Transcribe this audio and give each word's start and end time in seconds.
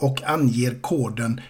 och 0.00 0.22
anger 0.24 0.74
koden 0.80 1.40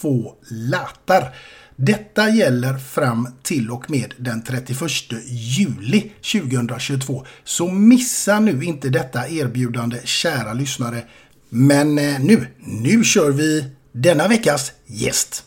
2 0.00 0.32
latar. 0.48 1.34
Detta 1.76 2.28
gäller 2.28 2.78
fram 2.78 3.28
till 3.42 3.70
och 3.70 3.90
med 3.90 4.14
den 4.16 4.42
31 4.42 4.80
juli 5.26 6.10
2022. 6.32 7.26
Så 7.44 7.68
missa 7.68 8.40
nu 8.40 8.64
inte 8.64 8.88
detta 8.88 9.28
erbjudande 9.28 9.96
kära 10.04 10.52
lyssnare. 10.52 11.02
Men 11.48 11.98
eh, 11.98 12.20
nu, 12.20 12.46
nu 12.58 13.04
kör 13.04 13.30
vi 13.30 13.64
denna 13.92 14.28
veckas 14.28 14.72
gäst. 14.86 15.44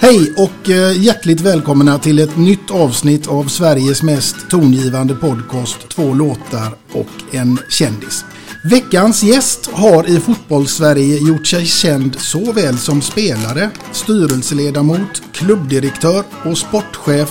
Hej 0.00 0.34
och 0.36 0.70
eh, 0.70 1.02
hjärtligt 1.02 1.40
välkomna 1.40 1.98
till 1.98 2.18
ett 2.18 2.36
nytt 2.36 2.70
avsnitt 2.70 3.28
av 3.28 3.44
Sveriges 3.44 4.02
mest 4.02 4.36
tongivande 4.50 5.14
podcast 5.14 5.88
Två 5.88 6.14
låtar 6.14 6.72
och 6.92 7.34
en 7.34 7.58
kändis. 7.68 8.24
Veckans 8.62 9.22
gäst 9.22 9.70
har 9.72 10.10
i 10.10 10.20
fotbollssverige 10.20 11.18
gjort 11.18 11.46
sig 11.46 11.66
känd 11.66 12.20
såväl 12.20 12.78
som 12.78 13.02
spelare, 13.02 13.70
styrelseledamot, 13.92 15.22
klubbdirektör 15.32 16.24
och 16.44 16.58
sportchef 16.58 17.30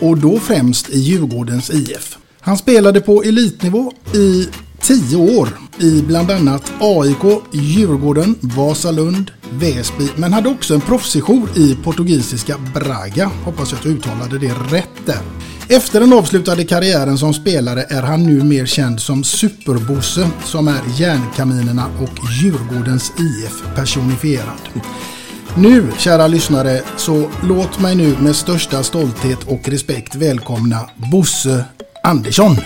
och 0.00 0.18
då 0.18 0.38
främst 0.38 0.90
i 0.90 0.98
Djurgårdens 0.98 1.70
IF. 1.70 2.18
Han 2.40 2.58
spelade 2.58 3.00
på 3.00 3.22
elitnivå 3.22 3.92
i 4.14 4.48
tio 4.80 5.16
år 5.16 5.48
i 5.78 6.02
bland 6.02 6.30
annat 6.30 6.72
AIK, 6.80 7.42
Djurgården, 7.52 8.34
Vasalund, 8.40 9.30
Väsby 9.52 10.08
men 10.16 10.32
hade 10.32 10.48
också 10.48 10.74
en 10.74 10.80
proffssejour 10.80 11.48
i 11.56 11.76
portugisiska 11.84 12.58
Braga. 12.74 13.30
Hoppas 13.44 13.72
jag 13.72 13.78
att 13.78 13.84
jag 13.84 13.94
uttalade 13.94 14.38
det 14.38 14.76
rätt 14.76 15.06
där. 15.06 15.20
Efter 15.72 16.00
den 16.00 16.12
avslutade 16.12 16.64
karriären 16.64 17.18
som 17.18 17.34
spelare 17.34 17.82
är 17.88 18.02
han 18.02 18.22
nu 18.22 18.44
mer 18.44 18.66
känd 18.66 19.00
som 19.00 19.24
Superbosse 19.24 20.30
som 20.44 20.68
är 20.68 20.80
Järnkaminerna 20.98 21.86
och 21.86 22.30
Djurgårdens 22.42 23.12
IF 23.18 23.74
personifierad. 23.74 24.60
Nu, 25.56 25.92
kära 25.98 26.26
lyssnare, 26.26 26.80
så 26.96 27.30
låt 27.42 27.80
mig 27.80 27.96
nu 27.96 28.16
med 28.18 28.36
största 28.36 28.82
stolthet 28.82 29.38
och 29.46 29.68
respekt 29.68 30.14
välkomna 30.14 30.90
Bosse 31.12 31.64
Andersson. 32.02 32.56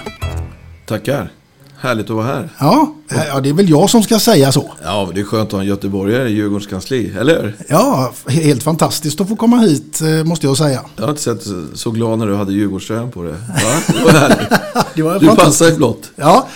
Tackar. 0.86 1.43
Härligt 1.84 2.10
att 2.10 2.16
vara 2.16 2.26
här. 2.26 2.48
Ja, 2.58 2.94
ja, 3.08 3.40
det 3.40 3.48
är 3.48 3.52
väl 3.52 3.70
jag 3.70 3.90
som 3.90 4.02
ska 4.02 4.18
säga 4.18 4.52
så. 4.52 4.72
Ja, 4.82 5.10
det 5.14 5.20
är 5.20 5.24
skönt 5.24 5.48
att 5.48 5.52
ha 5.52 5.60
en 5.60 5.66
göteborgare 5.66 6.28
i 6.28 6.32
Djurgårdens 6.32 6.66
kansli, 6.66 7.14
eller 7.20 7.42
hur? 7.42 7.54
Ja, 7.68 8.12
helt 8.28 8.62
fantastiskt 8.62 9.20
att 9.20 9.28
få 9.28 9.36
komma 9.36 9.58
hit, 9.58 10.00
eh, 10.00 10.24
måste 10.24 10.46
jag 10.46 10.56
säga. 10.56 10.80
Jag 10.96 11.02
har 11.02 11.10
inte 11.10 11.22
sett 11.22 11.42
så 11.74 11.90
glad 11.90 12.18
när 12.18 12.26
du 12.26 12.36
hade 12.36 12.52
Djurgårdströjan 12.52 13.10
på 13.10 13.22
dig. 13.22 13.32
Va? 13.32 13.38
Det 13.86 14.04
var 14.04 14.12
härligt. 14.12 14.48
det 14.94 15.02
var 15.02 15.18
du 15.18 15.26
passar 15.26 15.68
i 15.68 15.72
blått. 15.72 16.10
Ja, 16.16 16.48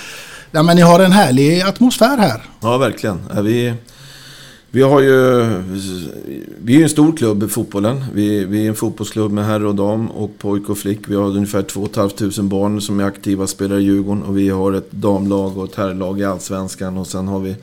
ja, 0.51 0.63
men 0.63 0.77
ni 0.77 0.83
har 0.83 1.01
en 1.01 1.13
härlig 1.13 1.61
atmosfär 1.61 2.17
här. 2.19 2.43
Ja, 2.61 2.79
verkligen. 2.79 3.21
Vi, 3.43 3.75
vi 4.71 4.83
har 4.83 5.01
ju... 5.01 5.47
Vi 6.63 6.75
är 6.75 6.79
ju 6.79 6.83
en 6.83 6.89
stor 6.89 7.17
klubb 7.17 7.43
i 7.43 7.49
fotbollen. 7.49 8.05
Vi, 8.15 8.45
vi 8.45 8.65
är 8.65 8.69
en 8.69 8.75
fotbollsklubb 8.75 9.33
med 9.33 9.47
herr 9.47 9.65
och 9.65 9.75
dam 9.75 10.11
och 10.11 10.39
pojk 10.39 10.69
och 10.69 10.79
flick. 10.79 11.09
Vi 11.09 11.15
har 11.15 11.25
ungefär 11.25 11.63
2 11.63 11.89
500 11.95 12.43
barn 12.43 12.81
som 12.81 13.01
är 13.01 13.05
aktiva 13.05 13.47
spelare 13.47 13.81
i 13.81 13.83
Djurgården. 13.83 14.23
Och 14.23 14.39
vi 14.39 14.49
har 14.49 14.73
ett 14.73 14.93
damlag 14.93 15.59
och 15.59 15.65
ett 15.65 15.75
herrlag 15.75 16.21
i 16.21 16.25
Allsvenskan. 16.25 16.99
Och 16.99 17.07
sen 17.07 17.29
har 17.29 17.41
vi... 17.41 17.57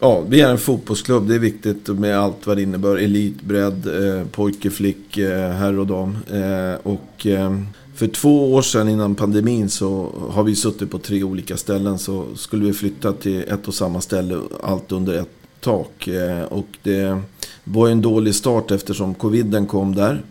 Ja, 0.00 0.22
vi 0.28 0.40
är 0.40 0.50
en 0.50 0.58
fotbollsklubb. 0.58 1.28
Det 1.28 1.34
är 1.34 1.38
viktigt 1.38 1.88
med 1.88 2.18
allt 2.18 2.46
vad 2.46 2.56
det 2.56 2.62
innebär. 2.62 2.96
Elit, 2.96 3.42
bredd, 3.42 3.86
eh, 3.86 4.26
pojke, 4.26 4.70
flick, 4.70 5.18
eh, 5.18 5.50
herr 5.50 5.78
och 5.78 5.86
dam. 5.86 6.16
Eh, 6.32 6.74
och... 6.82 7.26
Eh, 7.26 7.58
för 7.94 8.06
två 8.06 8.54
år 8.54 8.62
sedan 8.62 8.88
innan 8.88 9.14
pandemin 9.14 9.68
så 9.70 10.12
har 10.30 10.42
vi 10.42 10.54
suttit 10.56 10.90
på 10.90 10.98
tre 10.98 11.22
olika 11.22 11.56
ställen. 11.56 11.98
Så 11.98 12.24
skulle 12.36 12.64
vi 12.64 12.72
flytta 12.72 13.12
till 13.12 13.44
ett 13.48 13.68
och 13.68 13.74
samma 13.74 14.00
ställe, 14.00 14.40
allt 14.62 14.92
under 14.92 15.14
ett 15.14 15.43
tak. 15.64 16.08
Eh, 16.08 16.42
och 16.42 16.66
det 16.82 17.20
var 17.64 17.88
en 17.88 18.02
dålig 18.02 18.34
start 18.34 18.70
eftersom 18.70 19.14
coviden 19.14 19.66
kom 19.66 19.94
där. 19.94 20.22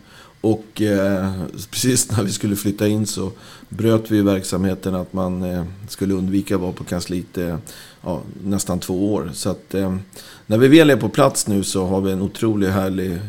Och 0.41 0.81
eh, 0.81 1.31
precis 1.71 2.11
när 2.11 2.23
vi 2.23 2.31
skulle 2.31 2.55
flytta 2.55 2.87
in 2.87 3.07
så 3.07 3.31
bröt 3.69 4.11
vi 4.11 4.21
verksamheten 4.21 4.95
att 4.95 5.13
man 5.13 5.43
eh, 5.43 5.63
skulle 5.89 6.13
undvika 6.13 6.55
att 6.55 6.61
vara 6.61 6.71
på 6.71 6.83
kansliet 6.83 7.37
ja, 8.01 8.21
nästan 8.43 8.79
två 8.79 9.13
år. 9.13 9.29
Så 9.33 9.49
att 9.49 9.73
när 10.45 10.57
vi 10.57 10.67
väl 10.67 10.89
är 10.89 10.95
på 10.95 11.09
plats 11.09 11.47
nu 11.47 11.63
så 11.63 11.85
har 11.85 12.01
vi 12.01 12.11
en 12.11 12.21
otroligt 12.21 12.69
härlig 12.69 13.19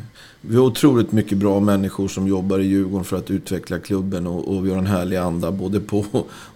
vi 0.46 0.56
har 0.56 0.64
otroligt 0.64 1.12
mycket 1.12 1.38
bra 1.38 1.60
människor 1.60 2.08
som 2.08 2.28
jobbar 2.28 2.58
i 2.58 2.66
Djurgården 2.66 3.04
för 3.04 3.16
att 3.16 3.30
utveckla 3.30 3.78
klubben 3.78 4.26
och, 4.26 4.48
och 4.48 4.66
vi 4.66 4.70
har 4.70 4.78
en 4.78 4.86
härlig 4.86 5.16
anda 5.16 5.52
både 5.52 5.80
på 5.80 6.04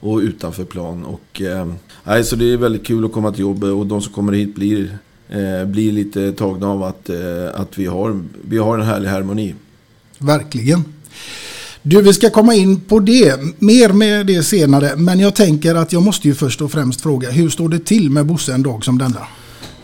och 0.01 0.19
utanför 0.19 0.65
plan. 0.65 1.05
Och, 1.05 1.43
eh, 1.43 2.23
så 2.23 2.37
det 2.37 2.53
är 2.53 2.57
väldigt 2.57 2.87
kul 2.87 3.05
att 3.05 3.13
komma 3.13 3.33
till 3.33 3.41
jobbet 3.41 3.71
och 3.71 3.87
de 3.87 4.03
som 4.03 4.13
kommer 4.13 4.33
hit 4.33 4.55
blir 4.55 4.99
eh, 5.29 5.67
blir 5.67 5.93
lite 5.93 6.33
tagna 6.33 6.69
av 6.69 6.83
att, 6.83 7.09
eh, 7.09 7.17
att 7.55 7.79
vi, 7.79 7.87
har, 7.87 8.21
vi 8.43 8.59
har 8.59 8.79
en 8.79 8.87
härlig 8.87 9.09
harmoni. 9.09 9.55
Verkligen. 10.19 10.85
Du, 11.83 12.03
vi 12.03 12.13
ska 12.13 12.31
komma 12.31 12.55
in 12.55 12.81
på 12.81 13.01
det, 13.01 13.41
mer 13.59 13.89
med 13.89 14.27
det 14.27 14.43
senare. 14.43 14.97
Men 14.97 15.21
jag 15.21 15.35
tänker 15.35 15.75
att 15.75 15.93
jag 15.93 16.03
måste 16.03 16.29
ju 16.29 16.35
först 16.35 16.61
och 16.61 16.73
främst 16.73 17.01
fråga, 17.01 17.31
hur 17.31 17.51
står 17.51 17.69
det 17.69 17.79
till 17.79 18.11
med 18.11 18.27
Bosse 18.27 18.55
en 18.55 18.63
dag 18.63 18.85
som 18.85 18.99
denna? 18.99 19.27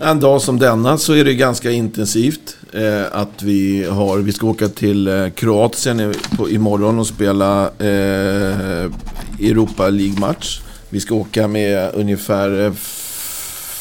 En 0.00 0.20
dag 0.20 0.42
som 0.42 0.58
denna 0.58 0.98
så 0.98 1.12
är 1.12 1.24
det 1.24 1.34
ganska 1.34 1.70
intensivt. 1.70 2.56
Eh, 2.72 3.04
att 3.12 3.42
vi, 3.42 3.84
har, 3.84 4.18
vi 4.18 4.32
ska 4.32 4.46
åka 4.46 4.68
till 4.68 5.08
eh, 5.08 5.28
Kroatien 5.30 6.00
i, 6.00 6.12
på, 6.36 6.50
imorgon 6.50 6.98
och 6.98 7.06
spela 7.06 7.70
eh, 7.78 8.90
Europa 9.40 9.88
League-match. 9.88 10.60
Vi 10.88 11.00
ska 11.00 11.14
åka 11.14 11.48
med 11.48 11.90
ungefär 11.94 12.72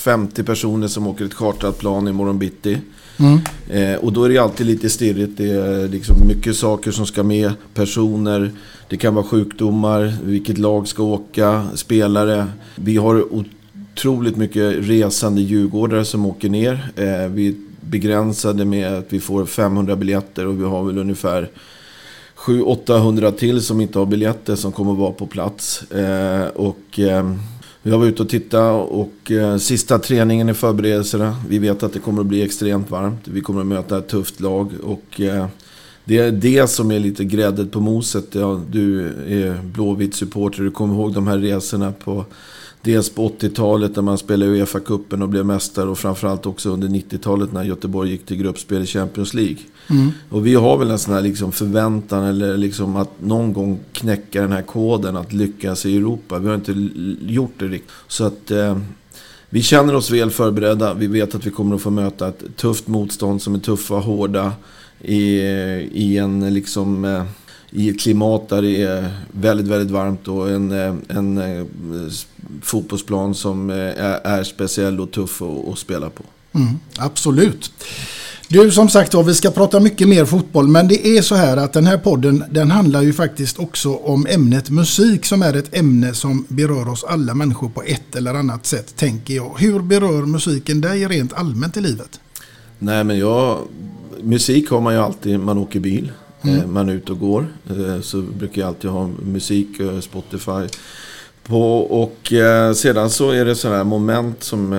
50 0.04 0.44
personer 0.44 0.88
som 0.88 1.08
åker 1.08 1.26
ett 1.26 1.34
chartrat 1.34 1.80
plan 1.80 2.08
imorgon 2.08 2.40
bitti. 2.40 2.78
Mm. 3.20 3.40
Eh, 3.70 4.00
och 4.00 4.14
då 4.14 4.24
är 4.24 4.30
det 4.30 4.38
alltid 4.38 4.68
lite 4.68 4.90
stirrigt. 4.90 5.38
Det 5.38 5.50
är 5.50 5.88
liksom 5.88 6.16
mycket 6.28 6.56
saker 6.56 6.92
som 6.92 7.06
ska 7.06 7.24
med. 7.24 7.52
Personer, 7.74 8.52
det 8.90 8.98
kan 8.98 9.16
vara 9.16 9.26
sjukdomar, 9.26 10.14
vilket 10.24 10.58
lag 10.58 10.88
ska 10.88 11.04
åka, 11.04 11.68
spelare. 11.76 12.48
Vi 12.76 12.98
har 12.98 13.26
otroligt 13.34 14.36
mycket 14.36 14.74
resande 14.88 15.42
djurgårdare 15.42 16.06
som 16.06 16.26
åker 16.26 16.50
ner. 16.50 16.92
Eh, 16.96 17.28
vi 17.32 17.48
är 17.48 17.56
begränsade 17.82 18.66
med 18.66 18.94
att 18.94 19.14
vi 19.14 19.20
får 19.20 19.46
500 19.46 19.96
biljetter 19.96 20.48
och 20.48 20.60
vi 20.60 20.64
har 20.64 20.84
väl 20.84 20.98
ungefär 20.98 21.50
700-800 22.36 23.32
till 23.32 23.62
som 23.62 23.82
inte 23.82 24.00
har 24.00 24.06
biljetter 24.06 24.56
som 24.56 24.72
kommer 24.72 24.94
vara 24.94 25.12
på 25.12 25.26
plats. 25.26 25.92
Eh, 25.92 26.46
och 26.46 27.00
jag 27.86 27.98
var 27.98 28.06
ute 28.06 28.24
och 28.24 28.30
tittade 28.30 28.72
och 28.72 29.32
eh, 29.32 29.58
sista 29.58 30.00
träningen 30.00 30.50
i 30.50 30.54
förberedelserna. 30.54 31.36
Vi 31.50 31.60
vet 31.60 31.84
att 31.84 31.94
det 31.94 32.00
kommer 32.00 32.22
att 32.22 32.28
bli 32.28 32.42
extremt 32.42 32.92
varmt. 32.92 33.28
Vi 33.28 33.42
kommer 33.42 33.62
att 33.62 33.68
möta 33.68 33.98
ett 33.98 34.08
tufft 34.08 34.40
lag. 34.40 34.72
Och 34.84 35.22
eh, 35.22 35.48
det 36.06 36.18
är 36.18 36.32
det 36.32 36.68
som 36.70 36.92
är 36.92 37.00
lite 37.00 37.24
gräddet 37.24 37.72
på 37.72 37.80
moset. 37.80 38.26
Ja, 38.32 38.62
du 38.72 39.08
är 39.28 39.62
blåvitt 39.64 40.16
supporter. 40.16 40.64
Du 40.64 40.72
kommer 40.72 40.96
ihåg 40.96 41.14
de 41.14 41.28
här 41.28 41.38
resorna 41.38 41.92
på 41.92 42.26
Dels 42.86 43.10
på 43.10 43.30
80-talet 43.30 43.96
när 43.96 44.04
man 44.04 44.18
spelade 44.18 44.52
Uefa-cupen 44.52 45.22
och 45.22 45.30
blev 45.30 45.46
mästare 45.46 45.90
och 45.90 45.98
framförallt 45.98 46.46
också 46.46 46.70
under 46.70 46.88
90-talet 46.88 47.54
när 47.54 47.64
Göteborg 47.64 48.12
gick 48.12 48.26
till 48.26 48.38
gruppspel 48.38 48.84
i 48.84 48.86
Champions 48.86 49.34
League. 49.34 49.58
Mm. 49.90 50.12
Och 50.30 50.48
vi 50.48 50.56
har 50.56 50.78
väl 50.78 50.92
en 50.92 51.00
sån 51.00 51.14
här 51.14 51.22
liksom 51.22 51.52
förväntan 51.52 52.24
eller 52.24 52.58
liksom 52.58 52.96
att 52.96 53.10
någon 53.22 53.54
gång 53.54 53.80
knäcka 53.92 54.42
den 54.42 54.52
här 54.52 54.62
koden 54.62 55.18
att 55.18 55.34
lyckas 55.34 55.86
i 55.86 55.98
Europa. 55.98 56.40
Vi 56.40 56.48
har 56.48 56.56
inte 56.56 56.90
gjort 57.34 57.54
det 57.58 57.66
riktigt. 57.66 57.92
Så 58.08 58.24
att 58.24 58.52
eh, 58.52 58.78
vi 59.50 59.62
känner 59.62 59.96
oss 59.96 60.12
väl 60.12 60.32
förberedda. 60.32 60.94
Vi 60.94 61.08
vet 61.08 61.36
att 61.36 61.46
vi 61.46 61.52
kommer 61.52 61.76
att 61.76 61.82
få 61.82 61.90
möta 61.90 62.28
ett 62.28 62.44
tufft 62.58 62.88
motstånd 62.88 63.42
som 63.42 63.56
är 63.56 63.60
tuffa, 63.60 63.96
och 63.96 64.04
hårda 64.04 64.52
i, 65.02 65.40
i 65.92 66.18
en 66.18 66.54
liksom... 66.54 67.06
Eh, 67.06 67.24
i 67.76 67.90
ett 67.90 68.00
klimat 68.00 68.50
där 68.50 68.62
det 68.62 68.82
är 68.82 69.12
väldigt, 69.32 69.68
väldigt 69.68 69.92
varmt 69.92 70.28
och 70.28 70.50
en, 70.50 70.72
eh, 70.72 70.96
en, 71.18 71.38
eh, 71.38 71.66
fotbollsplan 72.62 73.36
som 73.36 73.70
eh, 73.70 73.76
är, 73.78 74.20
är 74.24 74.44
speciell 74.44 75.00
och 75.00 75.12
tuff 75.12 75.42
att, 75.42 75.68
att 75.74 75.80
spela 75.80 76.10
på. 76.10 76.24
Mm, 76.54 76.80
absolut. 76.98 77.72
Du, 78.48 78.72
som 78.72 78.90
sagt 78.90 79.14
var, 79.14 79.24
vi 79.24 79.34
ska 79.34 79.52
prata 79.52 79.80
mycket 79.80 80.08
mer 80.08 80.26
fotboll, 80.26 80.68
men 80.68 80.88
det 80.88 81.08
är 81.08 81.22
så 81.22 81.36
här 81.36 81.58
att 81.58 81.74
den 81.74 81.86
här 81.88 81.98
podden, 81.98 82.44
den 82.52 82.72
handlar 82.72 83.02
ju 83.02 83.14
faktiskt 83.14 83.60
också 83.60 83.96
om 83.96 84.28
ämnet 84.30 84.70
musik 84.70 85.26
som 85.26 85.42
är 85.42 85.54
ett 85.54 85.78
ämne 85.78 86.14
som 86.14 86.46
berör 86.48 86.88
oss 86.88 87.04
alla 87.04 87.34
människor 87.34 87.70
på 87.70 87.84
ett 87.84 88.16
eller 88.16 88.34
annat 88.34 88.66
sätt, 88.66 88.96
tänker 88.96 89.34
jag. 89.34 89.56
Hur 89.58 89.80
berör 89.80 90.26
musiken 90.26 90.82
dig 90.82 91.08
rent 91.08 91.34
allmänt 91.34 91.78
i 91.78 91.82
livet? 91.82 92.20
Nej, 92.80 93.04
men 93.04 93.20
jag... 93.20 93.60
Musik 94.22 94.70
har 94.70 94.82
man 94.82 94.94
ju 94.94 95.00
alltid, 95.00 95.40
man 95.40 95.58
åker 95.58 95.80
bil. 95.80 96.12
Mm. 96.44 96.60
Eh, 96.60 96.68
man 96.68 96.90
är 96.90 96.94
ute 96.94 97.12
och 97.12 97.20
går. 97.20 97.48
Eh, 97.70 98.02
så 98.02 98.22
brukar 98.22 98.62
jag 98.62 98.68
alltid 98.68 98.90
ha 98.90 99.10
musik, 99.26 99.80
eh, 99.80 100.00
Spotify. 100.00 100.68
På, 101.44 101.78
och 101.78 102.34
sedan 102.76 103.10
så 103.10 103.32
är 103.32 103.46
det 103.46 103.56
sådana 103.56 103.78
här 103.78 103.84
moment 103.84 104.44
som 104.44 104.70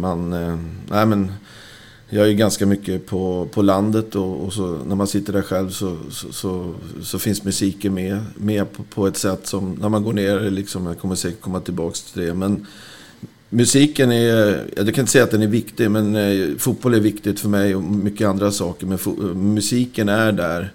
man... 0.00 0.30
nej 0.90 1.06
men, 1.06 1.32
jag 2.08 2.28
är 2.28 2.32
ganska 2.32 2.66
mycket 2.66 3.06
på, 3.06 3.48
på 3.52 3.62
landet 3.62 4.14
och, 4.14 4.44
och 4.44 4.52
så, 4.52 4.78
när 4.86 4.96
man 4.96 5.06
sitter 5.06 5.32
där 5.32 5.42
själv 5.42 5.70
så, 5.70 5.96
så, 6.10 6.32
så, 6.32 6.74
så 7.02 7.18
finns 7.18 7.44
musiken 7.44 7.94
med, 7.94 8.18
med 8.34 8.72
på, 8.72 8.82
på, 8.82 9.06
ett 9.06 9.16
sätt 9.16 9.46
som 9.46 9.74
när 9.80 9.88
man 9.88 10.02
går 10.02 10.12
ner, 10.12 10.50
liksom, 10.50 10.86
jag 10.86 10.98
kommer 10.98 11.14
säkert 11.14 11.40
komma 11.40 11.60
tillbaka 11.60 11.96
till 12.12 12.22
det. 12.22 12.34
Men 12.34 12.66
musiken 13.50 14.12
är, 14.12 14.64
jag 14.76 14.94
kan 14.94 15.02
inte 15.02 15.12
säga 15.12 15.24
att 15.24 15.30
den 15.30 15.42
är 15.42 15.46
viktig, 15.46 15.90
men 15.90 16.16
eh, 16.16 16.56
fotboll 16.58 16.94
är 16.94 17.00
viktigt 17.00 17.40
för 17.40 17.48
mig 17.48 17.74
och 17.74 17.82
mycket 17.82 18.28
andra 18.28 18.50
saker. 18.50 18.86
Men 18.86 18.98
musiken 19.54 20.08
är 20.08 20.32
där. 20.32 20.72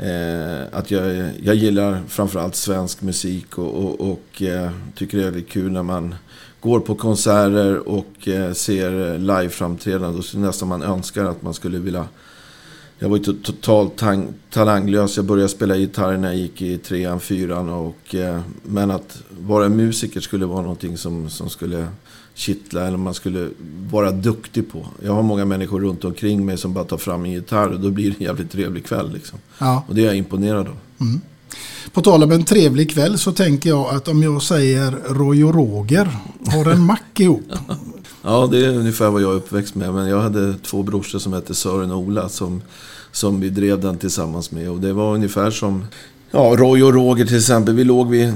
Eh, 0.00 0.78
att 0.78 0.90
jag, 0.90 1.30
jag 1.42 1.54
gillar 1.54 2.02
framförallt 2.08 2.56
svensk 2.56 3.02
musik 3.02 3.58
och, 3.58 3.74
och, 3.74 4.10
och 4.10 4.42
eh, 4.42 4.70
tycker 4.94 5.18
det 5.18 5.38
är 5.38 5.40
kul 5.40 5.72
när 5.72 5.82
man 5.82 6.14
går 6.60 6.80
på 6.80 6.94
konserter 6.94 7.88
och 7.88 8.28
eh, 8.28 8.52
ser 8.52 9.18
liveframträdanden. 9.18 10.22
Då 10.32 10.38
nästan 10.38 10.68
man 10.68 10.82
önskar 10.82 11.24
att 11.24 11.42
man 11.42 11.54
skulle 11.54 11.78
vilja 11.78 12.04
jag 12.98 13.08
var 13.08 13.16
ju 13.16 13.22
totalt 13.22 14.02
talanglös. 14.50 15.16
Jag 15.16 15.26
började 15.26 15.48
spela 15.48 15.76
gitarr 15.76 16.16
när 16.16 16.28
jag 16.28 16.36
gick 16.36 16.62
i 16.62 16.78
trean, 16.78 17.20
fyran. 17.20 17.68
Och, 17.68 18.14
eh, 18.14 18.40
men 18.62 18.90
att 18.90 19.22
vara 19.40 19.68
musiker 19.68 20.20
skulle 20.20 20.46
vara 20.46 20.62
någonting 20.62 20.96
som, 20.96 21.30
som 21.30 21.50
skulle 21.50 21.86
kittla 22.34 22.86
eller 22.86 22.96
man 22.96 23.14
skulle 23.14 23.48
vara 23.90 24.10
duktig 24.10 24.72
på. 24.72 24.86
Jag 25.04 25.12
har 25.12 25.22
många 25.22 25.44
människor 25.44 25.80
runt 25.80 26.04
omkring 26.04 26.46
mig 26.46 26.58
som 26.58 26.74
bara 26.74 26.84
tar 26.84 26.96
fram 26.96 27.24
en 27.24 27.30
gitarr 27.30 27.68
och 27.68 27.80
då 27.80 27.90
blir 27.90 28.10
det 28.10 28.16
en 28.18 28.24
jävligt 28.24 28.52
trevlig 28.52 28.86
kväll. 28.86 29.12
Liksom. 29.12 29.38
Ja. 29.58 29.84
Och 29.88 29.94
det 29.94 30.02
är 30.02 30.06
jag 30.06 30.16
imponerad 30.16 30.68
av. 30.68 30.76
Mm. 31.00 31.20
På 31.92 32.02
tal 32.02 32.22
om 32.22 32.32
en 32.32 32.44
trevlig 32.44 32.90
kväll 32.90 33.18
så 33.18 33.32
tänker 33.32 33.70
jag 33.70 33.94
att 33.94 34.08
om 34.08 34.22
jag 34.22 34.42
säger 34.42 34.90
Roy 35.08 35.44
och 35.44 35.54
Roger 35.54 36.08
har 36.46 36.70
en 36.72 36.82
mack 36.82 37.02
ihop. 37.20 37.52
Ja, 38.22 38.48
det 38.50 38.66
är 38.66 38.68
ungefär 38.68 39.10
vad 39.10 39.22
jag 39.22 39.32
är 39.32 39.36
uppväxt 39.36 39.74
med. 39.74 39.94
Men 39.94 40.08
jag 40.08 40.20
hade 40.20 40.54
två 40.54 40.82
brorsor 40.82 41.18
som 41.18 41.32
hette 41.32 41.54
Sören 41.54 41.90
och 41.90 41.98
Ola 41.98 42.28
som, 42.28 42.62
som 43.18 43.40
vi 43.40 43.50
drev 43.50 43.80
den 43.80 43.98
tillsammans 43.98 44.50
med. 44.50 44.70
Och 44.70 44.80
det 44.80 44.92
var 44.92 45.14
ungefär 45.14 45.50
som 45.50 45.84
Ja, 46.30 46.54
Roy 46.58 46.82
och 46.82 46.94
Roger 46.94 47.26
till 47.26 47.36
exempel. 47.36 47.74
Vi 47.74 47.84
låg 47.84 48.10
vid, 48.10 48.34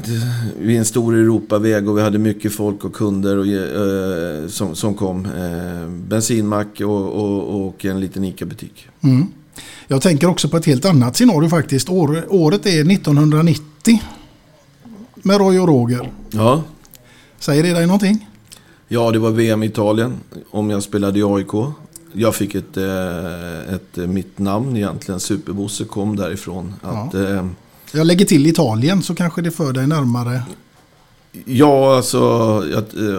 vid 0.59 0.79
en 0.79 0.85
stor 0.85 1.15
Europaväg 1.15 1.89
och 1.89 1.99
vi 1.99 2.03
hade 2.03 2.19
mycket 2.19 2.53
folk 2.53 2.85
och 2.85 2.95
kunder 2.95 3.37
och, 3.37 3.47
eh, 3.47 4.49
som, 4.49 4.75
som 4.75 4.95
kom. 4.95 5.27
Eh, 5.27 5.89
bensinmack 5.89 6.81
och, 6.81 7.09
och, 7.09 7.67
och, 7.67 7.85
en 7.85 8.01
liten 8.01 8.25
ICA-butik. 8.25 8.89
Mm. 9.01 9.27
Jag 9.89 10.03
tänker 10.03 10.27
också 10.27 10.49
på 10.49 10.57
ett 10.57 10.67
helt 10.67 10.85
annat 10.85 11.17
scenario 11.17 11.49
faktiskt. 11.49 11.89
År, 11.89 12.25
året 12.29 12.67
är 12.67 12.93
1990. 12.93 14.03
Med 15.15 15.39
Roy 15.39 15.59
och 15.59 15.69
Roger. 15.69 16.13
Ja. 16.31 16.63
Säger 17.39 17.63
det 17.63 17.73
dig 17.73 17.87
någonting? 17.87 18.29
Ja, 18.89 19.11
det 19.11 19.19
var 19.19 19.31
VM 19.31 19.63
i 19.63 19.67
Italien. 19.67 20.15
Om 20.51 20.71
jag 20.71 20.83
spelade 20.83 21.19
i 21.19 21.23
AIK. 21.23 21.53
Jag 22.13 22.35
fick 22.35 22.55
ett, 22.55 22.77
eh, 22.77 23.75
ett, 23.75 23.99
ett 23.99 24.09
mitt 24.11 24.39
namn 24.39 24.77
egentligen. 24.77 25.21
Superbosse 25.21 25.85
kom 25.85 26.17
därifrån. 26.17 26.75
Att, 26.83 27.15
ja. 27.15 27.49
Jag 27.93 28.07
lägger 28.07 28.25
till 28.25 28.47
Italien 28.47 29.03
så 29.03 29.15
kanske 29.15 29.43
det 29.43 29.51
för 29.51 29.73
dig 29.73 29.87
närmare. 29.87 30.43
Ja, 31.45 31.97
alltså... 31.97 32.19
Jag, 32.73 32.85
du 32.93 33.17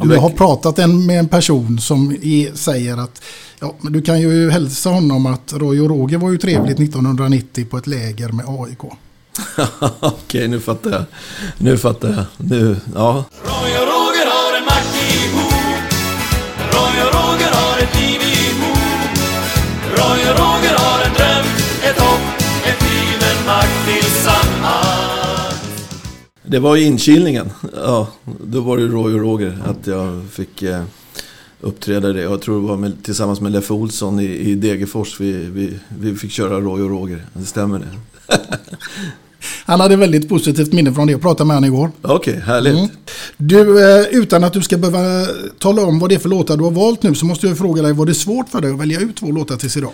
Om 0.00 0.10
jag 0.10 0.20
har 0.20 0.30
pratat 0.30 0.78
en, 0.78 1.06
med 1.06 1.18
en 1.18 1.28
person 1.28 1.78
som 1.78 2.16
är, 2.22 2.54
säger 2.54 2.96
att 2.96 3.22
ja, 3.60 3.74
men 3.80 3.92
du 3.92 4.02
kan 4.02 4.20
ju 4.20 4.50
hälsa 4.50 4.90
honom 4.90 5.26
att 5.26 5.52
Roy 5.52 5.80
och 5.80 5.88
Roger 5.88 6.18
var 6.18 6.30
ju 6.30 6.38
trevligt 6.38 6.80
1990 6.80 7.66
på 7.70 7.78
ett 7.78 7.86
läger 7.86 8.28
med 8.28 8.44
AIK. 8.48 8.78
Okej, 10.00 10.48
nu 10.48 10.60
fattar 10.60 10.90
jag. 10.90 11.04
Nu 11.58 11.78
fattar 11.78 12.10
jag. 12.10 12.24
Nu, 12.36 12.76
ja. 12.94 13.24
Roy 13.44 13.72
och 13.80 14.11
Roy 20.02 20.20
och 20.30 20.38
Roger 20.38 20.74
har 20.76 21.04
en 21.04 21.14
dröm, 21.14 21.46
ett 21.84 21.98
hopp, 22.00 22.40
ett 22.64 22.82
liv, 22.82 23.18
en 23.30 23.46
makt 23.46 23.86
tillsammans 23.86 25.54
Det 26.42 26.58
var 26.58 26.76
i 26.76 26.84
inkilningen. 26.84 27.50
Ja, 27.76 28.08
då 28.44 28.60
var 28.60 28.76
det 28.76 28.86
Roy 28.86 29.14
och 29.14 29.20
Roger. 29.20 29.58
Att 29.66 29.86
jag 29.86 30.22
fick 30.30 30.62
eh, 30.62 30.82
uppträda 31.60 32.12
det. 32.12 32.22
Jag 32.22 32.42
tror 32.42 32.62
det 32.62 32.68
var 32.68 32.76
med, 32.76 33.04
tillsammans 33.04 33.40
med 33.40 33.52
Leffe 33.52 33.72
Olsson 33.72 34.20
i, 34.20 34.24
i 34.24 34.54
Degerfors. 34.54 35.20
Vi, 35.20 35.32
vi, 35.32 35.78
vi 35.98 36.14
fick 36.14 36.32
köra 36.32 36.60
Roy 36.60 36.82
och 36.82 36.90
Roger. 36.90 37.26
Det 37.32 37.44
stämmer 37.44 37.78
det. 37.78 37.88
Han 39.64 39.80
hade 39.80 39.96
väldigt 39.96 40.28
positivt 40.28 40.72
minne 40.72 40.92
från 40.92 41.06
det. 41.06 41.12
Jag 41.12 41.20
pratade 41.20 41.46
med 41.46 41.56
honom 41.56 41.74
igår. 41.74 41.90
Okej, 42.02 42.42
härligt. 42.46 42.74
Mm. 42.74 42.88
Du, 43.36 43.84
eh, 44.00 44.06
utan 44.10 44.44
att 44.44 44.52
du 44.52 44.62
ska 44.62 44.78
behöva 44.78 45.26
tala 45.58 45.82
om 45.82 45.98
vad 45.98 46.10
det 46.10 46.14
är 46.14 46.18
för 46.18 46.28
låtar 46.28 46.56
du 46.56 46.64
har 46.64 46.70
valt 46.70 47.02
nu 47.02 47.14
så 47.14 47.26
måste 47.26 47.46
jag 47.46 47.58
fråga 47.58 47.82
dig, 47.82 47.92
var 47.92 48.06
det 48.06 48.14
svårt 48.14 48.48
för 48.48 48.60
dig 48.60 48.70
att 48.70 48.80
välja 48.80 49.00
ut 49.00 49.16
två 49.16 49.32
låtar 49.32 49.56
tills 49.56 49.76
idag? 49.76 49.92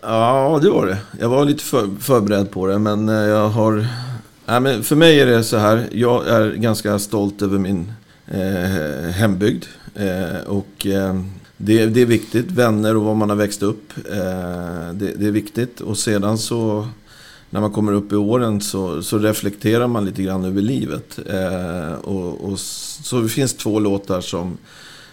Ja, 0.00 0.58
det 0.62 0.70
var 0.70 0.86
det. 0.86 0.98
Jag 1.20 1.28
var 1.28 1.44
lite 1.44 1.64
för, 1.64 1.88
förberedd 2.00 2.50
på 2.50 2.66
det, 2.66 2.78
men 2.78 3.08
eh, 3.08 3.14
jag 3.14 3.48
har... 3.48 3.86
Nej, 4.46 4.60
men 4.60 4.82
för 4.82 4.96
mig 4.96 5.20
är 5.20 5.26
det 5.26 5.44
så 5.44 5.56
här. 5.56 5.88
Jag 5.92 6.28
är 6.28 6.52
ganska 6.52 6.98
stolt 6.98 7.42
över 7.42 7.58
min 7.58 7.92
eh, 8.26 9.10
hembygd. 9.10 9.64
Eh, 9.94 10.46
och 10.46 10.86
eh, 10.86 11.20
det, 11.56 11.86
det 11.86 12.02
är 12.02 12.06
viktigt. 12.06 12.50
Vänner 12.50 12.96
och 12.96 13.02
var 13.02 13.14
man 13.14 13.30
har 13.30 13.36
växt 13.36 13.62
upp. 13.62 13.92
Eh, 14.12 14.92
det, 14.94 15.14
det 15.16 15.26
är 15.26 15.30
viktigt. 15.30 15.80
Och 15.80 15.98
sedan 15.98 16.38
så 16.38 16.88
när 17.50 17.60
man 17.60 17.70
kommer 17.70 17.92
upp 17.92 18.12
i 18.12 18.16
åren 18.16 18.60
så, 18.60 19.02
så 19.02 19.18
reflekterar 19.18 19.86
man 19.86 20.04
lite 20.04 20.22
grann 20.22 20.44
över 20.44 20.62
livet. 20.62 21.18
Eh, 21.26 21.92
och, 21.92 22.44
och, 22.44 22.58
så 22.58 23.20
det 23.20 23.28
finns 23.28 23.54
två 23.54 23.78
låtar 23.78 24.20
som 24.20 24.58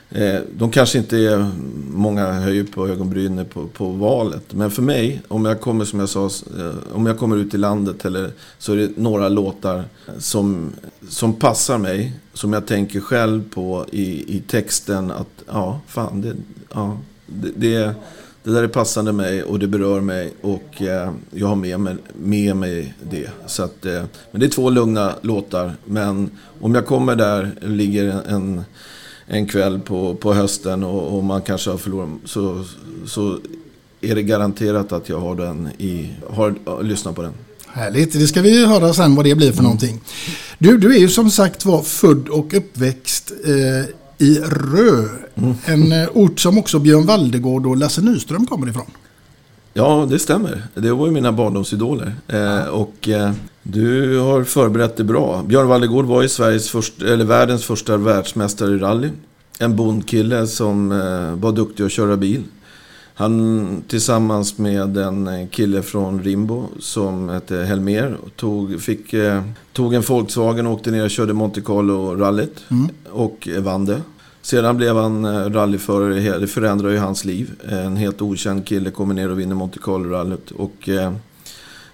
eh, 0.10 0.40
de 0.58 0.72
kanske 0.72 0.98
inte 0.98 1.18
är, 1.18 1.52
många 1.92 2.32
höjer 2.32 2.64
på 2.64 2.88
ögonbrynen 2.88 3.46
på, 3.46 3.68
på 3.68 3.86
valet. 3.90 4.54
Men 4.54 4.72
för 4.72 4.82
mig, 4.82 5.22
om 5.28 5.46
jag 5.46 5.62
kommer 5.62 5.86
som 5.86 6.00
jag 6.00 6.10
sa, 6.10 6.26
eh, 6.26 6.76
om 6.94 7.06
jag 7.06 7.20
kommer 7.20 7.38
ut 7.38 7.54
i 7.54 7.58
landet 7.58 8.06
eller, 8.06 8.32
så 8.58 8.74
är 8.74 8.78
det 8.78 8.90
några 8.96 9.30
låtar 9.30 9.84
som, 10.18 10.70
som 11.10 11.34
passar 11.34 11.78
mig. 11.78 12.14
Som 12.34 12.54
jag 12.54 12.66
tänker 12.66 13.00
själv 13.00 13.50
på 13.50 13.86
i, 13.92 14.38
i 14.38 14.40
texten 14.48 15.12
att, 15.12 15.44
ja, 15.48 15.80
fan, 15.88 16.22
det, 16.22 16.36
ja, 16.74 16.98
det, 17.26 17.52
det 17.56 17.96
det 18.44 18.52
där 18.52 18.64
är 18.64 18.68
passande 18.68 19.12
mig 19.12 19.44
och 19.44 19.60
det 19.60 19.68
berör 19.68 20.02
mig 20.02 20.34
och 20.42 20.82
eh, 20.82 21.12
jag 21.32 21.48
har 21.48 21.56
med 21.56 21.80
mig, 21.80 21.96
med 22.14 22.56
mig 22.56 22.94
det. 23.12 23.30
Så 23.48 23.64
att, 23.64 23.86
eh, 23.86 24.04
men 24.32 24.40
det 24.40 24.46
är 24.46 24.50
två 24.50 24.70
lugna 24.70 25.16
låtar. 25.22 25.76
Men 25.86 26.30
om 26.62 26.76
jag 26.76 26.86
kommer 26.86 27.16
där, 27.16 27.52
ligger 27.62 28.22
en, 28.28 28.64
en 29.26 29.48
kväll 29.48 29.80
på, 29.80 30.16
på 30.16 30.34
hösten 30.34 30.84
och, 30.84 31.18
och 31.18 31.24
man 31.24 31.42
kanske 31.42 31.70
har 31.70 31.78
förlorat 31.78 32.10
så, 32.26 32.66
så 33.06 33.40
är 34.02 34.16
det 34.16 34.24
garanterat 34.24 34.92
att 34.92 35.10
jag 35.10 35.20
har 35.20 35.36
den 35.36 35.70
i, 35.78 36.10
har, 36.30 36.56
har 36.66 36.84
lyssnat 36.84 37.16
på 37.16 37.22
den. 37.22 37.34
Härligt, 37.68 38.14
det 38.14 38.28
ska 38.28 38.42
vi 38.42 38.66
höra 38.66 38.94
sen 38.94 39.16
vad 39.16 39.26
det 39.26 39.36
blir 39.36 39.52
för 39.52 39.60
mm. 39.60 39.64
någonting. 39.64 40.02
Du, 40.60 40.78
du 40.78 40.96
är 40.96 41.00
ju 41.00 41.10
som 41.10 41.32
sagt 41.32 41.66
var 41.66 41.82
född 41.82 42.30
och 42.30 42.54
uppväxt 42.54 43.32
eh, 43.46 43.96
i 44.22 44.40
Rö. 44.40 45.10
Mm. 45.36 45.54
En 45.66 45.92
eh, 45.92 46.10
ort 46.13 46.40
som 46.40 46.58
också 46.58 46.80
Björn 46.80 47.06
Valdegård 47.06 47.66
och 47.66 47.78
Lasse 47.78 48.01
Nyström 48.01 48.46
kommer 48.46 48.70
ifrån. 48.70 48.92
Ja, 49.74 50.08
det 50.10 50.20
stämmer. 50.20 50.63
Det 50.75 50.92
var 50.92 51.06
ju 51.06 51.12
mina 51.12 51.32
barndomsidoler. 51.32 52.16
Eh, 52.28 52.63
och 52.63 53.10
eh, 53.10 53.32
du 53.63 54.18
har 54.20 54.44
förberett 54.44 54.98
det 54.98 55.04
bra. 55.04 55.44
Björn 55.48 55.68
Valdegård 55.68 56.06
var 56.06 56.22
ju 56.22 56.30
Sveriges 56.30 56.70
först, 56.70 57.01
eller 57.01 57.25
världens 57.25 57.66
första 57.66 57.98
världsmästare 57.98 58.72
i 58.72 58.78
rally. 58.78 59.10
En 59.60 59.75
bondkille 59.75 60.48
som 60.48 60.92
eh, 60.92 61.42
var 61.42 61.51
duktig 61.51 61.84
att 61.84 61.92
köra 61.92 62.18
bil. 62.18 62.44
Han 63.22 63.84
tillsammans 63.88 64.58
med 64.58 64.98
en 64.98 65.48
kille 65.48 65.82
från 65.82 66.24
Rimbo 66.24 66.68
som 66.80 67.30
hette 67.30 67.56
Helmer 67.58 68.18
tog, 68.36 68.82
fick, 68.82 69.13
eh, 69.13 69.42
tog 69.74 69.94
en 69.94 70.01
Volkswagen 70.01 70.68
och 70.68 70.74
åkte 70.74 70.92
ner 70.92 71.04
och 71.04 71.10
körde 71.10 71.34
Monte 71.34 71.62
Carlo-rallyt. 71.62 72.63
Mm. 72.70 72.90
Och 73.12 73.48
vann 73.60 73.86
det. 73.86 74.01
Sedan 74.42 74.78
blev 74.78 74.96
han 74.96 75.25
eh, 75.25 75.50
rallyförare, 75.50 76.40
det 76.40 76.48
förändrade 76.48 76.94
ju 76.94 77.00
hans 77.00 77.25
liv. 77.25 77.51
En 77.70 77.96
helt 77.96 78.22
okänd 78.22 78.66
kille 78.66 78.92
kommer 78.92 79.13
ner 79.13 79.32
och 79.32 79.40
vinner 79.40 79.56
Monte 79.56 79.80
Carlo-rallyt. 79.80 80.51
Och 80.51 80.90
eh, 80.90 81.13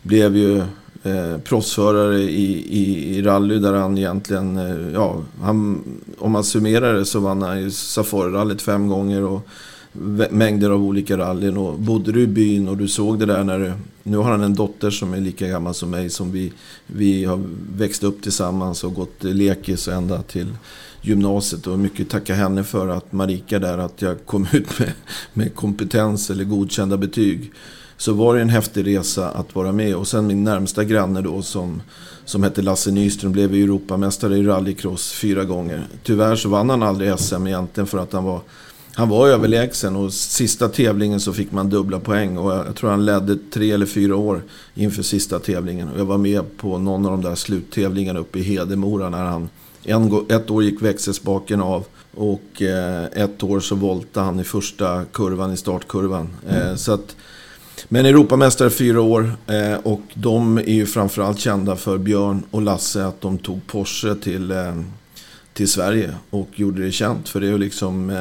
blev 0.01 0.37
ju 0.37 0.57
eh, 1.03 1.37
proffsförare 1.43 2.19
i, 2.19 2.67
i, 2.69 3.15
i 3.17 3.21
rally 3.21 3.59
där 3.59 3.73
han 3.73 3.97
egentligen, 3.97 4.57
eh, 4.57 4.93
ja, 4.93 5.21
han, 5.41 5.83
om 6.17 6.31
man 6.31 6.43
summerar 6.43 6.93
det 6.93 7.05
så 7.05 7.19
vann 7.19 7.41
han 7.41 7.61
ju 7.61 7.71
Safari-rallyt 7.71 8.61
fem 8.61 8.87
gånger. 8.87 9.23
Och 9.23 9.47
mängder 10.29 10.69
av 10.69 10.83
olika 10.83 11.17
rallyn. 11.17 11.57
Och 11.57 11.79
bodde 11.79 12.11
du 12.11 12.21
i 12.21 12.27
byn 12.27 12.67
och 12.67 12.77
du 12.77 12.87
såg 12.87 13.19
det 13.19 13.25
där 13.25 13.43
när 13.43 13.59
du... 13.59 13.73
Nu 14.03 14.17
har 14.17 14.31
han 14.31 14.41
en 14.41 14.55
dotter 14.55 14.89
som 14.89 15.13
är 15.13 15.17
lika 15.17 15.47
gammal 15.47 15.73
som 15.73 15.89
mig. 15.89 16.09
Som 16.09 16.31
vi, 16.31 16.53
vi 16.87 17.25
har 17.25 17.43
växt 17.77 18.03
upp 18.03 18.21
tillsammans 18.21 18.83
och 18.83 18.93
gått 18.93 19.23
lekis 19.23 19.87
ända 19.87 20.21
till 20.21 20.47
gymnasiet. 21.01 21.67
Och 21.67 21.79
mycket 21.79 22.09
tacka 22.09 22.33
henne 22.33 22.63
för 22.63 22.87
att 22.87 23.11
Marika 23.11 23.59
där, 23.59 23.77
att 23.77 24.01
jag 24.01 24.25
kom 24.25 24.47
ut 24.53 24.79
med, 24.79 24.93
med 25.33 25.55
kompetens 25.55 26.29
eller 26.29 26.43
godkända 26.43 26.97
betyg. 26.97 27.51
Så 27.97 28.13
var 28.13 28.35
det 28.35 28.41
en 28.41 28.49
häftig 28.49 28.87
resa 28.87 29.29
att 29.29 29.55
vara 29.55 29.71
med. 29.71 29.95
Och 29.95 30.07
sen 30.07 30.27
min 30.27 30.43
närmsta 30.43 30.83
granne 30.83 31.21
då 31.21 31.41
som, 31.41 31.81
som 32.25 32.43
hette 32.43 32.61
Lasse 32.61 32.91
Nyström 32.91 33.31
blev 33.31 33.53
Europamästare 33.53 34.37
i 34.37 34.43
rallycross 34.43 35.11
fyra 35.11 35.43
gånger. 35.43 35.87
Tyvärr 36.03 36.35
så 36.35 36.49
vann 36.49 36.69
han 36.69 36.83
aldrig 36.83 37.19
SM 37.19 37.47
egentligen 37.47 37.87
för 37.87 37.97
att 37.97 38.13
han 38.13 38.23
var 38.23 38.41
han 38.97 39.09
var 39.09 39.27
överlägsen 39.27 39.95
och 39.95 40.13
sista 40.13 40.69
tävlingen 40.69 41.19
så 41.19 41.33
fick 41.33 41.51
man 41.51 41.69
dubbla 41.69 41.99
poäng. 41.99 42.37
Och 42.37 42.51
jag 42.51 42.75
tror 42.75 42.89
han 42.89 43.05
ledde 43.05 43.37
tre 43.51 43.71
eller 43.71 43.85
fyra 43.85 44.15
år 44.15 44.41
inför 44.75 45.03
sista 45.03 45.39
tävlingen. 45.39 45.89
Och 45.89 45.99
jag 45.99 46.05
var 46.05 46.17
med 46.17 46.57
på 46.57 46.77
någon 46.77 47.05
av 47.05 47.11
de 47.11 47.21
där 47.21 47.35
sluttävlingarna 47.35 48.19
uppe 48.19 48.39
i 48.39 48.43
Hedemora 48.43 49.09
när 49.09 49.23
han... 49.23 49.49
En, 49.83 50.25
ett 50.29 50.49
år 50.49 50.63
gick 50.63 50.81
växelspaken 50.81 51.61
av 51.61 51.85
och 52.15 52.61
eh, 52.61 53.05
ett 53.05 53.43
år 53.43 53.59
så 53.59 53.75
voltade 53.75 54.25
han 54.25 54.39
i 54.39 54.43
första 54.43 55.05
kurvan, 55.05 55.53
i 55.53 55.57
startkurvan. 55.57 56.29
Eh, 56.49 56.61
mm. 56.61 56.77
så 56.77 56.93
att, 56.93 57.15
men 57.87 58.05
Europamästare 58.05 58.69
fyra 58.69 59.01
år 59.01 59.31
eh, 59.47 59.77
och 59.83 60.01
de 60.13 60.57
är 60.57 60.73
ju 60.73 60.85
framförallt 60.85 61.39
kända 61.39 61.75
för 61.75 61.97
Björn 61.97 62.43
och 62.51 62.61
Lasse 62.61 63.05
att 63.05 63.21
de 63.21 63.37
tog 63.37 63.67
Porsche 63.67 64.15
till, 64.15 64.53
till 65.53 65.67
Sverige 65.67 66.13
och 66.29 66.49
gjorde 66.55 66.85
det 66.85 66.91
känt. 66.91 67.29
För 67.29 67.39
det 67.39 67.47
är 67.47 67.51
ju 67.51 67.57
liksom 67.57 68.11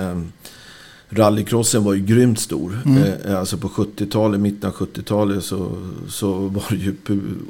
rallycrossen 1.08 1.84
var 1.84 1.94
ju 1.94 2.04
grymt 2.04 2.40
stor. 2.40 2.78
Mm. 2.84 3.02
Eh, 3.02 3.38
alltså 3.38 3.56
på 3.56 3.68
70-talet, 3.68 4.40
mitten 4.40 4.70
av 4.70 4.76
70-talet 4.76 5.44
så, 5.44 5.76
så 6.08 6.32
var 6.32 6.64
det 6.70 6.76
ju 6.76 6.94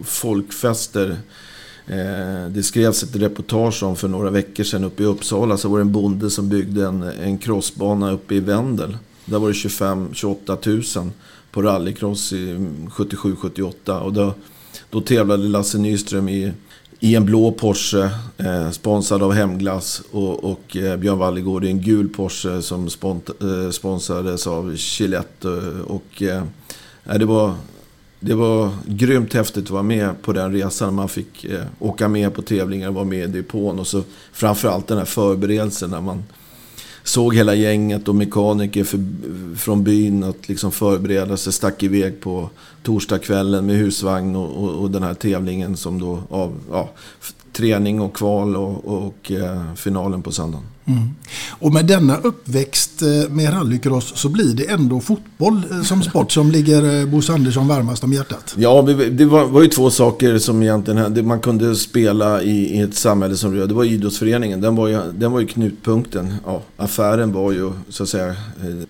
folkfester. 0.04 1.16
Eh, 1.86 2.50
det 2.50 2.62
skrevs 2.62 3.02
ett 3.02 3.16
reportage 3.16 3.82
om 3.82 3.96
för 3.96 4.08
några 4.08 4.30
veckor 4.30 4.64
sedan 4.64 4.84
uppe 4.84 5.02
i 5.02 5.06
Uppsala. 5.06 5.56
Så 5.56 5.68
var 5.68 5.78
det 5.78 5.82
en 5.82 5.92
bonde 5.92 6.30
som 6.30 6.48
byggde 6.48 6.86
en, 6.86 7.02
en 7.02 7.38
crossbana 7.38 8.12
uppe 8.12 8.34
i 8.34 8.40
Vendel. 8.40 8.96
Där 9.24 9.38
var 9.38 9.48
det 9.48 9.54
25-28 9.54 10.98
000 10.98 11.10
på 11.50 11.62
rallycross 11.62 12.32
i 12.32 12.68
77-78. 12.90 13.98
Och 13.98 14.12
då, 14.12 14.34
då 14.90 15.00
tävlade 15.00 15.48
Lasse 15.48 15.78
Nyström 15.78 16.28
i 16.28 16.52
i 17.06 17.14
en 17.14 17.24
blå 17.24 17.52
Porsche 17.52 18.10
eh, 18.38 18.70
sponsrad 18.70 19.22
av 19.22 19.32
Hemglass 19.32 20.02
och, 20.10 20.44
och 20.44 20.76
eh, 20.76 20.96
Björn 20.96 21.18
Wallegård 21.18 21.64
i 21.64 21.68
en 21.68 21.80
gul 21.80 22.08
Porsche 22.08 22.62
som 22.62 22.90
spont, 22.90 23.30
eh, 23.42 23.70
sponsrades 23.70 24.46
av 24.46 24.74
Gillette. 24.76 25.48
Eh, 25.48 25.80
och, 25.86 26.22
eh, 26.22 26.42
eh, 27.04 27.14
det, 27.14 27.24
var, 27.24 27.54
det 28.20 28.34
var 28.34 28.70
grymt 28.86 29.34
häftigt 29.34 29.64
att 29.64 29.70
vara 29.70 29.82
med 29.82 30.22
på 30.22 30.32
den 30.32 30.52
resan. 30.52 30.94
Man 30.94 31.08
fick 31.08 31.44
eh, 31.44 31.64
åka 31.78 32.08
med 32.08 32.34
på 32.34 32.42
tävlingar, 32.42 32.90
vara 32.90 33.04
med 33.04 33.28
i 33.28 33.32
depån 33.32 33.78
och 33.78 33.86
så 33.86 34.02
framförallt 34.32 34.86
den 34.86 34.98
här 34.98 35.04
förberedelsen 35.04 35.90
när 35.90 36.00
man 36.00 36.24
såg 37.08 37.34
hela 37.34 37.54
gänget 37.54 38.08
och 38.08 38.14
mekaniker 38.14 38.84
för, 38.84 39.00
från 39.56 39.84
byn 39.84 40.24
att 40.24 40.48
liksom 40.48 40.72
förbereda 40.72 41.36
sig. 41.36 41.52
Stack 41.52 41.82
iväg 41.82 42.20
på 42.20 42.50
torsdagskvällen 42.82 43.66
med 43.66 43.76
husvagn 43.76 44.36
och, 44.36 44.64
och, 44.64 44.82
och, 44.82 44.90
den 44.90 45.02
här 45.02 45.14
tävlingen 45.14 45.76
som 45.76 46.00
då 46.00 46.22
av, 46.30 46.60
ja, 46.70 46.90
träning 47.56 48.00
och 48.00 48.16
kval 48.16 48.56
och, 48.56 48.84
och 48.84 49.32
eh, 49.32 49.74
finalen 49.74 50.22
på 50.22 50.32
söndagen. 50.32 50.66
Mm. 50.88 51.08
Och 51.48 51.72
med 51.72 51.86
denna 51.86 52.16
uppväxt 52.16 53.02
eh, 53.02 53.30
med 53.30 53.52
rallycross 53.52 54.12
så 54.16 54.28
blir 54.28 54.54
det 54.54 54.70
ändå 54.70 55.00
fotboll 55.00 55.62
eh, 55.70 55.82
som 55.82 56.02
sport 56.02 56.32
som 56.32 56.50
ligger 56.50 57.06
Bosse 57.06 57.32
Andersson 57.32 57.68
varmast 57.68 58.04
om 58.04 58.12
hjärtat. 58.12 58.54
Ja, 58.58 58.82
det 59.10 59.24
var, 59.24 59.44
var 59.44 59.62
ju 59.62 59.68
två 59.68 59.90
saker 59.90 60.38
som 60.38 60.62
egentligen 60.62 61.26
man 61.26 61.40
kunde 61.40 61.76
spela 61.76 62.42
i, 62.42 62.76
i 62.76 62.80
ett 62.80 62.94
samhälle 62.94 63.36
som 63.36 63.54
rör. 63.54 63.66
Det 63.66 63.74
var 63.74 63.84
idrottsföreningen, 63.84 64.60
den 64.60 64.76
var 64.76 64.88
ju, 64.88 65.00
den 65.12 65.32
var 65.32 65.40
ju 65.40 65.46
knutpunkten. 65.46 66.34
Ja, 66.46 66.62
affären 66.76 67.32
var 67.32 67.52
ju 67.52 67.72
så 67.88 68.02
att 68.02 68.08
säga 68.08 68.34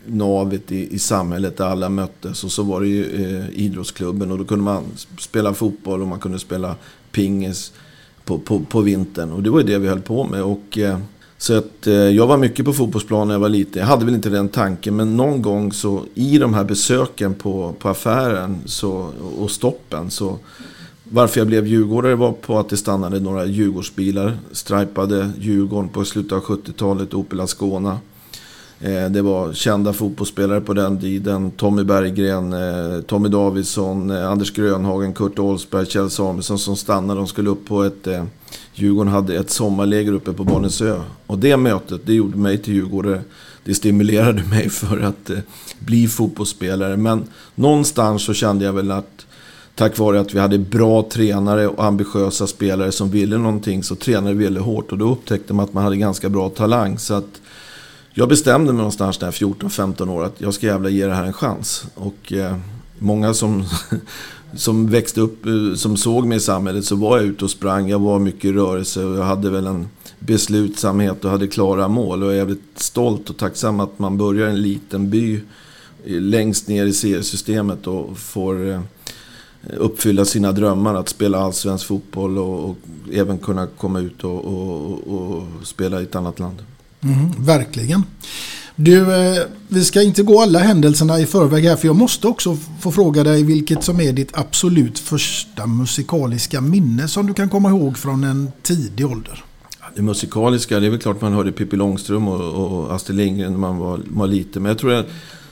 navet 0.06 0.72
i, 0.72 0.94
i 0.94 0.98
samhället 0.98 1.56
där 1.56 1.66
alla 1.66 1.88
möttes. 1.88 2.44
Och 2.44 2.52
så 2.52 2.62
var 2.62 2.80
det 2.80 2.88
ju 2.88 3.04
eh, 3.04 3.60
idrottsklubben 3.60 4.32
och 4.32 4.38
då 4.38 4.44
kunde 4.44 4.64
man 4.64 4.84
spela 5.18 5.54
fotboll 5.54 6.02
och 6.02 6.08
man 6.08 6.20
kunde 6.20 6.38
spela 6.38 6.74
pingis 7.12 7.72
på, 8.26 8.38
på, 8.38 8.60
på 8.60 8.80
vintern. 8.80 9.32
Och 9.32 9.42
det 9.42 9.50
var 9.50 9.60
ju 9.60 9.66
det 9.66 9.78
vi 9.78 9.88
höll 9.88 10.00
på 10.00 10.24
med. 10.24 10.42
Och, 10.42 10.78
eh, 10.78 10.98
så 11.38 11.58
att 11.58 11.86
eh, 11.86 11.94
jag 11.94 12.26
var 12.26 12.36
mycket 12.36 12.64
på 12.64 12.72
fotbollsplan 12.72 13.28
när 13.28 13.34
jag 13.34 13.40
var 13.40 13.48
liten. 13.48 13.80
Jag 13.80 13.86
hade 13.86 14.04
väl 14.04 14.14
inte 14.14 14.28
den 14.28 14.48
tanken. 14.48 14.96
Men 14.96 15.16
någon 15.16 15.42
gång 15.42 15.72
så 15.72 16.02
i 16.14 16.38
de 16.38 16.54
här 16.54 16.64
besöken 16.64 17.34
på, 17.34 17.74
på 17.78 17.88
affären 17.88 18.58
så, 18.64 19.10
och 19.38 19.50
stoppen 19.50 20.10
så 20.10 20.38
varför 21.10 21.40
jag 21.40 21.46
blev 21.46 21.66
djurgårdare 21.66 22.14
var 22.14 22.32
på 22.32 22.58
att 22.58 22.68
det 22.68 22.76
stannade 22.76 23.20
några 23.20 23.46
Djurgårdsbilar. 23.46 24.38
Stripade 24.52 25.30
Djurgården 25.38 25.88
på 25.88 26.04
slutet 26.04 26.32
av 26.32 26.42
70-talet, 26.42 27.14
Opel 27.14 27.40
Ascona. 27.40 27.98
Eh, 28.80 29.10
det 29.10 29.22
var 29.22 29.52
kända 29.52 29.92
fotbollsspelare 29.92 30.60
på 30.60 30.74
den 30.74 31.00
tiden. 31.00 31.50
Tommy 31.50 31.84
Berggren, 31.84 32.52
eh, 32.52 33.00
Tommy 33.00 33.28
Davidsson, 33.28 34.10
eh, 34.10 34.30
Anders 34.30 34.52
Grönhagen, 34.52 35.14
Kurt 35.14 35.38
Olsberg, 35.38 35.86
Kjell 35.86 36.10
Samuelsson 36.10 36.58
som 36.58 36.76
stannade. 36.76 37.20
De 37.20 37.26
skulle 37.26 37.50
upp 37.50 37.66
på 37.66 37.82
ett... 37.82 38.08
Djurgården 38.78 39.12
hade 39.12 39.36
ett 39.36 39.50
sommarläger 39.50 40.12
uppe 40.12 40.32
på 40.32 40.44
Barnensö. 40.44 41.00
Och 41.26 41.38
det 41.38 41.56
mötet, 41.56 42.00
det 42.04 42.14
gjorde 42.14 42.38
mig 42.38 42.58
till 42.58 42.74
djurgårdare. 42.74 43.20
Det 43.64 43.74
stimulerade 43.74 44.42
mig 44.50 44.70
för 44.70 45.00
att 45.00 45.30
bli 45.78 46.08
fotbollsspelare. 46.08 46.96
Men 46.96 47.24
någonstans 47.54 48.22
så 48.22 48.34
kände 48.34 48.64
jag 48.64 48.72
väl 48.72 48.90
att 48.90 49.26
tack 49.74 49.98
vare 49.98 50.20
att 50.20 50.34
vi 50.34 50.38
hade 50.38 50.58
bra 50.58 51.02
tränare 51.02 51.68
och 51.68 51.84
ambitiösa 51.84 52.46
spelare 52.46 52.92
som 52.92 53.10
ville 53.10 53.38
någonting 53.38 53.82
så 53.82 53.94
tränade 53.94 54.34
vi 54.34 54.44
väldigt 54.44 54.62
hårt. 54.62 54.92
Och 54.92 54.98
då 54.98 55.12
upptäckte 55.12 55.54
man 55.54 55.64
att 55.64 55.72
man 55.72 55.84
hade 55.84 55.96
ganska 55.96 56.28
bra 56.28 56.48
talang. 56.48 56.98
Så 56.98 57.14
att 57.14 57.40
jag 58.18 58.28
bestämde 58.28 58.72
mig 58.72 58.76
någonstans 58.76 59.20
när 59.20 59.26
jag 59.26 59.34
14-15 59.34 60.10
år 60.10 60.24
att 60.24 60.40
jag 60.40 60.54
ska 60.54 60.66
jävla 60.66 60.88
ge 60.88 61.06
det 61.06 61.14
här 61.14 61.24
en 61.24 61.32
chans. 61.32 61.86
Och 61.94 62.32
eh, 62.32 62.56
många 62.98 63.34
som, 63.34 63.64
som 64.54 64.86
växte 64.86 65.20
upp, 65.20 65.46
eh, 65.46 65.74
som 65.74 65.96
såg 65.96 66.26
mig 66.26 66.36
i 66.36 66.40
samhället, 66.40 66.84
så 66.84 66.96
var 66.96 67.16
jag 67.16 67.26
ute 67.26 67.44
och 67.44 67.50
sprang. 67.50 67.88
Jag 67.88 67.98
var 67.98 68.18
mycket 68.18 68.44
i 68.44 68.52
rörelse 68.52 69.04
och 69.04 69.16
jag 69.16 69.22
hade 69.22 69.50
väl 69.50 69.66
en 69.66 69.88
beslutsamhet 70.18 71.24
och 71.24 71.30
hade 71.30 71.46
klara 71.46 71.88
mål. 71.88 72.22
Och 72.22 72.28
jag 72.28 72.34
är 72.34 72.38
jävligt 72.38 72.70
stolt 72.74 73.30
och 73.30 73.36
tacksam 73.36 73.80
att 73.80 73.98
man 73.98 74.18
börjar 74.18 74.48
i 74.48 74.50
en 74.50 74.62
liten 74.62 75.10
by 75.10 75.34
eh, 76.04 76.20
längst 76.20 76.68
ner 76.68 76.86
i 76.86 76.92
seriesystemet 76.92 77.86
och 77.86 78.18
får 78.18 78.68
eh, 78.70 78.80
uppfylla 79.76 80.24
sina 80.24 80.52
drömmar 80.52 80.94
att 80.94 81.08
spela 81.08 81.38
allsvensk 81.38 81.86
fotboll 81.86 82.38
och, 82.38 82.70
och 82.70 82.76
även 83.12 83.38
kunna 83.38 83.66
komma 83.66 84.00
ut 84.00 84.24
och, 84.24 84.44
och, 84.44 85.08
och 85.08 85.42
spela 85.62 86.00
i 86.00 86.04
ett 86.04 86.16
annat 86.16 86.38
land. 86.38 86.62
Mm, 87.12 87.32
verkligen. 87.38 88.02
Du, 88.76 89.14
eh, 89.14 89.42
vi 89.68 89.84
ska 89.84 90.02
inte 90.02 90.22
gå 90.22 90.40
alla 90.40 90.58
händelserna 90.58 91.20
i 91.20 91.26
förväg 91.26 91.64
här 91.64 91.76
för 91.76 91.86
jag 91.86 91.96
måste 91.96 92.26
också 92.26 92.58
få 92.80 92.92
fråga 92.92 93.24
dig 93.24 93.42
vilket 93.42 93.84
som 93.84 94.00
är 94.00 94.12
ditt 94.12 94.38
absolut 94.38 94.98
första 94.98 95.66
musikaliska 95.66 96.60
minne 96.60 97.08
som 97.08 97.26
du 97.26 97.34
kan 97.34 97.48
komma 97.48 97.68
ihåg 97.68 97.98
från 97.98 98.24
en 98.24 98.52
tidig 98.62 99.06
ålder. 99.06 99.44
Det 99.96 100.02
musikaliska, 100.02 100.80
det 100.80 100.86
är 100.86 100.90
väl 100.90 100.98
klart 100.98 101.20
man 101.20 101.32
hörde 101.32 101.52
Pippi 101.52 101.76
Långström 101.76 102.28
och, 102.28 102.80
och 102.80 102.94
Astrid 102.94 103.16
Lindgren 103.16 103.52
när 103.52 103.58
man 103.58 103.78
var, 103.78 104.00
var 104.06 104.26
liten. 104.26 104.62
Men 104.62 104.70
jag 104.70 104.78
tror 104.78 104.92
att 104.92 105.06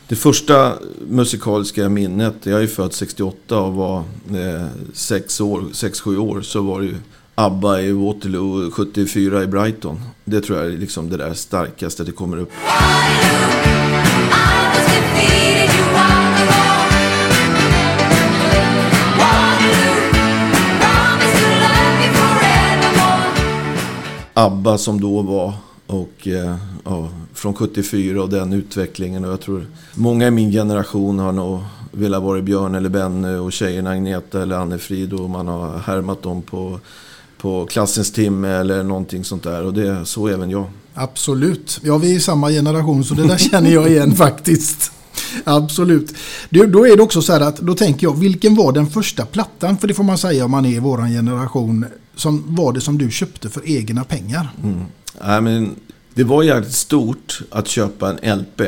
det 0.08 0.16
första 0.16 0.72
musikaliska 1.08 1.88
minnet, 1.88 2.34
jag 2.42 2.56
är 2.56 2.60
ju 2.60 2.68
född 2.68 2.92
68 2.92 3.58
och 3.58 3.74
var 3.74 3.98
eh, 4.28 4.66
6-7 4.92 6.16
år, 6.16 6.18
år, 6.18 6.42
så 6.42 6.62
var 6.62 6.80
det 6.80 6.86
ju 6.86 6.96
ABBA 7.36 7.80
i 7.80 7.92
Waterloo 7.92 8.70
74 8.70 9.42
i 9.42 9.46
Brighton. 9.46 10.00
Det 10.24 10.40
tror 10.40 10.58
jag 10.58 10.66
är 10.66 10.76
liksom 10.76 11.10
det 11.10 11.16
där 11.16 11.34
starkaste 11.34 12.04
det 12.04 12.12
kommer 12.12 12.36
upp. 12.36 12.50
ABBA 24.34 24.78
som 24.78 25.00
då 25.00 25.22
var 25.22 25.52
och 25.86 26.28
eh, 26.28 26.56
ja, 26.84 27.08
från 27.34 27.54
74 27.54 28.22
och 28.22 28.30
den 28.30 28.52
utvecklingen. 28.52 29.24
Och 29.24 29.30
jag 29.30 29.40
tror 29.40 29.66
många 29.94 30.26
i 30.26 30.30
min 30.30 30.52
generation 30.52 31.18
har 31.18 31.32
nog 31.32 31.60
velat 31.90 32.22
vara 32.22 32.42
Björn 32.42 32.74
eller 32.74 32.88
Benny 32.88 33.36
och 33.36 33.52
tjejerna 33.52 33.90
Agneta 33.90 34.42
eller 34.42 34.56
Anne-Frid 34.56 35.12
och 35.12 35.30
man 35.30 35.48
har 35.48 35.78
härmat 35.78 36.22
dem 36.22 36.42
på 36.42 36.80
på 37.44 37.66
klassens 37.66 38.12
timme 38.12 38.48
eller 38.48 38.82
någonting 38.82 39.24
sånt 39.24 39.42
där. 39.42 39.64
Och 39.64 39.74
det 39.74 40.06
så 40.06 40.28
även 40.28 40.50
jag. 40.50 40.66
Absolut. 40.94 41.80
Ja, 41.82 41.98
vi 41.98 42.12
är 42.12 42.16
i 42.16 42.20
samma 42.20 42.50
generation 42.50 43.04
så 43.04 43.14
det 43.14 43.26
där 43.26 43.36
känner 43.36 43.70
jag 43.70 43.90
igen 43.90 44.14
faktiskt. 44.16 44.92
Absolut. 45.44 46.14
Du, 46.50 46.66
då 46.66 46.86
är 46.86 46.96
det 46.96 47.02
också 47.02 47.22
så 47.22 47.32
här 47.32 47.40
att 47.40 47.56
då 47.56 47.74
tänker 47.74 48.06
jag, 48.06 48.18
vilken 48.18 48.54
var 48.54 48.72
den 48.72 48.86
första 48.86 49.26
plattan? 49.26 49.78
För 49.78 49.88
det 49.88 49.94
får 49.94 50.04
man 50.04 50.18
säga 50.18 50.44
om 50.44 50.50
man 50.50 50.66
är 50.66 50.70
i 50.70 50.78
våran 50.78 51.10
generation. 51.10 51.86
Som 52.16 52.44
var 52.46 52.72
det 52.72 52.80
som 52.80 52.98
du 52.98 53.10
köpte 53.10 53.50
för 53.50 53.62
egna 53.68 54.04
pengar? 54.04 54.48
Mm. 54.62 54.84
Nej, 55.24 55.40
men 55.40 55.74
det 56.14 56.24
var 56.24 56.42
jävligt 56.42 56.72
stort 56.72 57.42
att 57.50 57.68
köpa 57.68 58.10
en 58.10 58.38
LP. 58.38 58.60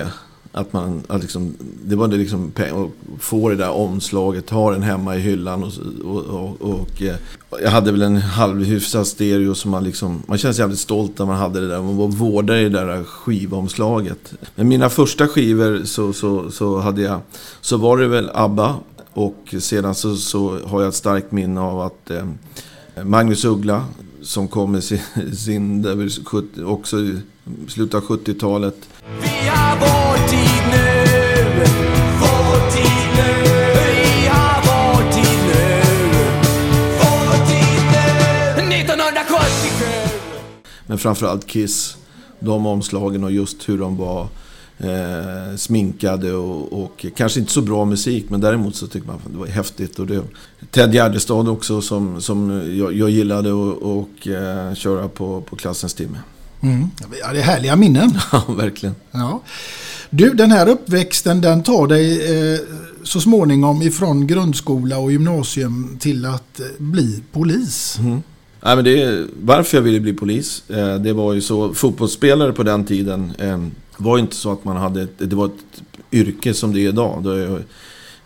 Att 0.56 0.72
man, 0.72 1.02
att 1.06 1.22
liksom, 1.22 1.54
det 1.84 1.96
var 1.96 2.08
det 2.08 2.16
liksom, 2.16 2.52
att 2.56 3.22
få 3.22 3.48
det 3.48 3.56
där 3.56 3.70
omslaget, 3.70 4.50
ha 4.50 4.70
den 4.70 4.82
hemma 4.82 5.16
i 5.16 5.20
hyllan. 5.20 5.64
Och, 5.64 5.72
och, 6.04 6.24
och, 6.24 6.70
och 6.70 7.02
eh, 7.02 7.16
jag 7.62 7.70
hade 7.70 7.92
väl 7.92 8.02
en 8.02 8.16
halvhyfsad 8.16 9.06
stereo 9.06 9.54
som 9.54 9.70
man 9.70 9.84
liksom, 9.84 10.22
man 10.26 10.38
känns 10.38 10.58
jävligt 10.58 10.78
stolt 10.78 11.18
när 11.18 11.26
man 11.26 11.36
hade 11.36 11.60
det 11.60 11.68
där. 11.68 11.82
Man 11.82 12.10
vårdade 12.10 12.60
i 12.60 12.68
det 12.68 12.84
där 12.84 13.04
skivomslaget. 13.04 14.34
Men 14.54 14.68
mina 14.68 14.88
första 14.88 15.28
skivor 15.28 15.84
så, 15.84 16.12
så, 16.12 16.50
så 16.50 16.78
hade 16.78 17.02
jag, 17.02 17.20
så 17.60 17.76
var 17.76 17.98
det 17.98 18.08
väl 18.08 18.30
ABBA. 18.34 18.74
Och 19.12 19.54
sedan 19.58 19.94
så, 19.94 20.16
så 20.16 20.58
har 20.66 20.80
jag 20.80 20.88
ett 20.88 20.94
starkt 20.94 21.32
minne 21.32 21.60
av 21.60 21.80
att 21.80 22.10
eh, 22.10 22.24
Magnus 23.04 23.44
Uggla, 23.44 23.84
som 24.26 24.48
kom 24.48 24.72
med 24.72 24.84
sin, 24.84 25.00
sin 25.36 25.82
där, 25.82 26.10
också 26.64 26.98
i 26.98 27.20
slutet 27.68 27.94
av 27.94 28.02
70-talet. 28.02 28.88
Vi 29.20 29.48
har 29.48 29.76
vår 29.76 30.28
tid 30.28 30.62
nu, 30.70 31.04
vår 32.20 32.70
tid 32.70 33.08
nu, 33.16 33.32
vi 33.74 34.26
har 34.26 34.62
vår 34.66 35.12
tid 35.12 35.38
nu, 35.46 35.82
vår 36.98 37.46
tid 37.46 37.82
nu, 37.92 38.76
1977. 38.76 39.84
Men 40.86 40.98
framförallt 40.98 41.46
Kiss, 41.46 41.96
de 42.40 42.66
omslagen 42.66 43.24
och 43.24 43.32
just 43.32 43.68
hur 43.68 43.78
de 43.78 43.96
var 43.96 44.28
eh, 44.78 45.56
sminkade 45.56 46.32
och, 46.32 46.82
och, 46.82 47.06
kanske 47.16 47.40
inte 47.40 47.52
så 47.52 47.62
bra 47.62 47.84
musik 47.84 48.30
men 48.30 48.40
däremot 48.40 48.76
så 48.76 48.86
tyckte 48.86 49.08
man 49.08 49.16
att 49.16 49.32
det 49.32 49.38
var 49.38 49.46
häftigt. 49.46 49.98
Och 49.98 50.06
det, 50.06 50.22
Ted 50.70 50.94
Gärdestad 50.94 51.48
också 51.48 51.80
som, 51.80 52.20
som 52.20 52.50
jag, 52.78 52.92
jag 52.92 53.10
gillade 53.10 53.48
att 53.48 53.82
och, 53.82 54.26
eh, 54.26 54.74
köra 54.74 55.08
på, 55.08 55.40
på 55.40 55.56
klassens 55.56 55.94
timme. 55.94 56.18
Mm. 56.60 56.90
Ja, 57.20 57.32
det 57.32 57.38
är 57.38 57.42
härliga 57.42 57.76
minnen. 57.76 58.18
Ja, 58.32 58.44
verkligen. 58.48 58.94
Ja. 59.10 59.42
Du, 60.10 60.34
den 60.34 60.50
här 60.50 60.68
uppväxten 60.68 61.40
den 61.40 61.62
tar 61.62 61.86
dig 61.86 62.36
eh, 62.54 62.60
så 63.02 63.20
småningom 63.20 63.82
ifrån 63.82 64.26
grundskola 64.26 64.98
och 64.98 65.12
gymnasium 65.12 65.96
till 66.00 66.26
att 66.26 66.60
eh, 66.60 66.66
bli 66.78 67.22
polis. 67.32 67.96
Mm. 67.98 68.22
Nej, 68.62 68.76
men 68.76 68.84
det, 68.84 69.26
varför 69.42 69.76
jag 69.76 69.82
ville 69.82 70.00
bli 70.00 70.12
polis, 70.12 70.70
eh, 70.70 70.94
det 70.94 71.12
var 71.12 71.32
ju 71.34 71.40
så, 71.40 71.74
fotbollsspelare 71.74 72.52
på 72.52 72.62
den 72.62 72.84
tiden 72.84 73.32
eh, 73.38 73.58
var 73.96 74.18
inte 74.18 74.37
så 74.37 74.52
att 74.52 74.64
man 74.64 74.76
hade, 74.76 75.02
ett, 75.02 75.18
det 75.18 75.37
var 75.37 75.46
ett 75.46 75.82
yrke 76.12 76.54
som 76.54 76.74
det 76.74 76.80
är 76.80 76.88
idag. 76.88 77.24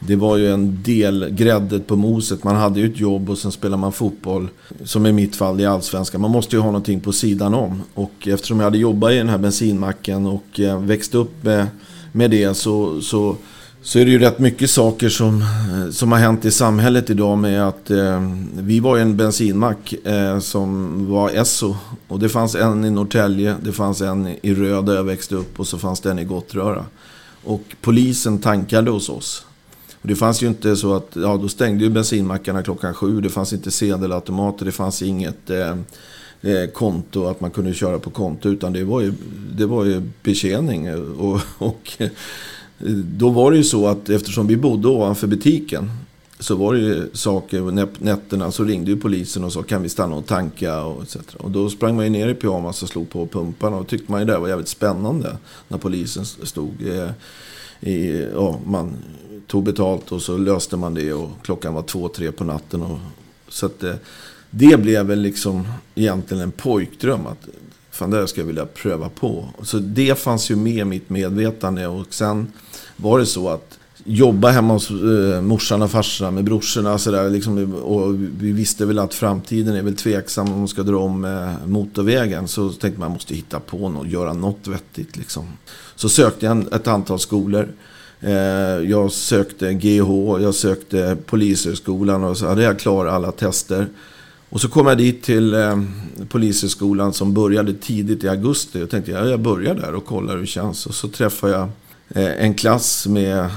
Det 0.02 0.16
var 0.16 0.36
ju 0.36 0.52
en 0.52 0.82
del 0.82 1.28
gräddet 1.30 1.86
på 1.86 1.96
moset. 1.96 2.44
Man 2.44 2.56
hade 2.56 2.80
ju 2.80 2.86
ett 2.86 3.00
jobb 3.00 3.30
och 3.30 3.38
sen 3.38 3.52
spelar 3.52 3.76
man 3.76 3.92
fotboll. 3.92 4.48
Som 4.84 5.06
i 5.06 5.12
mitt 5.12 5.36
fall 5.36 5.60
i 5.60 5.66
Allsvenskan. 5.66 6.20
Man 6.20 6.30
måste 6.30 6.56
ju 6.56 6.62
ha 6.62 6.66
någonting 6.66 7.00
på 7.00 7.12
sidan 7.12 7.54
om. 7.54 7.82
Och 7.94 8.28
eftersom 8.28 8.58
jag 8.58 8.64
hade 8.64 8.78
jobbat 8.78 9.12
i 9.12 9.16
den 9.16 9.28
här 9.28 9.38
bensinmacken 9.38 10.26
och 10.26 10.60
eh, 10.60 10.80
växt 10.80 11.14
upp 11.14 11.44
med, 11.44 11.66
med 12.12 12.30
det 12.30 12.54
så, 12.54 13.00
så, 13.00 13.36
så 13.82 13.98
är 13.98 14.04
det 14.04 14.10
ju 14.10 14.18
rätt 14.18 14.38
mycket 14.38 14.70
saker 14.70 15.08
som, 15.08 15.42
eh, 15.42 15.90
som 15.90 16.12
har 16.12 16.18
hänt 16.18 16.44
i 16.44 16.50
samhället 16.50 17.10
idag 17.10 17.38
med 17.38 17.68
att 17.68 17.90
eh, 17.90 18.22
vi 18.58 18.80
var 18.80 18.98
en 18.98 19.16
bensinmack 19.16 19.92
eh, 19.92 20.38
som 20.38 21.06
var 21.10 21.30
Esso. 21.30 21.76
Och 22.08 22.18
det 22.18 22.28
fanns 22.28 22.54
en 22.54 22.84
i 22.84 22.90
Norrtälje, 22.90 23.56
det 23.62 23.72
fanns 23.72 24.00
en 24.00 24.36
i 24.42 24.54
Röd 24.54 24.86
där 24.86 24.94
jag 24.94 25.04
växte 25.04 25.34
upp 25.34 25.60
och 25.60 25.66
så 25.66 25.78
fanns 25.78 26.00
det 26.00 26.10
en 26.10 26.18
i 26.18 26.24
Gottröra. 26.24 26.84
Och 27.44 27.62
polisen 27.80 28.38
tankade 28.38 28.90
hos 28.90 29.08
oss. 29.08 29.44
Och 30.02 30.08
det 30.08 30.16
fanns 30.16 30.42
ju 30.42 30.46
inte 30.46 30.76
så 30.76 30.94
att, 30.94 31.10
ja 31.12 31.36
då 31.36 31.48
stängde 31.48 31.84
ju 31.84 31.90
bensinmackarna 31.90 32.62
klockan 32.62 32.94
sju. 32.94 33.20
Det 33.20 33.28
fanns 33.28 33.52
inte 33.52 33.70
sedelautomater, 33.70 34.64
det 34.64 34.72
fanns 34.72 35.02
inget 35.02 35.50
eh, 35.50 35.76
eh, 36.42 36.70
konto, 36.74 37.26
att 37.26 37.40
man 37.40 37.50
kunde 37.50 37.74
köra 37.74 37.98
på 37.98 38.10
konto. 38.10 38.48
Utan 38.48 38.72
det 38.72 38.84
var 38.84 39.00
ju, 39.00 39.12
det 39.52 39.66
var 39.66 39.84
ju 39.84 40.02
betjäning. 40.22 40.94
Och, 40.94 41.40
och 41.58 41.92
då 43.04 43.30
var 43.30 43.50
det 43.50 43.56
ju 43.56 43.64
så 43.64 43.86
att 43.86 44.08
eftersom 44.08 44.46
vi 44.46 44.56
bodde 44.56 44.88
ovanför 44.88 45.26
butiken 45.26 45.90
så 46.38 46.56
var 46.56 46.74
det 46.74 46.80
ju 46.80 47.10
saker, 47.12 47.88
nätterna 48.04 48.52
så 48.52 48.64
ringde 48.64 48.90
ju 48.90 48.96
polisen 48.96 49.44
och 49.44 49.52
sa 49.52 49.62
kan 49.62 49.82
vi 49.82 49.88
stanna 49.88 50.16
och 50.16 50.26
tanka 50.26 50.82
och 50.84 51.02
etc. 51.02 51.16
Och 51.38 51.50
då 51.50 51.70
sprang 51.70 51.96
man 51.96 52.04
ju 52.04 52.10
ner 52.10 52.28
i 52.28 52.34
pyjamas 52.34 52.82
och 52.82 52.88
slog 52.88 53.10
på 53.10 53.26
pumparna 53.26 53.76
och 53.76 53.88
tyckte 53.88 54.12
man 54.12 54.20
ju 54.20 54.26
det 54.26 54.38
var 54.38 54.48
jävligt 54.48 54.68
spännande 54.68 55.36
när 55.68 55.78
polisen 55.78 56.24
stod 56.24 56.88
eh, 56.88 57.10
i, 57.80 58.26
ja, 58.34 58.60
man 58.66 58.96
tog 59.46 59.64
betalt 59.64 60.12
och 60.12 60.22
så 60.22 60.38
löste 60.38 60.76
man 60.76 60.94
det 60.94 61.12
och 61.12 61.30
klockan 61.42 61.74
var 61.74 61.82
två, 61.82 62.08
tre 62.08 62.32
på 62.32 62.44
natten. 62.44 62.82
Och, 62.82 62.98
så 63.48 63.66
att 63.66 63.80
det, 63.80 63.98
det 64.50 64.80
blev 64.80 65.06
väl 65.06 65.20
liksom 65.20 65.68
egentligen 65.94 66.42
en 66.42 66.50
pojkdröm. 66.50 67.26
Att, 67.26 67.48
fan, 68.00 68.10
det 68.10 68.16
här 68.16 68.26
ska 68.26 68.40
jag 68.40 68.46
vilja 68.46 68.66
pröva 68.66 69.08
på. 69.08 69.48
Så 69.62 69.78
det 69.78 70.18
fanns 70.18 70.50
ju 70.50 70.56
med 70.56 70.76
i 70.76 70.84
mitt 70.84 71.10
medvetande. 71.10 71.86
Och 71.86 72.06
sen 72.10 72.52
var 72.96 73.18
det 73.18 73.26
så 73.26 73.48
att 73.48 73.78
jobba 74.04 74.50
hemma 74.50 74.72
hos 74.72 74.90
eh, 74.90 75.40
morsan 75.40 75.82
och 75.82 75.90
farsan 75.90 76.34
med 76.34 76.44
brorsorna. 76.44 76.92
och 76.92 77.00
sådär. 77.00 77.30
liksom, 77.30 77.74
och 77.74 78.14
vi 78.14 78.52
visste 78.52 78.86
väl 78.86 78.98
att 78.98 79.14
framtiden 79.14 79.76
är 79.76 79.82
väl 79.82 79.96
tveksam 79.96 80.52
om 80.52 80.58
man 80.58 80.68
ska 80.68 80.82
dra 80.82 80.98
om 80.98 81.24
eh, 81.24 81.66
motorvägen. 81.66 82.48
Så 82.48 82.70
tänkte 82.70 83.00
man 83.00 83.10
måste 83.10 83.34
hitta 83.34 83.60
på 83.60 83.88
något, 83.88 84.08
göra 84.08 84.32
något 84.32 84.66
vettigt. 84.66 85.16
Liksom. 85.16 85.46
Så 85.94 86.08
sökte 86.08 86.46
jag 86.46 86.72
ett 86.72 86.88
antal 86.88 87.18
skolor. 87.18 87.68
Eh, 88.20 88.32
jag 88.90 89.12
sökte 89.12 89.74
GH, 89.74 90.40
jag 90.42 90.54
sökte 90.54 91.16
Polishögskolan 91.26 92.24
och 92.24 92.36
så 92.36 92.46
hade 92.46 92.62
jag 92.62 92.78
klarat 92.78 93.12
alla 93.12 93.32
tester. 93.32 93.86
Och 94.50 94.60
så 94.60 94.68
kom 94.68 94.86
jag 94.86 94.98
dit 94.98 95.22
till 95.22 95.54
eh, 95.54 95.82
Polishögskolan 96.28 97.12
som 97.12 97.34
började 97.34 97.74
tidigt 97.74 98.24
i 98.24 98.28
augusti. 98.28 98.80
Jag 98.80 98.90
tänkte 98.90 99.10
ja, 99.10 99.26
jag 99.26 99.40
börjar 99.40 99.74
där 99.74 99.94
och 99.94 100.04
kollar 100.04 100.34
hur 100.34 100.40
det 100.40 100.46
känns. 100.46 100.86
Och 100.86 100.94
så 100.94 101.08
träffade 101.08 101.52
jag 101.52 101.68
eh, 102.08 102.44
en 102.44 102.54
klass 102.54 103.06
med 103.06 103.50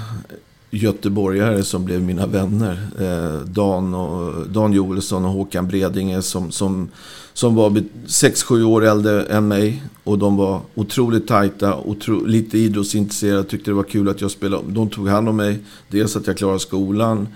göteborgare 0.71 1.63
som 1.63 1.85
blev 1.85 2.01
mina 2.01 2.25
vänner. 2.25 2.87
Eh, 2.99 3.45
Dan, 3.45 3.93
och, 3.93 4.47
Dan 4.49 4.73
Joelsson 4.73 5.25
och 5.25 5.31
Håkan 5.31 5.67
Bredinge 5.67 6.21
som, 6.21 6.51
som, 6.51 6.89
som 7.33 7.55
var 7.55 7.69
6-7 7.69 8.63
år 8.63 8.85
äldre 8.85 9.23
än 9.23 9.47
mig. 9.47 9.83
Och 10.03 10.19
de 10.19 10.37
var 10.37 10.61
otroligt 10.75 11.27
tajta, 11.27 11.75
otro, 11.75 12.25
lite 12.25 12.57
idrottsintresserade, 12.57 13.43
tyckte 13.43 13.71
det 13.71 13.75
var 13.75 13.83
kul 13.83 14.09
att 14.09 14.21
jag 14.21 14.31
spelade. 14.31 14.71
De 14.71 14.89
tog 14.89 15.07
hand 15.07 15.29
om 15.29 15.35
mig, 15.35 15.59
dels 15.87 16.15
att 16.15 16.27
jag 16.27 16.37
klarade 16.37 16.59
skolan. 16.59 17.27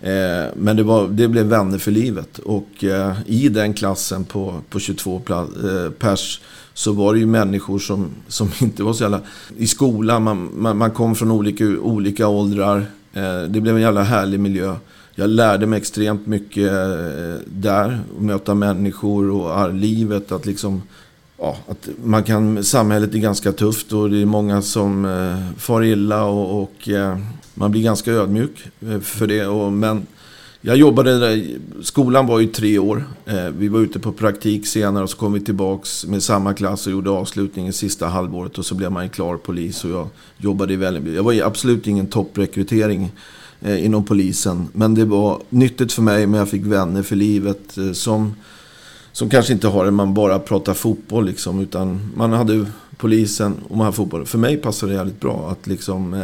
Eh, 0.00 0.46
men 0.56 0.76
det, 0.76 0.82
var, 0.82 1.08
det 1.08 1.28
blev 1.28 1.46
vänner 1.46 1.78
för 1.78 1.90
livet. 1.90 2.38
Och 2.38 2.84
eh, 2.84 3.16
i 3.26 3.48
den 3.48 3.74
klassen 3.74 4.24
på, 4.24 4.60
på 4.70 4.80
22 4.80 5.22
eh, 5.28 5.90
pers 5.90 6.40
så 6.74 6.92
var 6.92 7.14
det 7.14 7.20
ju 7.20 7.26
människor 7.26 7.78
som, 7.78 8.10
som 8.28 8.50
inte 8.60 8.82
var 8.82 8.92
så 8.92 9.02
jävla... 9.02 9.20
I 9.56 9.66
skolan, 9.66 10.22
man, 10.22 10.50
man, 10.54 10.76
man 10.76 10.90
kom 10.90 11.14
från 11.14 11.30
olika, 11.30 11.64
olika 11.64 12.28
åldrar. 12.28 12.78
Eh, 13.12 13.42
det 13.48 13.60
blev 13.60 13.76
en 13.76 13.82
jävla 13.82 14.02
härlig 14.02 14.40
miljö. 14.40 14.74
Jag 15.14 15.30
lärde 15.30 15.66
mig 15.66 15.76
extremt 15.76 16.26
mycket 16.26 16.72
eh, 16.72 17.42
där. 17.46 18.00
Att 18.16 18.22
möta 18.22 18.54
människor 18.54 19.30
och 19.30 19.74
livet. 19.74 20.32
Att 20.32 20.46
liksom... 20.46 20.82
Ja, 21.40 21.56
att 21.68 21.88
man 22.04 22.22
kan, 22.24 22.64
samhället 22.64 23.14
är 23.14 23.18
ganska 23.18 23.52
tufft 23.52 23.92
och 23.92 24.10
det 24.10 24.22
är 24.22 24.26
många 24.26 24.62
som 24.62 25.04
eh, 25.04 25.58
far 25.58 25.84
illa 25.84 26.24
och, 26.24 26.62
och 26.62 26.88
eh, 26.88 27.18
man 27.58 27.70
blir 27.70 27.82
ganska 27.82 28.12
ödmjuk 28.12 28.68
eh, 28.80 29.00
för 29.00 29.26
det. 29.26 29.46
Och, 29.46 29.72
men 29.72 30.06
jag 30.60 30.76
jobbade 30.76 31.18
där, 31.18 31.58
skolan 31.82 32.26
var 32.26 32.40
ju 32.40 32.46
tre 32.46 32.78
år. 32.78 33.04
Eh, 33.26 33.48
vi 33.48 33.68
var 33.68 33.80
ute 33.80 33.98
på 33.98 34.12
praktik 34.12 34.66
senare 34.66 35.04
och 35.04 35.10
så 35.10 35.16
kom 35.16 35.32
vi 35.32 35.40
tillbaks 35.40 36.06
med 36.06 36.22
samma 36.22 36.54
klass 36.54 36.86
och 36.86 36.92
gjorde 36.92 37.10
avslutningen 37.10 37.72
sista 37.72 38.06
halvåret. 38.06 38.58
Och 38.58 38.66
så 38.66 38.74
blev 38.74 38.92
man 38.92 39.04
ju 39.04 39.10
klar 39.10 39.36
polis 39.36 39.84
och 39.84 39.90
jag 39.90 40.08
jobbade 40.38 40.72
i 40.72 40.76
Vällingby. 40.76 41.14
Jag 41.14 41.22
var 41.22 41.32
ju 41.32 41.42
absolut 41.42 41.86
ingen 41.86 42.06
topprekrytering 42.06 43.10
eh, 43.60 43.84
inom 43.84 44.04
polisen. 44.04 44.68
Men 44.72 44.94
det 44.94 45.04
var 45.04 45.42
nyttigt 45.48 45.92
för 45.92 46.02
mig, 46.02 46.26
men 46.26 46.38
jag 46.38 46.48
fick 46.48 46.66
vänner 46.66 47.02
för 47.02 47.16
livet. 47.16 47.78
Som, 47.92 48.34
som 49.12 49.30
kanske 49.30 49.52
inte 49.52 49.68
har 49.68 49.84
det, 49.84 49.90
man 49.90 50.14
bara 50.14 50.38
pratar 50.38 50.74
fotboll 50.74 51.26
liksom. 51.26 51.60
Utan 51.60 52.10
man 52.16 52.32
hade 52.32 52.66
polisen 52.96 53.54
och 53.68 53.76
man 53.76 53.84
hade 53.84 53.96
fotboll. 53.96 54.26
För 54.26 54.38
mig 54.38 54.56
passade 54.56 54.92
det 54.92 54.96
jävligt 54.96 55.20
bra 55.20 55.50
att 55.50 55.66
liksom... 55.66 56.14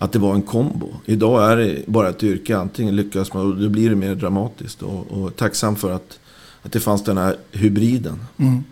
Att 0.00 0.12
det 0.12 0.18
var 0.18 0.34
en 0.34 0.42
kombo. 0.42 0.88
Idag 1.04 1.52
är 1.52 1.56
det 1.56 1.86
bara 1.86 2.08
ett 2.08 2.22
yrke. 2.22 2.58
Antingen 2.58 2.96
lyckas 2.96 3.32
man 3.32 3.46
och 3.46 3.56
då 3.56 3.68
blir 3.68 3.90
det 3.90 3.96
mer 3.96 4.14
dramatiskt. 4.14 4.82
Och, 4.82 5.06
och 5.10 5.36
tacksam 5.36 5.76
för 5.76 5.92
att, 5.92 6.18
att 6.62 6.72
det 6.72 6.80
fanns 6.80 7.04
den 7.04 7.18
här 7.18 7.36
hybriden. 7.52 8.20
Mm. 8.36 8.64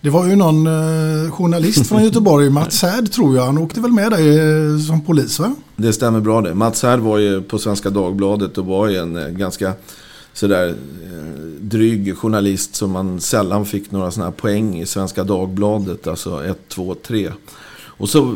Det 0.00 0.10
var 0.10 0.26
ju 0.26 0.36
någon 0.36 0.66
eh, 0.66 1.30
journalist 1.30 1.86
från 1.86 2.04
Göteborg, 2.04 2.50
Mats 2.50 2.82
Härd 2.82 3.12
tror 3.12 3.36
jag. 3.36 3.46
Han 3.46 3.58
åkte 3.58 3.80
väl 3.80 3.92
med 3.92 4.10
dig 4.10 4.38
eh, 4.38 4.78
som 4.78 5.00
polis 5.00 5.38
va? 5.38 5.54
Det 5.76 5.92
stämmer 5.92 6.20
bra 6.20 6.40
det. 6.40 6.54
Mats 6.54 6.82
Härd 6.82 7.00
var 7.00 7.18
ju 7.18 7.42
på 7.42 7.58
Svenska 7.58 7.90
Dagbladet 7.90 8.58
och 8.58 8.66
var 8.66 8.88
ju 8.88 8.96
en 8.96 9.16
eh, 9.16 9.28
ganska 9.28 9.72
sådär 10.32 10.68
eh, 11.04 11.36
dryg 11.60 12.16
journalist 12.16 12.74
som 12.74 12.90
man 12.90 13.20
sällan 13.20 13.66
fick 13.66 13.90
några 13.90 14.10
sådana 14.10 14.30
här 14.30 14.36
poäng 14.36 14.80
i 14.80 14.86
Svenska 14.86 15.24
Dagbladet. 15.24 16.06
Alltså 16.06 16.44
1, 16.44 16.68
2, 16.68 16.94
3. 16.94 17.32
Och 17.76 18.08
så 18.08 18.34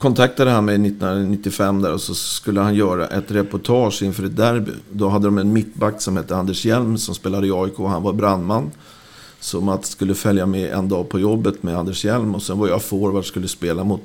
kontaktade 0.00 0.50
han 0.50 0.64
mig 0.64 0.74
1995 0.74 1.82
där 1.82 1.92
och 1.92 2.00
så 2.00 2.14
skulle 2.14 2.60
han 2.60 2.74
göra 2.74 3.06
ett 3.06 3.30
reportage 3.30 4.02
inför 4.02 4.24
ett 4.24 4.36
derby. 4.36 4.72
Då 4.92 5.08
hade 5.08 5.24
de 5.26 5.38
en 5.38 5.52
mittback 5.52 6.02
som 6.02 6.16
hette 6.16 6.36
Anders 6.36 6.64
Hjelm 6.64 6.98
som 6.98 7.14
spelade 7.14 7.46
i 7.46 7.52
AIK 7.52 7.80
och 7.80 7.90
han 7.90 8.02
var 8.02 8.12
brandman. 8.12 8.70
Så 9.40 9.60
Mats 9.60 9.90
skulle 9.90 10.14
följa 10.14 10.46
med 10.46 10.72
en 10.72 10.88
dag 10.88 11.08
på 11.08 11.20
jobbet 11.20 11.62
med 11.62 11.78
Anders 11.78 12.04
Hjelm 12.04 12.34
och 12.34 12.42
sen 12.42 12.58
var 12.58 12.68
jag 12.68 12.82
forward 12.82 13.14
och 13.14 13.24
skulle 13.24 13.48
spela 13.48 13.84
mot 13.84 14.02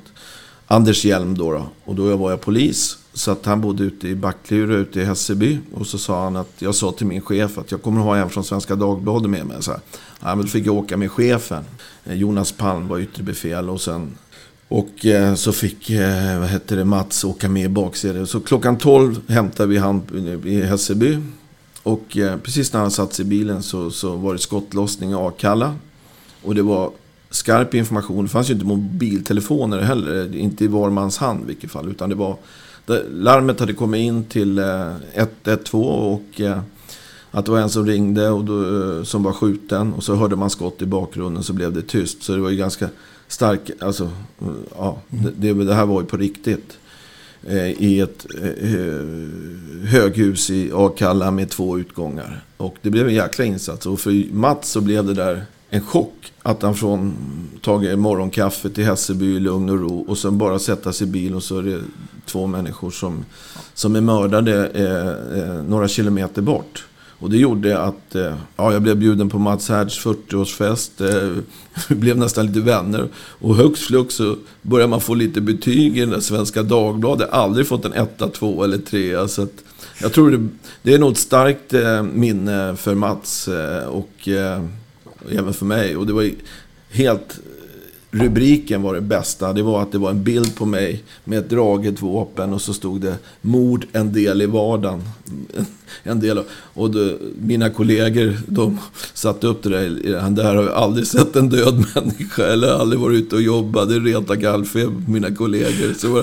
Anders 0.66 1.04
Hjelm 1.04 1.38
då, 1.38 1.52
då. 1.52 1.66
Och 1.84 1.94
då 1.94 2.16
var 2.16 2.30
jag 2.30 2.40
polis. 2.40 2.98
Så 3.12 3.30
att 3.30 3.46
han 3.46 3.60
bodde 3.60 3.84
ute 3.84 4.08
i 4.08 4.14
Backlura 4.14 4.74
ute 4.74 5.00
i 5.00 5.04
Hässelby. 5.04 5.58
Och 5.74 5.86
så 5.86 5.98
sa 5.98 6.24
han 6.24 6.36
att 6.36 6.52
jag 6.58 6.74
sa 6.74 6.92
till 6.92 7.06
min 7.06 7.20
chef 7.20 7.58
att 7.58 7.70
jag 7.70 7.82
kommer 7.82 8.00
ha 8.00 8.16
en 8.16 8.30
från 8.30 8.44
Svenska 8.44 8.74
Dagbladet 8.74 9.30
med 9.30 9.46
mig. 9.46 9.62
Så 9.62 9.70
här. 9.70 9.80
Ja, 10.20 10.34
men 10.34 10.40
då 10.40 10.46
fick 10.46 10.66
jag 10.66 10.74
åka 10.74 10.96
med 10.96 11.10
chefen. 11.10 11.64
Eh, 12.04 12.14
Jonas 12.14 12.52
Palm 12.52 12.88
var 12.88 12.98
yttre 12.98 13.22
befäl 13.22 13.70
och 13.70 13.80
sen 13.80 14.14
och 14.68 15.06
eh, 15.06 15.34
så 15.34 15.52
fick 15.52 15.90
eh, 15.90 16.38
vad 16.38 16.48
hette 16.48 16.76
det, 16.76 16.84
Mats 16.84 17.24
åka 17.24 17.48
med 17.48 17.64
i 17.64 17.68
baksidan. 17.68 18.26
Så 18.26 18.40
klockan 18.40 18.78
12 18.78 19.20
hämtade 19.28 19.68
vi 19.68 19.78
han 19.78 20.02
i 20.44 20.60
Hässelby. 20.62 21.18
Och 21.82 22.16
eh, 22.16 22.36
precis 22.36 22.72
när 22.72 22.80
han 22.80 22.90
satt 22.90 23.12
sig 23.12 23.24
i 23.24 23.28
bilen 23.28 23.62
så, 23.62 23.90
så 23.90 24.16
var 24.16 24.32
det 24.32 24.38
skottlossning 24.38 25.10
i 25.10 25.14
Akalla. 25.14 25.74
Och 26.42 26.54
det 26.54 26.62
var 26.62 26.90
skarp 27.30 27.74
information. 27.74 28.24
Det 28.24 28.30
fanns 28.30 28.50
ju 28.50 28.54
inte 28.54 28.66
mobiltelefoner 28.66 29.80
heller. 29.80 30.36
Inte 30.36 30.64
i 30.64 30.68
var 30.68 30.90
mans 30.90 31.18
hand 31.18 31.44
i 31.44 31.46
vilket 31.46 31.70
fall. 31.70 31.88
Utan 31.88 32.08
det 32.08 32.14
var... 32.14 32.36
larmet 33.10 33.60
hade 33.60 33.72
kommit 33.72 33.98
in 33.98 34.24
till 34.24 34.58
eh, 34.58 34.92
112 35.14 35.84
och 35.84 36.40
eh, 36.40 36.58
att 37.30 37.44
det 37.44 37.50
var 37.50 37.58
en 37.58 37.70
som 37.70 37.86
ringde 37.86 38.30
och 38.30 38.44
då, 38.44 38.62
eh, 38.62 39.02
som 39.02 39.22
var 39.22 39.32
skjuten. 39.32 39.92
Och 39.92 40.04
så 40.04 40.14
hörde 40.14 40.36
man 40.36 40.50
skott 40.50 40.82
i 40.82 40.86
bakgrunden 40.86 41.42
så 41.42 41.52
blev 41.52 41.72
det 41.72 41.82
tyst. 41.82 42.22
Så 42.22 42.32
det 42.32 42.40
var 42.40 42.50
ju 42.50 42.56
ganska 42.56 42.88
stark, 43.28 43.60
alltså, 43.80 44.10
ja, 44.76 44.98
det, 45.36 45.52
det 45.52 45.74
här 45.74 45.86
var 45.86 46.00
ju 46.00 46.06
på 46.06 46.16
riktigt. 46.16 46.78
Eh, 47.48 47.70
I 47.70 48.00
ett 48.00 48.26
eh, 48.42 48.74
eh, 48.74 49.02
höghus 49.84 50.50
i 50.50 50.72
Akalla 50.74 51.30
med 51.30 51.50
två 51.50 51.78
utgångar. 51.78 52.44
Och 52.56 52.76
det 52.82 52.90
blev 52.90 53.08
en 53.08 53.14
jäkla 53.14 53.44
insats. 53.44 53.86
Och 53.86 54.00
för 54.00 54.34
Mats 54.34 54.70
så 54.70 54.80
blev 54.80 55.06
det 55.06 55.14
där 55.14 55.46
en 55.70 55.80
chock. 55.80 56.32
Att 56.42 56.62
han 56.62 56.74
från 56.74 57.16
tagit 57.62 57.98
morgonkaffe 57.98 58.70
till 58.70 58.84
Hässelby 58.84 59.36
i 59.36 59.40
lugn 59.40 59.70
och 59.70 59.80
ro. 59.80 60.04
Och 60.08 60.18
sen 60.18 60.38
bara 60.38 60.58
sätta 60.58 60.92
sig 60.92 61.06
i 61.06 61.10
bil 61.10 61.34
och 61.34 61.42
så 61.42 61.58
är 61.58 61.62
det 61.62 61.80
två 62.26 62.46
människor 62.46 62.90
som, 62.90 63.24
som 63.74 63.96
är 63.96 64.00
mördade 64.00 64.66
eh, 64.66 65.38
eh, 65.38 65.62
några 65.62 65.88
kilometer 65.88 66.42
bort. 66.42 66.85
Och 67.18 67.30
det 67.30 67.36
gjorde 67.36 67.78
att 67.78 68.14
eh, 68.14 68.34
ja, 68.56 68.72
jag 68.72 68.82
blev 68.82 68.96
bjuden 68.96 69.28
på 69.28 69.38
Mats 69.38 69.68
Härds 69.68 70.06
40-årsfest. 70.06 70.90
Vi 71.88 71.94
blev 71.94 72.18
nästan 72.18 72.46
lite 72.46 72.60
vänner. 72.60 73.08
Och 73.16 73.56
högst 73.56 73.86
flux 73.86 74.14
så 74.14 74.36
började 74.62 74.90
man 74.90 75.00
få 75.00 75.14
lite 75.14 75.40
betyg 75.40 75.96
i 75.96 76.00
den 76.00 76.10
där 76.10 76.20
Svenska 76.20 76.62
Dagbladet. 76.62 77.30
Aldrig 77.30 77.66
fått 77.66 77.84
en 77.84 77.92
etta, 77.92 78.28
två 78.28 78.64
eller 78.64 78.78
trea. 78.78 79.28
Så 79.28 79.42
att, 79.42 79.64
jag 80.00 80.12
tror 80.12 80.30
det, 80.30 80.48
det 80.82 80.94
är 80.94 80.98
nog 80.98 81.12
ett 81.12 81.18
starkt 81.18 81.74
eh, 81.74 82.02
minne 82.02 82.76
för 82.76 82.94
Mats 82.94 83.48
eh, 83.48 83.84
och 83.84 84.28
även 85.30 85.54
för 85.54 85.66
mig. 85.66 85.96
Och 85.96 86.06
det 86.06 86.12
var 86.12 86.30
helt 86.90 87.40
rubriken 88.18 88.82
var 88.82 88.94
det 88.94 89.00
bästa. 89.00 89.52
Det 89.52 89.62
var 89.62 89.82
att 89.82 89.92
det 89.92 89.98
var 89.98 90.10
en 90.10 90.24
bild 90.24 90.56
på 90.56 90.66
mig 90.66 91.04
med 91.24 91.38
ett 91.38 91.50
draget 91.50 92.02
vapen 92.02 92.52
och 92.52 92.62
så 92.62 92.74
stod 92.74 93.00
det 93.00 93.14
mord 93.40 93.86
en 93.92 94.12
del 94.12 94.42
i 94.42 94.46
vardagen. 94.46 95.02
en 96.02 96.20
del. 96.20 96.40
Och 96.74 96.90
då, 96.90 97.12
mina 97.40 97.70
kollegor, 97.70 98.36
de 98.46 98.78
satte 99.14 99.46
upp 99.46 99.62
det 99.62 99.68
där. 99.68 100.18
Han 100.18 100.34
där 100.34 100.54
har 100.54 100.62
jag 100.62 100.72
aldrig 100.72 101.06
sett 101.06 101.36
en 101.36 101.48
död 101.48 101.84
människa. 101.94 102.46
Eller 102.46 102.68
aldrig 102.68 103.00
varit 103.00 103.18
ute 103.18 103.36
och 103.36 103.42
jobbat. 103.42 103.88
Det 103.88 103.98
retar 103.98 104.34
gallfeber 104.34 105.04
på 105.04 105.10
mina 105.10 105.34
kollegor. 105.34 105.94
Så 105.98 106.22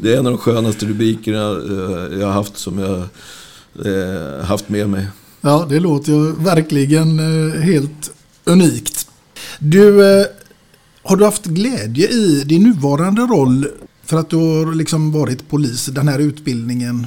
det 0.00 0.14
är 0.14 0.18
en 0.18 0.26
av 0.26 0.32
de 0.32 0.38
skönaste 0.38 0.86
rubrikerna 0.86 1.50
eh, 1.50 2.18
jag 2.20 2.26
har 2.26 2.32
haft 2.32 2.56
som 2.56 2.78
jag 2.78 2.98
eh, 3.86 4.44
haft 4.44 4.68
med 4.68 4.88
mig. 4.88 5.06
Ja, 5.40 5.66
det 5.68 5.80
låter 5.80 6.12
ju 6.12 6.32
verkligen 6.32 7.18
eh, 7.18 7.60
helt 7.60 8.12
unikt. 8.44 9.08
Du, 9.58 10.02
har 11.04 11.16
du 11.16 11.24
haft 11.24 11.44
glädje 11.44 12.08
i 12.08 12.44
din 12.46 12.62
nuvarande 12.62 13.22
roll 13.22 13.66
för 14.04 14.16
att 14.16 14.30
du 14.30 14.36
har 14.36 14.74
liksom 14.74 15.12
varit 15.12 15.48
polis, 15.48 15.86
den 15.86 16.08
här 16.08 16.18
utbildningen? 16.18 17.06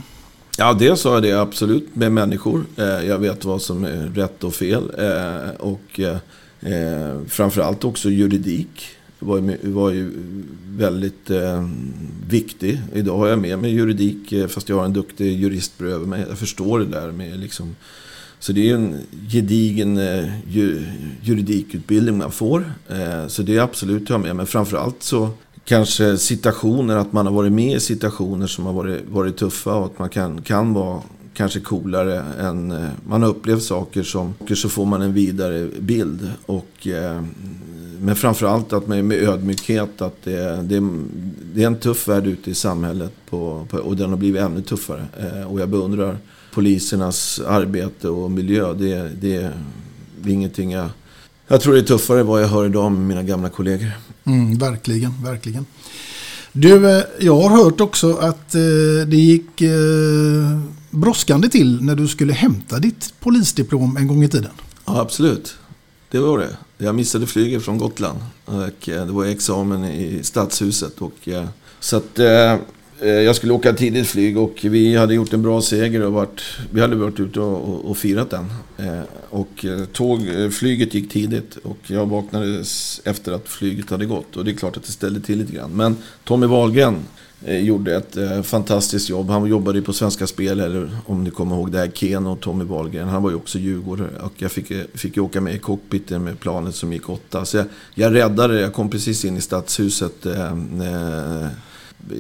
Ja, 0.58 0.74
det 0.74 0.98
sa 0.98 1.14
jag 1.14 1.24
det 1.24 1.32
absolut 1.32 1.96
med 1.96 2.12
människor. 2.12 2.66
Eh, 2.76 2.86
jag 2.86 3.20
vet 3.20 3.46
vad 3.46 3.62
som 3.62 3.84
är 3.84 4.12
rätt 4.16 4.44
och 4.44 4.54
fel. 4.54 4.92
Eh, 4.98 5.50
och 5.60 6.00
eh, 6.00 7.22
framförallt 7.28 7.84
också 7.84 8.10
juridik 8.10 8.88
var 9.20 9.38
ju, 9.38 9.72
var 9.72 9.92
ju 9.92 10.12
väldigt 10.68 11.30
eh, 11.30 11.70
viktig. 12.30 12.82
Idag 12.94 13.18
har 13.18 13.28
jag 13.28 13.40
med 13.40 13.60
mig 13.60 13.72
juridik 13.72 14.34
fast 14.50 14.70
jag 14.70 14.76
har 14.76 14.86
en 14.86 14.94
duktig 14.94 15.40
jurist 15.40 15.78
bredvid 15.78 16.08
mig. 16.08 16.26
Jag 16.30 16.38
förstår 16.38 16.80
det 16.80 16.86
där 16.86 17.12
med 17.12 17.40
liksom 17.40 17.76
så 18.39 18.52
det 18.54 18.69
är 18.69 18.76
en 18.76 18.95
gedigen 19.30 19.97
eh, 19.97 20.26
juridikutbildning 21.21 22.17
man 22.17 22.32
får. 22.32 22.73
Eh, 22.89 23.28
så 23.28 23.41
det 23.41 23.56
är 23.58 23.62
absolut 23.62 24.04
att 24.04 24.10
ha 24.10 24.17
med. 24.17 24.36
Men 24.36 24.47
framförallt 24.47 25.04
så 25.04 25.30
kanske 25.65 26.17
situationer, 26.17 26.95
att 26.95 27.13
man 27.13 27.26
har 27.26 27.34
varit 27.34 27.52
med 27.52 27.76
i 27.76 27.80
situationer 27.80 28.47
som 28.47 28.65
har 28.65 28.73
varit, 28.73 29.02
varit 29.10 29.38
tuffa 29.38 29.73
och 29.76 29.86
att 29.86 30.00
man 30.00 30.10
kan, 30.10 30.41
kan 30.41 30.73
vara 30.73 31.02
kanske 31.34 31.60
coolare 31.60 32.23
än... 32.39 32.71
Eh, 32.71 32.89
man 33.08 33.21
har 33.21 33.30
upplevt 33.30 33.63
saker 33.63 34.04
som... 34.04 34.34
Så 34.56 34.69
får 34.69 34.86
man 34.86 35.02
en 35.02 35.13
vidare 35.13 35.67
bild. 35.80 36.32
Och, 36.45 36.88
men 38.00 38.15
framförallt 38.15 38.73
att 38.73 38.88
man 38.88 38.97
är 38.97 39.04
med 39.04 39.17
ödmjukhet. 39.17 40.02
Att 40.02 40.23
det, 40.23 40.62
det, 40.62 40.89
det 41.54 41.63
är 41.63 41.67
en 41.67 41.80
tuff 41.80 42.08
värld 42.08 42.28
ute 42.28 42.52
i 42.52 42.54
samhället. 42.56 43.12
På, 43.30 43.67
på, 43.69 43.78
och 43.78 43.97
den 43.97 44.10
har 44.10 44.17
blivit 44.17 44.41
ännu 44.41 44.62
tuffare. 44.62 45.06
Och 45.50 45.60
jag 45.60 45.69
beundrar 45.69 46.17
polisernas 46.58 47.39
arbete 47.48 48.10
och 48.10 48.32
miljö. 48.32 48.74
Det, 48.74 49.12
det, 49.22 49.36
är 49.36 49.54
ingenting 50.28 50.72
jag... 50.72 50.89
Jag 51.48 51.62
tror 51.62 51.74
det 51.74 51.80
är 51.80 51.84
tuffare 51.84 52.24
vad 52.24 52.43
jag 52.43 52.48
hör 52.48 52.65
idag 52.65 52.91
med 52.91 53.02
mina 53.02 53.24
gamla 53.24 53.50
kollegor. 53.50 53.91
Mm, 54.24 54.58
verkligen, 54.58 55.24
verkligen. 55.24 55.65
Du, 56.52 56.89
eh, 56.89 57.04
jag 57.20 57.41
har 57.41 57.63
hört 57.63 57.82
också 57.82 58.13
att 58.13 58.56
eh, 58.56 59.08
det 59.08 59.17
gick 59.17 59.62
eh, 59.62 60.60
brådskande 60.89 61.50
till 61.50 61.84
när 61.84 61.96
du 61.96 62.08
skulle 62.08 62.34
hämta 62.34 62.80
ditt 62.80 63.13
polisdiplom 63.20 63.98
en 63.98 64.08
gång 64.08 64.24
i 64.24 64.30
tiden. 64.30 64.52
Ja, 64.86 65.02
absolut. 65.02 65.56
Det 66.12 66.20
var 66.20 66.39
det. 66.39 66.58
Jag 66.78 66.96
missade 66.96 67.28
flyget 67.28 67.63
från 67.63 67.78
Gotland. 67.78 68.20
Och 68.46 68.56
det 68.86 69.12
var 69.12 69.26
examen 69.26 69.86
i 69.86 70.24
Stadshuset. 70.24 71.02
Och, 71.02 71.30
så 71.80 71.98
att, 71.98 72.20
Eh, 73.02 73.10
jag 73.10 73.36
skulle 73.36 73.54
åka 73.54 73.74
tidigt 73.74 74.08
flyg 74.08 74.38
och 74.38 74.60
vi 74.62 74.96
hade 74.96 75.14
gjort 75.14 75.34
en 75.34 75.42
bra 75.42 75.62
seger 75.62 76.02
och 76.02 76.14
varit, 76.14 76.42
vi 76.72 76.82
hade 76.82 76.96
varit 76.96 77.20
ute 77.20 77.40
och, 77.40 77.70
och, 77.70 77.86
och 77.86 77.98
firat 77.98 78.30
den. 78.30 78.46
Eh, 78.78 79.02
och 79.30 79.66
eh, 79.66 79.86
tåg, 79.86 80.22
flyget 80.52 80.94
gick 80.94 81.12
tidigt 81.12 81.58
och 81.64 81.78
jag 81.88 82.06
vaknade 82.06 82.64
efter 83.04 83.32
att 83.32 83.48
flyget 83.48 83.90
hade 83.90 84.06
gått. 84.06 84.38
Och 84.38 84.46
det 84.46 84.52
är 84.52 84.56
klart 84.56 84.78
att 84.78 84.84
det 84.84 84.92
ställde 84.92 85.20
till 85.20 85.38
lite 85.38 85.54
grann. 85.54 85.72
Men 85.72 85.98
Tommy 86.24 86.46
Wahlgren 86.46 86.98
gjorde 87.46 87.96
ett 87.96 88.46
fantastiskt 88.46 89.10
jobb. 89.10 89.30
Han 89.30 89.46
jobbade 89.46 89.78
ju 89.78 89.84
på 89.84 89.94
Svenska 89.94 90.28
Spel, 90.28 90.60
eller 90.60 90.98
om 91.06 91.24
ni 91.24 91.30
kommer 91.30 91.56
ihåg 91.56 91.72
det 91.72 91.78
här, 91.78 91.88
Ken 91.88 92.28
och 92.28 92.40
Tommy 92.40 92.64
Wahlgren. 92.64 93.08
Han 93.08 93.24
var 93.24 93.30
ju 93.30 93.36
också 93.36 93.60
djurgårdare. 93.60 94.10
Och 94.24 94.34
jag 94.38 94.52
fick, 94.52 94.72
fick 94.94 95.18
åka 95.18 95.42
med 95.42 95.56
i 95.56 95.60
cockpiten 95.60 96.24
med 96.24 96.40
planet 96.40 96.76
som 96.76 96.94
gick 96.94 97.10
åtta. 97.10 97.46
Så 97.46 97.58
jag, 97.58 97.66
jag 97.96 98.16
räddade. 98.16 98.62
Jag 98.62 98.74
kom 98.74 98.90
precis 98.90 99.26
in 99.26 99.38
i 99.38 99.42
Stadshuset 99.42 100.26
eh 100.26 101.48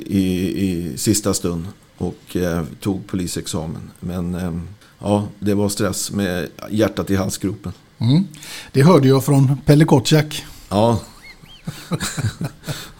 i, 0.05 0.21
i 0.67 0.97
sista 0.97 1.33
stund. 1.33 1.67
Och 1.97 2.35
eh, 2.35 2.63
tog 2.81 3.07
polisexamen. 3.07 3.91
Men 3.99 4.35
eh, 4.35 4.59
ja, 4.99 5.27
det 5.39 5.53
var 5.53 5.69
stress 5.69 6.11
med 6.11 6.47
hjärtat 6.69 7.09
i 7.09 7.15
halsgropen. 7.15 7.73
Mm. 7.97 8.27
Det 8.71 8.81
hörde 8.83 9.07
jag 9.07 9.25
från 9.25 9.57
Pelle 9.65 9.85
Kotschack. 9.85 10.45
Ja. 10.69 10.99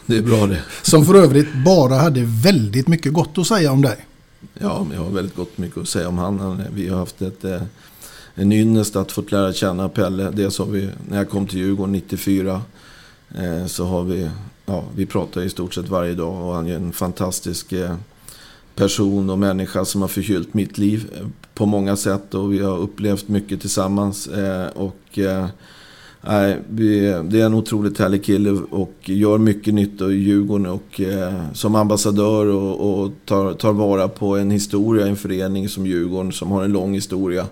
Det 0.06 0.18
är 0.18 0.22
bra 0.22 0.48
det. 0.48 0.62
Som 0.82 1.06
för 1.06 1.14
övrigt 1.14 1.48
bara 1.66 1.96
hade 1.96 2.24
väldigt 2.24 2.88
mycket 2.88 3.14
gott 3.14 3.38
att 3.38 3.48
säga 3.48 3.72
om 3.72 3.82
dig. 3.82 4.06
Ja, 4.54 4.88
jag 4.94 5.00
har 5.00 5.10
väldigt 5.10 5.36
gott 5.36 5.58
mycket 5.58 5.78
att 5.78 5.90
säga 5.90 6.08
om 6.08 6.18
han. 6.18 6.64
Vi 6.74 6.90
har 6.90 6.98
haft 6.98 7.22
ett, 7.22 7.44
eh, 7.44 7.62
en 8.36 8.52
ynnest 8.52 8.96
att 8.96 9.12
få 9.12 9.24
lära 9.30 9.54
känna 9.54 9.90
Pelle. 9.90 10.32
Dels 10.32 10.60
har 10.60 10.66
vi, 10.66 10.90
när 11.10 11.18
jag 11.18 11.30
kom 11.30 11.48
till 11.48 11.60
Djurgården 11.60 11.92
94, 11.92 12.62
eh, 13.36 13.66
så 13.66 13.86
har 13.86 14.04
vi, 14.04 14.30
ja, 14.68 14.84
vi 14.96 15.06
pratar 15.06 15.42
i 15.42 15.50
stort 15.50 15.74
sett 15.74 15.90
varje 15.90 16.14
dag 16.14 16.48
och 16.48 16.54
han 16.54 16.68
är 16.68 16.76
en 16.76 16.92
fantastisk 16.92 17.72
eh, 17.72 17.96
person 18.76 19.30
och 19.30 19.40
människa 19.40 19.86
som 19.86 20.02
har 20.02 20.08
förgyllt 20.08 20.54
mitt 20.54 20.78
liv 20.78 21.10
eh, 21.16 21.28
på 21.54 21.66
många 21.66 21.96
sätt 21.96 22.34
och 22.34 22.54
vi 22.54 22.60
har 22.60 22.78
upplevt 22.78 23.28
mycket 23.28 23.62
tillsammans. 23.62 24.28
Eh, 24.28 24.68
och 24.68 25.20
Nej, 26.22 26.58
det 26.70 27.42
är 27.42 27.46
en 27.46 27.54
otroligt 27.54 28.00
härlig 28.00 28.24
kille 28.24 28.50
och 28.52 28.94
gör 29.04 29.38
mycket 29.38 29.74
nytta 29.74 30.12
i 30.12 30.16
Djurgården 30.16 30.66
och 30.66 31.02
som 31.54 31.76
ambassadör 31.76 32.46
och, 32.46 33.02
och 33.02 33.12
tar, 33.26 33.54
tar, 33.54 33.74
vara 33.74 34.08
på 34.08 34.38
en 34.38 34.52
historia 34.52 35.06
i 35.06 35.10
en 35.10 35.16
förening 35.16 35.70
som 35.70 35.88
Djurgården 35.88 36.32
som 36.32 36.52
har 36.52 36.64
en 36.64 36.72
lång 36.72 36.94
historia. 36.94 37.46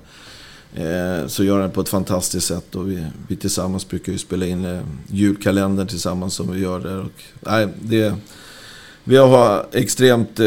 Eh, 0.76 1.28
så 1.28 1.44
gör 1.44 1.62
han 1.62 1.72
på 1.72 1.82
ett 1.82 1.90
fantastiskt 1.90 2.48
sätt 2.48 2.76
och 2.76 2.92
vi, 2.92 3.06
vi 3.28 3.36
tillsammans 3.36 3.90
brukar 3.90 4.12
ju 4.12 4.18
spela 4.18 4.46
in 4.46 4.66
eh, 4.66 4.80
julkalendern 5.08 5.88
tillsammans 5.88 6.34
som 6.34 6.52
vi 6.52 6.60
gör 6.60 6.80
där. 6.80 7.00
Och, 7.00 7.24
nej, 7.40 7.68
det, 7.82 8.14
vi 9.04 9.18
har 9.18 9.66
extremt 9.72 10.40
eh, 10.40 10.46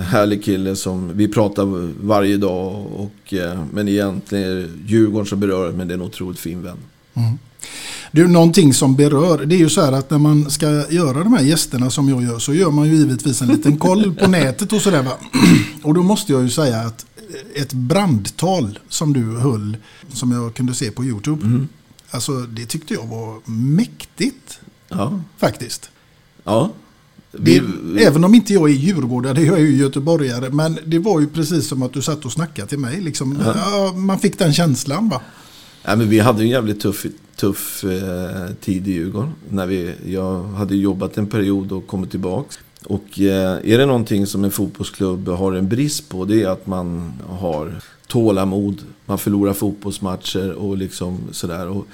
härlig 0.00 0.44
kille 0.44 0.76
som 0.76 1.16
vi 1.16 1.28
pratar 1.28 1.64
varje 2.06 2.36
dag. 2.36 2.86
Och, 2.96 3.34
men 3.72 3.88
egentligen 3.88 4.44
är 4.44 4.54
det 4.54 4.68
Djurgården 4.86 5.26
som 5.26 5.40
berör 5.40 5.72
men 5.72 5.88
det 5.88 5.94
är 5.94 5.96
en 5.98 6.02
otroligt 6.02 6.38
fin 6.38 6.62
vän. 6.62 6.78
Mm. 7.14 7.38
Du, 8.12 8.28
någonting 8.28 8.74
som 8.74 8.96
berör, 8.96 9.46
det 9.46 9.54
är 9.54 9.58
ju 9.58 9.68
så 9.68 9.80
här 9.80 9.92
att 9.92 10.10
när 10.10 10.18
man 10.18 10.50
ska 10.50 10.66
göra 10.90 11.24
de 11.24 11.32
här 11.32 11.42
gästerna 11.42 11.90
som 11.90 12.08
jag 12.08 12.22
gör 12.22 12.38
så 12.38 12.54
gör 12.54 12.70
man 12.70 12.88
ju 12.88 12.94
givetvis 12.94 13.42
en 13.42 13.48
liten 13.48 13.76
koll 13.76 14.14
på 14.14 14.26
nätet 14.30 14.72
och 14.72 14.80
sådär. 14.80 15.06
Och 15.82 15.94
då 15.94 16.02
måste 16.02 16.32
jag 16.32 16.42
ju 16.42 16.50
säga 16.50 16.80
att 16.80 17.06
ett 17.54 17.72
brandtal 17.72 18.78
som 18.88 19.12
du 19.12 19.36
höll, 19.36 19.76
som 20.12 20.32
jag 20.32 20.54
kunde 20.54 20.74
se 20.74 20.90
på 20.90 21.04
YouTube, 21.04 21.46
mm. 21.46 21.68
alltså 22.10 22.32
det 22.32 22.66
tyckte 22.66 22.94
jag 22.94 23.06
var 23.06 23.50
mäktigt. 23.50 24.60
Ja. 24.88 25.20
Faktiskt. 25.36 25.90
Ja. 26.44 26.72
Vi, 27.30 27.62
det, 27.94 28.04
även 28.04 28.24
om 28.24 28.34
inte 28.34 28.52
jag 28.52 28.70
är 28.70 28.74
djurgårdare, 28.74 29.32
det 29.34 29.40
är 29.40 29.46
jag 29.46 29.60
ju 29.60 29.76
göteborgare. 29.76 30.50
Men 30.50 30.78
det 30.84 30.98
var 30.98 31.20
ju 31.20 31.26
precis 31.26 31.68
som 31.68 31.82
att 31.82 31.92
du 31.92 32.02
satt 32.02 32.24
och 32.24 32.32
snackade 32.32 32.68
till 32.68 32.78
mig. 32.78 33.00
Liksom. 33.00 33.38
Ja. 33.44 33.92
man 33.92 34.18
fick 34.18 34.38
den 34.38 34.52
känslan 34.52 35.08
va. 35.08 35.20
Ja, 35.82 35.96
men 35.96 36.08
vi 36.08 36.18
hade 36.18 36.42
en 36.42 36.48
jävligt 36.48 36.80
tuff, 36.80 37.06
tuff 37.36 37.84
eh, 37.84 38.54
tid 38.60 38.88
i 38.88 38.92
Djurgården. 38.92 39.32
När 39.50 39.66
vi, 39.66 39.94
jag 40.06 40.42
hade 40.42 40.76
jobbat 40.76 41.18
en 41.18 41.26
period 41.26 41.72
och 41.72 41.86
kommit 41.86 42.10
tillbaka. 42.10 42.54
Och 42.84 43.20
eh, 43.20 43.72
är 43.72 43.78
det 43.78 43.86
någonting 43.86 44.26
som 44.26 44.44
en 44.44 44.50
fotbollsklubb 44.50 45.28
har 45.28 45.52
en 45.52 45.68
brist 45.68 46.08
på, 46.08 46.24
det 46.24 46.42
är 46.42 46.48
att 46.48 46.66
man 46.66 47.12
har 47.28 47.80
tålamod. 48.06 48.82
Man 49.06 49.18
förlorar 49.18 49.52
fotbollsmatcher 49.52 50.52
och 50.52 50.76
liksom 50.76 51.18
sådär. 51.32 51.68
Och 51.68 51.86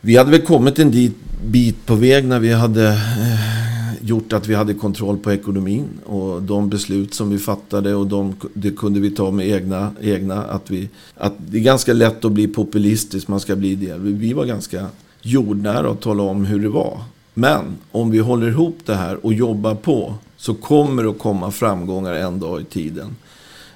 vi 0.00 0.16
hade 0.16 0.30
väl 0.30 0.40
kommit 0.40 0.78
en 0.78 0.90
dit, 0.90 1.16
bit 1.44 1.86
på 1.86 1.94
väg 1.94 2.24
när 2.24 2.38
vi 2.38 2.52
hade 2.52 2.88
eh, 2.88 4.04
gjort 4.08 4.32
att 4.32 4.46
vi 4.46 4.54
hade 4.54 4.74
kontroll 4.74 5.18
på 5.18 5.32
ekonomin. 5.32 5.84
Och 6.04 6.42
de 6.42 6.68
beslut 6.68 7.14
som 7.14 7.30
vi 7.30 7.38
fattade 7.38 7.94
och 7.94 8.06
de, 8.06 8.34
det 8.54 8.70
kunde 8.70 9.00
vi 9.00 9.10
ta 9.10 9.30
med 9.30 9.48
egna. 9.48 9.92
egna 10.00 10.44
att 10.44 10.70
vi, 10.70 10.88
att 11.14 11.34
det 11.38 11.58
är 11.58 11.62
ganska 11.62 11.92
lätt 11.92 12.24
att 12.24 12.32
bli 12.32 12.48
populistisk, 12.48 13.28
man 13.28 13.40
ska 13.40 13.56
bli 13.56 13.74
det. 13.74 13.98
Vi 13.98 14.32
var 14.32 14.44
ganska 14.44 14.86
jordnära 15.22 15.90
att 15.90 16.00
tala 16.00 16.22
om 16.22 16.44
hur 16.44 16.60
det 16.60 16.68
var. 16.68 17.00
Men 17.34 17.64
om 17.92 18.10
vi 18.10 18.18
håller 18.18 18.48
ihop 18.48 18.78
det 18.84 18.94
här 18.94 19.26
och 19.26 19.34
jobbar 19.34 19.74
på 19.74 20.14
så 20.38 20.54
kommer 20.54 21.02
det 21.02 21.10
att 21.10 21.18
komma 21.18 21.50
framgångar 21.50 22.12
en 22.12 22.40
dag 22.40 22.60
i 22.60 22.64
tiden. 22.64 23.16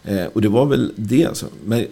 Eh, 0.04 0.24
och 0.32 0.42
det 0.42 0.48
var 0.48 0.66
väl 0.66 0.92
det. 0.96 1.44
Men 1.64 1.86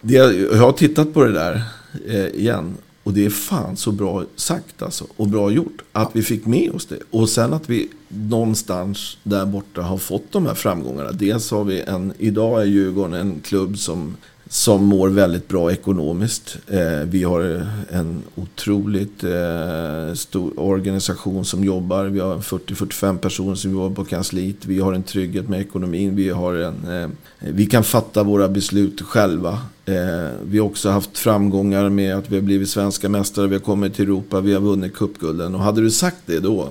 det, 0.00 0.14
jag 0.14 0.58
har 0.58 0.72
tittat 0.72 1.14
på 1.14 1.24
det 1.24 1.32
där 1.32 1.62
eh, 2.06 2.26
igen. 2.26 2.76
Och 3.02 3.12
det 3.12 3.26
är 3.26 3.30
fan 3.30 3.76
så 3.76 3.92
bra 3.92 4.24
sagt 4.36 4.82
alltså. 4.82 5.06
Och 5.16 5.28
bra 5.28 5.50
gjort. 5.50 5.82
Att 5.92 6.10
vi 6.12 6.22
fick 6.22 6.46
med 6.46 6.70
oss 6.70 6.86
det. 6.86 6.98
Och 7.10 7.28
sen 7.28 7.52
att 7.52 7.70
vi 7.70 7.88
någonstans 8.08 9.18
där 9.22 9.46
borta 9.46 9.82
har 9.82 9.98
fått 9.98 10.32
de 10.32 10.46
här 10.46 10.54
framgångarna. 10.54 11.12
Dels 11.12 11.50
har 11.50 11.64
vi 11.64 11.80
en, 11.80 12.12
idag 12.18 12.62
är 12.62 12.64
Djurgården 12.64 13.14
en 13.14 13.40
klubb 13.40 13.78
som 13.78 14.16
som 14.48 14.84
mår 14.84 15.08
väldigt 15.08 15.48
bra 15.48 15.72
ekonomiskt. 15.72 16.58
Eh, 16.68 17.00
vi 17.04 17.24
har 17.24 17.66
en 17.90 18.22
otroligt 18.34 19.24
eh, 19.24 20.14
stor 20.14 20.60
organisation 20.60 21.44
som 21.44 21.64
jobbar. 21.64 22.04
Vi 22.04 22.20
har 22.20 22.38
40-45 22.38 23.18
personer 23.18 23.54
som 23.54 23.72
jobbar 23.72 23.94
på 23.94 24.04
kansliet. 24.04 24.66
Vi 24.66 24.80
har 24.80 24.92
en 24.92 25.02
trygghet 25.02 25.48
med 25.48 25.60
ekonomin. 25.60 26.16
Vi, 26.16 26.30
har 26.30 26.54
en, 26.54 26.88
eh, 26.88 27.08
vi 27.38 27.66
kan 27.66 27.84
fatta 27.84 28.22
våra 28.22 28.48
beslut 28.48 29.02
själva. 29.02 29.58
Eh, 29.84 30.30
vi 30.44 30.58
har 30.58 30.66
också 30.66 30.90
haft 30.90 31.18
framgångar 31.18 31.88
med 31.88 32.16
att 32.16 32.30
vi 32.30 32.36
har 32.36 32.42
blivit 32.42 32.68
svenska 32.68 33.08
mästare. 33.08 33.46
Vi 33.46 33.54
har 33.54 33.62
kommit 33.62 33.94
till 33.94 34.04
Europa. 34.04 34.40
Vi 34.40 34.54
har 34.54 34.60
vunnit 34.60 34.94
cupgulden. 34.94 35.54
Och 35.54 35.60
hade 35.60 35.80
du 35.80 35.90
sagt 35.90 36.18
det 36.26 36.40
då, 36.40 36.68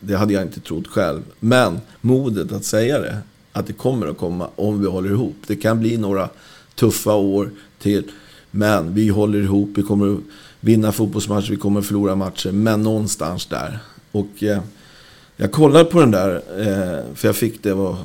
det 0.00 0.14
hade 0.14 0.32
jag 0.32 0.42
inte 0.42 0.60
trott 0.60 0.86
själv. 0.86 1.22
Men 1.40 1.80
modet 2.00 2.52
att 2.52 2.64
säga 2.64 2.98
det, 2.98 3.16
att 3.52 3.66
det 3.66 3.72
kommer 3.72 4.06
att 4.06 4.18
komma 4.18 4.48
om 4.56 4.80
vi 4.80 4.86
håller 4.86 5.10
ihop. 5.10 5.36
Det 5.46 5.56
kan 5.56 5.80
bli 5.80 5.96
några 5.96 6.28
tuffa 6.78 7.14
år 7.14 7.50
till. 7.78 8.04
Men 8.50 8.94
vi 8.94 9.08
håller 9.08 9.38
ihop, 9.42 9.70
vi 9.74 9.82
kommer 9.82 10.14
att 10.14 10.20
vinna 10.60 10.92
fotbollsmatcher, 10.92 11.50
vi 11.50 11.56
kommer 11.56 11.80
att 11.80 11.86
förlora 11.86 12.14
matcher. 12.14 12.52
Men 12.52 12.82
någonstans 12.82 13.46
där. 13.46 13.78
Och 14.12 14.42
eh, 14.42 14.60
jag 15.36 15.52
kollade 15.52 15.84
på 15.84 16.00
den 16.00 16.10
där, 16.10 16.34
eh, 16.58 17.14
för 17.14 17.28
jag 17.28 17.36
fick 17.36 17.62
det 17.62 17.74
var 17.74 17.96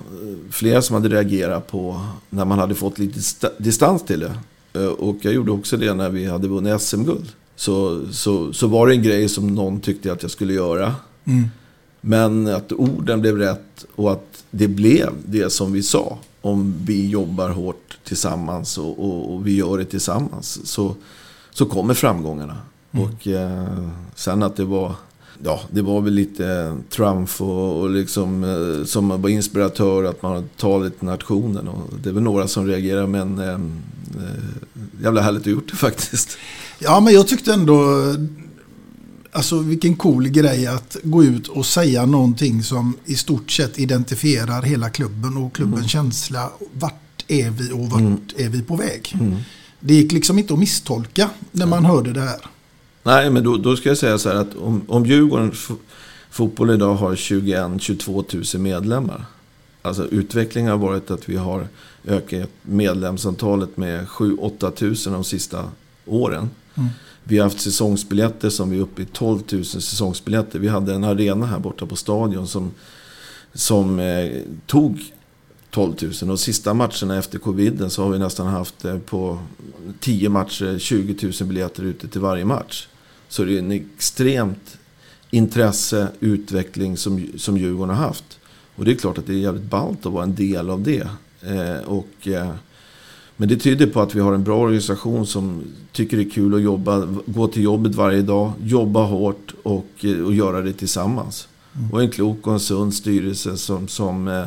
flera 0.52 0.82
som 0.82 0.94
hade 0.94 1.10
reagerat 1.10 1.68
på 1.68 2.02
när 2.30 2.46
man 2.46 2.60
hade 2.60 2.76
fått 2.76 3.00
lite 3.00 3.20
distans 3.58 4.04
till 4.04 4.20
det. 4.20 4.34
Eh, 4.74 4.88
och 4.88 5.18
jag 5.22 5.34
gjorde 5.34 5.52
också 5.52 5.78
det 5.78 5.94
när 5.94 6.10
vi 6.10 6.26
hade 6.26 6.48
vunnit 6.48 6.82
SM-guld. 6.82 7.28
Så, 7.56 8.02
så, 8.12 8.54
så 8.54 8.68
var 8.68 8.88
det 8.88 8.94
en 8.94 9.04
grej 9.04 9.30
som 9.30 9.56
någon 9.56 9.80
tyckte 9.80 10.12
att 10.12 10.22
jag 10.22 10.32
skulle 10.32 10.54
göra. 10.54 10.96
Mm. 11.26 11.44
Men 12.02 12.48
att 12.48 12.72
orden 12.72 13.22
blev 13.22 13.38
rätt 13.38 13.86
och 13.96 14.12
att 14.12 14.44
det 14.52 14.68
blev 14.68 15.10
det 15.26 15.50
som 15.50 15.74
vi 15.74 15.84
sa. 15.84 16.18
Om 16.44 16.74
vi 16.86 17.10
jobbar 17.10 17.50
hårt 17.50 17.98
tillsammans 18.04 18.78
och, 18.78 19.00
och, 19.00 19.34
och 19.34 19.48
vi 19.48 19.56
gör 19.56 19.78
det 19.78 19.86
tillsammans. 19.86 20.60
Så, 20.64 20.96
så 21.52 21.66
kommer 21.66 21.94
framgångarna. 21.94 22.58
Mm. 22.92 23.06
Och 23.06 23.28
eh, 23.28 23.90
sen 24.16 24.44
att 24.44 24.56
det 24.56 24.66
var 24.66 24.96
ja, 25.44 25.62
det 25.72 25.82
var 25.82 26.02
väl 26.02 26.14
lite 26.14 26.78
Trump 26.90 27.30
och, 27.42 27.82
och 27.82 27.90
liksom, 27.90 28.44
eh, 28.44 28.86
som 28.86 29.22
var 29.22 29.30
inspiratör 29.30 30.04
att 30.04 30.22
man 30.22 30.50
talat 30.58 31.00
till 31.00 31.08
nationen. 31.08 31.68
Och 31.68 31.90
det 32.04 32.10
är 32.10 32.14
väl 32.14 32.24
några 32.24 32.48
som 32.48 32.68
reagerar 32.68 33.08
men 33.08 33.40
eh, 33.40 33.50
eh, 33.50 35.04
jävla 35.04 35.22
härligt 35.22 35.42
att 35.42 35.48
gjort 35.48 35.72
det 35.72 35.78
faktiskt. 35.78 36.38
Ja, 36.80 37.00
men 37.00 37.14
jag 37.14 37.28
tyckte 37.28 37.54
ändå 37.54 37.76
Alltså 39.36 39.60
vilken 39.60 39.96
cool 39.96 40.28
grej 40.28 40.68
att 40.68 40.98
gå 41.04 41.24
ut 41.24 41.48
och 41.48 41.66
säga 41.66 42.06
någonting 42.06 42.64
som 42.64 42.98
i 43.06 43.16
stort 43.16 43.52
sett 43.52 43.80
identifierar 43.80 44.62
hela 44.62 44.90
klubben 44.90 45.38
och 45.38 45.56
klubbens 45.56 45.80
mm. 45.80 45.88
känsla. 45.88 46.52
Vart 46.74 47.26
är 47.28 47.50
vi 47.50 47.72
och 47.72 47.90
vart 47.90 48.00
mm. 48.00 48.20
är 48.38 48.50
vi 48.50 48.62
på 48.62 48.76
väg? 48.76 49.12
Mm. 49.14 49.36
Det 49.80 49.94
gick 49.94 50.12
liksom 50.12 50.40
inte 50.40 50.54
att 50.54 50.60
misstolka 50.60 51.30
när 51.52 51.66
man 51.66 51.86
hörde 51.86 52.14
det 52.14 52.22
här. 52.22 52.40
Nej, 53.04 53.30
men 53.30 53.44
då, 53.44 53.58
då 53.58 53.76
ska 53.76 53.90
jag 53.90 53.98
säga 53.98 54.18
så 54.18 54.30
här 54.30 54.36
att 54.36 54.56
om, 54.56 54.82
om 54.88 55.06
Djurgården 55.06 55.52
fotboll 56.30 56.70
idag 56.72 56.96
har 56.96 57.16
21-22 57.16 58.56
000 58.56 58.64
medlemmar. 58.64 59.26
Alltså 59.82 60.08
utvecklingen 60.08 60.72
har 60.72 60.78
varit 60.78 61.12
att 61.12 61.30
vi 61.30 61.36
har 61.36 61.68
ökat 62.08 62.50
medlemsantalet 62.62 63.78
med 63.78 64.08
7-8 64.08 65.08
000 65.08 65.14
de 65.14 65.24
sista 65.24 65.66
åren. 66.06 66.50
Vi 67.24 67.38
har 67.38 67.44
haft 67.44 67.62
säsongsbiljetter 67.62 68.50
som 68.50 68.70
vi 68.70 68.78
är 68.78 68.82
uppe 68.82 69.02
i 69.02 69.06
12 69.06 69.42
000 69.52 69.66
säsongsbiljetter. 69.66 70.60
Vi 70.60 70.68
hade 70.68 70.94
en 70.94 71.04
arena 71.04 71.46
här 71.46 71.60
borta 71.60 71.86
på 71.86 71.96
stadion 71.96 72.48
som, 72.48 72.72
som 73.54 74.00
eh, 74.00 74.32
tog 74.66 75.14
12 75.70 75.96
000. 76.22 76.32
Och 76.32 76.40
sista 76.40 76.74
matcherna 76.74 77.18
efter 77.18 77.40
coviden 77.40 77.90
så 77.90 78.04
har 78.04 78.10
vi 78.10 78.20
nästan 78.20 78.48
haft 78.48 78.86
eh, 78.86 78.98
på 78.98 79.40
10 80.00 80.30
matcher 80.30 80.80
20 80.80 81.32
000 81.42 81.48
biljetter 81.48 81.84
ute 81.84 82.08
till 82.08 82.22
varje 82.22 82.46
match. 82.46 82.88
Så 83.30 83.44
det 83.44 83.56
är 83.56 83.60
en 83.60 83.72
extremt 83.72 84.78
intresse, 85.32 86.08
utveckling 86.20 86.98
som, 86.98 87.28
som 87.38 87.58
Djurgården 87.58 87.96
har 87.96 88.06
haft. 88.06 88.40
Och 88.76 88.86
det 88.86 88.92
är 88.92 88.96
klart 88.96 89.18
att 89.18 89.28
det 89.28 89.34
är 89.34 89.38
jävligt 89.38 89.70
ballt 89.70 90.06
att 90.06 90.12
vara 90.12 90.24
en 90.24 90.36
del 90.36 90.70
av 90.70 90.82
det. 90.82 91.08
Eh, 91.42 91.84
och, 91.86 92.28
eh, 92.28 92.52
men 93.44 93.50
det 93.50 93.58
tyder 93.58 93.88
på 93.88 94.02
att 94.02 94.16
vi 94.16 94.20
har 94.20 94.34
en 94.34 94.44
bra 94.44 94.58
organisation 94.58 95.28
som 95.28 95.64
tycker 95.92 96.18
det 96.18 96.24
är 96.24 96.30
kul 96.30 96.56
att 96.56 96.62
jobba, 96.62 97.08
gå 97.26 97.48
till 97.48 97.64
jobbet 97.64 97.96
varje 97.96 98.22
dag, 98.22 98.52
jobba 98.62 99.04
hårt 99.04 99.54
och, 99.64 99.88
eh, 100.02 100.26
och 100.26 100.34
göra 100.34 100.62
det 100.62 100.74
tillsammans. 100.74 101.48
Mm. 101.76 101.92
Och 101.92 102.02
en 102.02 102.10
klok 102.10 102.48
och 102.48 102.54
en 102.54 102.60
sund 102.60 102.94
styrelse 102.94 103.58
som, 103.58 103.88
som 103.88 104.28
eh, 104.28 104.46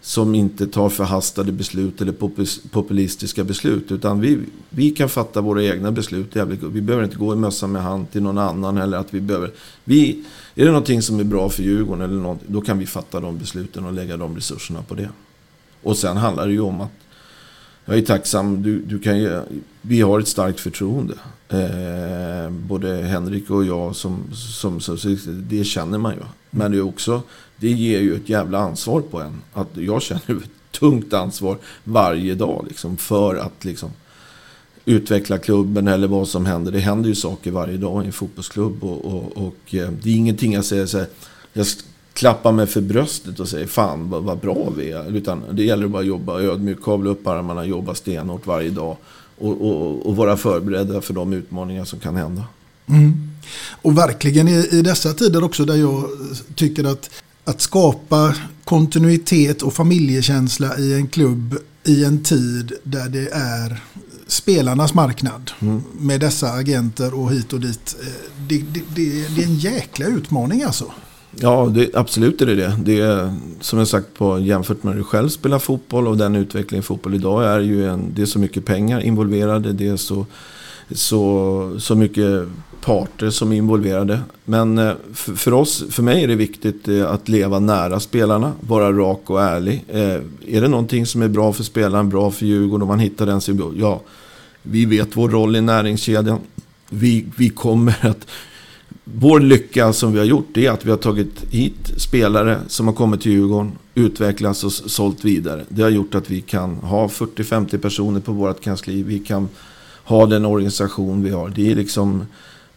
som 0.00 0.34
inte 0.34 0.66
tar 0.66 0.88
förhastade 0.88 1.52
beslut 1.52 2.00
eller 2.00 2.12
populistiska 2.70 3.44
beslut. 3.44 3.92
Utan 3.92 4.20
vi, 4.20 4.38
vi 4.70 4.90
kan 4.90 5.08
fatta 5.08 5.40
våra 5.40 5.64
egna 5.64 5.92
beslut. 5.92 6.36
Vi 6.62 6.80
behöver 6.80 7.04
inte 7.04 7.16
gå 7.16 7.32
i 7.32 7.36
mössan 7.36 7.72
med 7.72 7.82
hand 7.82 8.10
till 8.10 8.22
någon 8.22 8.38
annan. 8.38 8.76
Eller 8.78 8.98
att 8.98 9.14
vi 9.14 9.20
behöver, 9.20 9.50
vi, 9.84 10.24
är 10.54 10.64
det 10.64 10.70
någonting 10.70 11.02
som 11.02 11.20
är 11.20 11.24
bra 11.24 11.48
för 11.48 11.62
Djurgården, 11.62 12.04
eller 12.04 12.22
något, 12.22 12.40
då 12.46 12.60
kan 12.60 12.78
vi 12.78 12.86
fatta 12.86 13.20
de 13.20 13.38
besluten 13.38 13.84
och 13.84 13.92
lägga 13.92 14.16
de 14.16 14.36
resurserna 14.36 14.82
på 14.82 14.94
det. 14.94 15.08
Och 15.82 15.96
sen 15.96 16.16
handlar 16.16 16.46
det 16.46 16.52
ju 16.52 16.60
om 16.60 16.80
att 16.80 16.90
jag 17.88 17.98
är 17.98 18.02
tacksam. 18.02 18.62
Du, 18.62 18.78
du 18.78 18.98
kan 18.98 19.18
ju, 19.18 19.40
vi 19.82 20.00
har 20.00 20.20
ett 20.20 20.28
starkt 20.28 20.60
förtroende. 20.60 21.14
Eh, 21.48 22.50
både 22.50 22.96
Henrik 22.96 23.50
och 23.50 23.64
jag, 23.64 23.96
som, 23.96 24.34
som, 24.34 24.80
så, 24.80 24.96
så, 24.96 25.08
det 25.26 25.64
känner 25.64 25.98
man 25.98 26.14
ju. 26.14 26.20
Men 26.50 26.72
det 26.72 26.78
är 26.78 26.82
också 26.82 27.22
det 27.60 27.70
ger 27.70 28.00
ju 28.00 28.16
ett 28.16 28.28
jävla 28.28 28.58
ansvar 28.58 29.00
på 29.00 29.20
en. 29.20 29.42
Att 29.52 29.68
jag 29.74 30.02
känner 30.02 30.42
ett 30.42 30.50
tungt 30.70 31.12
ansvar 31.12 31.58
varje 31.84 32.34
dag 32.34 32.64
liksom, 32.68 32.96
för 32.96 33.36
att 33.36 33.64
liksom, 33.64 33.90
utveckla 34.84 35.38
klubben 35.38 35.88
eller 35.88 36.08
vad 36.08 36.28
som 36.28 36.46
händer. 36.46 36.72
Det 36.72 36.78
händer 36.78 37.08
ju 37.08 37.14
saker 37.14 37.50
varje 37.50 37.76
dag 37.76 38.02
i 38.02 38.06
en 38.06 38.12
fotbollsklubb. 38.12 38.84
Och, 38.84 39.04
och, 39.04 39.46
och 39.46 39.74
eh, 39.74 39.90
det 40.02 40.10
är 40.10 40.16
ingenting 40.16 40.52
jag 40.52 40.64
säger 40.64 40.86
så 40.86 40.98
här, 40.98 41.06
jag 41.52 41.66
klappar 42.18 42.52
mig 42.52 42.66
för 42.66 42.80
bröstet 42.80 43.40
och 43.40 43.48
säger 43.48 43.66
fan 43.66 44.10
vad, 44.10 44.22
vad 44.22 44.38
bra 44.38 44.72
vi 44.76 44.90
är. 44.90 45.16
Utan 45.16 45.42
det 45.52 45.64
gäller 45.64 45.88
bara 45.88 46.00
att 46.02 46.08
jobba 46.08 46.40
ödmjukt, 46.40 46.84
kavla 46.84 47.10
upp 47.10 47.26
armarna, 47.26 47.64
jobba 47.64 47.94
stenhårt 47.94 48.46
varje 48.46 48.70
dag. 48.70 48.96
Och, 49.38 49.68
och, 49.68 50.06
och, 50.06 50.16
vara 50.16 50.36
förberedda 50.36 51.00
för 51.00 51.14
de 51.14 51.32
utmaningar 51.32 51.84
som 51.84 51.98
kan 51.98 52.16
hända. 52.16 52.44
Mm. 52.86 53.30
Och 53.82 53.98
verkligen 53.98 54.48
i, 54.48 54.68
i, 54.72 54.82
dessa 54.82 55.14
tider 55.14 55.44
också 55.44 55.64
där 55.64 55.74
jag 55.74 56.04
tycker 56.54 56.84
att 56.84 57.10
att 57.44 57.60
skapa 57.60 58.34
kontinuitet 58.64 59.62
och 59.62 59.74
familjekänsla 59.74 60.78
i 60.78 60.94
en 60.94 61.08
klubb 61.08 61.58
i 61.84 62.04
en 62.04 62.22
tid 62.22 62.72
där 62.82 63.08
det 63.08 63.28
är 63.32 63.82
spelarnas 64.26 64.94
marknad 64.94 65.50
mm. 65.60 65.82
med 66.00 66.20
dessa 66.20 66.52
agenter 66.52 67.14
och 67.14 67.32
hit 67.32 67.52
och 67.52 67.60
dit. 67.60 67.96
Eh, 68.02 68.06
det, 68.48 68.58
det, 68.58 68.82
det, 68.94 69.36
det 69.36 69.42
är 69.42 69.46
en 69.46 69.58
jäkla 69.58 70.06
utmaning 70.06 70.62
alltså. 70.62 70.92
Ja, 71.40 71.70
det, 71.74 71.94
absolut 71.94 72.42
är 72.42 72.46
det 72.46 72.54
det. 72.54 72.76
Det 72.84 73.00
är 73.00 73.34
som 73.60 73.78
jag 73.78 73.88
sagt 73.88 74.14
på 74.14 74.38
jämfört 74.38 74.82
med 74.82 74.94
hur 74.94 75.00
du 75.00 75.04
själv 75.04 75.28
spelar 75.28 75.58
fotboll 75.58 76.06
och 76.06 76.16
den 76.16 76.36
utvecklingen 76.36 76.82
fotboll 76.82 77.14
idag 77.14 77.44
är 77.44 77.60
ju 77.60 77.88
en, 77.88 78.12
det 78.14 78.22
är 78.22 78.26
så 78.26 78.38
mycket 78.38 78.64
pengar 78.64 79.00
involverade. 79.00 79.72
Det 79.72 79.88
är 79.88 79.96
så, 79.96 80.26
så, 80.90 81.76
så 81.78 81.94
mycket 81.94 82.48
parter 82.80 83.30
som 83.30 83.52
är 83.52 83.56
involverade. 83.56 84.20
Men 84.44 84.78
eh, 84.78 84.92
för, 85.14 85.34
för 85.34 85.52
oss, 85.52 85.84
för 85.90 86.02
mig 86.02 86.24
är 86.24 86.28
det 86.28 86.34
viktigt 86.34 86.88
eh, 86.88 87.10
att 87.10 87.28
leva 87.28 87.58
nära 87.58 88.00
spelarna, 88.00 88.52
vara 88.60 88.92
rak 88.92 89.30
och 89.30 89.42
ärlig. 89.42 89.84
Eh, 89.88 90.20
är 90.46 90.60
det 90.60 90.68
någonting 90.68 91.06
som 91.06 91.22
är 91.22 91.28
bra 91.28 91.52
för 91.52 91.64
spelaren, 91.64 92.08
bra 92.08 92.30
för 92.30 92.46
Djurgården 92.46 92.82
och 92.82 92.88
man 92.88 92.98
hittar 92.98 93.26
den 93.26 93.40
symbolen, 93.40 93.80
ja, 93.80 94.00
vi 94.62 94.84
vet 94.84 95.16
vår 95.16 95.28
roll 95.28 95.56
i 95.56 95.60
näringskedjan. 95.60 96.38
Vi, 96.90 97.26
vi 97.36 97.48
kommer 97.48 97.96
att... 98.00 98.26
Vår 99.14 99.40
lycka 99.40 99.92
som 99.92 100.12
vi 100.12 100.18
har 100.18 100.26
gjort 100.26 100.56
är 100.56 100.70
att 100.70 100.86
vi 100.86 100.90
har 100.90 100.98
tagit 100.98 101.44
hit 101.50 101.92
spelare 101.96 102.60
som 102.68 102.86
har 102.86 102.94
kommit 102.94 103.20
till 103.20 103.32
Djurgården, 103.32 103.72
utvecklats 103.94 104.64
och 104.64 104.72
sålt 104.72 105.24
vidare. 105.24 105.64
Det 105.68 105.82
har 105.82 105.90
gjort 105.90 106.14
att 106.14 106.30
vi 106.30 106.40
kan 106.40 106.74
ha 106.74 107.06
40-50 107.06 107.78
personer 107.78 108.20
på 108.20 108.32
vårt 108.32 108.60
kansli. 108.60 109.02
Vi 109.02 109.18
kan 109.18 109.48
ha 110.04 110.26
den 110.26 110.44
organisation 110.44 111.22
vi 111.22 111.30
har. 111.30 111.48
Det 111.48 111.70
är 111.70 111.74
liksom 111.74 112.24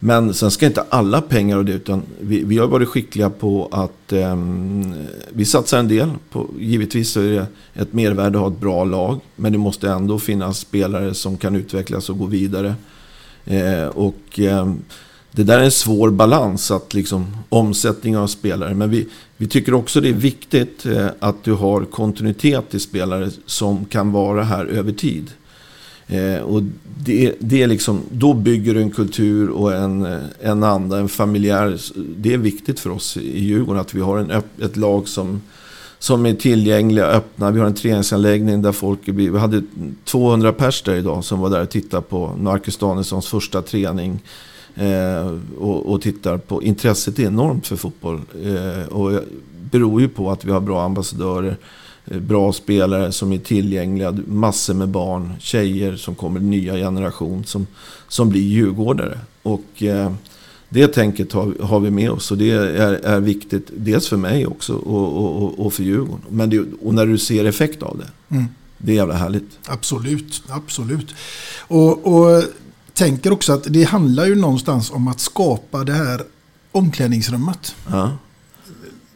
men 0.04 0.34
sen 0.34 0.50
ska 0.50 0.66
inte 0.66 0.84
alla 0.88 1.20
pengar 1.20 1.56
och 1.56 1.64
det, 1.64 1.72
utan 1.72 2.02
vi, 2.20 2.44
vi 2.44 2.58
har 2.58 2.66
varit 2.66 2.88
skickliga 2.88 3.30
på 3.30 3.68
att 3.70 4.12
eh, 4.12 4.36
vi 5.32 5.44
satsar 5.44 5.78
en 5.78 5.88
del. 5.88 6.10
På, 6.30 6.50
givetvis 6.58 7.10
så 7.10 7.20
är 7.20 7.32
det 7.32 7.46
ett 7.74 7.92
mervärde 7.92 8.38
att 8.38 8.42
ha 8.42 8.48
ett 8.48 8.60
bra 8.60 8.84
lag. 8.84 9.20
Men 9.36 9.52
det 9.52 9.58
måste 9.58 9.90
ändå 9.90 10.18
finnas 10.18 10.58
spelare 10.58 11.14
som 11.14 11.36
kan 11.36 11.56
utvecklas 11.56 12.10
och 12.10 12.18
gå 12.18 12.26
vidare. 12.26 12.74
Eh, 13.44 13.86
och 13.86 14.38
eh, 14.40 14.72
det 15.32 15.42
där 15.42 15.58
är 15.58 15.64
en 15.64 15.70
svår 15.70 16.10
balans, 16.10 16.70
att 16.70 16.94
liksom 16.94 17.36
omsättning 17.48 18.16
av 18.16 18.26
spelare. 18.26 18.74
Men 18.74 18.90
vi, 18.90 19.06
vi 19.36 19.48
tycker 19.48 19.74
också 19.74 20.00
det 20.00 20.08
är 20.08 20.12
viktigt 20.12 20.86
eh, 20.86 21.06
att 21.18 21.44
du 21.44 21.52
har 21.52 21.84
kontinuitet 21.84 22.74
i 22.74 22.80
spelare 22.80 23.30
som 23.46 23.84
kan 23.84 24.12
vara 24.12 24.42
här 24.42 24.66
över 24.66 24.92
tid. 24.92 25.30
Eh, 26.06 26.40
och 26.42 26.62
det, 27.04 27.34
det 27.38 27.62
är 27.62 27.66
liksom, 27.66 28.00
då 28.10 28.34
bygger 28.34 28.74
du 28.74 28.80
en 28.80 28.90
kultur 28.90 29.50
och 29.50 29.74
en, 29.74 30.06
eh, 30.06 30.20
en 30.40 30.62
anda, 30.62 30.98
en 30.98 31.08
familjär. 31.08 31.80
Det 32.16 32.34
är 32.34 32.38
viktigt 32.38 32.80
för 32.80 32.90
oss 32.90 33.16
i 33.16 33.44
Djurgården 33.44 33.80
att 33.80 33.94
vi 33.94 34.00
har 34.00 34.18
en, 34.18 34.30
ett 34.62 34.76
lag 34.76 35.08
som, 35.08 35.42
som 35.98 36.26
är 36.26 36.34
tillgängliga, 36.34 37.06
öppna. 37.06 37.50
Vi 37.50 37.60
har 37.60 37.66
en 37.66 37.74
träningsanläggning 37.74 38.62
där 38.62 38.72
folk... 38.72 39.00
Vi 39.04 39.38
hade 39.38 39.62
200 40.04 40.52
pers 40.52 40.82
där 40.82 40.94
idag 40.94 41.24
som 41.24 41.40
var 41.40 41.50
där 41.50 41.62
och 41.62 41.70
tittade 41.70 42.02
på 42.02 42.34
Marcus 42.38 42.76
Danielssons 42.76 43.26
första 43.26 43.62
träning. 43.62 44.20
Eh, 44.74 45.38
och, 45.58 45.92
och 45.92 46.02
tittar 46.02 46.38
på... 46.38 46.62
Intresset 46.62 47.18
är 47.18 47.22
enormt 47.22 47.66
för 47.66 47.76
fotboll. 47.76 48.20
Eh, 48.44 48.86
och 48.92 49.20
beror 49.70 50.00
ju 50.00 50.08
på 50.08 50.30
att 50.30 50.44
vi 50.44 50.50
har 50.52 50.60
bra 50.60 50.82
ambassadörer. 50.84 51.56
eh, 52.04 52.18
Bra 52.20 52.52
spelare 52.52 53.12
som 53.12 53.32
är 53.32 53.38
tillgängliga. 53.38 54.18
Massor 54.26 54.74
med 54.74 54.88
barn, 54.88 55.32
tjejer 55.40 55.96
som 55.96 56.14
kommer, 56.14 56.40
nya 56.40 56.74
generation 56.74 57.44
som, 57.44 57.66
som 58.08 58.28
blir 58.28 58.42
djurgårdare. 58.42 59.18
Och 59.42 59.82
eh, 59.82 60.12
det 60.68 60.86
tänket 60.88 61.32
har, 61.32 61.54
har 61.62 61.80
vi 61.80 61.90
med 61.90 62.10
oss 62.10 62.30
och 62.30 62.38
det 62.38 62.50
är, 62.50 62.92
är 62.92 63.20
viktigt. 63.20 63.70
Dels 63.76 64.08
för 64.08 64.16
mig 64.16 64.46
också 64.46 64.74
och, 64.74 65.16
och, 65.16 65.42
och- 65.42 65.66
och 65.66 65.72
för 65.72 65.82
Djurgården. 65.82 66.20
Men 66.28 66.50
det, 66.50 66.60
och 66.82 66.94
när 66.94 67.06
du 67.06 67.18
ser 67.18 67.44
effekt 67.44 67.82
av 67.82 67.98
det. 67.98 68.34
Mm. 68.34 68.44
Det 68.78 68.92
är 68.92 68.96
jävla 68.96 69.14
härligt. 69.14 69.58
Absolut, 69.66 70.42
absolut. 70.48 71.14
Och, 71.68 72.06
och 72.06 72.42
tänker 72.94 73.32
också 73.32 73.52
att 73.52 73.64
det 73.70 73.82
handlar 73.84 74.26
ju 74.26 74.34
någonstans 74.34 74.90
om 74.90 75.08
att 75.08 75.20
skapa 75.20 75.84
det 75.84 75.92
här 75.92 76.22
omklädningsrummet. 76.72 77.74
Ja. 77.90 78.10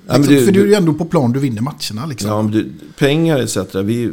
Ja, 0.09 0.17
Liksom, 0.17 0.35
det- 0.35 0.45
för 0.45 0.53
det 0.53 0.61
är 0.61 0.67
ju 0.67 0.75
ändå 0.75 0.95
på 0.95 1.05
plan 1.05 1.33
du 1.33 1.41
vinner 1.41 1.63
matcherna. 1.63 2.07
Liksom. 2.07 2.31
Ja, 2.31 2.43
det, 2.43 2.65
pengar 2.99 3.39
etc. 3.39 3.57
Vi, 3.75 4.13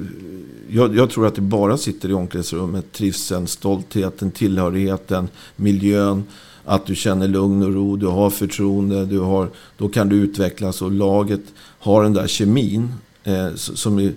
jag, 0.69 0.95
jag 0.95 1.09
tror 1.09 1.27
att 1.27 1.35
det 1.35 1.41
bara 1.41 1.77
sitter 1.77 2.09
i 2.09 2.13
omklädningsrummet. 2.13 2.91
Trivseln, 2.91 3.47
stoltheten, 3.47 4.31
tillhörigheten, 4.31 5.27
miljön. 5.55 6.23
Att 6.65 6.85
du 6.85 6.95
känner 6.95 7.27
lugn 7.27 7.63
och 7.63 7.73
ro, 7.73 7.95
du 7.95 8.05
har 8.07 8.29
förtroende, 8.29 9.05
du 9.05 9.19
har, 9.19 9.49
då 9.77 9.89
kan 9.89 10.09
du 10.09 10.15
utvecklas 10.15 10.81
och 10.81 10.91
laget 10.91 11.41
har 11.79 12.03
den 12.03 12.13
där 12.13 12.27
kemin. 12.27 12.93
Eh, 13.23 13.47
som 13.55 13.99
är, 13.99 14.13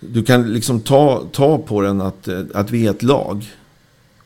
du 0.00 0.22
kan 0.22 0.52
liksom 0.52 0.80
ta, 0.80 1.24
ta 1.32 1.58
på 1.58 1.80
den 1.80 2.00
att, 2.00 2.28
eh, 2.28 2.40
att 2.54 2.70
vi 2.70 2.86
är 2.86 2.90
ett 2.90 3.02
lag. 3.02 3.50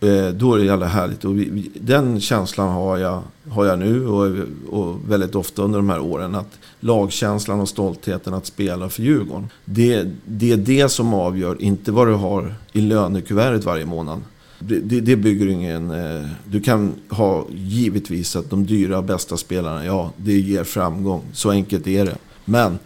Eh, 0.05 0.29
då 0.29 0.55
är 0.55 0.59
det 0.59 0.65
jävla 0.65 0.87
härligt. 0.87 1.25
Och 1.25 1.39
vi, 1.39 1.49
vi, 1.51 1.71
den 1.81 2.21
känslan 2.21 2.69
har 2.69 2.99
jag, 2.99 3.23
har 3.49 3.65
jag 3.65 3.79
nu 3.79 4.07
och, 4.07 4.37
och 4.71 4.97
väldigt 5.09 5.35
ofta 5.35 5.63
under 5.63 5.79
de 5.79 5.91
här 5.91 6.01
åren. 6.01 6.35
Att 6.35 6.59
lagkänslan 6.81 7.61
och 7.61 7.69
stoltheten 7.69 8.35
att 8.35 8.47
spela 8.47 8.89
för 8.89 9.03
Djurgården. 9.03 9.49
Det, 9.65 10.09
det 10.25 10.53
är 10.53 10.57
det 10.57 10.89
som 10.89 11.15
avgör, 11.15 11.63
inte 11.63 11.93
vad 11.93 12.07
du 12.07 12.15
har 12.15 12.55
i 12.73 12.81
lönekuvertet 12.81 13.65
varje 13.65 13.87
månad. 13.87 14.21
Det, 14.59 14.79
det, 14.79 15.01
det 15.01 15.17
bygger 15.17 15.47
ingen... 15.47 15.91
Eh, 15.91 16.29
du 16.45 16.61
kan 16.61 16.93
ha 17.09 17.47
givetvis 17.51 18.37
att 18.37 18.51
de 18.51 18.67
dyra 18.67 19.03
bästa 19.03 19.37
spelarna, 19.37 19.87
ja, 19.87 20.11
det 20.17 20.39
ger 20.41 20.65
framgång. 20.65 21.23
Så 21.33 21.51
enkelt 21.51 21.87
är 21.87 22.05
det. 22.05 22.17
Men 22.45 22.79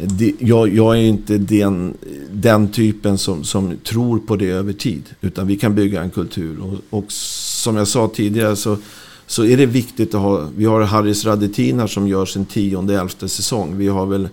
det, 0.00 0.32
jag, 0.38 0.74
jag 0.74 0.96
är 0.96 1.02
inte 1.02 1.38
den, 1.38 1.94
den 2.32 2.68
typen 2.68 3.18
som, 3.18 3.44
som 3.44 3.76
tror 3.76 4.18
på 4.18 4.36
det 4.36 4.50
över 4.50 4.72
tid. 4.72 5.02
Utan 5.20 5.46
vi 5.46 5.56
kan 5.56 5.74
bygga 5.74 6.02
en 6.02 6.10
kultur. 6.10 6.56
Och, 6.60 6.98
och 6.98 7.12
som 7.12 7.76
jag 7.76 7.88
sa 7.88 8.10
tidigare 8.14 8.56
så, 8.56 8.76
så 9.26 9.44
är 9.44 9.56
det 9.56 9.66
viktigt 9.66 10.14
att 10.14 10.20
ha... 10.20 10.48
Vi 10.56 10.64
har 10.64 10.80
Harris 10.80 11.24
Radetiner 11.24 11.86
som 11.86 12.08
gör 12.08 12.26
sin 12.26 12.46
tionde, 12.46 13.00
elfte 13.00 13.28
säsong. 13.28 13.78
Vi 13.78 13.88
har 13.88 14.06
väl 14.06 14.28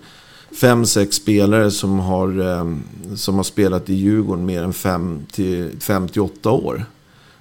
fem, 0.60 0.86
sex 0.86 1.16
spelare 1.16 1.70
som 1.70 1.98
har, 1.98 2.40
eh, 2.40 2.76
som 3.16 3.34
har 3.34 3.42
spelat 3.42 3.90
i 3.90 3.94
Djurgården 3.94 4.46
mer 4.46 4.62
än 4.62 4.72
fem 4.72 5.26
till, 5.32 5.70
fem 5.80 6.08
till 6.08 6.22
åtta 6.22 6.50
år. 6.50 6.84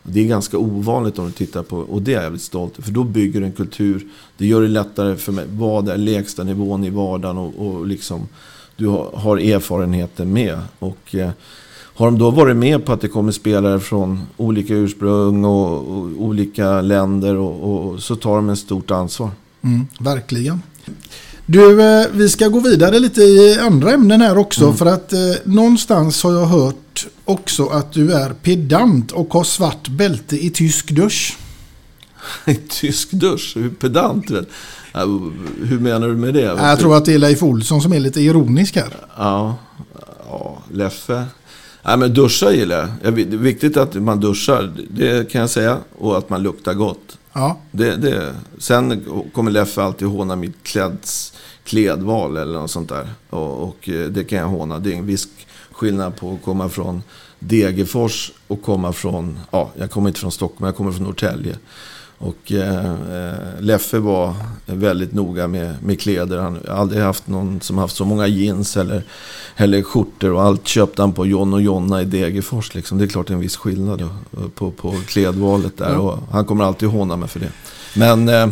Det 0.03 0.19
är 0.19 0.25
ganska 0.25 0.57
ovanligt 0.57 1.19
om 1.19 1.25
du 1.25 1.31
tittar 1.31 1.63
på, 1.63 1.77
och 1.77 2.01
det 2.01 2.11
är 2.11 2.15
jag 2.15 2.21
väldigt 2.21 2.41
stolt 2.41 2.73
över, 2.73 2.83
För 2.83 2.91
då 2.91 3.03
bygger 3.03 3.39
du 3.39 3.45
en 3.45 3.51
kultur. 3.51 4.07
Det 4.37 4.45
gör 4.45 4.61
det 4.61 4.67
lättare 4.67 5.15
för 5.15 5.31
mig. 5.31 5.45
Vad 5.49 5.89
är 5.89 5.97
lägsta 5.97 6.43
nivån 6.43 6.83
i 6.83 6.89
vardagen 6.89 7.37
och, 7.37 7.67
och 7.67 7.87
liksom, 7.87 8.27
du 8.75 8.87
har, 8.87 9.11
har 9.13 9.37
erfarenheten 9.37 10.33
med. 10.33 10.59
Och 10.79 11.15
eh, 11.15 11.29
har 11.95 12.05
de 12.05 12.17
då 12.17 12.31
varit 12.31 12.55
med 12.55 12.85
på 12.85 12.93
att 12.93 13.01
det 13.01 13.07
kommer 13.07 13.31
spelare 13.31 13.79
från 13.79 14.21
olika 14.37 14.73
ursprung 14.73 15.45
och, 15.45 15.77
och 15.77 16.23
olika 16.23 16.81
länder 16.81 17.35
och, 17.35 17.91
och 17.93 18.03
så 18.03 18.15
tar 18.15 18.35
de 18.35 18.49
ett 18.49 18.59
stort 18.59 18.91
ansvar. 18.91 19.29
Mm, 19.61 19.87
verkligen. 19.99 20.61
Du, 21.45 21.81
eh, 21.81 22.05
vi 22.11 22.29
ska 22.29 22.47
gå 22.47 22.59
vidare 22.59 22.99
lite 22.99 23.21
i 23.21 23.59
andra 23.59 23.91
ämnen 23.91 24.21
här 24.21 24.37
också. 24.37 24.63
Mm. 24.63 24.77
För 24.77 24.85
att 24.85 25.13
eh, 25.13 25.19
någonstans 25.43 26.23
har 26.23 26.33
jag 26.33 26.45
hört 26.45 27.07
också 27.25 27.67
att 27.67 27.93
du 27.93 28.13
är 28.13 28.29
pedant 28.29 29.11
och 29.11 29.33
har 29.33 29.43
svart 29.43 29.87
bälte 29.87 30.45
i 30.45 30.49
tysk 30.49 30.91
dusch. 30.91 31.37
Tysk 32.69 33.11
dusch, 33.11 33.53
hur 33.55 33.69
pedant. 33.69 34.31
Hur 35.63 35.79
menar 35.79 36.07
du 36.07 36.15
med 36.15 36.33
det? 36.33 36.41
Jag 36.41 36.79
tror 36.79 36.97
att 36.97 37.05
det 37.05 37.13
är 37.13 37.17
Leif 37.17 37.43
Olsson 37.43 37.81
som 37.81 37.93
är 37.93 37.99
lite 37.99 38.21
ironisk 38.21 38.75
här. 38.75 38.95
Ja, 39.17 39.55
ja 40.29 40.57
Leffe. 40.71 41.25
Nej, 41.85 41.97
men 41.97 42.13
duscha 42.13 42.51
gillar 42.51 42.89
jag. 43.03 43.15
Det 43.15 43.21
är 43.21 43.25
viktigt 43.25 43.77
att 43.77 43.93
man 43.93 44.19
duschar, 44.19 44.73
det 44.89 45.31
kan 45.31 45.41
jag 45.41 45.49
säga. 45.49 45.77
Och 45.97 46.17
att 46.17 46.29
man 46.29 46.43
luktar 46.43 46.73
gott. 46.73 47.17
Ja, 47.33 47.57
Det, 47.71 47.95
det. 47.95 48.35
Sen 48.57 49.05
kommer 49.33 49.51
Leffe 49.51 49.81
alltid 49.81 50.07
håna 50.07 50.35
mitt 50.35 50.63
kläds, 50.63 51.33
klädval 51.63 52.37
eller 52.37 52.59
något 52.59 52.71
sånt 52.71 52.89
där. 52.89 53.09
Och, 53.29 53.63
och 53.63 53.89
eh, 53.89 54.07
det 54.07 54.23
kan 54.23 54.37
jag 54.39 54.47
håna. 54.47 54.79
Det 54.79 54.93
är 54.93 54.97
en 54.97 55.05
viss 55.05 55.27
skillnad 55.71 56.15
på 56.15 56.33
att 56.33 56.43
komma 56.45 56.69
från 56.69 57.03
Degerfors 57.39 58.31
och 58.47 58.61
komma 58.61 58.93
från, 58.93 59.39
ja, 59.51 59.71
jag 59.77 59.91
kommer 59.91 60.07
inte 60.09 60.19
från 60.19 60.31
Stockholm, 60.31 60.65
jag 60.65 60.75
kommer 60.75 60.91
från 60.91 61.03
Norrtälje. 61.03 61.57
Och 62.23 62.51
eh, 62.51 62.85
eh, 62.85 63.33
Leffe 63.59 63.99
var 63.99 64.33
väldigt 64.65 65.13
noga 65.13 65.47
med, 65.47 65.75
med 65.83 65.99
kläder. 65.99 66.37
Han 66.37 66.59
har 66.67 66.75
aldrig 66.75 67.01
haft 67.01 67.27
någon 67.27 67.61
som 67.61 67.77
haft 67.77 67.95
så 67.95 68.05
många 68.05 68.27
jeans 68.27 68.77
eller, 68.77 69.03
eller 69.55 69.81
skjortor. 69.81 70.33
Och 70.33 70.41
allt 70.43 70.67
köpte 70.67 71.01
han 71.01 71.13
på 71.13 71.25
John 71.25 71.53
och 71.53 71.61
Jonna 71.61 72.01
i 72.01 72.05
Degerfors. 72.05 72.75
Liksom. 72.75 72.97
Det 72.97 73.03
är 73.03 73.07
klart 73.07 73.27
det 73.27 73.31
är 73.31 73.35
en 73.35 73.41
viss 73.41 73.57
skillnad 73.57 73.99
då, 73.99 74.09
på, 74.49 74.71
på 74.71 74.91
klädvalet 75.07 75.77
där. 75.77 75.93
Ja. 75.93 75.99
Och 75.99 76.19
han 76.31 76.45
kommer 76.45 76.63
alltid 76.63 76.89
håna 76.89 77.15
mig 77.15 77.29
för 77.29 77.39
det. 77.39 77.51
Men 77.95 78.29
eh, 78.29 78.47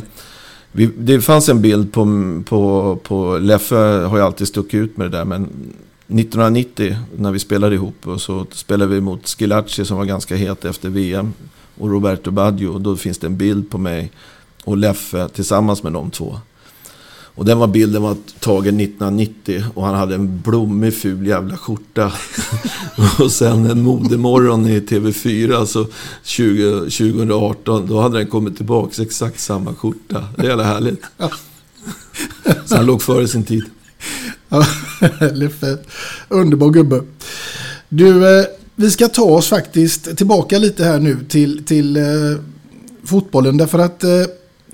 vi, 0.71 0.89
det 0.97 1.21
fanns 1.21 1.49
en 1.49 1.61
bild 1.61 1.93
på, 1.93 2.05
på, 2.45 2.95
på 3.03 3.37
Leffe 3.37 3.75
har 3.75 4.17
ju 4.17 4.23
alltid 4.23 4.47
stuckit 4.47 4.73
ut 4.73 4.97
med 4.97 5.11
det 5.11 5.17
där. 5.17 5.25
Men 5.25 5.43
1990 5.43 6.95
när 7.17 7.31
vi 7.31 7.39
spelade 7.39 7.75
ihop 7.75 8.07
och 8.07 8.21
så 8.21 8.45
spelade 8.51 8.93
vi 8.93 9.01
mot 9.01 9.27
Schillaci 9.27 9.85
som 9.85 9.97
var 9.97 10.05
ganska 10.05 10.35
het 10.35 10.65
efter 10.65 10.89
VM. 10.89 11.33
Och 11.81 11.91
Roberto 11.91 12.31
Baggio. 12.31 12.67
Och 12.67 12.81
då 12.81 12.95
finns 12.95 13.17
det 13.17 13.27
en 13.27 13.37
bild 13.37 13.69
på 13.69 13.77
mig 13.77 14.11
och 14.63 14.77
Leffe 14.77 15.29
tillsammans 15.29 15.83
med 15.83 15.93
de 15.93 16.11
två. 16.11 16.39
Och 17.35 17.45
den 17.45 17.59
var 17.59 17.67
bilden 17.67 18.01
var 18.01 18.15
tagen 18.39 18.79
1990 18.79 19.63
och 19.73 19.85
han 19.85 19.95
hade 19.95 20.15
en 20.15 20.41
blommig 20.41 20.93
ful 20.93 21.27
jävla 21.27 21.57
skjorta. 21.57 22.11
och 23.19 23.31
sen 23.31 23.65
en 23.65 23.81
modemorgon 23.81 24.67
i 24.67 24.79
TV4 24.79 25.65
så 25.65 25.87
20, 26.23 26.79
2018 26.79 27.87
då 27.87 28.01
hade 28.01 28.17
den 28.17 28.27
kommit 28.27 28.57
tillbaks 28.57 28.99
exakt 28.99 29.39
samma 29.39 29.75
skjorta. 29.75 30.27
Det 30.35 30.41
är 30.41 30.47
jävla 30.47 30.63
härligt. 30.63 31.01
så 32.65 32.75
han 32.75 32.85
låg 32.85 33.01
före 33.01 33.27
sin 33.27 33.43
tid. 33.43 33.63
Leffe. 35.33 35.77
Underbar 36.27 36.69
gubbe. 36.69 37.03
Du, 37.89 38.39
eh, 38.39 38.45
vi 38.75 38.91
ska 38.91 39.07
ta 39.07 39.23
oss 39.23 39.47
faktiskt 39.47 40.17
tillbaka 40.17 40.57
lite 40.57 40.83
här 40.83 40.99
nu 40.99 41.17
till, 41.29 41.63
till 41.65 41.97
eh, 41.97 42.03
fotbollen. 43.03 43.57
Därför 43.57 43.79
att 43.79 44.03
eh, 44.03 44.09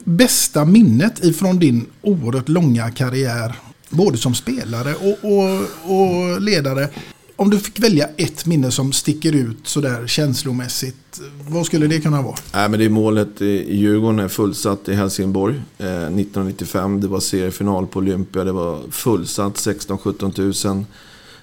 bästa 0.04 0.66
minnet 0.66 1.24
ifrån 1.24 1.60
din 1.60 1.86
oerhört 2.02 2.50
långa 2.50 2.92
karriär, 2.92 3.56
både 3.90 4.18
som 4.18 4.36
spelare 4.36 4.96
och, 4.96 5.32
och, 5.32 5.62
och 5.84 6.42
ledare. 6.42 6.90
Om 7.36 7.50
du 7.50 7.60
fick 7.60 7.80
välja 7.80 8.10
ett 8.18 8.46
minne 8.46 8.72
som 8.72 8.94
sticker 8.94 9.36
ut 9.36 9.58
sådär 9.64 10.08
känslomässigt, 10.08 11.22
vad 11.50 11.66
skulle 11.66 11.88
det 11.88 12.00
kunna 12.00 12.22
vara? 12.22 12.36
Nej, 12.54 12.70
men 12.70 12.80
det 12.80 12.86
är 12.86 12.90
målet 12.90 13.42
i 13.42 13.76
Djurgården 13.76 14.20
är 14.20 14.28
fullsatt 14.28 14.90
i 14.90 14.94
Helsingborg. 14.94 15.56
Eh, 15.78 15.86
1995, 15.88 17.02
det 17.02 17.08
var 17.08 17.20
seriefinal 17.20 17.88
på 17.88 18.00
Olympia. 18.00 18.44
Det 18.44 18.52
var 18.52 18.82
fullsatt, 18.92 19.54
16-17 19.54 20.32
tusen. 20.32 20.86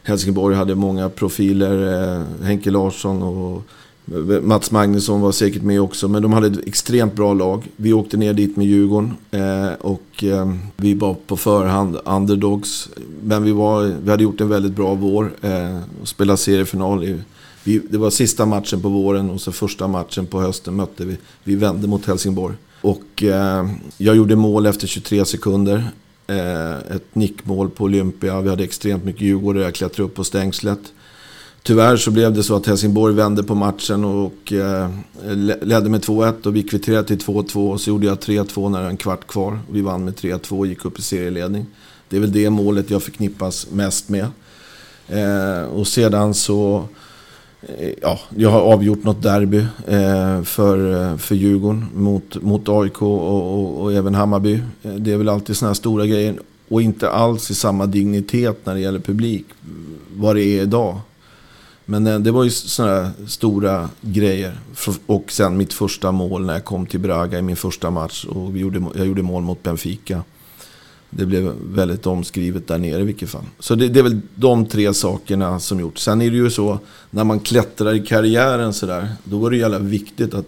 Helsingborg 0.04 0.56
hade 0.56 0.74
många 0.74 1.08
profiler. 1.08 2.02
Eh, 2.16 2.44
Henke 2.44 2.70
Larsson 2.70 3.22
och 3.22 3.62
Mats 4.42 4.70
Magnusson 4.70 5.20
var 5.20 5.32
säkert 5.32 5.62
med 5.62 5.80
också. 5.80 6.08
Men 6.08 6.22
de 6.22 6.32
hade 6.32 6.46
ett 6.46 6.66
extremt 6.66 7.14
bra 7.14 7.34
lag. 7.34 7.62
Vi 7.76 7.92
åkte 7.92 8.16
ner 8.16 8.32
dit 8.32 8.56
med 8.56 8.66
Djurgården. 8.66 9.12
Eh, 9.30 9.72
och 9.80 10.24
eh, 10.24 10.54
vi 10.76 10.94
var 10.94 11.14
på 11.14 11.36
förhand 11.36 11.98
underdogs. 12.04 12.88
Men 13.22 13.44
vi, 13.44 13.52
var, 13.52 13.82
vi 14.04 14.10
hade 14.10 14.22
gjort 14.22 14.40
en 14.40 14.48
väldigt 14.48 14.72
bra 14.72 14.94
vår. 14.94 15.32
Och 16.00 16.08
spelade 16.08 16.36
seriefinal 16.36 17.04
i 17.04 17.20
vi, 17.64 17.78
det 17.78 17.98
var 17.98 18.10
sista 18.10 18.46
matchen 18.46 18.82
på 18.82 18.88
våren 18.88 19.30
och 19.30 19.40
så 19.40 19.52
första 19.52 19.88
matchen 19.88 20.26
på 20.26 20.40
hösten 20.40 20.76
mötte 20.76 21.04
vi. 21.04 21.16
Vi 21.44 21.56
vände 21.56 21.88
mot 21.88 22.06
Helsingborg. 22.06 22.54
Och 22.80 23.22
eh, 23.22 23.68
jag 23.98 24.16
gjorde 24.16 24.36
mål 24.36 24.66
efter 24.66 24.86
23 24.86 25.24
sekunder. 25.24 25.90
Eh, 26.26 26.96
ett 26.96 27.14
nickmål 27.14 27.70
på 27.70 27.84
Olympia. 27.84 28.40
Vi 28.40 28.50
hade 28.50 28.64
extremt 28.64 29.04
mycket 29.04 29.22
djurgårdare. 29.22 29.64
Jag 29.64 29.74
klättrade 29.74 30.08
upp 30.08 30.14
på 30.14 30.24
stängslet. 30.24 30.80
Tyvärr 31.62 31.96
så 31.96 32.10
blev 32.10 32.32
det 32.32 32.42
så 32.42 32.56
att 32.56 32.66
Helsingborg 32.66 33.14
vände 33.14 33.42
på 33.42 33.54
matchen 33.54 34.04
och 34.04 34.52
eh, 34.52 34.90
ledde 35.62 35.88
med 35.88 36.04
2-1 36.04 36.46
och 36.46 36.56
vi 36.56 36.62
kvitterade 36.62 37.04
till 37.04 37.18
2-2 37.18 37.72
och 37.72 37.80
så 37.80 37.90
gjorde 37.90 38.06
jag 38.06 38.18
3-2 38.18 38.68
när 38.68 38.78
det 38.78 38.84
var 38.84 38.90
en 38.90 38.96
kvart 38.96 39.26
kvar. 39.26 39.58
Vi 39.70 39.80
vann 39.80 40.04
med 40.04 40.14
3-2 40.14 40.58
och 40.58 40.66
gick 40.66 40.84
upp 40.84 40.98
i 40.98 41.02
serieledning. 41.02 41.66
Det 42.08 42.16
är 42.16 42.20
väl 42.20 42.32
det 42.32 42.50
målet 42.50 42.90
jag 42.90 43.02
förknippas 43.02 43.70
mest 43.70 44.08
med. 44.08 44.26
Eh, 45.08 45.64
och 45.64 45.86
sedan 45.86 46.34
så... 46.34 46.88
Eh, 47.68 47.92
ja, 48.02 48.20
jag 48.36 48.50
har 48.50 48.60
avgjort 48.60 49.04
något 49.04 49.22
derby 49.22 49.66
eh, 49.86 50.42
för, 50.42 51.02
eh, 51.02 51.16
för 51.16 51.34
Djurgården 51.34 51.86
mot, 51.94 52.42
mot 52.42 52.68
AIK 52.68 53.02
och, 53.02 53.28
och, 53.28 53.82
och 53.82 53.92
även 53.92 54.14
Hammarby. 54.14 54.54
Eh, 54.82 54.94
det 54.94 55.12
är 55.12 55.16
väl 55.16 55.28
alltid 55.28 55.56
sådana 55.56 55.70
här 55.70 55.74
stora 55.74 56.06
grejer. 56.06 56.38
Och 56.68 56.82
inte 56.82 57.10
alls 57.10 57.50
i 57.50 57.54
samma 57.54 57.86
dignitet 57.86 58.66
när 58.66 58.74
det 58.74 58.80
gäller 58.80 58.98
publik. 58.98 59.46
Mm, 59.64 59.98
vad 60.16 60.36
det 60.36 60.42
är 60.44 60.62
idag. 60.62 61.00
Men 61.84 62.06
eh, 62.06 62.18
det 62.18 62.30
var 62.30 62.44
ju 62.44 62.50
sådana 62.50 63.10
stora 63.26 63.88
grejer. 64.00 64.58
Och 65.06 65.32
sen 65.32 65.56
mitt 65.56 65.72
första 65.72 66.12
mål 66.12 66.46
när 66.46 66.52
jag 66.52 66.64
kom 66.64 66.86
till 66.86 67.00
Braga 67.00 67.38
i 67.38 67.42
min 67.42 67.56
första 67.56 67.90
match. 67.90 68.24
Och 68.24 68.56
vi 68.56 68.60
gjorde, 68.60 68.84
jag 68.94 69.06
gjorde 69.06 69.22
mål 69.22 69.42
mot 69.42 69.62
Benfica. 69.62 70.22
Det 71.16 71.26
blev 71.26 71.52
väldigt 71.64 72.06
omskrivet 72.06 72.68
där 72.68 72.78
nere 72.78 73.00
i 73.00 73.04
vilket 73.04 73.30
fall. 73.30 73.44
Så 73.58 73.74
det, 73.74 73.88
det 73.88 73.98
är 73.98 74.02
väl 74.02 74.20
de 74.34 74.66
tre 74.66 74.94
sakerna 74.94 75.60
som 75.60 75.80
gjort. 75.80 75.98
Sen 75.98 76.22
är 76.22 76.30
det 76.30 76.36
ju 76.36 76.50
så, 76.50 76.78
när 77.10 77.24
man 77.24 77.40
klättrar 77.40 77.94
i 77.94 78.06
karriären 78.06 78.72
sådär. 78.72 79.08
Då 79.24 79.46
är 79.46 79.50
det 79.50 79.56
jävla 79.56 79.78
viktigt 79.78 80.34
att... 80.34 80.46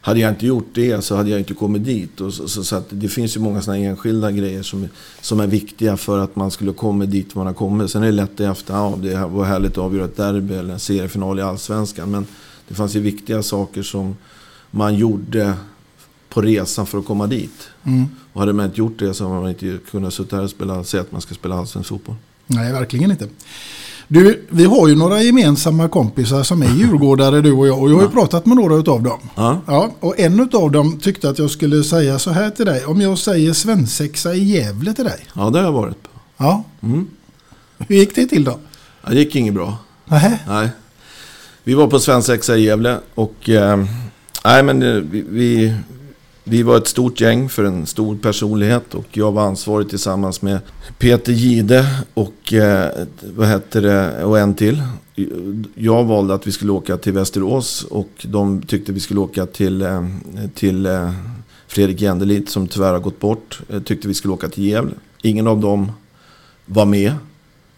Hade 0.00 0.20
jag 0.20 0.30
inte 0.30 0.46
gjort 0.46 0.68
det 0.72 1.04
så 1.04 1.16
hade 1.16 1.30
jag 1.30 1.40
inte 1.40 1.54
kommit 1.54 1.84
dit. 1.84 2.20
Och 2.20 2.34
så, 2.34 2.48
så, 2.48 2.64
så 2.64 2.76
att 2.76 2.86
det 2.90 3.08
finns 3.08 3.36
ju 3.36 3.40
många 3.40 3.62
sådana 3.62 3.82
enskilda 3.82 4.30
grejer 4.30 4.62
som, 4.62 4.88
som 5.20 5.40
är 5.40 5.46
viktiga 5.46 5.96
för 5.96 6.18
att 6.18 6.36
man 6.36 6.50
skulle 6.50 6.72
komma 6.72 7.06
dit 7.06 7.34
man 7.34 7.46
har 7.46 7.54
kommit. 7.54 7.90
Sen 7.90 8.02
är 8.02 8.06
det 8.06 8.12
lätt 8.12 8.40
i 8.40 8.44
efterhand. 8.44 9.04
Ja, 9.04 9.10
det 9.10 9.26
var 9.26 9.44
härligt 9.44 9.72
att 9.72 9.78
avgöra 9.78 10.04
ett 10.04 10.16
derby 10.16 10.54
eller 10.54 10.72
en 10.72 10.80
seriefinal 10.80 11.38
i 11.38 11.42
Allsvenskan. 11.42 12.10
Men 12.10 12.26
det 12.68 12.74
fanns 12.74 12.96
ju 12.96 13.00
viktiga 13.00 13.42
saker 13.42 13.82
som 13.82 14.16
man 14.70 14.94
gjorde 14.94 15.54
på 16.28 16.42
resan 16.42 16.86
för 16.86 16.98
att 16.98 17.06
komma 17.06 17.26
dit. 17.26 17.68
Mm. 17.84 18.06
Och 18.36 18.42
hade 18.42 18.52
man 18.52 18.66
inte 18.66 18.78
gjort 18.78 18.98
det 18.98 19.14
så 19.14 19.28
hade 19.28 19.40
man 19.40 19.48
inte 19.48 19.78
kunnat 19.90 20.14
sitta 20.14 20.36
här 20.36 20.42
och 20.42 20.50
spela, 20.50 20.84
säga 20.84 21.00
att 21.00 21.12
man 21.12 21.20
ska 21.20 21.34
spela 21.34 21.58
allsvensk 21.58 21.88
fotboll. 21.88 22.14
Nej, 22.46 22.72
verkligen 22.72 23.10
inte. 23.10 23.28
Du, 24.08 24.46
vi 24.48 24.64
har 24.64 24.88
ju 24.88 24.96
några 24.96 25.22
gemensamma 25.22 25.88
kompisar 25.88 26.42
som 26.42 26.62
är 26.62 26.74
djurgårdare 26.74 27.40
du 27.40 27.52
och 27.52 27.66
jag. 27.66 27.82
Och 27.82 27.90
jag 27.90 27.94
har 27.94 28.02
ju 28.02 28.08
pratat 28.08 28.46
med 28.46 28.56
några 28.56 28.76
utav 28.76 29.02
dem. 29.02 29.18
Ja. 29.34 29.60
Ja, 29.66 29.90
och 30.00 30.20
en 30.20 30.40
utav 30.40 30.70
dem 30.70 30.98
tyckte 30.98 31.30
att 31.30 31.38
jag 31.38 31.50
skulle 31.50 31.84
säga 31.84 32.18
så 32.18 32.30
här 32.30 32.50
till 32.50 32.66
dig. 32.66 32.84
Om 32.84 33.00
jag 33.00 33.18
säger 33.18 33.52
svensexa 33.52 34.34
i 34.34 34.44
Gävle 34.44 34.92
till 34.92 35.04
dig. 35.04 35.26
Ja, 35.34 35.50
det 35.50 35.58
har 35.58 35.64
jag 35.64 35.72
varit 35.72 36.02
på. 36.02 36.08
Ja. 36.36 36.64
Mm. 36.80 37.06
Hur 37.78 37.96
gick 37.96 38.14
det 38.14 38.26
till 38.26 38.44
då? 38.44 38.58
Det 39.08 39.14
gick 39.14 39.36
inget 39.36 39.54
bra. 39.54 39.78
Nähä? 40.04 40.38
Nej. 40.48 40.68
Vi 41.64 41.74
var 41.74 41.86
på 41.86 41.98
svensexa 41.98 42.56
i 42.56 42.64
Gävle 42.64 42.98
och... 43.14 43.48
Eh, 43.48 43.84
nej, 44.44 44.62
men 44.62 44.82
eh, 44.82 44.94
vi, 44.94 45.24
vi, 45.28 45.74
vi 46.48 46.62
var 46.62 46.76
ett 46.76 46.86
stort 46.86 47.20
gäng 47.20 47.48
för 47.48 47.64
en 47.64 47.86
stor 47.86 48.16
personlighet 48.16 48.94
och 48.94 49.06
jag 49.12 49.32
var 49.32 49.42
ansvarig 49.42 49.88
tillsammans 49.88 50.42
med 50.42 50.60
Peter 50.98 51.32
Gide 51.32 51.86
och 52.14 52.52
eh, 52.52 52.90
vad 53.22 53.48
heter 53.48 53.82
det, 53.82 54.24
och 54.24 54.38
en 54.38 54.54
till. 54.54 54.82
Jag 55.74 56.04
valde 56.04 56.34
att 56.34 56.46
vi 56.46 56.52
skulle 56.52 56.72
åka 56.72 56.96
till 56.96 57.12
Västerås 57.12 57.84
och 57.84 58.10
de 58.22 58.62
tyckte 58.62 58.92
vi 58.92 59.00
skulle 59.00 59.20
åka 59.20 59.46
till, 59.46 59.82
eh, 59.82 60.04
till 60.54 60.86
eh, 60.86 61.12
Fredrik 61.66 62.00
Jändelid 62.00 62.48
som 62.48 62.68
tyvärr 62.68 62.92
har 62.92 63.00
gått 63.00 63.20
bort. 63.20 63.60
Eh, 63.68 63.82
tyckte 63.82 64.08
vi 64.08 64.14
skulle 64.14 64.34
åka 64.34 64.48
till 64.48 64.64
Gävle. 64.64 64.92
Ingen 65.22 65.46
av 65.46 65.60
dem 65.60 65.92
var 66.66 66.84
med 66.84 67.12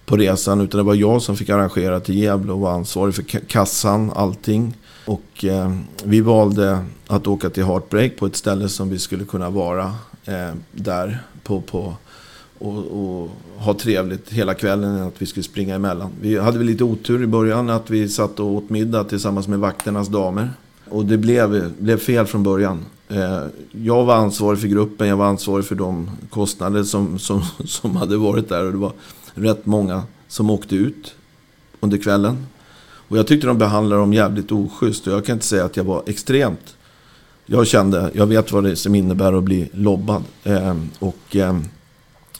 på 0.07 0.17
resan 0.17 0.61
utan 0.61 0.79
det 0.79 0.85
var 0.85 0.95
jag 0.95 1.23
som 1.23 1.37
fick 1.37 1.49
arrangera 1.49 2.01
till 2.01 2.19
Gävle 2.19 2.53
och 2.53 2.61
var 2.61 2.73
ansvarig 2.73 3.15
för 3.15 3.23
kassan, 3.23 4.13
allting. 4.15 4.75
Och 5.09 5.45
eh, 5.45 5.73
vi 6.05 6.21
valde 6.21 6.85
att 7.07 7.27
åka 7.27 7.51
till 7.51 7.65
Heartbreak 7.65 8.17
på 8.17 8.27
ett 8.27 8.37
ställe 8.37 8.69
som 8.69 8.91
vi 8.91 8.99
skulle 8.99 9.25
kunna 9.25 9.51
vara 9.51 9.95
eh, 10.25 10.55
där 10.73 11.23
på, 11.43 11.61
på 11.61 11.95
och, 12.59 12.77
och 12.77 13.31
ha 13.57 13.75
trevligt 13.75 14.33
hela 14.33 14.55
kvällen 14.55 14.97
än 14.97 15.03
att 15.03 15.23
vi 15.23 15.27
skulle 15.27 15.45
springa 15.45 15.75
emellan. 15.75 16.11
Vi 16.21 16.39
hade 16.39 16.59
väl 16.59 16.67
lite 16.67 16.85
otur 16.85 17.23
i 17.23 17.27
början 17.27 17.71
att 17.71 17.91
vi 17.91 18.09
satt 18.09 18.41
och 18.41 18.47
åt 18.47 18.71
middag 18.71 19.05
tillsammans 19.05 19.49
med 19.49 19.59
vakternas 19.59 20.09
damer. 20.09 20.51
Och 20.89 21.05
det 21.05 21.19
blev, 21.19 21.73
blev 21.79 21.99
fel 21.99 22.27
från 22.27 22.43
början. 22.43 22.85
Eh, 23.09 23.43
jag 23.73 24.05
var 24.05 24.15
ansvarig 24.15 24.61
för 24.61 24.69
gruppen, 24.69 25.09
jag 25.09 25.17
var 25.17 25.27
ansvarig 25.27 25.65
för 25.65 25.75
de 25.75 26.11
kostnader 26.31 26.83
som, 26.83 27.19
som, 27.19 27.43
som 27.65 27.97
hade 27.97 28.17
varit 28.17 28.49
där. 28.49 28.65
Och 28.65 28.73
det 28.73 28.79
var 28.79 28.93
rätt 29.35 29.67
många 29.67 30.03
som 30.29 30.51
åkte 30.51 30.77
ut 30.77 31.15
under 31.81 31.99
kvällen. 31.99 32.47
Och 33.09 33.19
jag 33.19 33.27
tyckte 33.27 33.47
de 33.47 33.59
behandlade 33.59 34.01
dem 34.03 34.13
jävligt 34.13 34.53
oschysst. 34.53 35.07
Och 35.07 35.13
jag 35.13 35.25
kan 35.25 35.33
inte 35.35 35.47
säga 35.47 35.65
att 35.65 35.77
jag 35.77 35.85
var 35.85 36.03
extremt. 36.07 36.75
Jag 37.47 37.67
kände, 37.67 38.11
jag 38.15 38.27
vet 38.27 38.53
vad 38.53 38.65
det 38.65 38.71
är 38.71 38.75
som 38.75 38.95
innebär 38.95 39.33
att 39.33 39.45
bli 39.45 39.69
lobbad. 39.73 40.23
Eh, 40.45 40.77
och 40.99 41.37
eh, 41.37 41.59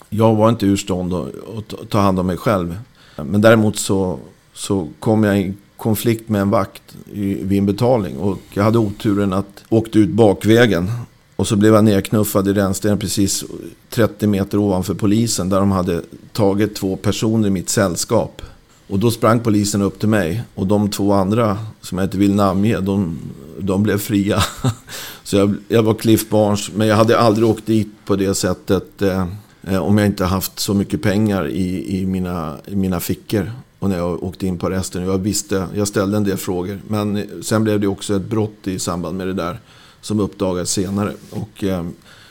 jag 0.09 0.35
var 0.35 0.49
inte 0.49 0.67
ur 0.67 0.77
stånd 0.77 1.15
att 1.15 1.33
ta- 1.69 1.77
ta 1.89 1.99
hand 2.01 2.19
om 2.19 2.27
mig 2.27 2.37
själv. 2.37 2.79
Men 3.17 3.41
däremot 3.41 3.77
så, 3.79 4.19
så 4.55 4.89
kom 5.01 5.25
jag 5.25 5.41
i 5.41 5.55
konflikt 5.77 6.29
med 6.29 6.41
en 6.41 6.51
vakt 6.51 6.97
i, 7.13 7.35
vid 7.35 7.59
en 7.59 7.67
betalning. 7.67 8.17
Och 8.19 8.39
jag 8.55 8.63
hade 8.65 8.79
oturen 8.79 9.33
att 9.33 9.65
åkte 9.69 9.99
ut 9.99 10.09
bakvägen. 10.11 10.91
Och 11.37 11.47
så 11.47 11.57
blev 11.57 11.75
jag 11.75 11.85
nedknuffad 11.85 12.49
i 12.49 12.53
rännstenen 12.53 12.99
precis 12.99 13.45
30 13.91 14.27
meter 14.27 14.59
ovanför 14.59 14.95
polisen. 14.95 15.49
Där 15.49 15.61
de 15.61 15.71
hade 15.71 16.03
tagit 16.33 16.75
två 16.75 16.97
personer 16.97 17.49
i 17.49 17.51
mitt 17.51 17.69
sällskap. 17.69 18.43
Och 18.89 18.99
då 18.99 19.11
sprang 19.11 19.41
polisen 19.41 19.83
upp 19.83 19.99
till 19.99 20.09
mig. 20.09 20.43
Och 20.55 20.67
de 20.67 20.91
två 20.91 21.13
andra, 21.13 21.59
som 21.81 21.99
jag 21.99 22.07
inte 22.07 22.19
vill 22.19 22.35
namnge, 22.35 22.81
de, 22.81 23.19
de 23.59 23.83
blev 23.83 23.99
fria. 23.99 24.43
Så 25.25 25.37
jag, 25.37 25.55
jag 25.69 25.83
var 25.83 25.95
Cliff 25.95 26.29
Barnes. 26.29 26.73
Men 26.75 26.89
jag 26.89 26.97
hade 26.97 27.19
aldrig 27.19 27.49
åkt 27.49 27.67
dit 27.67 27.89
på 28.05 28.17
det 28.17 28.35
sättet. 28.35 29.03
Eh, 29.03 29.27
eh, 29.63 29.79
om 29.79 29.99
jag 29.99 30.07
inte 30.07 30.25
haft 30.25 30.59
så 30.59 30.75
mycket 30.75 31.03
pengar 31.03 31.49
i, 31.49 31.99
i, 31.99 32.07
mina, 32.07 32.57
i 32.67 32.77
mina 32.77 33.01
fickor. 33.01 33.53
Och 33.79 33.89
när 33.89 33.97
jag 33.97 34.23
åkte 34.23 34.47
in 34.47 34.59
på 34.59 34.71
resten. 34.71 35.03
Jag 35.03 35.19
visste, 35.19 35.67
jag 35.75 35.89
ställde 35.89 36.17
en 36.17 36.25
del 36.25 36.37
frågor. 36.37 36.81
Men 36.89 37.27
sen 37.43 37.65
blev 37.65 37.81
det 37.81 37.87
också 37.87 38.17
ett 38.17 38.31
brott 38.31 38.67
i 38.67 38.79
samband 38.79 39.17
med 39.17 39.27
det 39.27 39.35
där. 39.35 39.61
Som 40.01 40.21
uppdagades 40.21 40.71
senare. 40.71 41.13
Och 41.31 41.65
eh, 41.65 41.85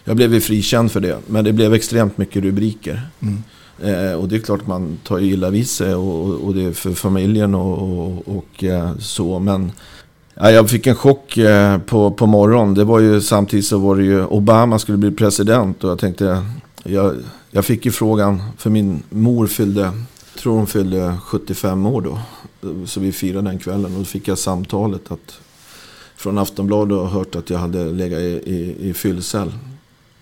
jag 0.04 0.16
blev 0.16 0.34
ju 0.34 0.42
frikänd 0.42 0.92
för 0.92 1.00
det. 1.00 1.20
Men 1.28 1.44
det 1.44 1.54
blev 1.54 1.74
extremt 1.74 2.18
mycket 2.18 2.44
rubriker. 2.44 3.02
Mm. 3.20 3.44
Eh, 3.84 4.14
och 4.14 4.28
det 4.28 4.36
är 4.36 4.40
klart 4.40 4.68
man 4.68 4.98
tar 5.04 5.18
ju 5.18 5.34
illa 5.34 5.50
vid 5.50 5.70
sig 5.70 5.96
och, 5.96 6.46
och 6.46 6.54
det 6.54 6.64
är 6.64 6.72
för 6.72 6.92
familjen 6.92 7.56
och, 7.56 7.78
och, 7.78 8.38
och 8.38 8.64
eh, 8.64 8.98
så. 9.00 9.40
Men 9.40 9.72
ja, 10.34 10.52
jag 10.52 10.70
fick 10.70 10.88
en 10.88 10.96
chock 10.96 11.38
eh, 11.38 11.78
på, 11.78 12.12
på 12.12 12.26
morgonen. 12.26 12.74
Det 12.74 12.84
var 12.84 13.00
ju 13.00 13.22
samtidigt 13.22 13.66
så 13.66 13.78
var 13.78 13.96
det 13.96 14.04
ju 14.04 14.26
Obama 14.26 14.80
skulle 14.80 14.98
bli 14.98 15.12
president 15.12 15.84
och 15.84 15.90
jag 15.90 16.00
tänkte 16.00 16.46
jag, 16.84 17.16
jag 17.52 17.66
fick 17.66 17.86
ju 17.86 17.92
frågan 17.92 18.44
för 18.58 18.70
min 18.70 19.04
mor 19.10 19.48
fyllde, 19.48 19.92
tror 20.40 20.56
hon 20.56 20.68
fyllde 20.68 21.18
75 21.24 21.86
år 21.86 22.02
då. 22.02 22.20
Så 22.86 23.00
vi 23.00 23.12
firade 23.12 23.50
den 23.50 23.60
kvällen 23.60 23.94
och 23.94 24.00
då 24.00 24.06
fick 24.06 24.28
jag 24.28 24.38
samtalet 24.38 25.12
att 25.12 25.40
från 26.16 26.38
Aftonbladet 26.38 26.98
och 26.98 27.10
hört 27.10 27.36
att 27.36 27.50
jag 27.50 27.60
hade 27.60 27.86
legat 27.86 28.20
i, 28.20 28.24
i, 28.24 28.90
i 28.90 28.94
fyllcell. 28.94 29.52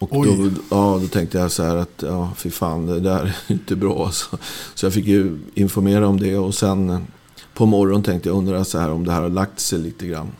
Och 0.10 0.26
då, 0.26 0.49
ja, 0.70 0.99
då 1.01 1.08
tänkte 1.08 1.38
jag 1.38 1.51
så 1.51 1.64
här 1.64 1.76
att, 1.76 2.03
ja, 2.03 2.32
fy 2.38 2.49
fan, 2.49 2.86
det 2.86 2.99
där 2.99 3.24
är 3.24 3.36
inte 3.53 3.76
bra. 3.76 4.06
alltså. 4.06 4.38
Så 4.76 4.86
jag 4.86 4.93
fick 4.93 5.06
ju 5.06 5.39
informera 5.53 6.08
om 6.08 6.20
det 6.20 6.38
och 6.38 6.56
sen 6.56 7.08
på 7.53 7.66
morgonen 7.66 8.03
tänkte 8.03 8.30
jag 8.30 8.38
undra 8.38 8.66
så 8.66 8.80
här 8.80 8.91
om 8.91 9.06
det 9.06 9.12
här 9.12 9.22
har 9.22 9.30
lagt 9.30 9.60
sig 9.60 9.80
lite 9.80 10.08
grann. 10.08 10.32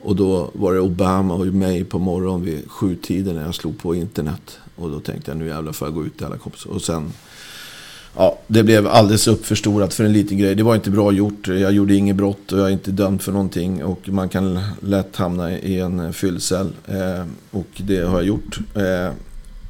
Och 0.00 0.16
då 0.16 0.50
var 0.52 0.74
det 0.74 0.80
Obama 0.80 1.34
och 1.34 1.46
mig 1.46 1.84
på 1.84 1.98
morgonen 1.98 2.44
vid 2.44 2.70
sjutiden 2.70 3.34
när 3.34 3.44
jag 3.44 3.54
slog 3.54 3.78
på 3.78 3.94
internet. 3.94 4.58
Och 4.76 4.90
då 4.90 5.00
tänkte 5.00 5.30
jag 5.30 5.38
nu 5.38 5.46
jävlar 5.46 5.72
får 5.72 5.88
jag 5.88 5.94
gå 5.94 6.04
ut 6.04 6.16
till 6.16 6.26
alla 6.26 6.38
kompisar. 6.38 6.70
Och 6.70 6.82
sen, 6.82 7.12
ja, 8.18 8.38
det 8.46 8.62
blev 8.62 8.86
alldeles 8.86 9.26
uppförstorat 9.26 9.94
för 9.94 10.04
en 10.04 10.12
liten 10.12 10.38
grej. 10.38 10.54
Det 10.54 10.62
var 10.62 10.74
inte 10.74 10.90
bra 10.90 11.12
gjort. 11.12 11.48
Jag 11.48 11.72
gjorde 11.72 11.94
inget 11.94 12.16
brott 12.16 12.52
och 12.52 12.58
jag 12.58 12.66
är 12.66 12.72
inte 12.72 12.90
dömd 12.90 13.22
för 13.22 13.32
någonting. 13.32 13.84
Och 13.84 14.08
man 14.08 14.28
kan 14.28 14.60
lätt 14.80 15.16
hamna 15.16 15.52
i 15.58 15.80
en 15.80 16.12
fyllcell. 16.12 16.70
Eh, 16.86 17.24
och 17.50 17.68
det 17.76 18.00
har 18.00 18.16
jag 18.16 18.24
gjort. 18.24 18.58
Eh, 18.74 19.12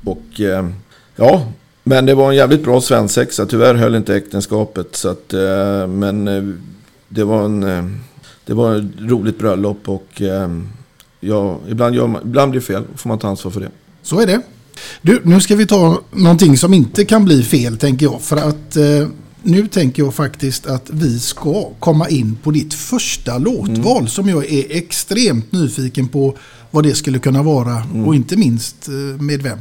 och 0.04 0.40
eh, 0.40 0.68
ja, 1.16 1.46
men 1.84 2.06
det 2.06 2.14
var 2.14 2.30
en 2.30 2.36
jävligt 2.36 2.64
bra 2.64 2.80
svensexa. 2.80 3.46
Tyvärr 3.46 3.74
höll 3.74 3.94
inte 3.94 4.16
äktenskapet. 4.16 4.96
Så 4.96 5.08
att, 5.08 5.32
eh, 5.32 5.86
men 5.86 6.28
eh, 6.28 6.42
det 7.08 7.24
var 7.24 7.44
en... 7.44 7.62
Eh, 7.62 7.84
det 8.44 8.54
var 8.54 8.76
ett 8.76 8.84
roligt 8.98 9.38
bröllop 9.38 9.88
och 9.88 10.22
eh, 10.22 10.48
ja, 11.20 11.58
ibland, 11.68 11.94
gör 11.94 12.06
man, 12.06 12.22
ibland 12.24 12.50
blir 12.50 12.60
det 12.60 12.66
fel. 12.66 12.84
får 12.96 13.08
man 13.08 13.18
ta 13.18 13.28
ansvar 13.28 13.50
för 13.50 13.60
det. 13.60 13.70
Så 14.02 14.20
är 14.20 14.26
det. 14.26 14.42
Du, 15.02 15.20
nu 15.24 15.40
ska 15.40 15.56
vi 15.56 15.66
ta 15.66 16.00
någonting 16.12 16.56
som 16.56 16.74
inte 16.74 17.04
kan 17.04 17.24
bli 17.24 17.42
fel 17.42 17.78
tänker 17.78 18.06
jag. 18.06 18.22
För 18.22 18.36
att 18.36 18.76
eh, 18.76 19.08
nu 19.42 19.66
tänker 19.66 20.02
jag 20.02 20.14
faktiskt 20.14 20.66
att 20.66 20.90
vi 20.90 21.18
ska 21.18 21.70
komma 21.78 22.08
in 22.08 22.36
på 22.42 22.50
ditt 22.50 22.74
första 22.74 23.38
låtval 23.38 24.08
som 24.08 24.28
jag 24.28 24.52
är 24.52 24.64
extremt 24.76 25.52
nyfiken 25.52 26.08
på 26.08 26.36
vad 26.70 26.84
det 26.84 26.94
skulle 26.94 27.18
kunna 27.18 27.42
vara 27.42 27.82
och 28.06 28.14
inte 28.14 28.36
minst 28.36 28.88
eh, 28.88 29.22
med 29.22 29.42
vem. 29.42 29.58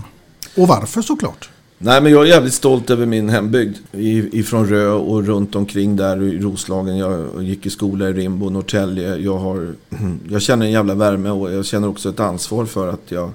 Och 0.56 0.68
varför 0.68 1.02
såklart. 1.02 1.50
Nej, 1.80 2.02
men 2.02 2.12
jag 2.12 2.22
är 2.24 2.26
jävligt 2.26 2.54
stolt 2.54 2.90
över 2.90 3.06
min 3.06 3.30
hembygd. 3.30 3.78
Ifrån 3.92 4.68
Rö 4.68 4.90
och 4.90 5.26
runt 5.26 5.56
omkring 5.56 5.96
där 5.96 6.24
i 6.24 6.40
Roslagen. 6.40 6.98
Jag 6.98 7.44
gick 7.44 7.66
i 7.66 7.70
skola 7.70 8.10
i 8.10 8.14
Rimbo, 8.14 8.50
Norrtälje. 8.50 9.16
Jag, 9.16 9.38
har, 9.38 9.76
jag 10.30 10.42
känner 10.42 10.66
en 10.66 10.72
jävla 10.72 10.96
värme 10.96 11.30
och 11.30 11.54
jag 11.54 11.66
känner 11.66 11.88
också 11.88 12.10
ett 12.10 12.20
ansvar 12.20 12.66
för 12.66 12.88
att 12.88 13.04
jag 13.10 13.32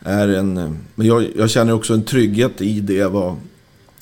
är 0.00 0.28
en... 0.28 0.78
Men 0.94 1.06
jag, 1.06 1.26
jag 1.36 1.50
känner 1.50 1.72
också 1.72 1.94
en 1.94 2.02
trygghet 2.02 2.60
i 2.60 2.80
det 2.80 3.06
vad, 3.06 3.36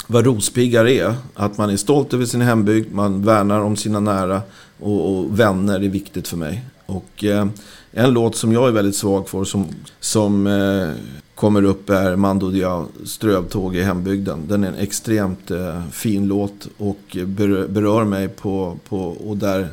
vad 0.07 0.25
rospiggar 0.25 0.87
är. 0.87 1.15
Att 1.35 1.59
man 1.59 1.71
är 1.71 1.77
stolt 1.77 2.15
över 2.15 2.25
sin 2.25 2.41
hembygd, 2.41 2.95
man 2.95 3.23
värnar 3.23 3.61
om 3.61 3.77
sina 3.77 4.01
nära 4.01 4.43
och, 4.81 5.19
och 5.19 5.41
vänner 5.41 5.75
är 5.75 5.89
viktigt 5.89 6.29
för 6.29 6.37
mig. 6.37 6.65
Och 6.87 7.25
eh, 7.25 7.47
en 7.93 8.11
låt 8.11 8.37
som 8.37 8.53
jag 8.53 8.69
är 8.69 8.73
väldigt 8.73 8.97
svag 8.97 9.29
för 9.29 9.45
som, 9.45 9.67
som 10.01 10.47
eh, 10.47 10.91
kommer 11.35 11.63
upp 11.63 11.91
är 11.91 12.17
Mando 12.17 12.51
Diao, 12.51 12.87
Strövtåg 13.05 13.77
i 13.77 13.83
hembygden. 13.83 14.43
Den 14.49 14.65
är 14.65 14.69
en 14.69 14.75
extremt 14.75 15.51
eh, 15.51 15.83
fin 15.93 16.29
låt 16.29 16.69
och 16.79 17.17
berör, 17.27 17.69
berör 17.69 18.05
mig 18.05 18.29
på, 18.29 18.77
på 18.89 18.99
och 18.99 19.37
där, 19.37 19.69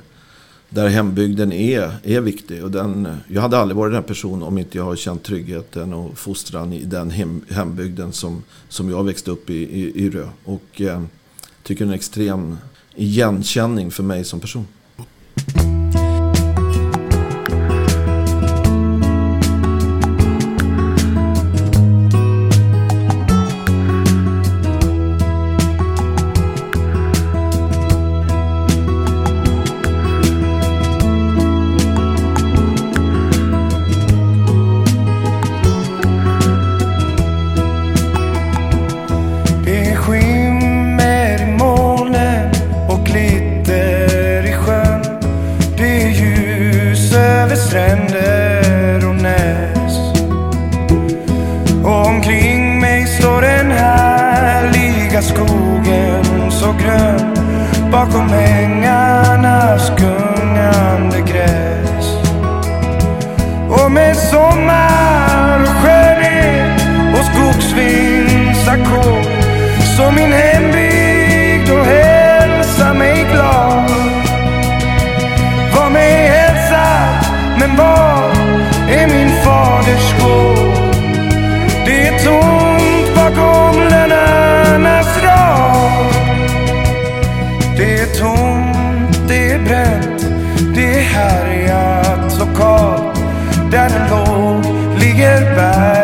där 0.73 0.87
hembygden 0.87 1.51
är, 1.51 1.91
är 2.03 2.21
viktig. 2.21 2.63
Och 2.63 2.71
den, 2.71 3.17
jag 3.27 3.41
hade 3.41 3.57
aldrig 3.57 3.77
varit 3.77 3.93
den 3.93 4.03
personen 4.03 4.43
om 4.43 4.57
inte 4.57 4.77
jag 4.77 4.85
har 4.85 4.95
känt 4.95 5.23
tryggheten 5.23 5.93
och 5.93 6.17
fostran 6.17 6.73
i 6.73 6.83
den 6.83 7.09
hem, 7.11 7.41
hembygden 7.49 8.11
som, 8.11 8.43
som 8.69 8.89
jag 8.89 9.03
växte 9.03 9.31
upp 9.31 9.49
i, 9.49 9.53
i, 9.53 10.05
i 10.05 10.09
Rö. 10.09 10.27
Och 10.43 10.81
eh, 10.81 11.03
tycker 11.63 11.85
det 11.85 11.89
är 11.89 11.93
en 11.93 11.95
extrem 11.95 12.57
igenkänning 12.95 13.91
för 13.91 14.03
mig 14.03 14.23
som 14.23 14.39
person. 14.39 14.67
Låg 95.13 95.19
ligger 95.19 96.02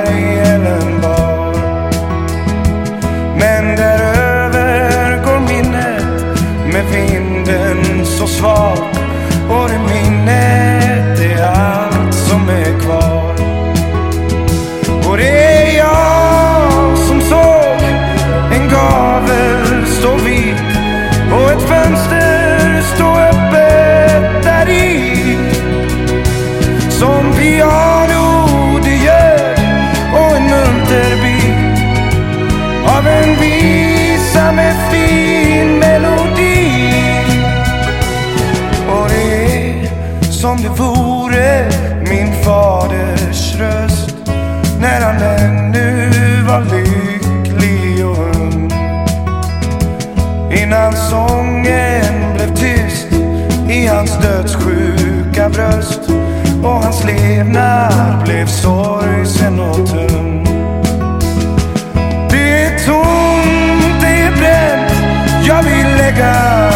hans 56.99 57.05
levnad 57.05 58.23
blev 58.23 58.45
sorgsen 58.45 59.59
och 59.59 59.75
tung. 59.75 60.43
Det 62.29 62.63
är 62.63 62.85
tomt, 62.85 64.01
det 64.01 64.07
är 64.07 64.31
bränt, 64.37 64.93
jag 65.47 65.63
vill 65.63 65.97
lägga 65.97 66.68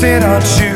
sedan 0.00 0.42
tjugo 0.42 0.67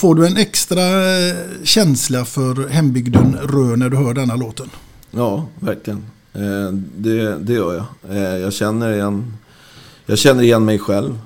får 0.00 0.14
du 0.14 0.26
en 0.26 0.36
extra 0.36 0.82
eh, 1.18 1.36
känsla 1.64 2.24
för 2.24 2.68
hembygden 2.68 3.38
Rö 3.42 3.76
när 3.76 3.88
du 3.88 3.96
hör 3.96 4.14
denna 4.14 4.36
låten? 4.36 4.70
Ja, 5.10 5.46
verkligen. 5.58 6.04
Eh, 6.32 6.72
det, 6.96 7.38
det 7.38 7.52
gör 7.52 7.74
jag. 7.74 8.16
Eh, 8.16 8.38
jag, 8.38 8.52
känner 8.52 8.92
igen, 8.92 9.36
jag 10.06 10.18
känner 10.18 10.42
igen 10.42 10.64
mig 10.64 10.78
själv. 10.78 11.18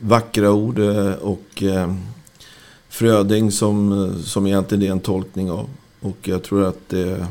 Vackra 0.00 0.52
ord 0.52 0.78
och 1.20 1.62
Fröding 2.88 3.52
som, 3.52 4.14
som 4.24 4.46
egentligen 4.46 4.82
är 4.82 4.90
en 4.90 5.00
tolkning 5.00 5.50
av. 5.50 5.68
Och 6.00 6.16
jag 6.22 6.42
tror 6.42 6.64
att 6.64 6.88
det, 6.88 7.26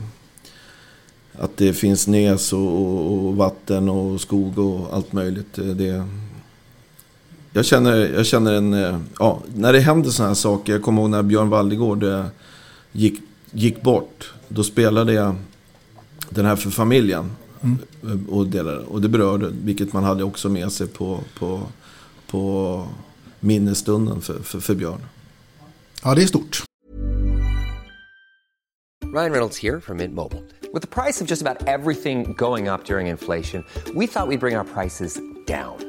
att 1.40 1.58
det 1.58 1.74
finns 1.74 2.08
näs 2.08 2.54
och, 2.54 2.82
och, 2.82 3.28
och 3.28 3.36
vatten 3.36 3.90
och 3.90 4.22
skog 4.22 4.58
och 4.60 4.94
allt 4.94 5.14
möjligt. 5.14 5.54
Det, 5.56 6.06
jag 7.54 7.66
känner, 7.66 7.96
jag 7.96 8.26
känner 8.26 8.54
en... 8.54 8.74
eh, 8.74 9.00
Ja, 9.20 9.42
när 9.56 9.74
det 9.74 9.80
händer 9.80 10.10
sådana 10.10 10.30
här 10.30 10.36
saker. 10.36 10.74
Jag 10.74 10.82
kommer 10.82 11.02
ihåg 11.02 11.10
när 11.10 11.24
Björn 11.24 11.50
Waldegård 11.50 12.04
eh, 12.04 12.26
gick, 12.92 13.22
gick 13.52 13.82
bort. 13.82 14.34
Då 14.48 14.64
spelade 14.64 15.14
jag 15.14 15.36
den 16.30 16.46
här 16.46 16.56
för 16.56 16.70
familjen. 16.70 17.32
Eh, 17.64 18.30
Och, 18.30 18.48
delade, 18.48 18.80
och 18.80 19.02
det 19.02 19.10
berörde, 19.10 19.50
vilket 19.64 19.94
man 19.94 20.04
hade 20.04 20.24
också 20.24 20.50
med 20.50 20.72
sig 20.72 20.88
på, 20.88 21.20
på, 21.40 21.62
på 22.28 22.88
minnesstunden 23.40 24.22
för, 24.22 24.40
för, 24.40 24.60
för 24.60 24.76
Björn. 24.76 25.02
Ja, 26.04 26.16
det 26.16 26.24
är 26.24 26.28
stort. 26.28 26.64
Ryan 29.14 29.32
Reynolds 29.32 29.58
here 29.64 29.82
from 29.82 29.98
Mint 29.98 30.14
Mobile. 30.14 30.44
With 30.74 30.82
the 30.82 30.88
price 31.04 31.24
of 31.24 31.30
just 31.30 31.42
about 31.42 31.68
everything 31.68 32.34
going 32.38 32.68
up 32.70 32.86
during 32.86 33.08
inflation, 33.08 33.64
we 33.96 34.06
thought 34.08 34.28
we'd 34.30 34.40
bring 34.40 34.56
our 34.58 34.64
prices 34.74 35.20
down. 35.48 35.89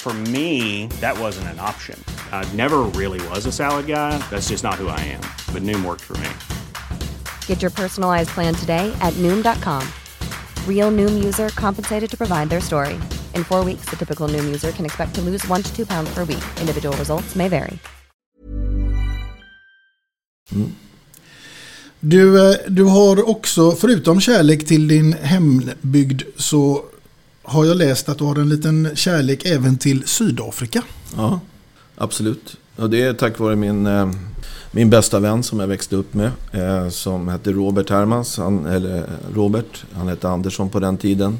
For 0.00 0.14
me, 0.14 0.86
that 1.00 1.18
wasn't 1.18 1.48
an 1.48 1.58
option. 1.58 2.02
I 2.32 2.44
never 2.54 2.78
really 2.94 3.20
was 3.28 3.46
a 3.46 3.52
salad 3.52 3.86
guy. 3.86 4.16
That's 4.30 4.48
just 4.48 4.62
not 4.64 4.74
who 4.74 4.88
I 4.88 5.00
am. 5.00 5.20
But 5.52 5.62
Noom 5.64 5.84
worked 5.84 6.04
for 6.04 6.16
me. 6.18 6.30
Get 7.46 7.60
your 7.60 7.70
personalized 7.70 8.30
plan 8.30 8.54
today 8.54 8.94
at 9.00 9.12
Noom.com. 9.14 9.82
Real 10.66 10.90
Noom 10.90 11.22
user 11.22 11.48
compensated 11.50 12.10
to 12.10 12.16
provide 12.16 12.48
their 12.48 12.60
story. 12.60 12.94
In 13.34 13.44
four 13.44 13.64
weeks, 13.64 13.90
the 13.90 13.96
typical 13.96 14.28
Noom 14.28 14.46
user 14.46 14.70
can 14.72 14.84
expect 14.86 15.14
to 15.16 15.20
lose 15.20 15.46
one 15.48 15.62
to 15.62 15.76
two 15.76 15.84
pounds 15.84 16.14
per 16.14 16.24
week. 16.24 16.44
Individual 16.60 16.96
results 16.96 17.34
may 17.34 17.48
vary. 17.48 17.78
Du, 22.00 22.50
eh, 22.50 22.56
du 22.68 22.84
har 22.84 23.28
också, 23.28 23.72
förutom 23.72 24.20
kärlek 24.20 24.66
till 24.66 24.88
din 24.88 25.12
hembygd, 25.12 26.22
så 26.36 26.84
har 27.48 27.64
jag 27.64 27.76
läst 27.76 28.08
att 28.08 28.18
du 28.18 28.24
har 28.24 28.36
en 28.36 28.48
liten 28.48 28.88
kärlek 28.94 29.46
även 29.46 29.78
till 29.78 30.02
Sydafrika. 30.06 30.82
Ja, 31.16 31.40
absolut. 31.96 32.56
Och 32.76 32.90
det 32.90 33.02
är 33.02 33.12
tack 33.12 33.38
vare 33.38 33.56
min, 33.56 33.86
eh, 33.86 34.10
min 34.72 34.90
bästa 34.90 35.20
vän 35.20 35.42
som 35.42 35.60
jag 35.60 35.66
växte 35.66 35.96
upp 35.96 36.14
med. 36.14 36.30
Eh, 36.52 36.88
som 36.88 37.28
hette 37.28 37.52
Robert 37.52 37.90
Hermans. 37.90 38.38
Han, 38.38 38.66
eller 38.66 38.96
eh, 38.96 39.04
Robert, 39.34 39.84
han 39.92 40.08
hette 40.08 40.28
Andersson 40.28 40.68
på 40.68 40.80
den 40.80 40.96
tiden. 40.96 41.38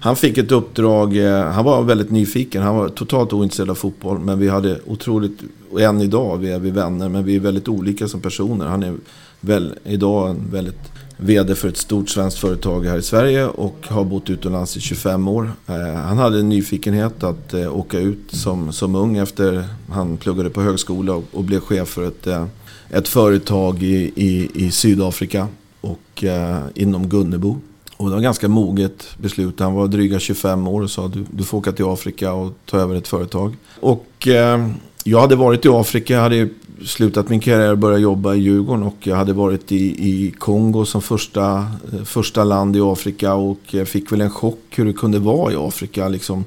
Han 0.00 0.16
fick 0.16 0.38
ett 0.38 0.52
uppdrag, 0.52 1.16
han 1.52 1.64
var 1.64 1.82
väldigt 1.82 2.10
nyfiken. 2.10 2.62
Han 2.62 2.76
var 2.76 2.88
totalt 2.88 3.32
ointresserad 3.32 3.70
av 3.70 3.74
fotboll. 3.74 4.18
Men 4.18 4.38
vi 4.38 4.48
hade 4.48 4.80
otroligt, 4.86 5.38
och 5.70 5.80
än 5.80 6.00
idag 6.00 6.36
vi 6.36 6.50
är 6.50 6.58
vi 6.58 6.70
vänner. 6.70 7.08
Men 7.08 7.24
vi 7.24 7.36
är 7.36 7.40
väldigt 7.40 7.68
olika 7.68 8.08
som 8.08 8.20
personer. 8.20 8.66
Han 8.66 8.82
är 8.82 8.94
väl, 9.40 9.74
idag 9.84 10.30
en 10.30 10.50
väldigt 10.50 10.97
VD 11.20 11.54
för 11.54 11.68
ett 11.68 11.76
stort 11.76 12.08
svenskt 12.08 12.38
företag 12.38 12.86
här 12.86 12.98
i 12.98 13.02
Sverige 13.02 13.46
och 13.46 13.76
har 13.88 14.04
bott 14.04 14.30
utomlands 14.30 14.76
i 14.76 14.80
25 14.80 15.28
år. 15.28 15.52
Eh, 15.66 15.94
han 15.94 16.18
hade 16.18 16.38
en 16.38 16.48
nyfikenhet 16.48 17.22
att 17.22 17.54
eh, 17.54 17.76
åka 17.76 17.98
ut 17.98 18.30
som, 18.30 18.72
som 18.72 18.94
ung 18.94 19.16
efter 19.16 19.64
han 19.90 20.16
pluggade 20.16 20.50
på 20.50 20.62
högskola 20.62 21.14
och, 21.14 21.24
och 21.32 21.44
blev 21.44 21.60
chef 21.60 21.88
för 21.88 22.08
ett, 22.08 22.26
eh, 22.26 22.46
ett 22.90 23.08
företag 23.08 23.82
i, 23.82 24.12
i, 24.14 24.50
i 24.54 24.70
Sydafrika 24.70 25.48
och 25.80 26.24
eh, 26.24 26.58
inom 26.74 27.08
Gunnebo. 27.08 27.60
Och 27.96 28.08
det 28.08 28.14
var 28.14 28.22
ganska 28.22 28.48
moget 28.48 29.08
beslut. 29.18 29.60
Han 29.60 29.74
var 29.74 29.88
dryga 29.88 30.18
25 30.18 30.68
år 30.68 30.82
och 30.82 30.90
sa 30.90 31.08
du, 31.08 31.24
du 31.30 31.44
får 31.44 31.58
åka 31.58 31.72
till 31.72 31.84
Afrika 31.84 32.32
och 32.32 32.52
ta 32.64 32.78
över 32.78 32.94
ett 32.94 33.08
företag. 33.08 33.56
Och 33.80 34.28
eh, 34.28 34.68
jag 35.04 35.20
hade 35.20 35.36
varit 35.36 35.64
i 35.64 35.68
Afrika, 35.68 36.14
jag 36.14 36.20
hade 36.20 36.48
slutat 36.84 37.28
min 37.28 37.40
karriär 37.40 37.72
och 37.72 37.78
börjat 37.78 38.00
jobba 38.00 38.34
i 38.34 38.38
Djurgården 38.38 38.82
och 38.82 38.96
jag 39.00 39.16
hade 39.16 39.32
varit 39.32 39.72
i, 39.72 40.08
i 40.08 40.30
Kongo 40.38 40.84
som 40.84 41.02
första, 41.02 41.66
eh, 41.92 42.04
första 42.04 42.44
land 42.44 42.76
i 42.76 42.80
Afrika 42.80 43.34
och 43.34 43.74
fick 43.86 44.12
väl 44.12 44.20
en 44.20 44.30
chock 44.30 44.64
hur 44.70 44.84
det 44.84 44.92
kunde 44.92 45.18
vara 45.18 45.52
i 45.52 45.56
Afrika. 45.56 46.08
Liksom, 46.08 46.44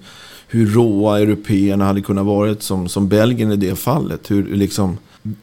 hur 0.47 0.67
råa 0.67 1.19
européerna 1.19 1.85
hade 1.85 2.01
kunnat 2.01 2.25
vara 2.25 2.55
som, 2.55 2.89
som 2.89 3.07
Belgien 3.07 3.51
i 3.51 3.55
det 3.55 3.75
fallet. 3.75 4.31
Hur 4.31 4.55
liksom, 4.55 4.97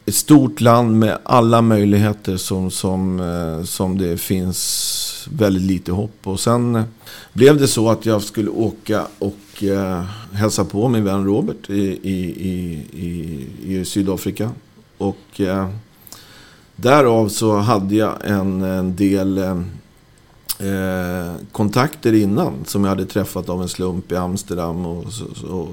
ett 0.05 0.15
stort 0.15 0.61
land 0.61 0.99
med 0.99 1.17
alla 1.23 1.61
möjligheter 1.61 2.37
som, 2.37 2.71
som, 2.71 3.19
eh, 3.19 3.63
som 3.63 3.97
det 3.97 4.17
finns 4.17 5.27
väldigt 5.31 5.63
lite 5.63 5.91
hopp. 5.91 6.17
Och 6.23 6.39
sen 6.39 6.75
eh, 6.75 6.83
blev 7.33 7.57
det 7.57 7.67
så 7.67 7.89
att 7.89 8.05
jag 8.05 8.21
skulle 8.21 8.49
åka 8.49 9.07
och 9.19 9.63
eh, 9.63 10.03
hälsa 10.33 10.65
på 10.65 10.87
min 10.87 11.03
vän 11.03 11.25
Robert 11.25 11.69
i, 11.69 11.99
i, 12.03 12.19
i, 12.49 12.85
i, 12.93 13.47
i 13.75 13.85
Sydafrika. 13.85 14.51
Och 14.99 15.41
eh, 15.41 15.69
därav 16.75 17.29
så 17.29 17.57
hade 17.57 17.95
jag 17.95 18.15
en, 18.23 18.61
en 18.61 18.95
del 18.95 19.37
eh, 19.37 19.61
eh, 20.59 21.33
kontakter 21.51 22.13
innan 22.13 22.53
som 22.65 22.83
jag 22.83 22.89
hade 22.89 23.05
träffat 23.05 23.49
av 23.49 23.61
en 23.61 23.69
slump 23.69 24.11
i 24.11 24.15
Amsterdam 24.15 24.85
och, 24.85 25.13
så, 25.13 25.25
så, 25.35 25.67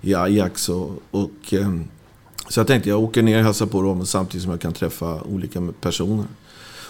i 0.00 0.14
Ajax. 0.14 0.68
Och, 0.68 0.90
och 1.10 1.52
eh, 1.54 1.80
Så 2.48 2.60
jag 2.60 2.66
tänkte 2.66 2.88
jag 2.88 3.02
åker 3.02 3.22
ner 3.22 3.38
och 3.38 3.44
hälsar 3.44 3.66
på 3.66 3.82
dem 3.82 4.06
samtidigt 4.06 4.42
som 4.42 4.50
jag 4.50 4.60
kan 4.60 4.72
träffa 4.72 5.22
olika 5.22 5.68
personer. 5.80 6.26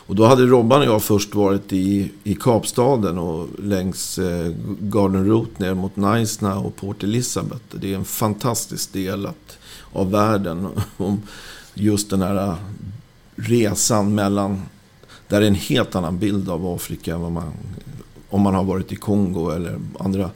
Och 0.08 0.14
då 0.14 0.26
hade 0.26 0.46
Robban 0.46 0.80
och 0.80 0.86
jag 0.86 1.02
först 1.02 1.34
varit 1.34 1.72
i, 1.72 2.12
i 2.24 2.34
Kapstaden 2.34 3.18
och 3.18 3.48
längs 3.58 4.18
eh, 4.18 4.52
Garden 4.80 5.26
Route 5.26 5.62
ner 5.62 5.74
mot 5.74 5.96
Naisna 5.96 6.58
och 6.58 6.76
Port 6.76 7.02
Elizabeth. 7.02 7.64
Det 7.70 7.92
är 7.92 7.96
en 7.96 8.04
fantastisk 8.04 8.92
del 8.92 9.26
att, 9.26 9.58
av 9.92 10.10
världen. 10.10 10.68
Om 10.96 11.22
just 11.78 12.10
den 12.10 12.22
här 12.22 12.48
äh, 12.48 12.54
resan 13.36 14.14
mellan... 14.14 14.62
Där 15.28 15.40
är 15.40 15.46
en 15.46 15.54
helt 15.54 15.94
annan 15.94 16.18
bild 16.18 16.48
av 16.48 16.66
Afrika 16.66 17.14
än 17.14 17.20
vad 17.20 17.32
man, 17.32 17.52
om 18.28 18.40
man 18.42 18.54
har 18.54 18.64
varit 18.64 18.92
i 18.92 18.96
Kongo 18.96 19.50
eller 19.50 19.78
andra 19.98 20.30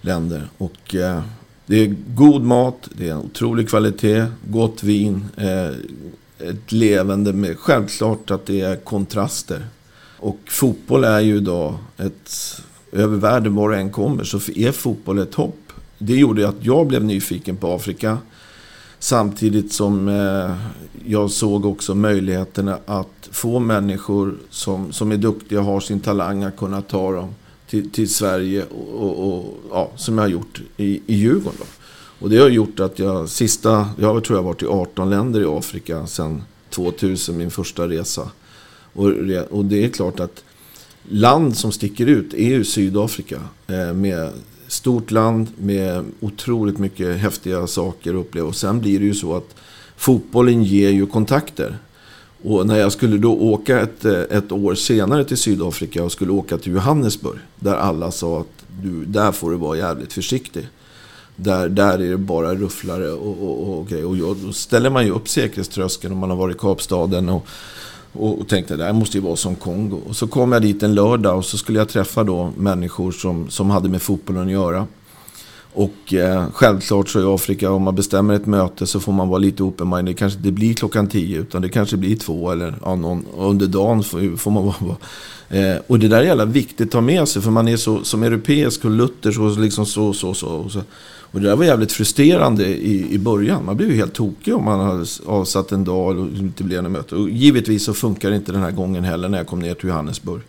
länder. 0.00 0.48
Och 0.58 0.94
eh, 0.94 1.22
det 1.66 1.76
är 1.76 1.94
god 2.14 2.42
mat, 2.42 2.88
det 2.92 3.08
är 3.08 3.12
en 3.12 3.18
otrolig 3.18 3.68
kvalitet, 3.68 4.26
gott 4.48 4.82
vin. 4.82 5.24
Eh, 5.36 5.70
ett 6.38 6.72
levande 6.72 7.32
med, 7.32 7.58
självklart 7.58 8.30
att 8.30 8.46
det 8.46 8.60
är 8.60 8.76
kontraster. 8.76 9.66
Och 10.18 10.38
fotboll 10.46 11.04
är 11.04 11.20
ju 11.20 11.36
idag 11.36 11.74
ett, 11.96 12.32
över 12.92 13.16
världen 13.16 13.54
var 13.54 13.70
det 13.70 13.76
än 13.76 13.90
kommer 13.90 14.24
så 14.24 14.36
är 14.54 14.72
fotboll 14.72 15.18
ett 15.18 15.34
hopp. 15.34 15.72
Det 15.98 16.16
gjorde 16.16 16.48
att 16.48 16.64
jag 16.64 16.86
blev 16.86 17.04
nyfiken 17.04 17.56
på 17.56 17.74
Afrika. 17.74 18.18
Samtidigt 18.98 19.72
som 19.72 20.08
eh, 20.08 20.56
jag 21.06 21.30
såg 21.30 21.66
också 21.66 21.94
möjligheterna 21.94 22.78
att 22.86 23.28
få 23.30 23.58
människor 23.58 24.34
som, 24.50 24.92
som 24.92 25.12
är 25.12 25.16
duktiga 25.16 25.58
och 25.60 25.66
har 25.66 25.80
sin 25.80 26.00
talang 26.00 26.42
att 26.42 26.56
kunna 26.56 26.82
ta 26.82 27.12
dem 27.12 27.34
till, 27.68 27.90
till 27.90 28.14
Sverige. 28.14 28.64
Och, 28.64 29.02
och, 29.02 29.38
och, 29.38 29.54
ja, 29.70 29.90
som 29.96 30.18
jag 30.18 30.24
har 30.24 30.28
gjort 30.28 30.60
i, 30.76 31.02
i 31.06 31.14
Djurgården. 31.14 31.58
Då. 31.58 31.64
Och 32.18 32.30
det 32.30 32.38
har 32.38 32.48
gjort 32.48 32.80
att 32.80 32.98
jag 32.98 33.28
sista, 33.28 33.88
jag 33.98 34.24
tror 34.24 34.38
jag 34.38 34.42
har 34.42 34.52
varit 34.52 34.62
i 34.62 34.66
18 34.66 35.10
länder 35.10 35.40
i 35.40 35.44
Afrika 35.44 36.06
sedan 36.06 36.42
2000, 36.70 37.36
min 37.36 37.50
första 37.50 37.88
resa. 37.88 38.30
Och, 38.92 39.12
och 39.50 39.64
det 39.64 39.84
är 39.84 39.88
klart 39.88 40.20
att 40.20 40.44
land 41.08 41.56
som 41.56 41.72
sticker 41.72 42.06
ut 42.06 42.34
är 42.34 42.48
ju 42.48 42.64
Sydafrika. 42.64 43.40
Eh, 43.66 43.94
med 43.94 44.32
stort 44.68 45.10
land 45.10 45.48
med 45.56 46.04
otroligt 46.20 46.78
mycket 46.78 47.16
häftiga 47.16 47.66
saker 47.66 48.10
att 48.10 48.20
uppleva. 48.20 48.48
Och 48.48 48.56
sen 48.56 48.80
blir 48.80 48.98
det 48.98 49.04
ju 49.04 49.14
så 49.14 49.36
att 49.36 49.54
fotbollen 49.96 50.62
ger 50.62 50.90
ju 50.90 51.06
kontakter. 51.06 51.78
Och 52.42 52.66
när 52.66 52.78
jag 52.78 52.92
skulle 52.92 53.18
då 53.18 53.32
åka 53.32 53.80
ett, 53.80 54.04
ett 54.04 54.52
år 54.52 54.74
senare 54.74 55.24
till 55.24 55.36
Sydafrika 55.36 56.04
och 56.04 56.12
skulle 56.12 56.32
åka 56.32 56.58
till 56.58 56.72
Johannesburg. 56.72 57.38
Där 57.56 57.74
alla 57.74 58.10
sa 58.10 58.40
att 58.40 58.64
du, 58.82 59.04
där 59.04 59.32
får 59.32 59.50
du 59.50 59.56
vara 59.56 59.76
jävligt 59.76 60.12
försiktig. 60.12 60.68
Där, 61.36 61.68
där 61.68 61.98
är 61.98 62.10
det 62.10 62.16
bara 62.16 62.54
rufflare 62.54 63.10
och, 63.10 63.42
och, 63.42 63.68
och, 63.68 63.92
och, 63.92 64.28
och 64.28 64.36
då 64.36 64.52
ställer 64.52 64.90
man 64.90 65.04
ju 65.04 65.10
upp 65.10 65.28
säkerhetströskeln 65.28 66.12
om 66.12 66.18
man 66.18 66.30
har 66.30 66.36
varit 66.36 66.56
i 66.56 66.58
Kapstaden. 66.58 67.28
Och, 67.28 67.46
och, 68.18 68.40
och 68.40 68.48
tänkte 68.48 68.76
det 68.76 68.84
här 68.84 68.92
måste 68.92 69.18
ju 69.18 69.24
vara 69.24 69.36
som 69.36 69.54
Kongo. 69.56 70.00
Och 70.08 70.16
så 70.16 70.26
kom 70.26 70.52
jag 70.52 70.62
dit 70.62 70.82
en 70.82 70.94
lördag 70.94 71.36
och 71.36 71.44
så 71.44 71.58
skulle 71.58 71.78
jag 71.78 71.88
träffa 71.88 72.24
då 72.24 72.52
människor 72.56 73.12
som, 73.12 73.50
som 73.50 73.70
hade 73.70 73.88
med 73.88 74.02
fotbollen 74.02 74.42
att 74.46 74.50
göra. 74.50 74.86
Och 75.76 76.14
eh, 76.14 76.46
självklart 76.52 77.08
så 77.08 77.20
i 77.20 77.24
Afrika, 77.24 77.70
om 77.70 77.82
man 77.82 77.94
bestämmer 77.94 78.34
ett 78.34 78.46
möte 78.46 78.86
så 78.86 79.00
får 79.00 79.12
man 79.12 79.28
vara 79.28 79.38
lite 79.38 79.62
open-minded. 79.62 80.04
Det 80.04 80.14
kanske 80.14 80.38
inte 80.38 80.52
blir 80.52 80.74
klockan 80.74 81.06
tio 81.06 81.40
utan 81.40 81.62
det 81.62 81.68
kanske 81.68 81.96
blir 81.96 82.16
två 82.16 82.52
eller 82.52 82.74
ja, 82.84 82.94
någon, 82.94 83.26
under 83.36 83.66
dagen 83.66 84.02
får, 84.02 84.36
får 84.36 84.50
man 84.50 84.64
vara. 84.64 84.96
Eh, 85.48 85.76
och 85.86 85.98
det 85.98 86.08
där 86.08 86.18
är 86.18 86.22
jävla 86.22 86.44
viktigt 86.44 86.86
att 86.86 86.92
ta 86.92 87.00
med 87.00 87.28
sig 87.28 87.42
för 87.42 87.50
man 87.50 87.68
är 87.68 87.76
så 87.76 88.04
som 88.04 88.22
europeisk 88.22 88.84
och 88.84 88.90
luthersk 88.90 89.40
och 89.40 89.58
liksom 89.58 89.86
så, 89.86 90.12
så, 90.12 90.34
så. 90.34 90.48
Och 90.48 90.72
så. 90.72 90.80
Och 91.32 91.40
det 91.40 91.48
där 91.48 91.56
var 91.56 91.64
jävligt 91.64 91.92
frustrerande 91.92 92.66
i, 92.66 93.14
i 93.14 93.18
början. 93.18 93.64
Man 93.64 93.76
blev 93.76 93.90
ju 93.90 93.96
helt 93.96 94.14
tokig 94.14 94.54
om 94.54 94.64
man 94.64 94.80
hade 94.80 95.06
avsatt 95.26 95.72
en 95.72 95.84
dag 95.84 96.18
och 96.18 96.26
inte 96.26 96.64
blev 96.64 96.82
något 96.82 96.92
möte. 96.92 97.16
Och 97.16 97.30
givetvis 97.30 97.84
så 97.84 97.94
funkar 97.94 98.30
det 98.30 98.36
inte 98.36 98.52
den 98.52 98.62
här 98.62 98.70
gången 98.70 99.04
heller 99.04 99.28
när 99.28 99.38
jag 99.38 99.46
kom 99.46 99.60
ner 99.60 99.74
till 99.74 99.88
Johannesburg. 99.88 100.42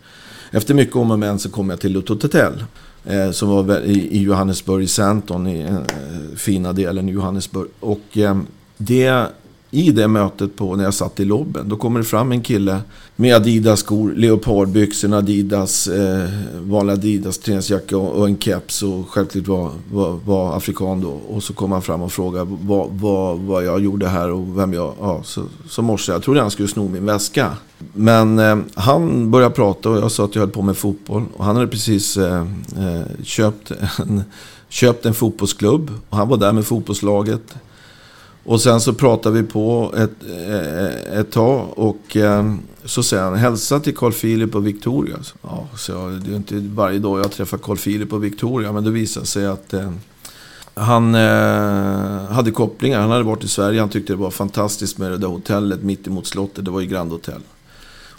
Efter 0.50 0.74
mycket 0.74 0.96
om 0.96 1.10
och 1.10 1.18
men 1.18 1.38
så 1.38 1.50
kom 1.50 1.70
jag 1.70 1.80
till 1.80 1.92
Lutot 1.92 2.22
Hotel. 2.22 2.64
Eh, 3.04 3.30
som 3.30 3.48
var 3.48 3.80
i, 3.80 4.18
i 4.18 4.22
Johannesburg, 4.22 4.82
i 4.82 4.88
Santon, 4.88 5.46
i 5.46 5.60
eh, 5.60 6.36
fina 6.36 6.72
delen 6.72 7.08
i 7.08 7.12
Johannesburg. 7.12 7.68
Och 7.80 8.18
eh, 8.18 8.38
det 8.76 9.26
i 9.70 9.90
det 9.90 10.08
mötet 10.08 10.56
på 10.56 10.76
när 10.76 10.84
jag 10.84 10.94
satt 10.94 11.20
i 11.20 11.24
lobben, 11.24 11.68
då 11.68 11.76
kommer 11.76 12.00
det 12.00 12.04
fram 12.04 12.32
en 12.32 12.40
kille 12.40 12.80
med 13.16 13.36
Adidas-skor, 13.36 14.12
leopardbyxor, 14.16 15.14
Adidas, 15.14 15.88
eh, 15.88 16.28
vanliga 16.60 16.96
Adidas 16.96 17.38
träningsjacka 17.38 17.96
och, 17.96 18.18
och, 18.18 18.26
en 18.26 18.38
keps 18.38 18.82
och 18.82 19.08
självklart 19.08 19.46
var, 19.46 19.70
var, 19.92 20.18
var, 20.24 20.56
afrikan 20.56 21.00
då. 21.00 21.08
Och 21.08 21.42
så 21.42 21.52
kom 21.52 21.72
han 21.72 21.82
fram 21.82 22.02
och 22.02 22.12
frågade 22.12 22.56
vad, 22.62 22.88
vad, 22.90 23.38
vad 23.38 23.64
jag 23.64 23.80
gjorde 23.80 24.08
här 24.08 24.30
och 24.30 24.58
vem 24.58 24.72
jag... 24.72 24.94
Ja, 25.00 25.20
så, 25.24 25.42
så 25.68 25.82
morse, 25.82 26.12
jag 26.12 26.22
trodde 26.22 26.40
han 26.40 26.50
skulle 26.50 26.68
sno 26.68 26.88
min 26.88 27.06
väska. 27.06 27.56
Men 27.92 28.38
eh, 28.38 28.58
han 28.74 29.30
började 29.30 29.54
prata 29.54 29.90
och 29.90 29.96
jag 29.96 30.10
sa 30.10 30.24
att 30.24 30.34
jag 30.34 30.42
höll 30.42 30.50
på 30.50 30.62
med 30.62 30.76
fotboll. 30.76 31.24
Och 31.36 31.44
han 31.44 31.56
hade 31.56 31.68
precis 31.68 32.16
eh, 32.16 32.40
eh 32.78 33.02
köpt, 33.22 33.72
en, 33.98 34.22
köpt 34.68 35.06
en 35.06 35.14
fotbollsklubb. 35.14 35.90
Och 36.08 36.16
han 36.16 36.28
var 36.28 36.36
där 36.36 36.52
med 36.52 36.66
fotbollslaget. 36.66 37.54
Och 38.48 38.60
sen 38.60 38.80
så 38.80 38.92
pratade 38.92 39.42
vi 39.42 39.48
på 39.48 39.94
ett, 39.96 40.10
eh, 40.48 41.18
ett 41.18 41.32
tag 41.32 41.78
och 41.78 42.16
eh, 42.16 42.54
så 42.84 43.02
säger 43.02 43.22
han 43.22 43.34
hälsa 43.34 43.80
till 43.80 43.96
Carl 43.96 44.12
Philip 44.12 44.54
och 44.54 44.66
Victoria. 44.66 45.16
Ja, 45.42 45.68
så 45.76 45.92
jag, 45.92 46.10
det 46.12 46.30
är 46.30 46.36
inte 46.36 46.54
varje 46.54 46.98
dag 46.98 47.20
jag 47.20 47.32
träffar 47.32 47.58
Carl 47.58 47.76
Philip 47.76 48.12
och 48.12 48.24
Victoria 48.24 48.72
men 48.72 48.84
det 48.84 48.90
visade 48.90 49.26
sig 49.26 49.46
att 49.46 49.72
eh, 49.72 49.92
han 50.74 51.14
eh, 51.14 52.30
hade 52.30 52.50
kopplingar. 52.50 53.00
Han 53.00 53.10
hade 53.10 53.22
varit 53.22 53.44
i 53.44 53.48
Sverige. 53.48 53.80
Han 53.80 53.88
tyckte 53.88 54.12
det 54.12 54.16
var 54.16 54.30
fantastiskt 54.30 54.98
med 54.98 55.10
det 55.10 55.18
där 55.18 55.28
hotellet 55.28 55.82
mitt 55.82 56.06
emot 56.06 56.26
slottet. 56.26 56.64
Det 56.64 56.70
var 56.70 56.80
ju 56.80 56.86
Grand 56.86 57.12
Hotel. 57.12 57.40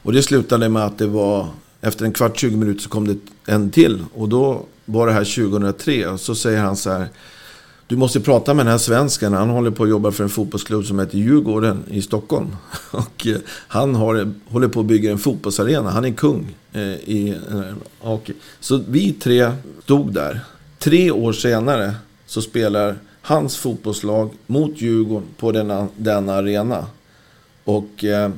Och 0.03 0.13
det 0.13 0.23
slutade 0.23 0.69
med 0.69 0.85
att 0.85 0.97
det 0.97 1.07
var 1.07 1.47
efter 1.81 2.05
en 2.05 2.13
kvart, 2.13 2.39
20 2.39 2.55
minuter 2.55 2.81
så 2.81 2.89
kom 2.89 3.07
det 3.07 3.17
en 3.45 3.71
till. 3.71 4.05
Och 4.13 4.29
då 4.29 4.65
var 4.85 5.07
det 5.07 5.13
här 5.13 5.49
2003. 5.49 6.07
Och 6.07 6.19
så 6.19 6.35
säger 6.35 6.59
han 6.59 6.75
så 6.75 6.89
här. 6.89 7.07
Du 7.89 7.95
måste 7.95 8.19
prata 8.19 8.53
med 8.53 8.65
den 8.65 8.71
här 8.71 8.77
svensken. 8.77 9.33
Han 9.33 9.49
håller 9.49 9.71
på 9.71 9.83
att 9.83 9.89
jobba 9.89 10.11
för 10.11 10.23
en 10.23 10.29
fotbollsklubb 10.29 10.85
som 10.85 10.99
heter 10.99 11.17
Djurgården 11.17 11.83
i 11.91 12.01
Stockholm. 12.01 12.55
Och 12.91 13.27
eh, 13.27 13.37
han 13.67 13.95
har, 13.95 14.31
håller 14.47 14.67
på 14.67 14.79
att 14.79 14.85
bygga 14.85 15.11
en 15.11 15.17
fotbollsarena. 15.17 15.89
Han 15.89 16.05
är 16.05 16.11
kung. 16.11 16.55
Eh, 16.73 16.81
I, 16.81 17.37
eh, 17.51 18.09
och, 18.09 18.31
Så 18.59 18.81
vi 18.87 19.13
tre 19.13 19.51
stod 19.83 20.13
där. 20.13 20.39
Tre 20.79 21.11
år 21.11 21.33
senare 21.33 21.93
så 22.25 22.41
spelar 22.41 22.95
hans 23.21 23.57
fotbollslag 23.57 24.29
mot 24.47 24.81
Djurgården 24.81 25.27
på 25.37 25.51
denna, 25.51 25.87
denna 25.97 26.33
arena. 26.33 26.85
Och 27.63 28.03
eh, 28.03 28.31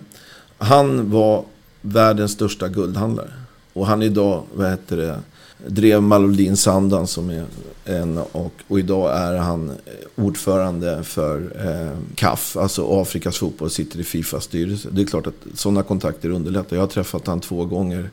han 0.58 1.12
var 1.12 1.44
världens 1.82 2.32
största 2.32 2.68
guldhandlare. 2.68 3.32
Och 3.74 3.88
han 3.88 4.02
är 4.02 4.06
idag, 4.06 4.44
vad 4.54 4.70
heter 4.70 4.98
det, 4.98 5.20
drev 5.68 6.02
Malodin 6.02 6.58
Sandan 6.58 7.08
som 7.08 7.30
är 7.30 7.46
en 7.86 8.18
och, 8.18 8.54
och 8.68 8.80
idag 8.80 9.18
är 9.18 9.38
han 9.38 9.72
ordförande 10.16 11.04
för 11.04 11.54
eh, 11.66 11.98
CAF, 12.16 12.58
alltså 12.58 13.02
Afrikas 13.02 13.38
fotboll, 13.38 13.70
sitter 13.70 14.00
i 14.00 14.04
Fifas 14.04 14.44
styrelse. 14.44 14.90
Det 14.92 15.02
är 15.02 15.06
klart 15.06 15.28
att 15.28 15.36
sådana 15.54 15.84
kontakter 15.84 16.30
underlättar. 16.30 16.76
Jag 16.76 16.84
har 16.84 16.88
träffat 16.88 17.28
han 17.28 17.40
två 17.40 17.66
gånger 17.66 18.10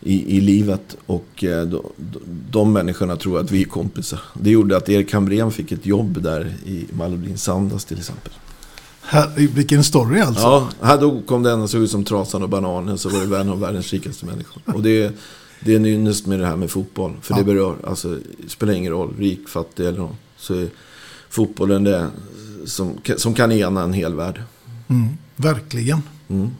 i, 0.00 0.36
i 0.36 0.40
livet 0.40 0.96
och 1.06 1.44
eh, 1.44 1.62
de, 1.62 1.82
de 2.50 2.72
människorna 2.72 3.16
tror 3.16 3.40
att 3.40 3.50
vi 3.50 3.60
är 3.60 3.66
kompisar. 3.66 4.20
Det 4.34 4.50
gjorde 4.50 4.76
att 4.76 4.88
Erik 4.88 5.12
Hamrén 5.12 5.50
fick 5.50 5.72
ett 5.72 5.86
jobb 5.86 6.22
där 6.22 6.54
i 6.66 6.86
Malodin 6.92 7.38
Sandas 7.38 7.84
till 7.84 7.98
exempel. 7.98 8.32
Här, 9.02 9.30
vilken 9.36 9.84
story 9.84 10.20
alltså. 10.20 10.42
Ja, 10.42 10.68
här 10.80 10.98
då 10.98 11.20
kom 11.26 11.42
den 11.42 11.62
och 11.62 11.70
såg 11.70 11.82
ut 11.82 11.90
som 11.90 12.04
Trasan 12.04 12.42
och 12.42 12.48
Bananen 12.48 12.98
så 12.98 13.08
var 13.08 13.26
det 13.26 13.38
en 13.38 13.48
av 13.48 13.60
världens 13.60 13.92
rikaste 13.92 14.26
människor. 14.26 14.62
Och 14.66 14.82
det 14.82 15.12
det 15.60 15.72
är 15.72 15.76
en 15.76 15.86
ynnest 15.86 16.26
med 16.26 16.40
det 16.40 16.46
här 16.46 16.56
med 16.56 16.70
fotboll. 16.70 17.12
För 17.22 17.34
ja. 17.34 17.38
det 17.38 17.44
berör, 17.44 17.76
alltså, 17.86 18.18
det 18.38 18.48
spelar 18.48 18.72
ingen 18.72 18.92
roll, 18.92 19.14
rik, 19.18 19.48
fattig 19.48 19.86
eller 19.86 19.98
något. 19.98 20.16
Så 20.36 20.54
är 20.54 20.68
fotbollen 21.28 21.84
det 21.84 22.10
som, 22.64 22.98
som 23.16 23.34
kan 23.34 23.52
ena 23.52 23.82
en 23.82 23.92
hel 23.92 24.14
värld. 24.14 24.42
Mm, 24.88 25.08
verkligen. 25.36 26.02
Mm. 26.28 26.50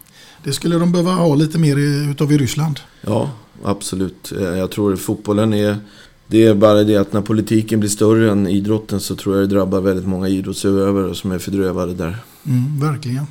Det 0.44 0.52
skulle 0.52 0.78
de 0.78 0.92
behöva 0.92 1.10
ha 1.10 1.34
lite 1.34 1.58
mer 1.58 1.76
utav 2.10 2.32
i 2.32 2.38
Ryssland. 2.38 2.80
Ja, 3.00 3.30
absolut. 3.64 4.32
Eh, 4.32 4.42
jag 4.42 4.70
tror 4.70 4.96
fotbollen 4.96 5.54
är... 5.54 5.76
Det 6.26 6.46
är 6.46 6.54
bara 6.54 6.84
det 6.84 6.96
att 6.96 7.12
när 7.12 7.20
politiken 7.20 7.80
blir 7.80 7.90
större 7.90 8.30
än 8.30 8.46
idrotten 8.46 9.00
så 9.00 9.16
tror 9.16 9.36
jag 9.36 9.48
det 9.48 9.54
drabbar 9.54 9.80
väldigt 9.80 10.06
många 10.06 10.28
idrottsutövare 10.28 11.14
som 11.14 11.32
är 11.32 11.38
fördrövade 11.38 11.94
där. 11.94 12.16
Mm, 12.46 12.80
verkligen. 12.80 13.26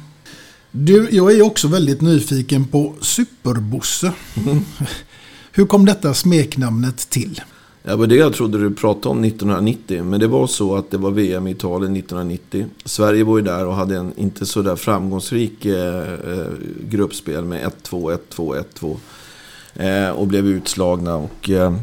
Du, 0.71 1.07
jag 1.11 1.31
är 1.31 1.41
också 1.41 1.67
väldigt 1.67 2.01
nyfiken 2.01 2.65
på 2.65 2.95
Superbosse. 3.01 4.13
Mm. 4.35 4.59
Hur 5.59 5.65
kom 5.65 5.85
detta 5.85 6.13
smeknamnet 6.13 7.09
till? 7.09 7.41
Det 7.83 7.95
var 7.95 8.07
det 8.07 8.15
jag 8.15 8.33
trodde 8.33 8.57
du 8.57 8.71
pratade 8.71 9.09
om 9.09 9.23
1990. 9.23 10.03
Men 10.03 10.19
det 10.19 10.27
var 10.27 10.47
så 10.47 10.75
att 10.75 10.91
det 10.91 10.97
var 10.97 11.11
VM 11.11 11.47
i 11.47 11.51
Italien 11.51 11.95
1990. 11.95 12.65
Sverige 12.85 13.23
var 13.23 13.37
ju 13.37 13.43
där 13.43 13.65
och 13.65 13.75
hade 13.75 13.95
en 13.95 14.13
inte 14.17 14.45
så 14.45 14.61
där 14.61 14.75
framgångsrik 14.75 15.65
eh, 15.65 15.97
eh 15.97 16.47
gruppspel 16.89 17.45
med 17.45 17.71
1-2, 17.83 18.17
1-2, 18.35 18.97
1-2. 19.77 20.11
Och 20.11 20.27
blev 20.27 20.47
utslagna. 20.47 21.15
Och, 21.15 21.49
eh, 21.49 21.75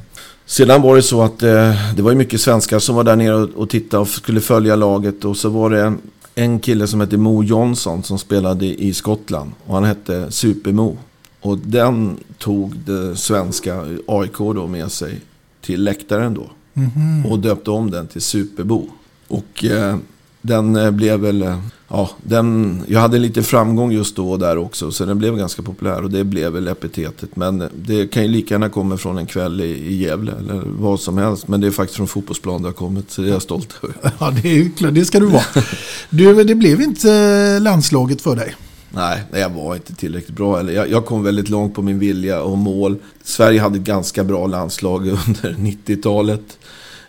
sedan 0.47 0.83
var 0.83 0.97
det 0.97 1.03
så 1.03 1.23
att 1.23 1.43
eh, 1.43 1.95
det 1.97 2.03
var 2.03 2.11
ju 2.11 2.17
mycket 2.17 2.41
svenskar 2.41 2.79
som 2.79 2.97
var 2.97 3.05
där 3.05 3.17
nere 3.17 3.35
och, 3.35 3.49
och 3.55 3.71
tittade 3.71 4.01
och 4.01 4.09
skulle 4.09 4.41
följa 4.41 4.77
laget. 4.77 5.25
Och 5.25 5.37
så 5.37 5.49
var 5.49 5.71
det 5.71 5.95
en 6.35 6.61
kille 6.61 6.87
som 6.87 7.01
hette 7.01 7.17
Mo 7.17 7.43
Johnson 7.43 8.03
som 8.03 8.19
spelade 8.19 8.67
i 8.67 8.95
Skottland. 8.95 9.53
Och 9.67 9.75
han 9.75 9.85
hette 9.85 10.31
Super-Mo. 10.31 10.97
Och 11.47 11.59
den 11.59 12.17
tog 12.39 12.77
det 12.77 13.17
svenska 13.17 13.85
AIK 14.07 14.39
då 14.39 14.67
med 14.67 14.93
sig 14.93 15.21
till 15.61 15.85
läktaren 15.85 16.35
då. 16.35 16.51
Mhm. 16.75 17.27
Och 17.27 17.39
döpte 17.39 17.71
om 17.71 17.91
den 17.91 18.07
till 18.07 18.23
Superbo. 18.23 18.89
Och 19.29 19.65
eh, 19.65 19.97
den 20.43 20.77
eh, 20.77 20.91
blev 20.91 21.21
väl, 21.21 21.43
eh, 21.43 21.59
ja, 21.89 22.11
den, 22.23 22.83
jag 22.87 23.01
hade 23.01 23.19
lite 23.19 23.43
framgång 23.43 23.93
just 23.93 24.17
då 24.17 24.31
och 24.31 24.39
där 24.39 24.59
också. 24.59 24.91
Så 24.91 25.05
den 25.05 25.19
blev 25.19 25.37
ganska 25.37 25.63
populär 25.63 26.03
och 26.03 26.11
det 26.11 26.25
blev 26.25 26.53
väl 26.53 26.69
epitetet. 26.69 27.37
Men 27.37 27.61
eh, 27.61 27.69
det 27.75 28.09
kan 28.09 28.23
ju 28.23 28.29
lika 28.29 28.55
gärna 28.55 28.69
komma 28.69 28.97
från 28.97 29.19
en 29.19 29.27
kväll 29.27 29.61
i, 29.61 29.65
i 29.65 29.97
Gävle 29.97 30.33
eller 30.33 30.63
vad 30.79 31.01
som 31.01 31.19
helst. 31.19 31.49
Men 31.49 31.61
det 31.61 31.67
är 31.67 31.71
faktiskt 31.71 31.97
från 31.97 32.09
fotbollsplan 32.09 32.63
det 32.63 32.69
har 32.69 32.73
kommit, 32.73 33.11
så 33.11 33.23
det 33.23 33.29
är 33.29 33.33
jag 33.33 33.43
stolt 33.43 33.75
över. 33.83 33.97
Ja, 34.19 34.31
det 34.43 34.49
är 34.49 34.71
klart. 34.77 34.95
Det 34.95 35.05
ska 35.05 35.21
du 35.21 35.27
vara. 35.27 35.45
Du, 36.11 36.45
det 36.45 36.55
blev 36.55 36.81
inte 36.81 37.59
landslaget 37.59 38.23
för 38.23 38.37
dig. 38.37 38.55
Nej, 38.97 39.23
jag 39.33 39.51
var 39.51 39.75
inte 39.75 39.95
tillräckligt 39.95 40.37
bra. 40.37 40.57
heller. 40.57 40.73
jag, 40.73 40.91
jag 40.91 41.07
kom 41.07 41.23
väldigt 41.23 41.49
långt 41.49 41.75
på 41.75 41.83
min 41.83 41.99
vilja 41.99 42.43
och 42.43 42.59
mål. 42.59 42.97
Sverige 43.23 43.61
hade 43.61 43.79
ett 43.79 43.85
ganska 43.85 44.25
bra 44.25 44.47
landslag 44.47 45.09
under 45.27 45.53
90-talet. 45.53 46.59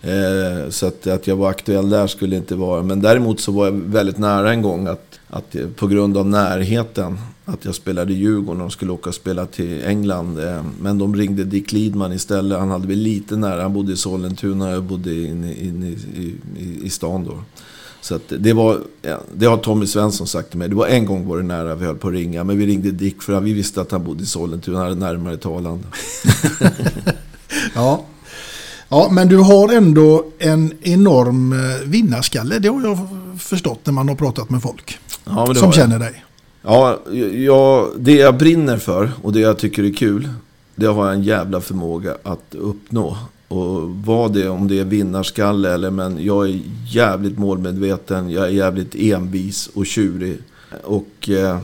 Eh, 0.01 0.69
så 0.69 0.87
att, 0.87 1.07
att 1.07 1.27
jag 1.27 1.35
var 1.35 1.49
aktuell 1.49 1.89
där 1.89 2.07
skulle 2.07 2.35
inte 2.35 2.55
vara. 2.55 2.83
Men 2.83 3.01
däremot 3.01 3.39
så 3.39 3.51
var 3.51 3.65
jag 3.65 3.71
väldigt 3.71 4.17
nära 4.17 4.51
en 4.51 4.61
gång 4.61 4.87
att, 4.87 5.19
att 5.27 5.55
på 5.75 5.87
grund 5.87 6.17
av 6.17 6.27
närheten 6.27 7.17
att 7.45 7.65
jag 7.65 7.75
spelade 7.75 8.13
i 8.13 8.15
Djurgården 8.15 8.61
och 8.61 8.71
skulle 8.71 8.91
åka 8.91 9.09
och 9.09 9.15
spela 9.15 9.45
till 9.45 9.83
England. 9.85 10.39
Eh, 10.39 10.63
men 10.81 10.97
de 10.97 11.15
ringde 11.15 11.43
Dick 11.43 11.71
Lidman 11.71 12.13
istället. 12.13 12.59
Han 12.59 12.71
hade 12.71 12.87
väl 12.87 12.97
lite 12.97 13.35
nära. 13.35 13.61
Han 13.61 13.73
bodde 13.73 13.93
i 13.93 13.97
Sollentuna 13.97 14.65
och 14.65 14.73
jag 14.73 14.83
bodde 14.83 15.13
inne 15.13 15.53
in, 15.53 15.83
i, 15.83 16.21
i, 16.61 16.85
i 16.85 16.89
stan 16.89 17.23
då. 17.23 17.37
Så 18.07 18.19
det 18.27 18.53
var, 18.53 18.81
det 19.33 19.45
har 19.45 19.57
Tommy 19.57 19.87
Svensson 19.87 20.27
sagt 20.27 20.49
till 20.49 20.59
mig. 20.59 20.69
Det 20.69 20.75
var 20.75 20.87
en 20.87 21.05
gång 21.05 21.27
var 21.27 21.37
det 21.37 21.43
nära 21.43 21.75
vi 21.75 21.85
höll 21.85 21.95
på 21.95 22.07
att 22.07 22.13
ringa. 22.13 22.43
Men 22.43 22.57
vi 22.57 22.65
ringde 22.65 22.91
Dick 22.91 23.21
för 23.21 23.39
vi 23.39 23.53
visste 23.53 23.81
att 23.81 23.91
han 23.91 24.03
bodde 24.03 24.23
i 24.23 24.25
Sollentuna. 24.25 24.77
Han 24.77 24.87
hade 24.87 24.99
närmare 24.99 25.37
till 25.37 25.49
Arlanda. 25.49 25.87
Ja. 27.75 28.05
ja, 28.89 29.07
men 29.11 29.27
du 29.27 29.37
har 29.37 29.73
ändå 29.73 30.25
en 30.39 30.73
enorm 30.81 31.53
eh, 31.53 31.87
vinnarskalle. 31.87 32.59
Det 32.59 32.67
har 32.67 32.81
jag 32.81 32.97
förstått 33.39 33.79
när 33.83 33.93
man 33.93 34.09
har 34.09 34.15
pratat 34.15 34.49
med 34.49 34.61
folk 34.61 34.99
Ja, 35.25 35.55
som 35.55 35.71
känner 35.71 35.99
dig. 35.99 36.23
Ja, 36.61 36.99
jag, 37.33 37.89
det 37.97 38.13
jag 38.13 38.37
brinner 38.37 38.77
för 38.77 39.11
och 39.21 39.33
det 39.33 39.39
jag 39.39 39.57
tycker 39.57 39.83
är 39.83 39.93
kul, 39.93 40.29
det 40.75 40.85
har 40.85 41.05
jag 41.05 41.15
en 41.15 41.23
jävla 41.23 41.61
förmåga 41.61 42.15
att 42.23 42.55
uppnå. 42.55 43.17
Och 43.47 43.89
vad 43.89 44.33
det 44.33 44.49
om 44.49 44.67
det 44.67 44.79
är 44.79 44.85
vinnarskalle 44.85 45.73
eller 45.73 45.91
men 45.91 46.25
jag 46.25 46.49
är 46.49 46.59
jävligt 46.87 47.37
målmedveten, 47.37 48.29
jag 48.29 48.45
är 48.45 48.49
jävligt 48.49 48.95
envis 48.95 49.69
och 49.73 49.85
tjurig. 49.85 50.37
Och 50.83 51.29
eh, 51.29 51.59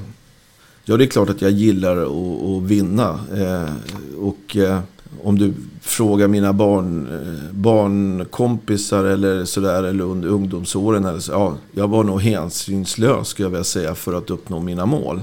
ja, 0.86 0.98
det 0.98 1.04
är 1.04 1.08
klart 1.08 1.30
att 1.30 1.42
jag 1.42 1.52
gillar 1.52 1.98
att, 1.98 2.44
att 2.44 2.64
vinna. 2.64 3.20
Eh, 3.36 3.74
och 4.20 4.58
eh, 4.58 4.80
om 5.24 5.40
du 5.40 5.54
frågar 5.82 6.28
mina 6.28 6.54
barn, 6.54 7.08
eh, 7.12 7.54
barnkompisar 7.56 9.04
eller 9.04 9.46
sådär, 9.46 9.84
eller 9.84 10.04
under 10.04 10.30
ungdomsåren. 10.30 11.06
Eller 11.06 11.20
så, 11.20 11.32
ja, 11.32 11.58
jag 11.72 11.88
var 11.88 12.04
nog 12.04 12.22
hänsynslös 12.22 13.28
skulle 13.28 13.46
jag 13.46 13.52
vilja 13.52 13.64
säga 13.64 13.96
för 13.96 14.14
att 14.14 14.30
uppnå 14.30 14.60
mina 14.60 14.86
mål. 14.86 15.22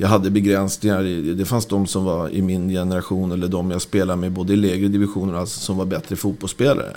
Jag 0.00 0.08
hade 0.08 0.30
begränsningar. 0.30 1.02
Det 1.34 1.44
fanns 1.44 1.66
de 1.66 1.86
som 1.86 2.04
var 2.04 2.28
i 2.28 2.42
min 2.42 2.68
generation 2.68 3.32
eller 3.32 3.48
de 3.48 3.70
jag 3.70 3.82
spelade 3.82 4.20
med 4.20 4.32
både 4.32 4.52
i 4.52 4.56
lägre 4.56 4.88
divisioner 4.88 5.34
alltså, 5.34 5.60
som 5.60 5.76
var 5.76 5.84
bättre 5.84 6.16
fotbollsspelare. 6.16 6.96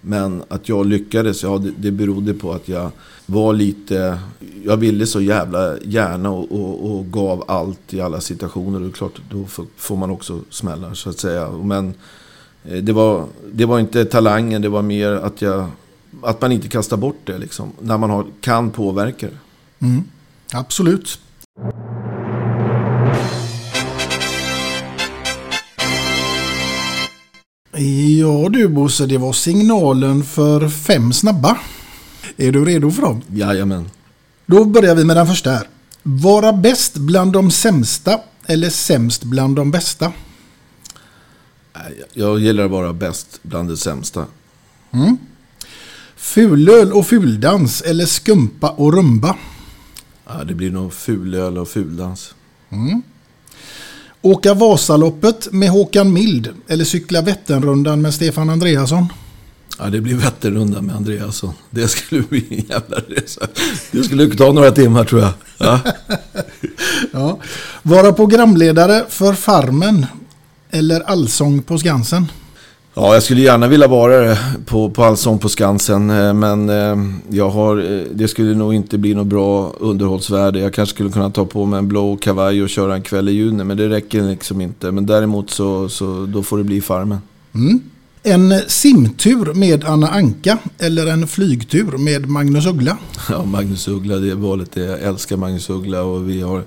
Men 0.00 0.42
att 0.48 0.68
jag 0.68 0.86
lyckades, 0.86 1.42
ja 1.42 1.58
det, 1.58 1.72
det 1.76 1.90
berodde 1.90 2.34
på 2.34 2.52
att 2.52 2.68
jag 2.68 2.90
var 3.26 3.52
lite... 3.52 4.18
Jag 4.64 4.76
ville 4.76 5.06
så 5.06 5.20
jävla 5.20 5.78
gärna 5.78 6.30
och, 6.30 6.52
och, 6.52 6.90
och 6.90 7.12
gav 7.12 7.44
allt 7.48 7.94
i 7.94 8.00
alla 8.00 8.20
situationer. 8.20 8.74
Och 8.76 8.82
det 8.82 8.88
är 8.88 8.92
klart, 8.92 9.20
då 9.30 9.44
får- 9.76 9.96
man 9.96 10.10
också 10.10 10.40
smällar 10.50 10.94
så 10.94 11.10
att 11.10 11.18
säga. 11.18 11.50
Men 11.50 11.94
eh, 12.64 12.82
det 12.82 12.92
var, 12.92 13.26
det 13.52 13.64
var 13.64 13.80
inte 13.80 14.04
talangen, 14.04 14.62
det 14.62 14.68
var 14.68 14.82
mer 14.82 15.12
att 15.12 15.42
jag... 15.42 15.66
Att 16.22 16.40
man 16.40 16.52
inte 16.52 16.68
kastar 16.68 16.96
bort 16.96 17.20
det 17.24 17.38
liksom. 17.38 17.72
När 17.80 17.98
man 17.98 18.10
har, 18.10 18.26
kan 18.40 18.70
påverka 18.70 19.26
det. 19.26 19.86
Mm. 19.86 20.02
Absolut. 20.52 21.18
Ja 27.74 28.48
du 28.48 28.68
Bosse, 28.68 29.06
det 29.06 29.18
var 29.18 29.32
signalen 29.32 30.24
för 30.24 30.68
fem 30.68 31.12
snabba. 31.12 31.58
Är 32.36 32.52
du 32.52 32.64
redo 32.64 32.90
för 32.90 33.02
dem? 33.02 33.22
Jajamän. 33.32 33.90
Då 34.46 34.64
börjar 34.64 34.94
vi 34.94 35.04
med 35.04 35.16
den 35.16 35.26
första 35.26 35.50
här. 35.50 35.68
Vara 36.02 36.52
bäst 36.52 36.96
bland 36.96 37.32
de 37.32 37.50
sämsta 37.50 38.20
eller 38.46 38.70
sämst 38.70 39.24
bland 39.24 39.56
de 39.56 39.70
bästa? 39.70 40.12
Jag 42.12 42.40
gillar 42.40 42.64
att 42.64 42.70
vara 42.70 42.92
bäst 42.92 43.40
bland 43.42 43.68
det 43.68 43.76
sämsta. 43.76 44.26
Mm. 44.90 45.16
Fulöl 46.16 46.92
och 46.92 47.06
fuldans 47.06 47.82
eller 47.82 48.06
skumpa 48.06 48.70
och 48.70 48.92
rumba? 48.92 49.36
Ja, 50.26 50.44
det 50.44 50.54
blir 50.54 50.70
nog 50.70 50.92
fulöl 50.92 51.58
och 51.58 51.68
fuldans. 51.68 52.34
Mm. 52.70 53.02
Åka 54.22 54.54
Vasaloppet 54.54 55.52
med 55.52 55.70
Håkan 55.70 56.12
Mild 56.12 56.48
eller 56.68 56.84
cykla 56.84 57.22
Vätternrundan 57.22 58.02
med 58.02 58.14
Stefan 58.14 58.50
Andreasson? 58.50 59.06
Ja, 59.78 59.84
det 59.90 60.00
blir 60.00 60.14
Vätternrundan 60.14 60.86
med 60.86 60.96
Andreasson. 60.96 61.54
Det 61.70 61.88
skulle 61.88 62.22
bli 62.22 62.46
en 62.50 62.64
jävla 62.68 62.96
resa. 62.96 63.46
Det 63.90 64.02
skulle 64.02 64.34
ta 64.36 64.52
några 64.52 64.70
timmar 64.70 65.04
tror 65.04 65.20
jag. 65.20 65.32
Ja. 65.58 65.80
Ja. 67.12 67.38
Vara 67.82 68.12
programledare 68.12 69.04
för 69.08 69.32
Farmen 69.32 70.06
eller 70.70 71.00
Allsång 71.00 71.62
på 71.62 71.78
Skansen? 71.78 72.26
Ja, 72.94 73.14
jag 73.14 73.22
skulle 73.22 73.40
gärna 73.40 73.68
vilja 73.68 73.88
vara 73.88 74.18
det 74.20 74.38
på, 74.66 74.90
på 74.90 75.04
Allsång 75.04 75.38
på 75.38 75.48
Skansen. 75.48 76.10
eh, 76.10 76.34
Men 76.34 76.68
eh, 76.70 76.96
jag 77.30 77.50
har, 77.50 77.92
eh, 77.92 78.02
det 78.14 78.28
skulle 78.28 78.54
nog 78.54 78.74
inte 78.74 78.98
bli 78.98 79.14
något 79.14 79.26
bra 79.26 79.74
underhållsvärde. 79.80 80.58
Jag 80.60 80.74
kanske 80.74 80.94
skulle 80.94 81.10
kunna 81.10 81.30
ta 81.30 81.46
på 81.46 81.66
mig 81.66 81.78
en 81.78 81.88
blå 81.88 82.16
kavaj 82.16 82.62
och 82.62 82.68
köra 82.68 82.94
en 82.94 83.02
kväll 83.02 83.28
i 83.28 83.32
juni. 83.32 83.64
Men 83.64 83.76
det 83.76 83.88
räcker 83.88 84.22
liksom 84.22 84.60
inte. 84.60 84.90
Men 84.92 85.06
däremot 85.06 85.50
så, 85.50 85.88
så 85.88 86.26
då 86.26 86.42
får 86.42 86.58
det 86.58 86.64
bli 86.64 86.80
Farmen. 86.80 87.18
Mm. 87.54 87.80
En 88.22 88.54
simtur 88.66 89.54
med 89.54 89.84
Anna 89.84 90.08
Anka 90.08 90.58
eller 90.78 91.06
en 91.06 91.26
flygtur 91.26 91.98
med 91.98 92.28
Magnus 92.28 92.66
Uggla? 92.66 92.96
Ja, 93.30 93.44
Magnus 93.44 93.88
Uggla, 93.88 94.16
det 94.16 94.30
är 94.30 94.34
valet. 94.34 94.70
Jag 94.76 95.00
älskar 95.02 95.36
Magnus 95.36 95.70
Uggla 95.70 96.02
och 96.02 96.28
vi 96.28 96.40
har, 96.42 96.62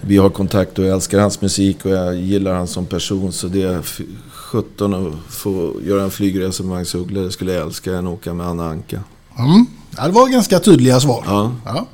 vi 0.00 0.16
har 0.16 0.28
kontakt 0.30 0.78
och 0.78 0.84
jag 0.84 0.94
älskar 0.94 1.20
hans 1.20 1.40
musik 1.40 1.84
och 1.84 1.90
jag 1.90 2.16
gillar 2.16 2.54
han 2.54 2.66
som 2.66 2.86
person. 2.86 3.32
Så 3.32 3.46
det 3.46 3.62
är 3.62 3.82
17 4.46 4.94
att 4.94 5.34
få 5.34 5.74
göra 5.84 6.02
en 6.02 6.10
flygresa 6.10 6.62
med 6.62 6.70
Magnus 6.70 6.94
Uggla, 6.94 7.20
det 7.20 7.30
skulle 7.30 7.52
jag 7.52 7.66
älska 7.66 7.92
än 7.92 8.06
att 8.06 8.12
åka 8.12 8.34
med 8.34 8.46
Anna 8.46 8.70
Anka. 8.70 9.00
Mm. 9.38 9.66
Ja, 9.96 10.06
det 10.06 10.12
var 10.12 10.28
ganska 10.28 10.58
tydliga 10.58 11.00
svar. 11.00 11.24
Ja. 11.26 11.52
Ja. 11.64 11.86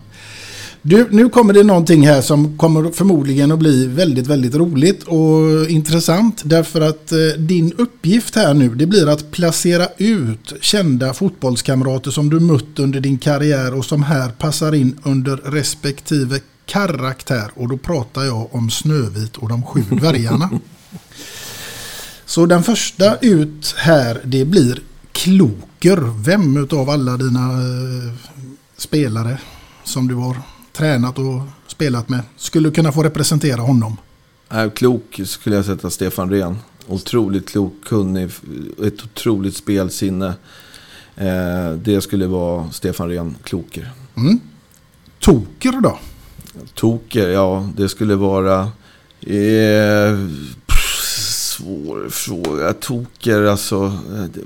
Du, 0.84 1.08
nu 1.10 1.28
kommer 1.28 1.52
det 1.54 1.62
någonting 1.62 2.06
här 2.06 2.20
som 2.20 2.58
kommer 2.58 2.90
förmodligen 2.90 3.52
att 3.52 3.58
bli 3.58 3.86
väldigt, 3.86 4.26
väldigt 4.26 4.54
roligt 4.54 5.02
och 5.02 5.70
intressant. 5.70 6.42
Därför 6.44 6.80
att 6.80 7.12
eh, 7.12 7.18
din 7.38 7.72
uppgift 7.72 8.34
här 8.34 8.54
nu, 8.54 8.74
det 8.74 8.86
blir 8.86 9.08
att 9.08 9.30
placera 9.30 9.86
ut 9.96 10.52
kända 10.60 11.14
fotbollskamrater 11.14 12.10
som 12.10 12.30
du 12.30 12.40
mött 12.40 12.78
under 12.78 13.00
din 13.00 13.18
karriär 13.18 13.74
och 13.74 13.84
som 13.84 14.02
här 14.02 14.28
passar 14.28 14.74
in 14.74 14.98
under 15.02 15.36
respektive 15.36 16.40
karaktär. 16.66 17.50
Och 17.54 17.68
då 17.68 17.76
pratar 17.76 18.22
jag 18.22 18.54
om 18.54 18.70
Snövit 18.70 19.36
och 19.36 19.48
de 19.48 19.62
sju 19.62 19.82
dvärgarna. 19.90 20.50
Så 22.32 22.46
den 22.46 22.62
första 22.62 23.16
ut 23.16 23.74
här, 23.76 24.20
det 24.24 24.44
blir 24.44 24.82
Kloker. 25.12 26.22
Vem 26.24 26.56
utav 26.56 26.90
alla 26.90 27.16
dina 27.16 27.40
eh, 27.40 28.12
spelare 28.76 29.38
som 29.84 30.08
du 30.08 30.14
har 30.14 30.36
tränat 30.72 31.18
och 31.18 31.42
spelat 31.66 32.08
med 32.08 32.20
skulle 32.36 32.70
kunna 32.70 32.92
få 32.92 33.02
representera 33.02 33.60
honom? 33.60 33.96
Äh, 34.50 34.70
klok 34.70 35.20
skulle 35.24 35.56
jag 35.56 35.64
sätta 35.64 35.90
Stefan 35.90 36.30
Rehn. 36.30 36.56
Otroligt 36.86 37.48
klok, 37.48 37.74
kunnig, 37.84 38.30
ett 38.84 39.04
otroligt 39.04 39.56
spelsinne. 39.56 40.34
Eh, 41.16 41.72
det 41.84 42.00
skulle 42.00 42.26
vara 42.26 42.70
Stefan 42.70 43.08
Rehn, 43.08 43.36
kloker. 43.42 43.92
Mm. 44.16 44.40
Toker 45.18 45.80
då? 45.80 45.98
Toker, 46.74 47.28
ja 47.28 47.68
det 47.76 47.88
skulle 47.88 48.14
vara... 48.14 48.70
Eh, 49.20 50.18
svår 51.62 52.08
fråga. 52.10 52.72
Toker, 52.72 53.42
alltså... 53.42 53.76
eh, 53.84 54.44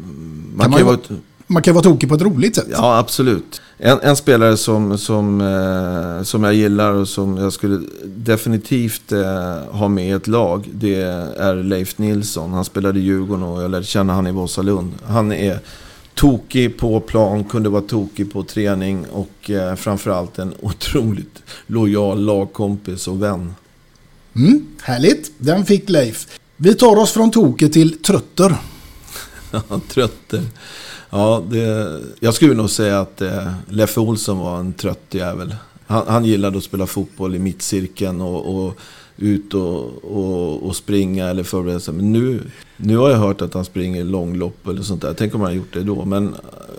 Man 0.54 0.60
Kan 0.60 0.70
man 0.70 0.78
ju 0.80 0.84
vara... 0.84 0.96
vara- 0.96 1.20
Man 1.48 1.62
kan 1.62 1.74
vara 1.74 1.82
tokig 1.84 2.08
på 2.08 2.14
ett 2.14 2.22
roligt 2.22 2.56
sätt. 2.56 2.66
Ja, 2.70 2.98
absolut. 2.98 3.60
En, 3.78 3.98
en 4.02 4.16
spelare 4.16 4.56
som, 4.56 4.98
som, 4.98 5.40
eh, 5.40 6.22
som 6.24 6.44
jag 6.44 6.54
gillar 6.54 6.92
och 6.92 7.08
som 7.08 7.36
jag 7.36 7.52
skulle 7.52 7.80
definitivt 8.04 9.12
eh, 9.12 9.58
ha 9.70 9.88
med 9.88 10.08
i 10.08 10.10
ett 10.10 10.26
lag. 10.26 10.68
Det 10.74 10.94
är 11.38 11.62
Leif 11.62 11.98
Nilsson. 11.98 12.52
Han 12.52 12.64
spelade 12.64 12.98
i 12.98 13.02
Djurgården 13.02 13.42
och 13.42 13.62
jag 13.62 13.70
lärde 13.70 13.84
känna 13.86 14.12
han 14.12 14.26
i 14.26 14.32
Vasalund. 14.32 14.92
Han 15.06 15.32
är 15.32 15.58
tokig 16.14 16.78
på 16.78 17.00
plan, 17.00 17.44
kunde 17.44 17.68
vara 17.68 17.82
tokig 17.82 18.32
på 18.32 18.42
träning 18.42 19.06
och 19.12 19.50
eh, 19.50 19.74
framförallt 19.74 20.38
en 20.38 20.54
otroligt 20.60 21.42
lojal 21.66 22.20
lagkompis 22.24 23.08
och 23.08 23.22
vän. 23.22 23.54
Mm, 24.36 24.66
härligt, 24.82 25.32
den 25.38 25.64
fick 25.64 25.88
Leif. 25.90 26.26
Vi 26.56 26.74
tar 26.74 26.96
oss 26.96 27.12
från 27.12 27.30
Toke 27.30 27.68
till 27.68 28.02
Trötter. 28.02 28.56
Trötter. 29.88 30.42
Ja, 31.10 31.42
det, 31.50 32.00
jag 32.20 32.34
skulle 32.34 32.54
nog 32.54 32.70
säga 32.70 33.00
att 33.00 33.22
eh, 33.22 33.52
Leffe 33.68 34.00
Olsson 34.00 34.38
var 34.38 34.58
en 34.58 34.72
trött 34.72 35.06
jävel. 35.10 35.54
Han, 35.86 36.02
han 36.06 36.24
gillade 36.24 36.58
att 36.58 36.64
spela 36.64 36.86
fotboll 36.86 37.34
i 37.34 37.38
mittcirkeln 37.38 38.20
och, 38.20 38.66
och 38.66 38.78
ut 39.16 39.54
och, 39.54 40.04
och, 40.04 40.66
och, 40.66 40.76
springa 40.76 41.28
eller 41.28 41.42
förbereda 41.42 41.80
sig. 41.80 41.94
Men 41.94 42.12
nu, 42.12 42.42
nu 42.76 42.96
har 42.96 43.10
jag 43.10 43.18
hört 43.18 43.42
att 43.42 43.54
han 43.54 43.64
springer 43.64 44.04
långlopp 44.04 44.66
eller 44.66 44.82
sånt 44.82 45.02
där. 45.02 45.14
Tänk 45.14 45.34
om 45.34 45.40
han 45.40 45.54
gjort 45.54 45.72
det 45.72 45.82
då. 45.82 46.04
Men 46.04 46.34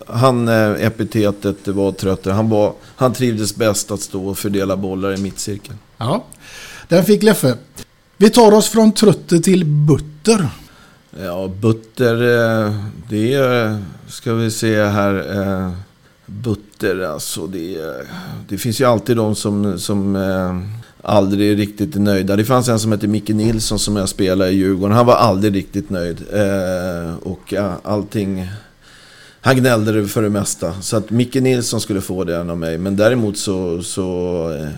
han, 0.07 0.47
eh, 0.47 0.85
epitetet 0.85 1.67
var 1.67 1.91
tröttare. 1.91 2.33
Han, 2.33 2.49
var, 2.49 2.73
han 2.95 3.13
trivdes 3.13 3.55
bäst 3.55 3.91
att 3.91 4.01
stå 4.01 4.27
och 4.27 4.37
fördela 4.37 4.77
bollar 4.77 5.13
i 5.13 5.17
mittcirkeln. 5.17 5.77
Ja, 5.97 6.25
den 6.87 7.05
fick 7.05 7.23
Leffe. 7.23 7.57
Vi 8.19 8.29
tar 8.29 8.51
oss 8.51 8.69
från 8.69 8.91
Trötter 8.91 9.37
till 9.37 9.65
Butter. 9.65 10.49
Ja, 11.23 11.51
Butter, 11.61 12.13
eh, 12.13 12.73
det 13.09 13.33
är, 13.33 13.83
ska 14.07 14.33
vi 14.33 14.51
se 14.51 14.83
här. 14.83 15.41
Eh, 15.41 15.71
butter, 16.25 16.99
alltså 16.99 17.47
det, 17.47 17.77
det 18.49 18.57
finns 18.57 18.81
ju 18.81 18.85
alltid 18.85 19.17
de 19.17 19.35
som, 19.35 19.79
som 19.79 20.17
aldrig 21.01 21.59
riktigt 21.59 21.95
är 21.95 21.99
nöjda. 21.99 22.35
Det 22.35 22.45
fanns 22.45 22.69
en 22.69 22.79
som 22.79 22.91
hette 22.91 23.07
Micke 23.07 23.29
Nilsson 23.29 23.79
som 23.79 23.95
jag 23.95 24.09
spelade 24.09 24.51
i 24.51 24.55
Djurgården. 24.55 24.97
Han 24.97 25.05
var 25.05 25.15
aldrig 25.15 25.55
riktigt 25.55 25.89
nöjd. 25.89 26.23
Och 27.21 27.53
allting... 27.83 28.47
Han 29.41 29.57
gnällde 29.57 30.07
för 30.07 30.21
det 30.21 30.29
mesta. 30.29 30.81
Så 30.81 30.97
att 30.97 31.09
Micke 31.09 31.35
Nilsson 31.35 31.81
skulle 31.81 32.01
få 32.01 32.23
det 32.23 32.39
av 32.39 32.57
mig. 32.57 32.77
Men 32.77 32.95
däremot 32.95 33.37
så, 33.37 33.83
så 33.83 34.69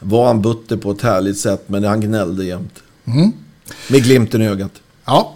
var 0.00 0.26
han 0.26 0.42
butter 0.42 0.76
på 0.76 0.90
ett 0.90 1.02
härligt 1.02 1.38
sätt. 1.38 1.62
Men 1.66 1.84
han 1.84 2.00
gnällde 2.00 2.44
jämt. 2.44 2.74
Mm. 3.04 3.32
Med 3.90 4.02
glimten 4.02 4.42
i 4.42 4.48
ögat. 4.48 4.72
Ja. 5.04 5.34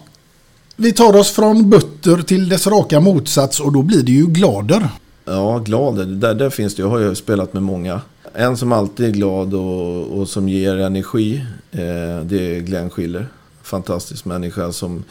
Vi 0.75 0.93
tar 0.93 1.15
oss 1.17 1.31
från 1.31 1.69
butter 1.69 2.21
till 2.21 2.49
dess 2.49 2.67
raka 2.67 2.99
motsats 2.99 3.59
och 3.59 3.71
då 3.71 3.81
blir 3.81 4.03
det 4.03 4.11
ju 4.11 4.27
glader. 4.27 4.89
Ja, 5.25 5.57
glader. 5.59 6.05
Där, 6.05 6.33
där 6.33 6.49
finns 6.49 6.75
det. 6.75 6.81
Jag 6.81 6.89
har 6.89 6.99
ju 6.99 7.15
spelat 7.15 7.53
med 7.53 7.63
många. 7.63 8.01
En 8.33 8.57
som 8.57 8.71
alltid 8.71 9.05
är 9.05 9.11
glad 9.11 9.53
och, 9.53 10.19
och 10.19 10.29
som 10.29 10.49
ger 10.49 10.77
energi, 10.77 11.45
eh, 11.71 11.79
det 12.23 12.55
är 12.55 12.59
Glenn 12.59 12.89
Schiller. 12.89 13.27
Fantastisk 13.61 14.25
människa 14.25 14.71
som, 14.71 15.03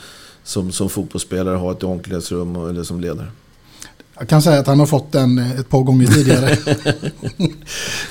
som, 0.45 0.73
som 0.73 0.89
fotbollsspelare 0.89 1.57
har 1.57 1.73
ett 1.73 1.83
omklädningsrum 1.83 2.57
eller 2.57 2.83
som 2.83 3.01
ledare. 3.01 3.27
Jag 4.19 4.29
kan 4.29 4.43
säga 4.43 4.61
att 4.61 4.67
han 4.67 4.79
har 4.79 4.87
fått 4.87 5.13
den 5.13 5.39
ett 5.39 5.69
par 5.69 5.83
gånger 5.83 6.07
tidigare. 6.07 6.57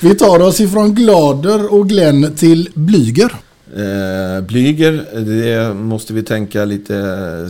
Vi 0.00 0.14
tar 0.14 0.40
oss 0.40 0.60
ifrån 0.60 0.94
Glader 0.94 1.74
och 1.74 1.88
Glenn 1.88 2.34
till 2.36 2.68
Blyger. 2.74 3.34
Eh, 3.76 4.40
Blyger, 4.40 5.20
det 5.20 5.74
måste 5.74 6.12
vi 6.12 6.22
tänka 6.22 6.64
lite 6.64 7.46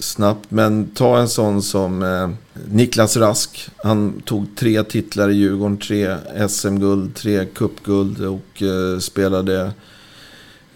snabbt. 0.00 0.50
Men 0.50 0.86
ta 0.86 1.18
en 1.18 1.28
sån 1.28 1.62
som 1.62 2.02
eh, 2.02 2.30
Niklas 2.70 3.16
Rask. 3.16 3.68
Han 3.76 4.22
tog 4.24 4.56
tre 4.56 4.82
titlar 4.82 5.28
i 5.28 5.34
Djurgården. 5.34 5.76
Tre 5.76 6.16
SM-guld, 6.48 7.14
tre 7.14 7.44
cupguld 7.44 8.24
och 8.24 8.62
eh, 8.62 8.98
spelade 8.98 9.72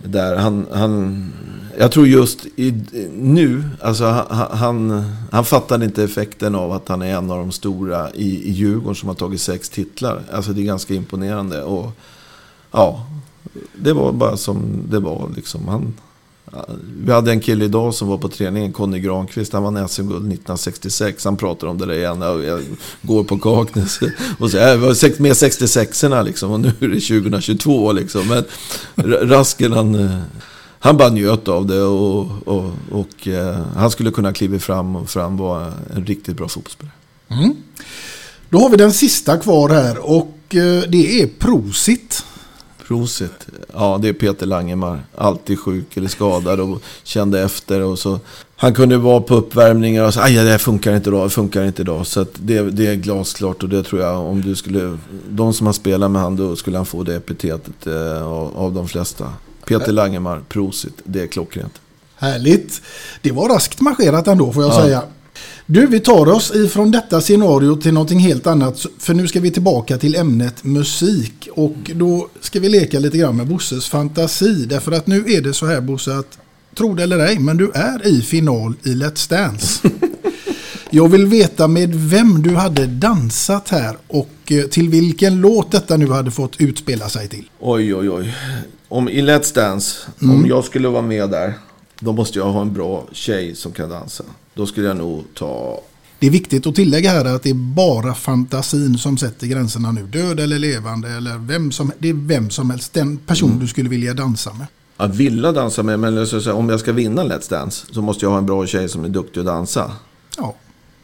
där. 0.06 0.36
Han, 0.36 0.66
han, 0.72 1.24
jag 1.78 1.92
tror 1.92 2.06
just 2.06 2.46
i, 2.56 2.74
nu, 3.12 3.64
alltså 3.82 4.04
han, 4.04 4.58
han, 4.58 5.04
han 5.32 5.44
fattade 5.44 5.84
inte 5.84 6.04
effekten 6.04 6.54
av 6.54 6.72
att 6.72 6.88
han 6.88 7.02
är 7.02 7.16
en 7.16 7.30
av 7.30 7.38
de 7.38 7.52
stora 7.52 8.10
i, 8.10 8.48
i 8.48 8.50
Djurgården 8.50 8.94
som 8.94 9.08
har 9.08 9.16
tagit 9.16 9.40
sex 9.40 9.68
titlar. 9.68 10.22
Alltså 10.32 10.52
det 10.52 10.60
är 10.60 10.64
ganska 10.64 10.94
imponerande. 10.94 11.62
Och 11.62 11.90
ja, 12.70 13.06
det 13.74 13.92
var 13.92 14.12
bara 14.12 14.36
som 14.36 14.82
det 14.90 14.98
var. 14.98 15.30
Liksom. 15.36 15.68
Han, 15.68 15.94
vi 17.04 17.12
hade 17.12 17.30
en 17.30 17.40
kille 17.40 17.64
idag 17.64 17.94
som 17.94 18.08
var 18.08 18.18
på 18.18 18.28
träningen, 18.28 18.72
Conny 18.72 19.00
Granqvist. 19.00 19.52
Han 19.52 19.62
vann 19.62 19.88
SM-guld 19.88 20.16
1966. 20.16 21.24
Han 21.24 21.36
pratar 21.36 21.66
om 21.66 21.78
det 21.78 21.86
där 21.86 21.94
igen. 21.94 22.20
Jag 22.20 22.60
går 23.02 23.24
på 23.24 23.38
Kaknäs 23.38 24.00
och 24.38 24.50
säger 24.50 24.66
äh, 24.66 24.70
jag 24.70 24.78
var 24.78 25.20
med 25.22 25.32
66orna 25.32 26.24
liksom. 26.24 26.50
Och 26.50 26.60
nu 26.60 26.68
är 26.68 26.88
det 26.88 27.00
2022 27.00 27.92
liksom. 27.92 28.28
Men 28.28 28.44
Rasken 29.28 29.72
han, 29.72 30.20
han 30.78 30.96
bara 30.96 31.08
njöt 31.08 31.48
av 31.48 31.66
det. 31.66 31.82
Och, 31.82 32.48
och, 32.48 32.70
och 32.90 33.28
eh, 33.28 33.56
han 33.76 33.90
skulle 33.90 34.10
kunna 34.10 34.32
kliva 34.32 34.58
fram 34.58 34.96
och 34.96 35.10
fram 35.10 35.36
vara 35.36 35.72
en 35.94 36.06
riktigt 36.06 36.36
bra 36.36 36.48
fotbollsspelare. 36.48 36.94
Mm. 37.28 37.56
Då 38.48 38.58
har 38.58 38.70
vi 38.70 38.76
den 38.76 38.92
sista 38.92 39.36
kvar 39.36 39.68
här 39.68 40.10
och 40.10 40.54
eh, 40.54 40.82
det 40.88 41.22
är 41.22 41.26
Prosit. 41.26 42.24
Prosit. 42.86 43.46
Ja, 43.72 43.98
det 44.02 44.08
är 44.08 44.12
Peter 44.12 44.46
Langemar. 44.46 45.04
Alltid 45.14 45.60
sjuk 45.60 45.96
eller 45.96 46.08
skadad 46.08 46.60
och 46.60 46.82
kände 47.02 47.40
efter. 47.40 47.80
Och 47.80 47.98
så. 47.98 48.20
Han 48.56 48.74
kunde 48.74 48.98
vara 48.98 49.20
på 49.20 49.34
uppvärmningar 49.34 50.04
och 50.04 50.14
säga 50.14 50.42
det 50.42 50.50
här 50.50 50.58
funkar 50.58 50.96
inte 50.96 51.10
idag, 51.10 51.26
det 51.26 51.30
funkar 51.30 51.64
inte 51.64 51.82
idag. 51.82 52.06
Så 52.06 52.26
det, 52.34 52.62
det 52.62 52.86
är 52.86 52.94
glasklart 52.94 53.62
och 53.62 53.68
det 53.68 53.82
tror 53.82 54.02
jag 54.02 54.20
om 54.20 54.42
du 54.42 54.56
skulle... 54.56 54.98
De 55.28 55.52
som 55.52 55.66
har 55.66 55.72
spelat 55.72 56.10
med 56.10 56.22
han, 56.22 56.36
då 56.36 56.56
skulle 56.56 56.76
han 56.76 56.86
få 56.86 57.02
det 57.02 57.16
epitetet 57.16 57.86
eh, 57.86 58.26
av, 58.26 58.56
av 58.56 58.72
de 58.72 58.88
flesta. 58.88 59.32
Peter 59.64 59.92
Langemar, 59.92 60.40
Prosit, 60.48 60.94
det 61.04 61.22
är 61.22 61.26
klockrent. 61.26 61.80
Härligt. 62.16 62.82
Det 63.22 63.32
var 63.32 63.48
raskt 63.48 63.80
marscherat 63.80 64.28
ändå 64.28 64.52
får 64.52 64.62
jag 64.62 64.72
ja. 64.72 64.82
säga. 64.82 65.02
Du, 65.68 65.86
vi 65.86 66.00
tar 66.00 66.28
oss 66.28 66.54
ifrån 66.54 66.90
detta 66.90 67.20
scenario 67.20 67.76
till 67.76 67.94
någonting 67.94 68.18
helt 68.18 68.46
annat. 68.46 68.86
För 68.98 69.14
nu 69.14 69.28
ska 69.28 69.40
vi 69.40 69.50
tillbaka 69.50 69.98
till 69.98 70.16
ämnet 70.16 70.64
musik. 70.64 71.48
Och 71.52 71.90
då 71.94 72.28
ska 72.40 72.60
vi 72.60 72.68
leka 72.68 72.98
lite 72.98 73.18
grann 73.18 73.36
med 73.36 73.46
Bosses 73.46 73.88
fantasi. 73.88 74.66
Därför 74.66 74.92
att 74.92 75.06
nu 75.06 75.24
är 75.26 75.40
det 75.40 75.52
så 75.52 75.66
här 75.66 75.80
Bosse 75.80 76.16
att, 76.16 76.38
tro 76.76 76.94
det 76.94 77.02
eller 77.02 77.18
ej, 77.18 77.38
men 77.38 77.56
du 77.56 77.70
är 77.74 78.06
i 78.06 78.22
final 78.22 78.74
i 78.82 78.88
Let's 78.88 79.30
Dance. 79.30 79.90
Jag 80.90 81.08
vill 81.08 81.26
veta 81.26 81.68
med 81.68 81.94
vem 81.94 82.42
du 82.42 82.56
hade 82.56 82.86
dansat 82.86 83.68
här 83.68 83.96
och 84.08 84.52
eh, 84.52 84.64
till 84.64 84.88
vilken 84.88 85.40
låt 85.40 85.72
detta 85.72 85.96
nu 85.96 86.10
hade 86.10 86.30
fått 86.30 86.60
utspela 86.60 87.08
sig 87.08 87.28
till. 87.28 87.50
Oj, 87.60 87.94
oj, 87.94 88.10
oj. 88.10 88.34
Om 88.88 89.08
i 89.08 89.22
Let's 89.22 89.54
Dance, 89.54 89.96
mm. 90.22 90.36
om 90.36 90.46
jag 90.46 90.64
skulle 90.64 90.88
vara 90.88 91.02
med 91.02 91.30
där, 91.30 91.54
då 92.00 92.12
måste 92.12 92.38
jag 92.38 92.46
ha 92.46 92.60
en 92.60 92.72
bra 92.72 93.08
tjej 93.12 93.54
som 93.54 93.72
kan 93.72 93.88
dansa. 93.88 94.24
Då 94.56 94.66
skulle 94.66 94.86
jag 94.86 94.96
nog 94.96 95.24
ta... 95.34 95.80
Det 96.18 96.26
är 96.26 96.30
viktigt 96.30 96.66
att 96.66 96.74
tillägga 96.74 97.10
här 97.10 97.24
att 97.24 97.42
det 97.42 97.50
är 97.50 97.74
bara 97.74 98.14
fantasin 98.14 98.98
som 98.98 99.18
sätter 99.18 99.46
gränserna 99.46 99.92
nu. 99.92 100.02
Död 100.02 100.40
eller 100.40 100.58
levande 100.58 101.08
eller 101.08 101.38
vem 101.38 101.72
som, 101.72 101.92
det 101.98 102.08
är 102.08 102.14
vem 102.14 102.50
som 102.50 102.70
helst. 102.70 102.94
Den 102.94 103.16
person 103.16 103.48
mm. 103.48 103.60
du 103.60 103.68
skulle 103.68 103.88
vilja 103.88 104.14
dansa 104.14 104.52
med. 104.52 104.66
Att 104.96 105.14
vilja 105.16 105.52
dansa 105.52 105.82
med, 105.82 106.00
men 106.00 106.26
säga, 106.26 106.54
om 106.54 106.68
jag 106.68 106.80
ska 106.80 106.92
vinna 106.92 107.24
Let's 107.24 107.50
Dance 107.50 107.86
så 107.92 108.02
måste 108.02 108.24
jag 108.24 108.30
ha 108.30 108.38
en 108.38 108.46
bra 108.46 108.66
tjej 108.66 108.88
som 108.88 109.04
är 109.04 109.08
duktig 109.08 109.40
att 109.40 109.46
dansa. 109.46 109.92
Ja. 110.36 110.54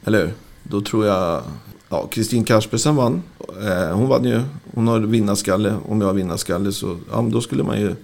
Eller 0.04 0.18
hur? 0.20 0.34
Då 0.62 0.80
tror 0.80 1.06
jag... 1.06 1.42
Ja, 1.88 2.06
Kristin 2.06 2.44
Kaspersen 2.44 2.96
vann. 2.96 3.22
Eh, 3.38 3.96
hon 3.96 4.08
vann 4.08 4.24
ju. 4.24 4.42
Hon 4.74 4.88
har 4.88 5.00
vinnarskalle. 5.00 5.74
Om 5.88 6.00
jag 6.00 6.08
har 6.08 6.14
vinnarskalle 6.14 6.72
så 6.72 6.98
ja, 7.10 7.28
då 7.32 7.40
skulle 7.40 7.62
man 7.62 7.80
ju 7.80 7.94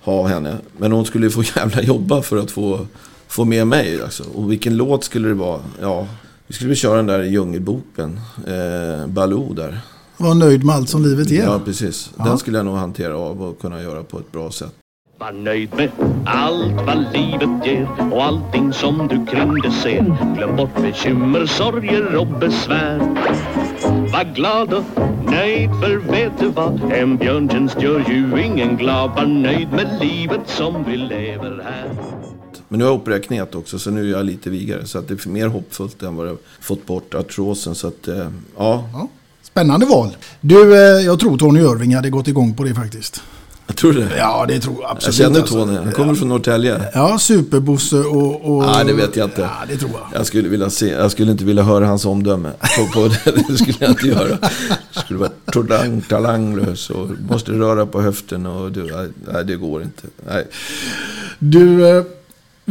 ha 0.00 0.26
henne. 0.26 0.58
Men 0.76 0.92
hon 0.92 1.04
skulle 1.04 1.26
ju 1.26 1.30
få 1.30 1.42
jävla 1.56 1.82
jobba 1.82 2.22
för 2.22 2.36
att 2.36 2.50
få 2.50 2.86
få 3.32 3.44
med 3.44 3.66
mig. 3.66 4.02
Alltså. 4.02 4.24
Och 4.34 4.52
vilken 4.52 4.76
låt 4.76 5.04
skulle 5.04 5.28
det 5.28 5.34
vara? 5.34 5.60
Ja, 5.80 6.06
vi 6.46 6.54
skulle 6.54 6.74
köra 6.74 6.96
den 6.96 7.06
där 7.06 7.22
Djungelboken. 7.22 8.20
Eh, 8.46 9.06
Baloo 9.06 9.54
där. 9.54 9.80
Var 10.16 10.34
nöjd 10.34 10.64
med 10.64 10.74
allt 10.74 10.88
som 10.88 11.02
livet 11.02 11.30
ger. 11.30 11.44
Ja, 11.44 11.60
precis. 11.64 12.10
Ja. 12.18 12.24
Den 12.24 12.38
skulle 12.38 12.58
jag 12.58 12.66
nog 12.66 12.76
hantera 12.76 13.16
av 13.16 13.42
och 13.42 13.60
kunna 13.60 13.82
göra 13.82 14.02
på 14.02 14.18
ett 14.18 14.32
bra 14.32 14.50
sätt. 14.50 14.72
Var 15.18 15.32
nöjd 15.32 15.70
med 15.76 15.90
allt 16.26 16.86
vad 16.86 17.06
livet 17.12 17.66
ger 17.66 17.88
och 18.12 18.24
allting 18.24 18.72
som 18.72 19.08
du 19.08 19.26
kring 19.26 19.54
det 19.62 19.70
ser. 19.70 20.34
Glöm 20.36 20.56
bort 20.56 20.82
bekymmer, 20.82 21.46
sorger 21.46 22.16
och 22.16 22.26
besvär. 22.26 22.98
Var 24.12 24.34
glad 24.34 24.72
och 24.72 24.84
nöjd 25.30 25.70
för 25.70 25.96
vet 25.96 26.32
du 26.40 26.48
vad? 26.48 26.92
En 26.92 27.16
björntjänst 27.16 27.82
gör 27.82 28.04
ju 28.08 28.42
ingen 28.44 28.76
glad. 28.76 29.10
Var 29.10 29.26
nöjd 29.26 29.72
med 29.72 29.98
livet 30.00 30.40
som 30.46 30.84
vi 30.84 30.96
lever 30.96 31.62
här. 31.64 32.21
Men 32.72 32.78
nu 32.78 32.84
har 32.84 32.92
jag 32.92 33.00
opererat 33.00 33.22
knät 33.22 33.54
också, 33.54 33.78
så 33.78 33.90
nu 33.90 34.08
är 34.08 34.10
jag 34.10 34.26
lite 34.26 34.50
vigare. 34.50 34.86
Så 34.86 34.98
att 34.98 35.08
det 35.08 35.26
är 35.26 35.28
mer 35.28 35.46
hoppfullt 35.46 36.02
än 36.02 36.16
vad 36.16 36.28
jag 36.28 36.38
fått 36.60 36.86
bort 36.86 37.14
artrosen. 37.14 37.74
Så 37.74 37.88
att, 37.88 38.08
eh, 38.08 38.16
ja. 38.56 38.88
ja. 38.92 39.08
Spännande 39.42 39.86
val. 39.86 40.16
Du, 40.40 40.74
eh, 40.74 41.04
jag 41.04 41.20
tror 41.20 41.38
Tony 41.38 41.60
Irving 41.60 41.94
hade 41.94 42.10
gått 42.10 42.28
igång 42.28 42.54
på 42.54 42.64
det 42.64 42.74
faktiskt. 42.74 43.22
Jag 43.66 43.76
tror 43.76 43.92
det? 43.92 44.16
Ja, 44.16 44.44
det 44.48 44.60
tror 44.60 44.76
jag 44.80 44.90
absolut. 44.90 45.18
Jag 45.18 45.26
känner 45.26 45.40
alltså. 45.40 45.54
Tony. 45.54 45.76
Han 45.76 45.92
kommer 45.92 46.08
ja. 46.08 46.14
från 46.14 46.28
Norrtälje. 46.28 46.80
Ja, 46.94 47.18
superbosse 47.18 47.96
och, 47.96 48.56
och... 48.56 48.64
Ja, 48.64 48.84
det 48.84 48.92
vet 48.92 49.16
jag 49.16 49.26
inte. 49.26 49.40
Ja, 49.40 49.66
det 49.68 49.76
tror 49.76 49.90
jag. 49.90 50.20
Jag 50.20 50.26
skulle, 50.26 50.48
vilja 50.48 50.70
se, 50.70 50.88
jag 50.88 51.10
skulle 51.10 51.32
inte 51.32 51.44
vilja 51.44 51.62
höra 51.62 51.86
hans 51.86 52.04
omdöme 52.04 52.52
på, 52.60 53.00
på 53.00 53.08
det. 53.08 53.44
Det 53.48 53.56
skulle 53.56 53.76
jag 53.80 53.90
inte 53.90 54.06
göra. 54.06 54.38
Det 54.94 55.00
skulle 55.00 55.18
vara 55.18 55.30
talang, 55.44 56.00
talanglös 56.00 56.90
och 56.90 57.08
måste 57.28 57.52
röra 57.52 57.86
på 57.86 58.02
höften 58.02 58.46
och 58.46 58.72
du, 58.72 59.10
nej, 59.32 59.44
det 59.44 59.56
går 59.56 59.82
inte. 59.82 60.02
Nej. 60.26 60.46
Du... 61.38 62.04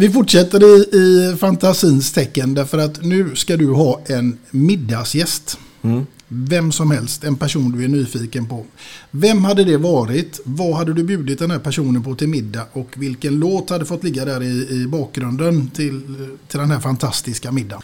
Vi 0.02 0.10
fortsätter 0.10 0.64
i, 0.64 0.98
i 0.98 1.38
fantasins 1.38 2.12
tecken 2.12 2.54
därför 2.54 2.78
att 2.78 3.04
nu 3.04 3.36
ska 3.36 3.58
du 3.58 3.68
ha 3.74 4.02
en 4.06 4.38
middagsgäst. 4.52 5.60
Mm. 5.82 6.06
Vem 6.28 6.72
som 6.72 6.92
helst, 6.92 7.24
en 7.24 7.36
person 7.36 7.72
du 7.72 7.84
är 7.84 7.88
nyfiken 7.88 8.46
på. 8.46 8.66
Vem 9.12 9.44
hade 9.44 9.64
det 9.64 9.78
varit? 9.78 10.40
Vad 10.44 10.76
hade 10.76 10.94
du 10.94 11.04
bjudit 11.04 11.40
den 11.40 11.52
här 11.52 11.60
personen 11.60 12.04
på 12.04 12.16
till 12.16 12.28
middag? 12.28 12.66
Och 12.72 12.88
vilken 12.98 13.40
låt 13.40 13.70
hade 13.70 13.86
fått 13.86 14.04
ligga 14.04 14.26
där 14.26 14.44
i, 14.44 14.68
i 14.70 14.88
bakgrunden 14.88 15.70
till, 15.70 16.02
till 16.48 16.60
den 16.60 16.72
här 16.72 16.80
fantastiska 16.80 17.52
middagen? 17.52 17.82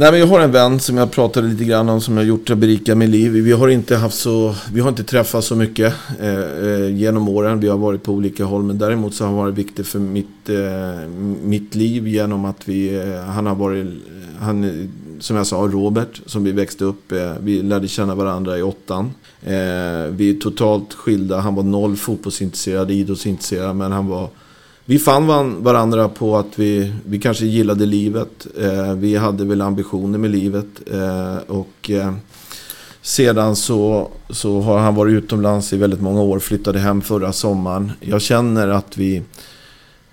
Nej, 0.00 0.10
men 0.10 0.20
jag 0.20 0.26
har 0.26 0.40
en 0.40 0.52
vän 0.52 0.80
som 0.80 0.96
jag 0.96 1.10
pratade 1.10 1.48
lite 1.48 1.64
grann 1.64 1.88
om 1.88 2.00
som 2.00 2.16
jag 2.16 2.26
gjort 2.26 2.50
att 2.50 2.58
berika 2.58 2.94
mitt 2.94 3.08
liv. 3.08 3.32
Vi 3.32 3.52
har 3.52 3.68
inte 3.68 3.96
haft 3.96 4.18
så, 4.18 4.54
vi 4.72 4.80
har 4.80 4.88
inte 4.88 5.04
träffats 5.04 5.46
så 5.46 5.56
mycket 5.56 5.94
eh, 6.20 6.38
eh 6.38 6.96
genom 6.96 7.28
åren. 7.28 7.60
Vi 7.60 7.68
har 7.68 7.78
varit 7.78 8.02
på 8.02 8.12
olika 8.12 8.44
håll. 8.44 8.62
Men 8.62 8.78
däremot 8.78 9.14
så 9.14 9.24
har 9.24 9.28
han 9.28 9.38
varit 9.38 9.54
viktig 9.54 9.86
för 9.86 9.98
mitt, 9.98 10.48
eh, 10.48 11.08
mitt 11.42 11.74
liv 11.74 12.08
genom 12.08 12.44
att 12.44 12.68
vi, 12.68 12.96
eh, 12.96 13.20
han 13.20 13.46
har 13.46 13.54
varit, 13.54 13.86
han, 14.40 14.88
som 15.20 15.36
jag 15.36 15.46
sa, 15.46 15.56
Robert 15.56 16.20
som 16.26 16.44
vi 16.44 16.52
växte 16.52 16.84
upp. 16.84 17.12
Eh, 17.12 17.32
vi 17.40 17.62
lärde 17.62 17.88
känna 17.88 18.14
varandra 18.14 18.58
i 18.58 18.62
åttan. 18.62 19.10
Eh, 19.42 20.10
vi 20.10 20.30
är 20.30 20.40
totalt 20.40 20.94
skilda. 20.94 21.40
Han 21.40 21.54
var 21.54 21.62
noll 21.62 21.96
fotbollsintresserad, 21.96 22.90
idrottsintresserad. 22.90 23.76
Men 23.76 23.92
han 23.92 24.06
var 24.06 24.28
vi 24.90 24.98
fann 24.98 25.62
varandra 25.62 26.08
på 26.08 26.36
att 26.36 26.58
vi, 26.58 26.92
vi 27.04 27.18
kanske 27.18 27.46
gillade 27.46 27.86
livet. 27.86 28.46
Eh, 28.60 28.94
vi 28.94 29.16
hade 29.16 29.44
väl 29.44 29.60
ambitioner 29.60 30.18
med 30.18 30.30
livet. 30.30 30.66
Eh, 30.92 31.36
och 31.46 31.90
eh, 31.90 32.12
sedan 33.02 33.56
så, 33.56 34.08
så 34.30 34.60
har 34.60 34.78
han 34.78 34.94
varit 34.94 35.12
utomlands 35.12 35.72
i 35.72 35.76
väldigt 35.76 36.00
många 36.00 36.20
år. 36.20 36.38
Flyttade 36.38 36.78
hem 36.78 37.02
förra 37.02 37.32
sommaren. 37.32 37.92
Jag 38.00 38.22
känner 38.22 38.68
att 38.68 38.96
vi... 38.96 39.22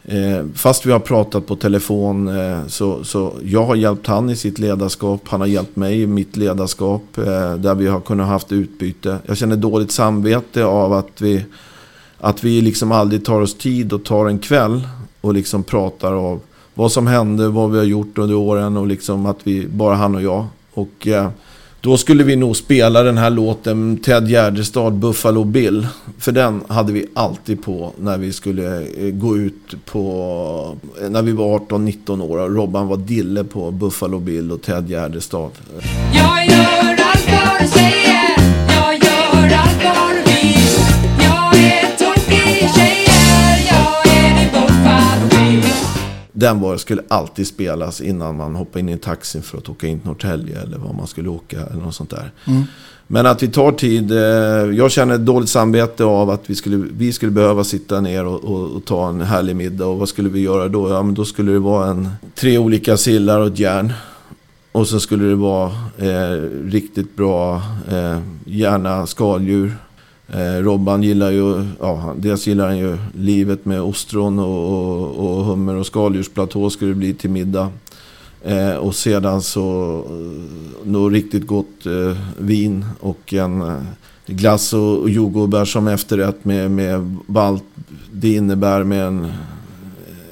Eh, 0.03 0.45
fast 0.55 0.85
vi 0.85 0.91
har 0.91 0.99
pratat 0.99 1.47
på 1.47 1.55
telefon 1.55 2.27
eh, 2.27 2.67
så, 2.67 3.03
så 3.03 3.33
jag 3.43 3.65
har 3.65 3.75
hjälpt 3.75 4.07
han 4.07 4.29
i 4.29 4.35
sitt 4.35 4.59
ledarskap. 4.59 5.21
Han 5.27 5.39
har 5.39 5.47
hjälpt 5.47 5.75
mig 5.75 6.01
i 6.01 6.07
mitt 6.07 6.37
ledarskap. 6.37 7.17
Eh, 7.17 7.55
där 7.55 7.75
vi 7.75 7.87
har 7.87 7.99
kunnat 7.99 8.27
haft 8.27 8.51
utbyte. 8.51 9.17
Jag 9.25 9.37
känner 9.37 9.55
dåligt 9.55 9.91
samvete 9.91 10.65
av 10.65 10.93
att 10.93 11.21
vi 11.21 11.45
att 12.19 12.43
vi 12.43 12.61
liksom 12.61 12.91
aldrig 12.91 13.25
tar 13.25 13.41
oss 13.41 13.57
tid 13.57 13.93
och 13.93 14.03
tar 14.03 14.25
en 14.25 14.39
kväll 14.39 14.87
och 15.21 15.33
liksom 15.33 15.63
pratar 15.63 16.13
av 16.13 16.39
vad 16.73 16.91
som 16.91 17.07
hände, 17.07 17.47
vad 17.49 17.71
vi 17.71 17.77
har 17.77 17.85
gjort 17.85 18.17
under 18.17 18.35
åren 18.35 18.77
och 18.77 18.87
liksom 18.87 19.25
att 19.25 19.37
vi, 19.43 19.67
bara 19.67 19.95
han 19.95 20.15
och 20.15 20.21
jag. 20.21 20.45
Och 20.73 21.07
eh, 21.07 21.29
då 21.81 21.97
skulle 21.97 22.23
vi 22.23 22.35
nog 22.35 22.55
spela 22.55 23.03
den 23.03 23.17
här 23.17 23.29
låten 23.29 23.97
Ted 23.97 24.27
Gärdestad, 24.29 24.93
Buffalo 24.93 25.43
Bill. 25.43 25.87
För 26.19 26.31
den 26.31 26.61
hade 26.67 26.93
vi 26.93 27.05
alltid 27.13 27.63
på 27.63 27.91
när 27.97 28.17
vi 28.17 28.33
skulle 28.33 28.81
eh, 28.81 29.13
gå 29.13 29.37
ut 29.37 29.85
på, 29.85 30.77
eh, 31.01 31.09
när 31.09 31.21
vi 31.21 31.31
var 31.31 31.59
18-19 31.59 32.21
år. 32.21 32.37
Och 32.37 32.55
Robban 32.55 32.87
var 32.87 32.97
dille 32.97 33.43
på 33.43 33.71
Buffalo 33.71 34.19
Bill 34.19 34.51
och 34.51 34.61
Ted 34.61 34.89
Gärdestad. 34.89 35.51
Jag 36.13 36.45
gör 36.45 36.89
allt 36.89 37.27
vad 37.27 37.61
du 37.61 37.96
Den 46.39 46.59
var, 46.59 46.77
skulle 46.77 47.01
alltid 47.07 47.47
spelas 47.47 48.01
innan 48.01 48.37
man 48.37 48.55
hoppade 48.55 48.79
in 48.79 48.89
i 48.89 48.91
en 48.91 48.99
taxi 48.99 49.41
för 49.41 49.57
att 49.57 49.69
åka 49.69 49.87
in 49.87 49.99
till 49.99 50.07
Norrtälje 50.07 50.61
eller 50.61 50.77
var 50.77 50.93
man 50.93 51.07
skulle 51.07 51.29
åka 51.29 51.61
eller 51.61 51.81
något 51.81 51.95
sånt 51.95 52.09
där. 52.09 52.31
Mm. 52.45 52.63
Men 53.07 53.25
att 53.25 53.43
vi 53.43 53.47
tar 53.47 53.71
tid. 53.71 54.11
Eh, 54.11 54.17
jag 54.77 54.91
känner 54.91 55.15
ett 55.15 55.25
dåligt 55.25 55.49
samvete 55.49 56.03
av 56.03 56.29
att 56.29 56.49
vi 56.49 56.55
skulle, 56.55 56.77
vi 56.77 57.13
skulle 57.13 57.31
behöva 57.31 57.63
sitta 57.63 58.01
ner 58.01 58.25
och, 58.25 58.43
och, 58.43 58.75
och 58.75 58.85
ta 58.85 59.09
en 59.09 59.21
härlig 59.21 59.55
middag. 59.55 59.85
Och 59.85 59.97
vad 59.97 60.09
skulle 60.09 60.29
vi 60.29 60.39
göra 60.39 60.67
då? 60.67 60.89
Ja, 60.89 61.03
men 61.03 61.13
då 61.13 61.25
skulle 61.25 61.51
det 61.51 61.59
vara 61.59 61.89
en, 61.89 62.09
tre 62.35 62.57
olika 62.57 62.97
sillar 62.97 63.39
och 63.39 63.47
ett 63.47 63.59
järn. 63.59 63.93
Och 64.71 64.87
så 64.87 64.99
skulle 64.99 65.25
det 65.25 65.35
vara 65.35 65.71
eh, 65.97 66.41
riktigt 66.65 67.15
bra, 67.15 67.61
eh, 67.89 68.19
gärna 68.45 69.07
skaldjur. 69.07 69.77
Eh, 70.29 70.63
Robban 70.63 71.03
gillar 71.03 71.31
ju, 71.31 71.65
ja, 71.79 72.13
dels 72.17 72.47
gillar 72.47 72.67
han 72.67 72.77
ju 72.77 72.97
livet 73.13 73.65
med 73.65 73.81
ostron 73.81 74.39
och, 74.39 74.69
och, 74.69 75.15
och 75.15 75.45
hummer 75.45 75.75
och 75.75 75.85
skaldjursplatå 75.85 76.69
skulle 76.69 76.91
det 76.91 76.95
bli 76.95 77.13
till 77.13 77.29
middag. 77.29 77.71
Eh, 78.43 78.75
och 78.75 78.95
sedan 78.95 79.41
så 79.41 79.95
eh, 80.09 80.87
något 80.87 81.13
riktigt 81.13 81.47
gott 81.47 81.85
eh, 81.85 82.17
vin 82.37 82.85
och 82.99 83.33
en 83.33 83.61
eh, 83.61 83.81
glass 84.25 84.73
och, 84.73 84.97
och 84.97 85.09
jordgubbar 85.09 85.65
som 85.65 85.87
efterrätt 85.87 86.45
med, 86.45 86.71
med 86.71 87.15
vad 87.25 87.43
allt 87.43 87.63
det 88.11 88.33
innebär 88.33 88.83
med 88.83 89.07
en, 89.07 89.31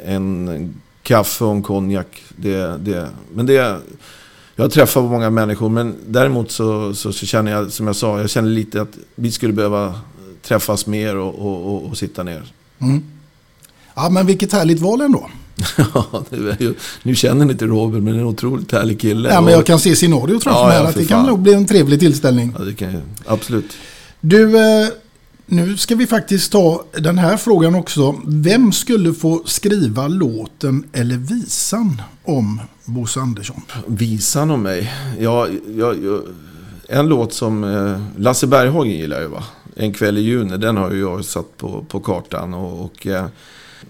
en 0.06 0.74
kaffe 1.04 1.44
och 1.44 1.52
en 1.52 1.64
konjak. 1.64 2.24
Det, 2.36 2.78
det, 2.78 3.10
men 3.34 3.46
det, 3.46 3.78
jag 4.56 4.72
träffar 4.72 5.02
många 5.02 5.30
människor 5.30 5.70
men 5.70 5.96
däremot 6.08 6.52
så, 6.52 6.94
så, 6.94 7.14
så, 7.14 7.26
känner 7.26 7.52
jag, 7.52 7.72
som 7.72 7.88
jag 7.88 7.96
sa, 7.96 8.20
jag 8.20 8.30
känner 8.30 8.50
lite 8.50 8.82
att 8.82 8.98
vi 9.16 9.32
skulle 9.32 9.54
behöva 9.54 10.00
träffas 10.42 10.88
mer 10.88 11.18
och, 11.18 11.36
och, 11.36 11.76
och, 11.76 11.86
och 11.86 11.98
sitta 11.98 12.24
ner. 12.24 12.44
Mm. 12.80 13.04
Ja, 13.96 14.10
men 14.10 14.26
vilket 14.26 14.54
härligt 14.54 14.80
val 14.80 15.02
ändå. 15.02 15.30
Ja, 15.78 16.26
ju, 16.60 16.74
nu 17.04 17.16
känner 17.16 17.46
ni 17.46 17.52
inte 17.52 17.66
Robert, 17.66 18.04
men 18.04 18.14
det 18.14 18.20
är 18.20 18.22
en 18.22 18.28
otroligt 18.28 18.72
härlig 18.72 19.00
kille. 19.02 19.30
Ja, 19.30 19.42
men 19.42 19.54
jag 19.54 19.66
kan 19.66 19.80
se 19.80 19.96
scenariot 19.96 20.44
framför 20.44 20.62
Ja, 20.62 20.68
mig. 20.68 20.78
ja, 20.78 20.88
att 20.88 20.96
det 20.96 21.06
kan 21.06 21.26
nog 21.26 21.40
bli 21.40 21.54
en 21.54 21.68
trevlig 21.68 22.00
tillställning. 22.00 22.56
Ja, 22.60 22.66
det 22.66 22.74
kan 22.74 22.94
jag, 22.94 23.02
absolut. 23.26 23.74
Du, 24.22 24.58
eh, 24.58 24.88
nu 25.46 25.78
ska 25.78 25.96
vi 25.96 26.08
faktiskt 26.08 26.52
ta 26.52 26.84
den 27.00 27.18
här 27.18 27.38
frågan 27.38 27.76
också. 27.76 28.16
Vem 28.26 28.72
skulle 28.72 29.14
få 29.14 29.42
skriva 29.46 30.08
låten 30.08 30.84
eller 30.94 31.18
visan 31.18 32.02
om 32.24 32.62
Bosse 32.86 33.20
Andersson? 33.20 33.62
Visan 33.88 34.52
om 34.52 34.62
mig? 34.62 34.94
Ja, 35.20 35.48
jag, 35.78 36.04
jag, 36.04 36.22
en 36.88 37.08
låt 37.08 37.34
som 37.34 37.64
eh, 37.64 38.02
Lasse 38.18 38.48
Berghagen 38.48 38.92
gillar 38.92 39.22
ju 39.22 39.28
va? 39.28 39.44
En 39.76 39.94
kväll 39.94 40.18
i 40.18 40.22
juni, 40.22 40.58
den 40.58 40.78
har 40.78 40.92
ju 40.92 41.00
jag 41.00 41.26
satt 41.26 41.58
på, 41.58 41.86
på 41.88 42.00
kartan. 42.00 42.54
Och, 42.54 42.86
och 42.86 43.08
eh, 43.08 43.26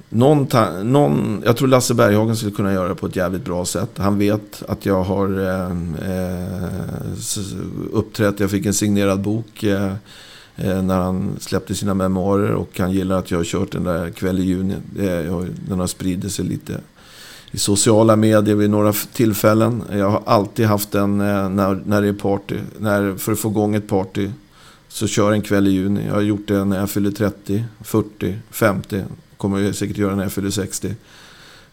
någon, 0.09 0.47
ta, 0.47 0.83
någon, 0.83 1.41
jag 1.45 1.57
tror 1.57 1.67
Lasse 1.67 1.93
Berghagen 1.93 2.35
skulle 2.35 2.51
kunna 2.51 2.73
göra 2.73 2.87
det 2.87 2.95
på 2.95 3.05
ett 3.05 3.15
jävligt 3.15 3.45
bra 3.45 3.65
sätt. 3.65 3.89
Han 3.97 4.17
vet 4.17 4.63
att 4.67 4.85
jag 4.85 5.03
har 5.03 5.39
eh, 5.39 5.71
eh 6.11 6.69
uppträtt, 7.91 8.39
jag 8.39 8.51
fick 8.51 8.65
en 8.65 8.73
signerad 8.73 9.21
bok. 9.21 9.63
Eh, 9.63 9.93
eh, 10.55 10.81
när 10.81 10.99
han 10.99 11.35
släppte 11.39 11.75
sina 11.75 11.93
memoarer 11.93 12.51
och 12.51 12.79
han 12.79 12.91
gillar 12.91 13.19
att 13.19 13.31
jag 13.31 13.39
har 13.39 13.43
kört 13.43 13.71
den 13.71 13.83
där 13.83 14.09
kväll 14.09 14.39
i 14.39 14.43
juni. 14.43 14.75
Den 15.67 15.79
har 15.79 15.87
spridit 15.87 16.31
sig 16.31 16.45
lite 16.45 16.79
i 17.55 17.57
sociala 17.57 18.15
medier 18.15 18.55
vid 18.55 18.69
några 18.69 18.93
tillfällen. 18.93 19.83
Jag 19.91 20.09
har 20.09 20.21
alltid 20.25 20.65
haft 20.65 20.91
den 20.91 21.21
eh, 21.21 21.49
när, 21.49 21.83
när 21.85 22.01
det 22.01 22.07
är 22.07 22.13
party. 22.13 22.55
När, 22.79 23.15
för 23.15 23.31
att 23.31 23.39
få 23.39 23.49
igång 23.49 23.75
ett 23.75 23.87
party 23.87 24.29
så 24.87 25.07
kör 25.07 25.31
en 25.31 25.41
kväll 25.41 25.67
i 25.67 25.71
juni. 25.71 26.05
Jag 26.07 26.13
har 26.13 26.21
gjort 26.21 26.47
det 26.47 26.65
när 26.65 26.79
jag 26.79 26.89
fyller 26.89 27.11
30, 27.11 27.63
40, 27.81 28.35
50. 28.51 29.03
Kommer 29.37 29.59
jag 29.59 29.75
säkert 29.75 29.97
göra 29.97 30.15
när 30.15 30.23
jag 30.23 30.31
fyller 30.31 30.49
60. 30.49 30.95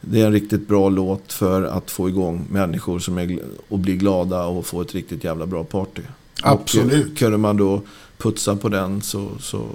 Det 0.00 0.20
är 0.20 0.26
en 0.26 0.32
riktigt 0.32 0.68
bra 0.68 0.88
låt 0.88 1.32
för 1.32 1.62
att 1.62 1.90
få 1.90 2.08
igång 2.08 2.46
människor 2.50 2.98
som 2.98 3.18
är 3.18 3.38
och 3.68 3.78
bli 3.78 3.96
glada 3.96 4.44
och 4.44 4.66
få 4.66 4.80
ett 4.80 4.94
riktigt 4.94 5.24
jävla 5.24 5.46
bra 5.46 5.64
party. 5.64 6.02
Absolut. 6.42 7.12
Och 7.12 7.18
kunde 7.18 7.38
man 7.38 7.56
då 7.56 7.82
putsa 8.18 8.56
på 8.56 8.68
den 8.68 9.02
så, 9.02 9.28
så, 9.40 9.66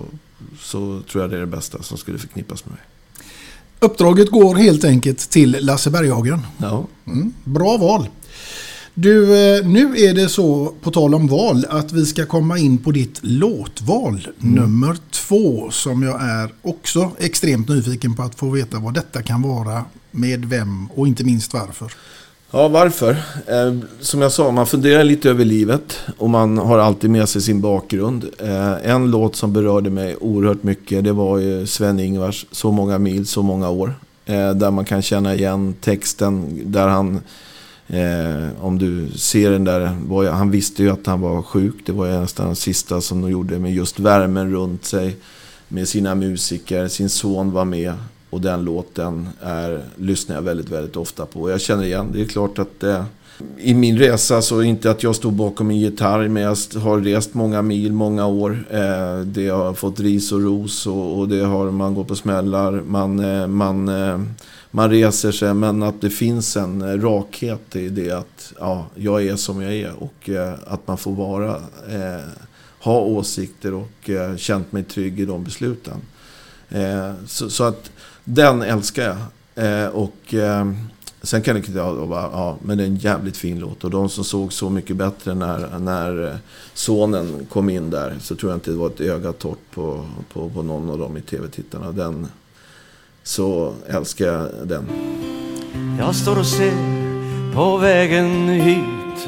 så 0.60 1.02
tror 1.12 1.24
jag 1.24 1.32
det 1.32 1.36
är 1.36 1.42
det 1.42 1.46
bästa 1.46 1.84
som 1.84 1.98
skulle 1.98 2.18
förknippas 2.18 2.66
med 2.66 2.72
mig. 2.72 2.82
Uppdraget 3.80 4.32
går 4.32 4.56
helt 4.56 4.84
enkelt 4.84 5.30
till 5.30 5.58
Lasse 5.62 5.90
Berghagen. 5.90 6.42
Ja. 6.58 6.88
Mm, 7.08 7.34
bra 7.44 7.78
val. 7.78 8.10
Du, 8.94 9.24
eh, 9.24 9.66
nu 9.66 9.98
är 9.98 10.14
det 10.14 10.30
så, 10.30 10.74
på 10.82 10.92
tal 10.92 11.16
om 11.16 11.28
val, 11.28 11.66
att 11.70 11.92
vi 11.92 12.06
ska 12.06 12.26
komma 12.26 12.58
in 12.58 12.78
på 12.78 12.92
ditt 12.92 13.20
låtval 13.22 14.28
nummer 14.38 14.98
två 15.12 15.72
som 15.72 16.04
jag 16.04 16.22
är 16.22 16.54
också 16.62 17.12
extremt 17.20 17.70
nyfiken 17.70 18.16
på 18.16 18.24
att 18.24 18.36
få 18.36 18.50
veta 18.50 18.80
vad 18.80 18.94
detta 18.94 19.22
kan 19.22 19.42
vara, 19.42 19.86
med 20.12 20.46
vem 20.46 20.88
och 20.92 21.08
inte 21.08 21.24
minst 21.24 21.54
varför. 21.54 21.94
Ja, 22.52 22.68
varför? 22.68 23.10
Eh, 23.48 23.76
som 24.00 24.22
jag 24.22 24.32
sa, 24.32 24.52
man 24.52 24.68
funderar 24.68 25.04
lite 25.04 25.30
över 25.30 25.46
livet 25.46 26.00
och 26.18 26.30
man 26.30 26.58
har 26.58 26.78
alltid 26.80 27.10
med 27.10 27.30
sig 27.30 27.42
sin 27.42 27.62
bakgrund. 27.62 28.26
Eh, 28.40 28.92
en 28.92 29.12
låt 29.12 29.36
som 29.36 29.54
berörde 29.54 29.90
mig 29.90 30.16
oerhört 30.16 30.64
mycket, 30.64 31.04
det 31.04 31.12
var 31.14 31.38
ju 31.38 31.66
Sven-Ingvars 31.66 32.46
Så 32.52 32.72
många 32.72 32.98
mil, 32.98 33.28
så 33.28 33.42
många 33.42 33.70
år. 33.70 33.94
Eh, 34.26 34.52
där 34.52 34.72
man 34.72 34.86
kan 34.86 35.02
känna 35.02 35.36
igen 35.36 35.76
texten, 35.82 36.60
där 36.72 36.88
han, 36.88 37.22
eh, 37.88 38.48
om 38.62 38.78
du 38.80 39.08
ser 39.16 39.52
den 39.52 39.64
där, 39.64 39.98
var, 40.08 40.24
ju- 40.24 40.30
han 40.30 40.52
visste 40.52 40.84
ju 40.84 40.90
att 40.90 41.06
han 41.08 41.22
var 41.22 41.42
sjuk. 41.42 41.76
Det 41.86 41.92
var 41.92 42.06
ju 42.06 42.20
nästan 42.20 42.46
den 42.46 42.56
sista 42.56 43.02
som 43.02 43.22
de 43.22 43.32
gjorde 43.32 43.60
med 43.60 43.74
just 43.74 44.00
värmen 44.00 44.52
runt 44.52 44.86
sig. 44.86 45.16
Med 45.68 45.88
sina 45.88 46.16
musiker, 46.16 46.88
sin 46.88 47.10
son 47.10 47.52
var 47.52 47.66
med. 47.66 47.94
Och 48.30 48.42
den 48.42 48.64
låten 48.64 49.30
är, 49.42 49.84
lyssnar 49.96 50.36
jag 50.36 50.42
väldigt, 50.42 50.70
väldigt 50.70 50.98
ofta 50.98 51.26
på. 51.26 51.50
Jag 51.50 51.62
känner 51.62 51.84
igen, 51.84 52.10
det 52.14 52.22
är 52.22 52.26
klart 52.26 52.60
att 52.60 52.84
eh, 52.84 53.04
i 53.58 53.74
min 53.74 53.98
resa 53.98 54.42
så 54.42 54.62
inte 54.62 54.92
att 54.92 55.04
jag 55.04 55.16
stod 55.16 55.34
bakom 55.34 55.70
en 55.70 55.78
gitarr 55.78 56.28
men 56.28 56.44
jag 56.44 56.58
har 56.82 57.00
rest 57.00 57.34
många 57.34 57.62
mil, 57.62 57.94
många 57.94 58.28
år. 58.28 58.66
Eh, 58.72 59.20
det 59.20 59.48
har 59.48 59.74
fått 59.74 60.00
ris 60.00 60.32
och 60.32 60.42
ros 60.42 60.88
och, 60.88 61.20
och 61.20 61.28
det 61.28 61.42
har 61.42 61.72
man 61.72 61.96
gått 61.96 62.08
på 62.08 62.16
smällar. 62.16 62.72
Man, 62.72 63.20
eh, 63.20 63.48
man 63.48 63.88
eh, 63.88 64.20
man 64.72 64.90
reser 64.90 65.32
sig. 65.32 65.54
Men 65.54 65.84
att 65.84 66.02
det 66.02 66.10
finns 66.10 66.58
en 66.58 66.82
eh, 66.82 67.02
rakhet 67.02 67.76
i 67.76 67.90
det 67.90 68.12
att 68.12 68.54
ja, 68.60 68.86
jag 68.96 69.26
är 69.26 69.36
som 69.36 69.62
jag 69.62 69.74
är. 69.74 69.94
Och 70.04 70.30
eh, 70.30 70.54
att 70.68 70.88
man 70.88 70.98
får 70.98 71.12
vara, 71.12 71.56
eh, 71.90 72.26
ha 72.80 73.00
åsikter 73.00 73.74
och 73.74 74.10
eh, 74.10 74.36
känt 74.36 74.72
mig 74.72 74.84
trygg 74.84 75.20
i 75.20 75.26
de 75.26 75.44
besluten. 75.44 76.02
Eh, 76.70 77.12
så, 77.28 77.50
så 77.50 77.64
att 77.64 77.92
den 78.28 78.62
älskar 78.62 79.04
jag. 79.04 79.18
Eh, 79.66 79.88
och 79.88 80.34
eh, 80.34 80.72
sen 81.22 81.42
kan 81.42 81.56
jag 81.56 81.66
inte 81.66 81.78
jag 81.78 82.10
bara, 82.10 82.22
ja, 82.22 82.58
men 82.62 82.78
det 82.78 82.84
är 82.84 82.88
en 82.88 82.96
jävligt 82.96 83.38
fin 83.38 83.60
låt. 83.60 83.84
Och 83.84 83.90
de 83.90 84.10
som 84.10 84.24
såg 84.24 84.54
Så 84.54 84.70
mycket 84.70 84.96
bättre 84.96 85.34
när, 85.34 85.80
när 85.80 86.28
eh, 86.28 86.36
sonen 86.74 87.46
kom 87.50 87.70
in 87.70 87.90
där. 87.90 88.16
Så 88.22 88.36
tror 88.36 88.52
jag 88.52 88.58
inte 88.58 88.72
det 88.72 88.78
var 88.78 88.88
ett 88.88 89.02
öga 89.02 89.34
torrt 89.34 89.72
på, 89.74 90.06
på, 90.34 90.50
på 90.50 90.64
någon 90.64 90.90
av 90.90 90.98
dem 90.98 91.18
i 91.18 91.22
tv-tittarna. 91.22 91.92
Den, 91.92 92.28
så 93.24 93.74
älskar 93.88 94.26
jag 94.26 94.50
den. 94.64 94.86
Jag 96.00 96.16
står 96.16 96.40
och 96.40 96.46
ser 96.46 96.74
på 97.54 97.78
vägen 97.78 98.50
hit 98.50 99.28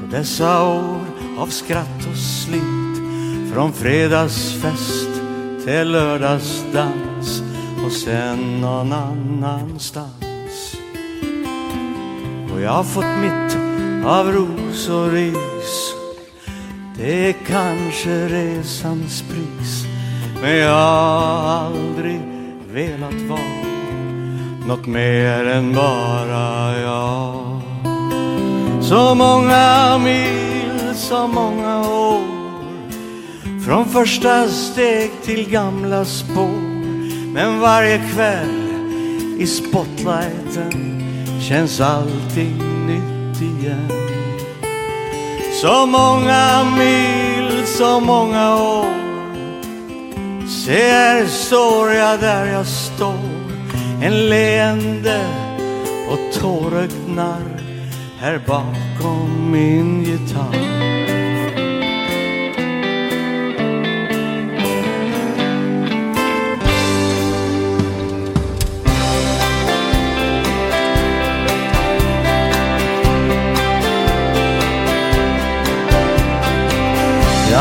På 0.00 0.16
dessa 0.16 0.62
år 0.62 1.00
av 1.38 1.46
skratt 1.46 2.06
och 2.10 2.18
slit 2.18 3.02
Från 3.52 3.72
fredagsfest 3.72 5.10
till 5.64 5.90
lördagsdans 5.90 7.49
och 7.84 7.92
sen 7.92 8.60
någon 8.60 8.92
annanstans 8.92 10.76
Och 12.54 12.60
jag 12.60 12.70
har 12.70 12.84
fått 12.84 13.18
mitt 13.20 13.56
av 14.06 14.32
ros 14.32 14.88
och 14.88 15.12
ris 15.12 15.94
Det 16.96 17.28
är 17.28 17.32
kanske 17.32 18.28
resans 18.28 19.22
pris 19.22 19.84
Men 20.42 20.56
jag 20.56 20.72
har 20.72 21.66
aldrig 21.66 22.20
velat 22.72 23.20
vara 23.28 23.70
något 24.70 24.86
mer 24.86 25.44
än 25.44 25.74
bara 25.74 26.78
jag. 26.78 27.60
Så 28.82 29.14
många 29.14 29.98
mil, 29.98 30.94
så 30.94 31.26
många 31.26 31.88
år 31.88 32.20
från 33.66 33.84
första 33.84 34.48
steg 34.48 35.10
till 35.22 35.50
gamla 35.50 36.04
spår. 36.04 36.69
Men 37.32 37.60
varje 37.60 37.98
kväll 37.98 38.70
i 39.38 39.46
spotlighten 39.46 41.02
känns 41.40 41.80
allting 41.80 42.86
nytt 42.86 43.42
igen. 43.42 43.90
Så 45.62 45.86
många 45.86 46.64
mil, 46.78 47.66
så 47.66 48.00
många 48.00 48.54
år. 48.54 48.94
Se 50.48 50.90
här 50.90 51.26
står 51.26 51.92
jag 51.92 52.20
där 52.20 52.46
jag 52.46 52.66
står. 52.66 53.30
En 54.02 54.28
leende 54.28 55.20
och 56.10 56.40
tårögd 56.40 56.92
Här 58.20 58.40
bakom 58.46 59.50
min 59.52 60.04
gitarr. 60.04 60.69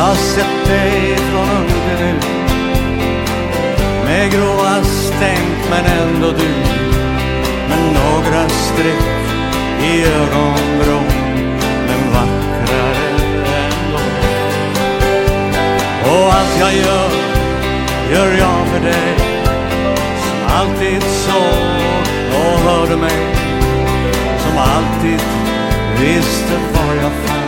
Har 0.10 0.15
sett 0.15 0.68
dig 0.68 1.18
från 1.18 1.49
under 1.49 2.06
nu, 2.06 2.14
med 4.06 4.31
gråa 4.31 4.84
stänk 4.84 5.57
men 5.69 5.86
ändå 5.86 6.27
du. 6.27 6.49
Med 7.69 7.94
några 7.94 8.49
streck 8.49 9.10
i 9.84 10.03
ögonvrån. 10.06 11.06
Men 11.88 12.14
vackrare 12.14 13.10
ändå 13.65 13.99
och 16.11 16.34
allt 16.34 16.60
jag 16.60 16.73
gör 16.73 17.11
gör 18.11 18.38
jag 18.38 18.68
för 18.68 18.80
dig. 18.86 19.15
Som 20.23 20.57
alltid 20.57 21.03
såg 21.03 22.03
och 22.34 22.60
hörde 22.60 22.98
mig? 22.98 23.36
Som 24.40 24.57
alltid 24.57 25.22
visste 25.99 26.57
var 26.73 26.95
jag 26.95 27.11
fanns 27.11 27.39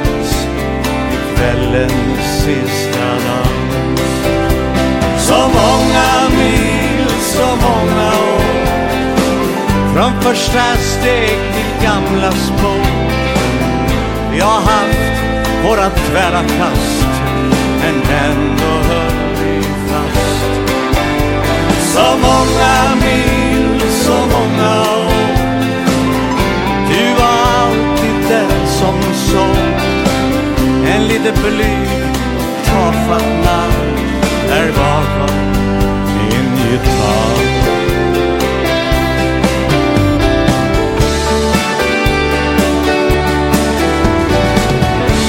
kvällens 1.41 2.43
sista 2.43 3.07
dans. 3.25 4.01
Så 5.17 5.37
många 5.37 6.29
mil, 6.37 7.07
så 7.19 7.45
många 7.45 8.07
år. 8.07 8.41
Från 9.93 10.21
första 10.21 10.63
steg 10.75 11.37
till 11.53 11.87
gamla 11.87 12.31
spår. 12.31 12.85
Vi 14.31 14.39
har 14.39 14.61
haft 14.61 15.23
våra 15.63 15.89
tvära 15.89 16.41
kast 16.57 17.05
Men 17.81 17.95
ändå 17.95 18.73
höll 18.89 19.35
vi 19.43 19.61
fast. 19.61 20.45
Så 21.93 22.17
många 22.17 22.95
mil, 23.01 23.81
så 23.91 24.13
många 24.13 24.81
år. 24.81 25.37
Du 26.89 27.13
var 27.13 27.61
alltid 27.61 28.29
den 28.29 28.67
som 28.67 29.13
såg. 29.13 29.80
En 30.93 31.07
lite 31.07 31.31
blyg 31.31 31.89
och 32.37 32.65
tafatt 32.65 33.25
man 33.45 33.71
är 34.49 34.67
bakom 34.71 35.37
min 36.17 36.57
gitarr. 36.57 37.61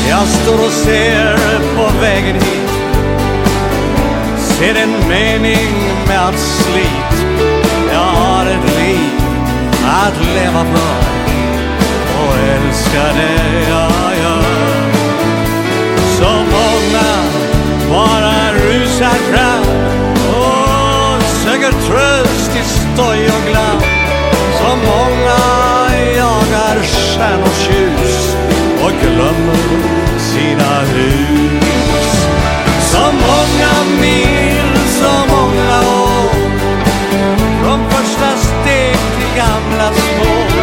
Jag 0.09 0.29
står 0.29 0.67
och 0.67 0.73
ser 0.73 1.37
på 1.77 2.01
vägen 2.01 2.35
hit. 2.35 2.71
Ser 4.39 4.75
en 4.75 5.09
mening 5.09 5.73
med 6.09 6.21
allt 6.21 6.39
slit. 6.39 7.27
Jag 7.93 7.99
har 7.99 8.47
ett 8.47 8.79
liv 8.79 9.21
att 9.87 10.35
leva 10.35 10.65
för 10.65 11.13
och 12.19 12.37
älska 12.39 13.03
det 13.15 13.69
jag 13.69 14.23
gör. 14.23 14.32
Fram 19.15 19.65
och 20.29 21.23
söker 21.23 21.73
tröst 21.73 22.57
i 22.57 22.63
stoj 22.65 23.27
och 23.27 23.51
glam. 23.51 23.81
Så 24.59 24.77
många 24.77 25.39
jagar 26.17 26.83
stjärnors 26.83 27.69
ljus 27.71 28.37
och 28.85 28.93
glömmer 29.03 29.83
sina 30.19 30.81
hus. 30.81 32.27
Så 32.81 32.99
många 32.99 34.01
mil, 34.01 34.79
så 34.89 35.35
många 35.35 35.81
år 35.81 36.33
från 37.63 37.91
första 37.91 38.37
steg 38.37 38.97
till 38.97 39.37
gamla 39.37 39.93
spår. 39.93 40.63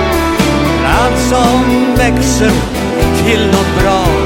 Allt 0.85 1.19
som 1.29 1.95
växer 1.95 2.51
till 3.25 3.45
något 3.45 3.81
bra 3.81 4.18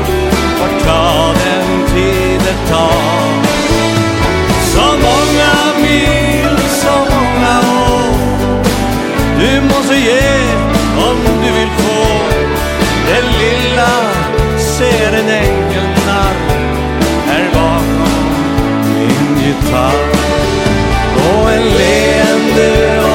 du 11.44 11.52
vill 11.52 11.70
få. 11.70 12.04
Det 13.08 13.22
lilla 13.22 13.94
ser 14.58 15.14
en 15.14 15.30
narr 16.06 16.36
Här 17.28 17.50
bakom 17.54 18.30
min 18.94 19.44
gitarr. 19.44 20.10
Och 21.16 21.52
en 21.52 21.64
leende 21.64 23.13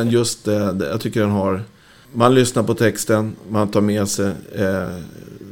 men 0.00 0.10
just 0.10 0.44
det, 0.44 0.72
det, 0.72 0.88
jag 0.88 1.00
tycker 1.00 1.20
den 1.20 1.30
har... 1.30 1.62
Man 2.12 2.34
lyssnar 2.34 2.62
på 2.62 2.74
texten, 2.74 3.36
man 3.50 3.68
tar 3.68 3.80
med 3.80 4.08
sig. 4.08 4.32
Eh, 4.54 4.88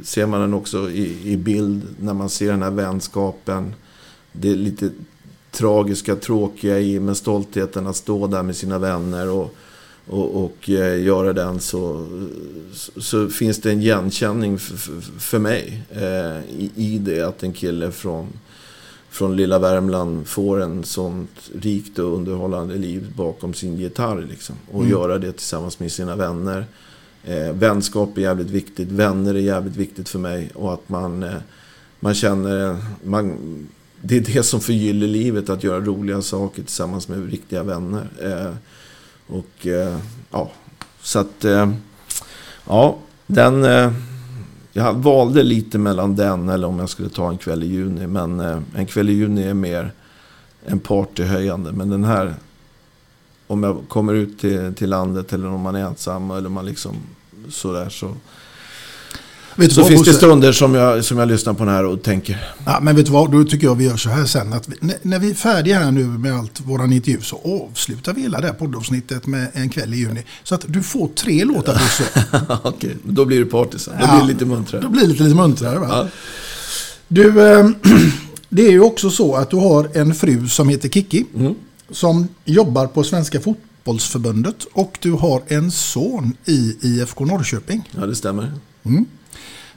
ser 0.03 0.25
man 0.25 0.41
den 0.41 0.53
också 0.53 0.91
i, 0.91 1.31
i 1.31 1.37
bild 1.37 1.81
när 1.99 2.13
man 2.13 2.29
ser 2.29 2.51
den 2.51 2.63
här 2.63 2.71
vänskapen. 2.71 3.73
Det 4.31 4.49
är 4.51 4.55
lite 4.55 4.89
tragiska, 5.51 6.15
tråkiga 6.15 6.79
i, 6.79 6.99
men 6.99 7.15
stoltheten 7.15 7.87
att 7.87 7.95
stå 7.95 8.27
där 8.27 8.43
med 8.43 8.55
sina 8.55 8.79
vänner 8.79 9.29
och, 9.29 9.55
och, 10.07 10.43
och 10.43 10.69
eh, 10.69 11.03
göra 11.03 11.33
den 11.33 11.59
så, 11.59 12.07
så, 12.73 13.01
så 13.01 13.29
finns 13.29 13.61
det 13.61 13.71
en 13.71 13.81
igenkänning 13.81 14.59
för, 14.59 14.77
för, 14.77 15.01
för 15.19 15.39
mig 15.39 15.83
eh, 15.91 16.39
i, 16.59 16.71
i 16.75 16.97
det 16.97 17.21
att 17.21 17.43
en 17.43 17.53
kille 17.53 17.91
från, 17.91 18.27
från 19.09 19.35
lilla 19.35 19.59
Värmland 19.59 20.27
får 20.27 20.61
en 20.61 20.83
sånt 20.83 21.49
rikt 21.61 21.99
och 21.99 22.13
underhållande 22.13 22.75
liv 22.75 23.13
bakom 23.15 23.53
sin 23.53 23.77
gitarr. 23.77 24.27
Liksom, 24.29 24.55
och 24.71 24.79
Mm. 24.81 24.91
göra 24.91 25.17
det 25.17 25.31
tillsammans 25.31 25.79
med 25.79 25.91
sina 25.91 26.15
vänner. 26.15 26.65
Eh, 27.23 27.51
vänskap 27.53 28.17
är 28.17 28.21
jävligt 28.21 28.49
viktigt, 28.49 28.87
vänner 28.91 29.33
är 29.33 29.39
jävligt 29.39 29.75
viktigt 29.75 30.09
för 30.09 30.19
mig. 30.19 30.49
Och 30.55 30.73
att 30.73 30.89
man, 30.89 31.23
eh, 31.23 31.33
man 31.99 32.13
känner, 32.13 32.77
man, 33.03 33.37
det 34.01 34.17
är 34.17 34.21
det 34.21 34.43
som 34.43 34.59
förgyller 34.59 35.07
livet, 35.07 35.49
att 35.49 35.63
göra 35.63 35.79
roliga 35.79 36.21
saker 36.21 36.63
tillsammans 36.63 37.07
med 37.07 37.31
riktiga 37.31 37.63
vänner. 37.63 38.07
Eh, 38.21 38.53
och 39.27 39.67
eh, 39.67 39.97
ja, 40.31 40.51
så 41.01 41.19
att, 41.19 41.45
eh, 41.45 41.71
ja, 42.67 42.97
den, 43.27 43.63
eh, 43.63 43.91
jag 44.73 44.93
valde 44.93 45.43
lite 45.43 45.77
mellan 45.77 46.15
den 46.15 46.49
eller 46.49 46.67
om 46.67 46.79
jag 46.79 46.89
skulle 46.89 47.09
ta 47.09 47.29
en 47.29 47.37
kväll 47.37 47.63
i 47.63 47.67
juni. 47.67 48.07
Men 48.07 48.39
eh, 48.39 48.59
en 48.75 48.85
kväll 48.85 49.09
i 49.09 49.13
juni 49.13 49.43
är 49.43 49.53
mer 49.53 49.91
en 50.65 50.79
partyhöjande. 50.79 51.71
Men 51.71 51.89
den 51.89 52.03
här, 52.03 52.33
om 53.47 53.63
jag 53.63 53.83
kommer 53.87 54.13
ut 54.13 54.39
till, 54.39 54.73
till 54.75 54.89
landet 54.89 55.33
eller 55.33 55.47
om 55.47 55.61
man 55.61 55.75
är 55.75 55.85
ensam 55.85 56.31
eller 56.31 56.47
om 56.47 56.53
man 56.53 56.65
liksom 56.65 56.95
sådär 57.49 57.89
så. 57.89 58.15
Vet 59.59 59.71
så 59.71 59.81
vad, 59.81 59.89
finns 59.89 60.05
det 60.05 60.13
stunder 60.13 60.51
som 60.51 60.75
jag, 60.75 61.05
som 61.05 61.17
jag 61.17 61.27
lyssnar 61.27 61.53
på 61.53 61.65
den 61.65 61.73
här 61.73 61.85
och 61.85 62.03
tänker. 62.03 62.53
Ja, 62.65 62.79
men 62.81 62.95
vet 62.95 63.05
du 63.05 63.11
vad, 63.11 63.31
då 63.31 63.43
tycker 63.43 63.67
jag 63.67 63.75
vi 63.75 63.85
gör 63.85 63.97
så 63.97 64.09
här 64.09 64.25
sen. 64.25 64.53
Att 64.53 64.69
vi, 64.69 64.75
när, 65.01 65.19
vi 65.19 65.29
är 65.29 65.33
färdiga 65.33 65.79
här 65.79 65.91
nu 65.91 66.03
med 66.03 66.35
allt 66.35 66.61
våran 66.61 66.93
intervju 66.93 67.21
så 67.21 67.65
avslutar 67.69 68.13
vi 68.13 68.21
hela 68.21 68.41
det 68.41 68.47
här 68.47 68.53
poddavsnittet 68.53 69.27
med 69.27 69.47
en 69.53 69.69
kväll 69.69 69.93
i 69.93 69.97
juni. 69.97 70.23
Så 70.43 70.55
att 70.55 70.65
du 70.67 70.83
får 70.83 71.07
tre 71.07 71.45
låtar 71.45 71.73
Bosse. 71.79 72.03
Okej, 72.63 72.97
då 73.03 73.25
blir 73.25 73.39
det 73.39 73.45
party 73.45 73.77
sen. 73.77 73.93
Då 73.99 74.05
Ja, 74.05 74.11
blir 74.11 74.27
det 74.27 74.33
lite 74.33 74.45
muntrare. 74.45 74.81
Då 74.81 74.89
blir 74.89 75.01
det 75.01 75.07
lite, 75.07 75.23
lite 75.23 75.35
muntrare 75.35 75.79
va? 75.79 75.87
Ja. 75.89 76.07
Du, 77.07 77.51
eh, 77.51 77.69
det 78.49 78.67
är 78.67 78.71
ju 78.71 78.81
också 78.81 79.09
så 79.09 79.35
att 79.35 79.49
du 79.49 79.55
har 79.57 79.89
en 79.93 80.15
fru 80.15 80.47
som 80.47 80.69
heter 80.69 80.89
Kiki. 80.89 81.25
Mm. 81.35 81.55
Som 81.91 82.27
jobbar 82.45 82.87
på 82.87 83.03
Svenska 83.03 83.39
Fotbollsförbundet. 83.41 84.67
Och 84.73 84.97
du 85.01 85.11
har 85.11 85.41
en 85.47 85.71
son 85.71 86.33
i 86.45 86.77
IFK 86.81 87.25
Norrköping. 87.25 87.89
Ja, 87.99 88.05
det 88.05 88.15
stämmer. 88.15 88.53
Mm. 88.85 89.05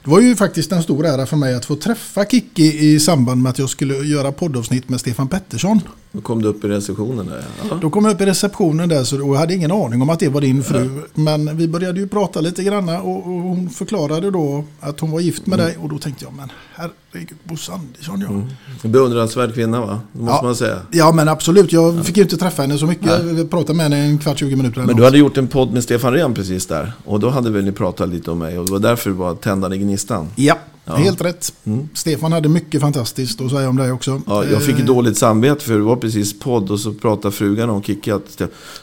Det 0.03 0.09
var 0.11 0.19
ju 0.21 0.35
faktiskt 0.35 0.71
en 0.71 0.83
stor 0.83 1.05
ära 1.05 1.25
för 1.25 1.37
mig 1.37 1.55
att 1.55 1.65
få 1.65 1.75
träffa 1.75 2.25
Kiki 2.25 2.63
i 2.93 2.99
samband 2.99 3.41
med 3.41 3.49
att 3.49 3.59
jag 3.59 3.69
skulle 3.69 3.93
göra 3.95 4.31
poddavsnitt 4.31 4.89
med 4.89 4.99
Stefan 4.99 5.27
Pettersson. 5.27 5.79
Då 6.11 6.21
kom 6.21 6.41
du 6.41 6.47
upp 6.47 6.63
i 6.63 6.67
receptionen 6.67 7.25
där. 7.25 7.43
Ja. 7.69 7.77
Då 7.81 7.89
kom 7.89 8.05
jag 8.05 8.13
upp 8.13 8.21
i 8.21 8.25
receptionen 8.25 8.89
där 8.89 9.03
så 9.03 9.23
och 9.27 9.33
jag 9.35 9.39
hade 9.39 9.53
ingen 9.53 9.71
aning 9.71 10.01
om 10.01 10.09
att 10.09 10.19
det 10.19 10.29
var 10.29 10.41
din 10.41 10.63
fru. 10.63 11.01
Men 11.13 11.57
vi 11.57 11.67
började 11.67 11.99
ju 11.99 12.07
prata 12.07 12.41
lite 12.41 12.63
granna 12.63 13.01
och, 13.01 13.17
och 13.17 13.23
hon 13.33 13.69
förklarade 13.69 14.31
då 14.31 14.63
att 14.79 14.99
hon 14.99 15.11
var 15.11 15.19
gift 15.19 15.45
med 15.47 15.59
Mm. 15.59 15.65
dig. 15.71 15.77
Och 15.83 15.89
då 15.89 15.97
tänkte 15.97 16.25
jag, 16.25 16.33
men 16.33 16.51
herregud, 16.75 17.37
Bosse 17.43 17.71
Andersson 17.71 18.21
ja. 18.21 18.27
Mm. 18.27 18.47
Beundransvärd 18.93 19.53
kvinna 19.53 19.81
va? 19.81 19.99
Det 20.13 20.19
måste 20.21 20.35
Ja. 20.35 20.41
man 20.43 20.55
säga. 20.55 20.79
Ja 20.91 21.11
men 21.11 21.27
absolut, 21.29 21.71
jag 21.73 22.05
fick 22.05 22.17
ju 22.17 22.23
inte 22.23 22.37
träffa 22.37 22.61
henne 22.61 22.77
så 22.77 22.85
mycket. 22.85 23.07
Jag 23.37 23.49
pratade 23.49 23.73
med 23.77 23.83
henne 23.83 23.97
en 23.97 24.17
kvart, 24.17 24.39
20 24.39 24.55
minuter. 24.55 24.77
Men 24.77 24.87
något. 24.87 24.97
du 24.97 25.03
hade 25.03 25.17
gjort 25.17 25.37
en 25.37 25.47
podd 25.47 25.73
med 25.73 25.83
Stefan 25.83 26.13
Rehn 26.13 26.33
precis 26.33 26.65
där. 26.65 26.93
Och 27.05 27.19
då 27.19 27.29
hade 27.29 27.49
väl 27.49 27.63
ni 27.65 27.71
pratat 27.71 28.09
lite 28.09 28.31
om 28.31 28.39
mig. 28.39 28.59
Och 28.59 28.65
det 28.65 28.71
var 28.71 28.79
därför 28.79 29.09
det 29.09 29.15
var 29.15 29.35
tändande 29.35 29.77
gnistan. 29.93 30.27
Ja, 30.35 30.57
Ja. 30.85 30.95
helt 30.95 31.21
rätt. 31.21 31.53
Stefan 31.93 32.31
hade 32.31 32.49
mycket 32.49 32.81
fantastiskt 32.81 33.41
att 33.41 33.51
säga 33.51 33.69
om 33.69 33.77
dig 33.77 33.91
också. 33.91 34.21
Ja, 34.27 34.45
jag 34.45 34.63
fick 34.63 34.75
Eh, 34.75 34.81
ett 34.81 34.87
dåligt 34.87 35.17
samvete 35.17 35.63
för 35.65 35.73
det 35.73 35.79
var 35.83 35.95
precis 35.95 36.39
podd 36.39 36.71
och 36.71 36.79
så 36.79 36.93
pratade 36.93 37.31
frugan 37.31 37.69
om 37.69 37.83
Kikki. 37.83 38.11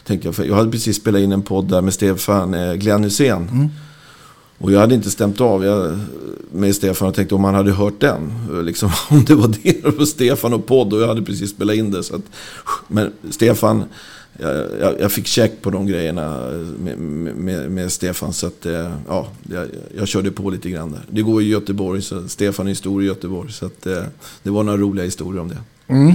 Tänkte 0.07 0.33
jag, 0.37 0.47
jag 0.47 0.55
hade 0.55 0.71
precis 0.71 0.97
spelat 0.97 1.21
in 1.21 1.33
en 1.33 1.43
podd 1.43 1.69
där 1.69 1.83
med 1.83 1.95
Stefan 1.95 2.55
eh, 2.55 2.75
Glenn 2.75 3.05
Hysén. 3.05 3.49
Mm. 3.49 3.69
Och 4.59 4.73
jag 4.73 4.81
hade 4.81 4.95
inte 4.95 5.11
stämt 5.11 5.41
av 5.41 5.65
jag, 5.65 5.99
med 6.53 6.77
Stefan 6.77 7.09
och 7.09 7.15
tänkte 7.15 7.35
om 7.35 7.45
han 7.45 7.55
hade 7.55 7.73
hört 7.73 8.01
den. 8.01 8.33
Liksom, 8.65 8.91
om 9.09 9.25
det 9.25 9.35
var 9.35 9.55
det, 9.63 9.85
var 9.99 10.05
Stefan 10.05 10.53
och 10.53 10.67
podd 10.67 10.93
och 10.93 11.01
jag 11.01 11.09
hade 11.09 11.23
precis 11.23 11.51
spelat 11.51 11.77
in 11.77 11.91
det. 11.91 12.03
Så 12.03 12.17
att, 12.17 12.23
men 12.89 13.13
Stefan, 13.31 13.85
jag, 14.41 14.67
jag, 14.81 15.01
jag 15.01 15.13
fick 15.13 15.27
check 15.27 15.63
på 15.63 15.71
de 15.71 15.87
grejerna 15.87 16.51
med, 16.79 16.99
med, 16.99 17.71
med 17.71 17.93
Stefan. 17.93 18.33
Så 18.33 18.47
att, 18.47 18.67
eh, 18.67 18.93
ja, 19.09 19.29
jag, 19.51 19.69
jag 19.97 20.09
körde 20.09 20.31
på 20.31 20.51
lite 20.51 20.71
grann 20.71 20.93
där. 20.93 21.03
Det 21.11 21.23
går 21.23 21.43
i 21.43 21.49
Göteborg, 21.49 22.03
så 22.03 22.29
Stefan 22.29 22.69
är 22.69 22.75
stor 22.75 23.03
i 23.03 23.07
Göteborg. 23.07 23.53
Så 23.53 23.67
att, 23.67 23.87
eh, 23.87 24.03
det 24.43 24.51
var 24.51 24.63
några 24.63 24.79
roliga 24.79 25.05
historier 25.05 25.41
om 25.43 25.49
det. 25.49 25.59
Mm, 25.87 26.15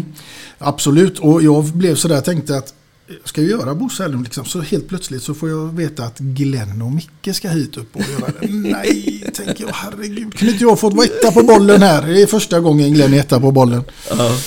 absolut, 0.58 1.20
och 1.20 1.44
jag 1.44 1.64
blev 1.64 1.96
sådär 1.96 2.22
tänkte 2.22 2.58
att 2.58 2.74
jag 3.08 3.18
ska 3.24 3.42
ju 3.42 3.50
göra 3.50 3.76
Bosse 3.76 4.08
liksom. 4.08 4.46
Så 4.46 4.62
helt 4.62 4.88
plötsligt 4.88 5.24
så 5.24 5.34
får 5.34 5.50
jag 5.50 5.76
veta 5.76 6.04
att 6.04 6.20
Glenn 6.20 6.82
och 6.82 6.92
Micke 6.92 7.36
ska 7.36 7.50
hit 7.50 7.78
upp 7.78 7.96
och 7.96 8.02
göra 8.02 8.32
det. 8.42 8.48
Nej, 8.50 9.32
tänker 9.34 9.64
jag, 9.64 9.74
herregud. 9.74 10.38
Kunde 10.38 10.52
inte 10.52 10.64
jag 10.64 10.80
fått 10.80 10.94
vara 10.94 11.06
etta 11.06 11.32
på 11.32 11.44
bollen 11.44 11.82
här? 11.82 12.08
Det 12.08 12.22
är 12.22 12.28
första 12.28 12.60
gången 12.60 12.94
Glenn 12.94 13.14
är 13.14 13.20
etta 13.20 13.40
på 13.40 13.52
bollen. 13.52 13.84
Ja. 14.10 14.38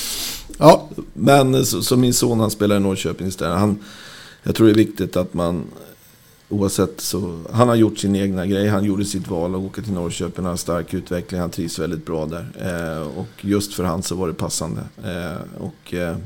Ja. 0.59 0.89
Men 1.13 1.67
så, 1.67 1.83
så 1.83 1.97
min 1.97 2.15
son 2.15 2.41
han 2.41 2.51
spelar 2.51 2.77
i 2.77 2.81
Norrköping 2.81 3.27
istället. 3.27 3.59
Han, 3.59 3.79
jag 4.43 4.55
tror 4.55 4.67
det 4.67 4.73
är 4.73 4.77
viktigt 4.77 5.17
att 5.17 5.35
man 5.35 5.65
oavsett 6.49 7.01
så. 7.01 7.41
Han 7.53 7.69
har 7.69 7.75
gjort 7.75 7.99
sin 7.99 8.17
egna 8.17 8.47
grej. 8.47 8.69
Han 8.69 8.85
gjorde 8.85 9.05
sitt 9.05 9.29
val 9.29 9.55
att 9.55 9.61
åka 9.61 9.83
till 9.83 9.93
Norrköping. 9.93 10.45
Han 10.45 10.53
har 10.53 10.57
stark 10.57 10.95
utveckling. 10.95 11.41
Han 11.41 11.51
trivs 11.51 11.79
väldigt 11.79 12.07
bra 12.07 12.27
där. 12.27 12.47
Eh, 12.61 13.19
och 13.19 13.29
just 13.41 13.75
för 13.75 13.85
han 13.85 14.03
så 14.03 14.15
var 14.15 14.29
det 14.29 14.35
passande. 14.35 14.81
Eh, 15.05 15.63
och 15.63 15.95
eh, 15.95 16.17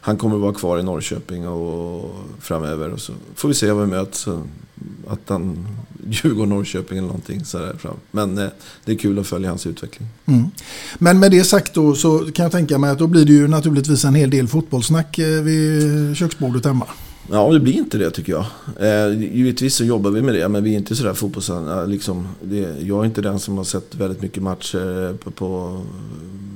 han 0.00 0.16
kommer 0.16 0.36
att 0.36 0.42
vara 0.42 0.54
kvar 0.54 0.78
i 0.78 0.82
Norrköping 0.82 1.48
och 1.48 2.14
framöver. 2.40 2.92
Och 2.92 3.00
så 3.00 3.12
får 3.34 3.48
vi 3.48 3.54
se 3.54 3.72
vad 3.72 3.84
vi 3.84 3.90
möts. 3.90 4.28
Att 5.06 5.28
han 5.28 5.66
Djurgården, 6.10 6.48
Norrköping 6.48 6.98
eller 6.98 7.08
någonting 7.08 7.44
sådär 7.44 7.76
fram. 7.78 7.96
Men 8.10 8.38
eh, 8.38 8.48
det 8.84 8.92
är 8.92 8.96
kul 8.96 9.18
att 9.18 9.26
följa 9.26 9.48
hans 9.48 9.66
utveckling. 9.66 10.08
Mm. 10.26 10.44
Men 10.98 11.18
med 11.18 11.30
det 11.30 11.44
sagt 11.44 11.74
då 11.74 11.94
så 11.94 12.18
kan 12.18 12.42
jag 12.42 12.52
tänka 12.52 12.78
mig 12.78 12.90
att 12.90 12.98
då 12.98 13.06
blir 13.06 13.24
det 13.24 13.32
ju 13.32 13.48
naturligtvis 13.48 14.04
en 14.04 14.14
hel 14.14 14.30
del 14.30 14.48
fotbollssnack 14.48 15.18
eh, 15.18 15.42
vid 15.42 16.16
köksbordet 16.16 16.64
hemma. 16.64 16.86
Ja, 17.30 17.52
det 17.52 17.60
blir 17.60 17.72
inte 17.72 17.98
det 17.98 18.10
tycker 18.10 18.32
jag. 18.32 18.44
Eh, 18.80 19.20
givetvis 19.34 19.74
så 19.74 19.84
jobbar 19.84 20.10
vi 20.10 20.22
med 20.22 20.34
det, 20.34 20.48
men 20.48 20.64
vi 20.64 20.72
är 20.72 20.78
inte 20.78 20.96
sådär 20.96 21.14
fotbolls... 21.14 21.50
eh, 21.50 21.86
Liksom, 21.86 22.28
det, 22.42 22.76
jag 22.80 23.00
är 23.00 23.04
inte 23.04 23.22
den 23.22 23.38
som 23.38 23.56
har 23.56 23.64
sett 23.64 23.94
väldigt 23.94 24.22
mycket 24.22 24.42
matcher 24.42 25.16
på, 25.16 25.30
på, 25.30 25.80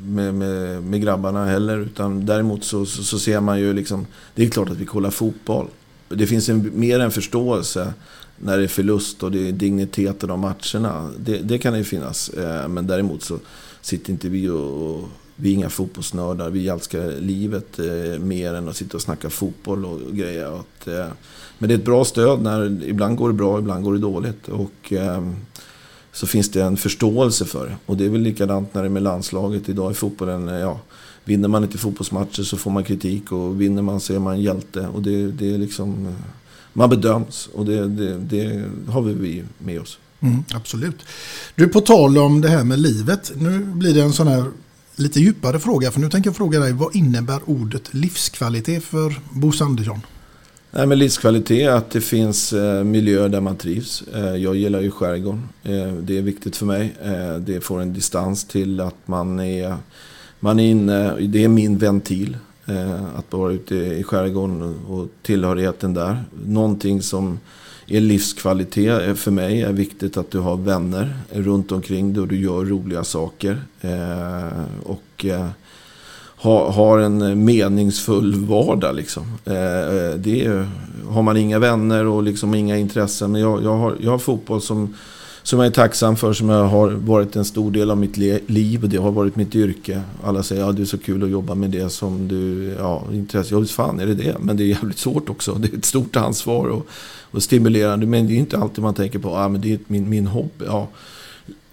med, 0.06 0.34
med, 0.34 0.82
med 0.82 1.02
grabbarna 1.02 1.46
heller. 1.46 1.78
Utan 1.78 2.26
däremot 2.26 2.64
så, 2.64 2.86
så, 2.86 3.02
så 3.02 3.18
ser 3.18 3.40
man 3.40 3.60
ju 3.60 3.72
liksom... 3.72 4.06
Det 4.34 4.44
är 4.44 4.50
klart 4.50 4.70
att 4.70 4.76
vi 4.76 4.86
kollar 4.86 5.10
fotboll. 5.10 5.66
Det 6.08 6.26
finns 6.26 6.48
en, 6.48 6.70
mer 6.74 7.00
en 7.00 7.10
förståelse 7.10 7.92
när 8.38 8.58
det 8.58 8.64
är 8.64 8.68
förlust 8.68 9.22
och 9.22 9.32
det 9.32 9.48
är 9.48 9.52
digniteten 9.52 10.30
av 10.30 10.38
matcherna. 10.38 11.10
Det, 11.18 11.38
det 11.38 11.58
kan 11.58 11.72
det 11.72 11.78
ju 11.78 11.84
finnas. 11.84 12.28
Eh, 12.28 12.68
men 12.68 12.86
däremot 12.86 13.22
så 13.22 13.38
sitter 13.80 14.12
inte 14.12 14.28
vi 14.28 14.48
och... 14.48 14.90
och 14.90 15.08
vi 15.38 15.50
är 15.50 15.54
inga 15.54 15.70
fotbollsnördar. 15.70 16.50
Vi 16.50 16.68
älskar 16.68 17.20
livet 17.20 17.78
eh, 17.78 18.20
mer 18.20 18.54
än 18.54 18.68
att 18.68 18.76
sitta 18.76 18.96
och 18.96 19.02
snacka 19.02 19.30
fotboll 19.30 19.84
och 19.84 20.00
grejer. 20.12 20.52
Och 20.52 20.60
att, 20.60 20.88
eh, 20.88 21.06
men 21.58 21.68
det 21.68 21.74
är 21.74 21.78
ett 21.78 21.84
bra 21.84 22.04
stöd. 22.04 22.42
när 22.42 22.82
Ibland 22.84 23.16
går 23.16 23.28
det 23.28 23.34
bra, 23.34 23.58
ibland 23.58 23.84
går 23.84 23.92
det 23.92 23.98
dåligt. 23.98 24.48
Och 24.48 24.92
eh, 24.92 25.30
så 26.12 26.26
finns 26.26 26.50
det 26.50 26.62
en 26.62 26.76
förståelse 26.76 27.44
för 27.44 27.66
det. 27.66 27.76
Och 27.86 27.96
det 27.96 28.04
är 28.04 28.08
väl 28.08 28.20
likadant 28.20 28.74
när 28.74 28.82
det 28.82 28.88
är 28.88 28.90
med 28.90 29.02
landslaget. 29.02 29.68
Idag 29.68 29.92
i 29.92 29.94
fotbollen, 29.94 30.48
eh, 30.48 30.58
ja, 30.58 30.80
vinner 31.24 31.48
man 31.48 31.62
inte 31.62 31.78
fotbollsmatcher 31.78 32.42
så 32.42 32.56
får 32.56 32.70
man 32.70 32.84
kritik. 32.84 33.32
Och 33.32 33.60
vinner 33.60 33.82
man 33.82 34.00
så 34.00 34.14
är 34.14 34.18
man 34.18 34.34
en 34.34 34.42
hjälte. 34.42 34.88
Och 34.94 35.02
det, 35.02 35.32
det 35.32 35.54
är 35.54 35.58
liksom... 35.58 36.06
eh, 36.06 36.45
man 36.76 36.90
bedöms. 36.90 37.48
Och 37.52 37.66
det, 37.66 37.88
det, 37.88 38.18
det 38.18 38.64
har 38.88 39.02
vi 39.02 39.44
med 39.58 39.80
oss. 39.80 39.98
Mm, 40.20 40.44
absolut. 40.54 41.02
Du, 41.54 41.68
på 41.68 41.80
tal 41.80 42.18
om 42.18 42.40
det 42.40 42.48
här 42.48 42.64
med 42.64 42.78
livet. 42.78 43.32
Nu 43.36 43.58
blir 43.58 43.94
det 43.94 44.02
en 44.02 44.12
sån 44.12 44.26
här 44.26 44.44
lite 44.96 45.20
djupare 45.20 45.58
fråga. 45.58 45.90
För 45.90 46.00
nu 46.00 46.10
tänker 46.10 46.28
jag 46.28 46.36
fråga 46.36 46.60
dig, 46.60 46.72
vad 46.72 46.96
innebär 46.96 47.40
ordet 47.44 47.94
livskvalitet 47.94 48.84
för 48.84 49.20
Bosse 49.30 49.64
Andersson? 49.64 50.00
Nej, 50.70 50.86
men 50.86 50.98
livskvalitet 50.98 51.60
är 51.60 51.70
att 51.70 51.90
det 51.90 52.00
finns 52.00 52.52
eh, 52.52 52.84
miljöer 52.84 53.28
där 53.28 53.40
man 53.40 53.56
trivs. 53.56 54.02
Eh, 54.14 54.36
jag 54.36 54.56
gillar 54.56 54.80
ju 54.80 54.90
skärgården. 54.90 55.48
Eh, 55.62 55.92
det 55.92 56.18
är 56.18 56.22
viktigt 56.22 56.56
för 56.56 56.66
mig. 56.66 56.94
Det 57.40 57.60
får 57.60 57.80
en 57.80 57.92
distans 57.92 58.44
till 58.44 58.80
att 58.80 58.96
man 59.04 59.40
är, 59.40 59.76
man 60.40 60.60
är 60.60 60.70
inne, 60.70 61.16
det 61.20 61.44
är 61.44 61.48
min 61.48 61.78
ventil. 61.78 62.36
Eh, 62.68 63.04
att 63.16 63.32
vara 63.32 63.52
ute 63.52 63.74
i 63.74 64.02
skärgården 64.02 64.74
och 64.88 65.08
tillhörigheten 65.22 65.94
där. 65.94 66.24
Någonting 66.46 67.02
som 67.02 67.38
är 67.86 68.00
livskvalitet 68.00 69.18
för 69.18 69.30
mig 69.30 69.62
är 69.62 69.72
viktigt 69.72 70.16
att 70.16 70.30
du 70.30 70.38
har 70.38 70.56
vänner 70.56 71.16
runt 71.32 71.72
omkring 71.72 72.12
dig 72.12 72.20
och 72.20 72.28
du 72.28 72.40
gör 72.40 72.64
roliga 72.64 73.04
saker. 73.04 73.62
Eh, 73.80 74.64
och 74.84 75.24
eh, 75.24 75.48
ha, 76.36 76.70
har 76.70 76.98
en 76.98 77.44
meningsfull 77.44 78.34
vardag. 78.34 78.94
Liksom. 78.94 79.22
Eh, 79.44 80.14
det 80.16 80.44
är, 80.44 80.68
har 81.08 81.22
man 81.22 81.36
inga 81.36 81.58
vänner 81.58 82.06
och 82.06 82.22
liksom 82.22 82.54
inga 82.54 82.76
intressen. 82.76 83.32
Men 83.32 83.40
jag, 83.40 83.64
jag, 83.64 83.76
har, 83.76 83.96
jag 84.00 84.10
har 84.10 84.18
fotboll 84.18 84.60
som, 84.60 84.94
som 85.46 85.58
jag 85.58 85.66
är 85.66 85.70
tacksam 85.70 86.16
för, 86.16 86.32
som 86.32 86.48
jag 86.48 86.64
har 86.64 86.90
varit 86.90 87.36
en 87.36 87.44
stor 87.44 87.70
del 87.70 87.90
av 87.90 87.96
mitt 87.96 88.16
liv 88.46 88.82
och 88.82 88.88
Det 88.88 88.96
har 88.96 89.10
varit 89.10 89.36
mitt 89.36 89.54
yrke. 89.54 90.02
Alla 90.22 90.42
säger 90.42 90.62
att 90.62 90.68
ja, 90.68 90.72
det 90.72 90.82
är 90.82 90.86
så 90.86 90.98
kul 90.98 91.22
att 91.22 91.30
jobba 91.30 91.54
med 91.54 91.70
det 91.70 91.90
som 91.90 92.28
du... 92.28 92.74
Ja, 92.78 93.04
intresse. 93.12 93.54
Ja, 93.54 93.64
fan 93.64 94.00
är 94.00 94.06
det 94.06 94.14
det. 94.14 94.36
Men 94.40 94.56
det 94.56 94.62
är 94.62 94.66
jävligt 94.66 94.98
svårt 94.98 95.30
också. 95.30 95.54
Det 95.54 95.72
är 95.72 95.78
ett 95.78 95.84
stort 95.84 96.16
ansvar 96.16 96.66
och, 96.66 96.86
och 97.30 97.42
stimulerande. 97.42 98.06
Men 98.06 98.26
det 98.26 98.32
är 98.32 98.36
inte 98.36 98.58
alltid 98.58 98.84
man 98.84 98.94
tänker 98.94 99.18
på 99.18 99.36
att 99.36 99.50
men 99.50 99.60
det 99.60 99.72
är 99.72 99.78
min, 99.86 100.08
min 100.08 100.26
hobby. 100.26 100.64
Ja. 100.66 100.88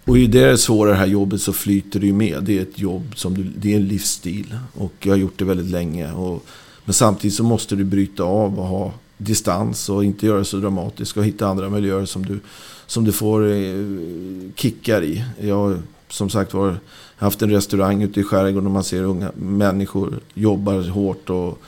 Och 0.06 0.18
i 0.18 0.28
det 0.28 0.58
svåra 0.58 0.90
det 0.90 0.96
här 0.96 1.08
jobbet 1.08 1.42
så 1.42 1.54
flyter 1.54 2.00
det 2.00 2.06
ju 2.06 2.14
med. 2.14 2.44
Det 2.44 2.58
är 2.58 2.62
ett 2.62 2.80
jobb 2.80 3.14
som 3.16 3.34
du, 3.34 3.44
det 3.44 3.74
är 3.74 3.76
en 3.76 3.88
livsstil. 3.88 4.56
Och 4.74 4.94
jag 5.00 5.12
har 5.12 5.18
gjort 5.18 5.40
det 5.40 5.46
väldigt 5.46 5.72
länge. 5.72 6.12
Och, 6.12 6.46
men 6.86 6.94
samtidigt 6.94 7.38
så 7.38 7.44
måste 7.44 7.76
du 7.76 7.84
bryta 7.84 8.24
av 8.24 8.60
och 8.60 8.68
ha 8.68 8.94
distans 9.18 9.90
och 9.90 10.06
inte 10.06 10.26
göra 10.26 10.38
det 10.38 10.46
så 10.46 10.58
dramatiskt. 10.58 11.18
Och 11.18 11.26
hitta 11.26 11.48
andra 11.48 11.70
miljöer 11.70 12.06
som 12.06 12.26
du, 12.26 12.40
som 12.88 13.04
du 13.04 13.12
får 13.12 13.52
eh, 13.52 13.86
kickar 14.56 15.04
i. 15.04 15.24
Jag 15.42 15.56
har 15.56 15.78
som 16.10 16.30
sagt 16.30 16.54
var 16.54 16.78
haft 17.16 17.42
en 17.42 17.52
restaurang 17.52 18.02
ute 18.02 18.20
i 18.20 18.24
skärgården 18.24 18.68
och 18.68 18.74
man 18.74 18.84
ser 18.84 19.04
unga 19.04 19.32
människor 19.36 20.20
jobbar 20.34 20.90
hårt 20.90 21.30
och 21.30 21.60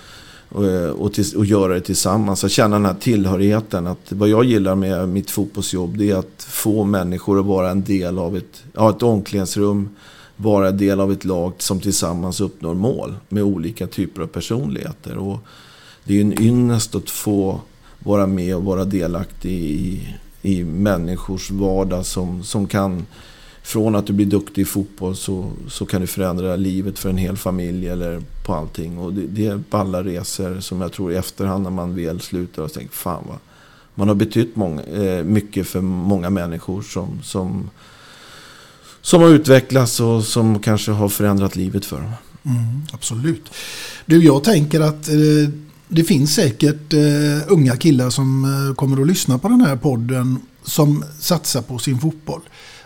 och, 0.50 0.66
eh, 0.66 0.90
och, 0.90 1.14
till, 1.14 1.38
och 1.38 1.46
göra 1.46 1.74
det 1.74 1.82
tillsammans. 1.82 2.44
Att 2.44 2.52
känna 2.52 2.76
den 2.76 2.86
här 2.86 2.94
tillhörigheten. 2.94 3.88
Att 3.88 4.12
vad 4.12 4.30
jag 4.30 4.46
gillar 4.46 4.76
med 4.76 5.10
mitt 5.10 5.32
fotbollsjobb 5.32 5.98
det 5.98 6.12
är 6.12 6.16
att 6.16 6.48
få 6.50 6.84
människor 6.84 7.40
att 7.40 7.46
vara 7.46 7.70
en 7.70 7.84
del 7.84 8.20
av 8.20 8.38
ett, 8.38 8.64
ja, 8.74 8.90
ett 8.90 9.04
omklädningsrum. 9.04 9.90
Vara 10.38 10.72
del 10.72 11.00
av 11.00 11.12
ett 11.12 11.26
lag 11.26 11.54
som 11.58 11.80
tillsammans 11.80 12.42
uppnår 12.42 12.74
mål 12.74 13.16
med 13.30 13.44
olika 13.44 13.88
typer 13.88 14.22
av 14.22 14.28
personligheter. 14.28 15.18
Och 15.18 15.40
det 16.06 16.18
är 16.18 16.22
en 16.22 16.42
ynnest 16.42 16.96
att 16.96 17.10
få 17.10 17.62
vara 18.00 18.28
med 18.28 18.56
och 18.56 18.64
vara 18.64 18.86
delaktig 18.86 19.52
i, 19.52 20.16
i 20.42 20.64
människors 20.64 21.52
vardag 21.52 22.06
som, 22.06 22.44
som 22.44 22.68
kan 22.68 23.06
från 23.64 23.96
att 23.96 24.08
du 24.08 24.14
blir 24.14 24.26
duktig 24.26 24.62
i 24.62 24.66
fotboll 24.66 25.16
så, 25.16 25.52
så 25.68 25.86
kan 25.86 26.02
du 26.02 26.08
förändra 26.08 26.56
livet 26.56 27.00
för 27.00 27.10
en 27.10 27.18
hel 27.18 27.38
familj 27.38 27.88
eller 27.88 28.22
på 28.46 28.54
allting. 28.54 28.98
Och 28.98 29.14
det, 29.14 29.28
det 29.28 29.46
är 29.48 29.62
balla 29.70 30.04
resor 30.04 30.60
som 30.60 30.82
jag 30.82 30.92
tror 30.92 31.12
i 31.12 31.16
efterhand 31.16 31.64
när 31.64 31.70
man 31.70 31.96
väl 31.96 32.22
slutar 32.22 32.64
och 32.64 32.74
tänker 32.74 32.96
fan 32.96 33.24
vad 33.28 33.38
man 33.96 34.08
har 34.08 34.16
betytt 34.16 34.56
många, 34.56 34.84
eh, 34.84 35.24
mycket 35.24 35.68
för 35.68 35.82
många 35.82 36.30
människor 36.30 36.82
som, 36.82 37.20
som, 37.24 37.70
som 39.02 39.22
har 39.22 39.30
utvecklats 39.30 40.00
och 40.00 40.24
som 40.24 40.60
kanske 40.60 40.92
har 40.92 41.10
förändrat 41.10 41.56
livet 41.56 41.86
för 41.86 42.02
dem. 42.02 42.12
Mm, 42.46 42.82
absolut. 42.92 43.50
Du, 44.06 44.24
jag 44.24 44.44
tänker 44.44 44.82
att 44.82 45.08
eh, 45.08 45.50
det 45.96 46.04
finns 46.04 46.34
säkert 46.34 46.94
eh, 46.94 47.00
unga 47.48 47.76
killar 47.78 48.10
som 48.10 48.46
eh, 48.46 48.76
kommer 48.76 49.02
att 49.02 49.08
lyssna 49.08 49.38
på 49.38 49.48
den 49.48 49.62
här 49.62 49.76
podden 49.76 50.40
som 50.64 51.04
satsar 51.20 51.62
på 51.62 51.78
sin 51.78 52.00
fotboll. 52.00 52.42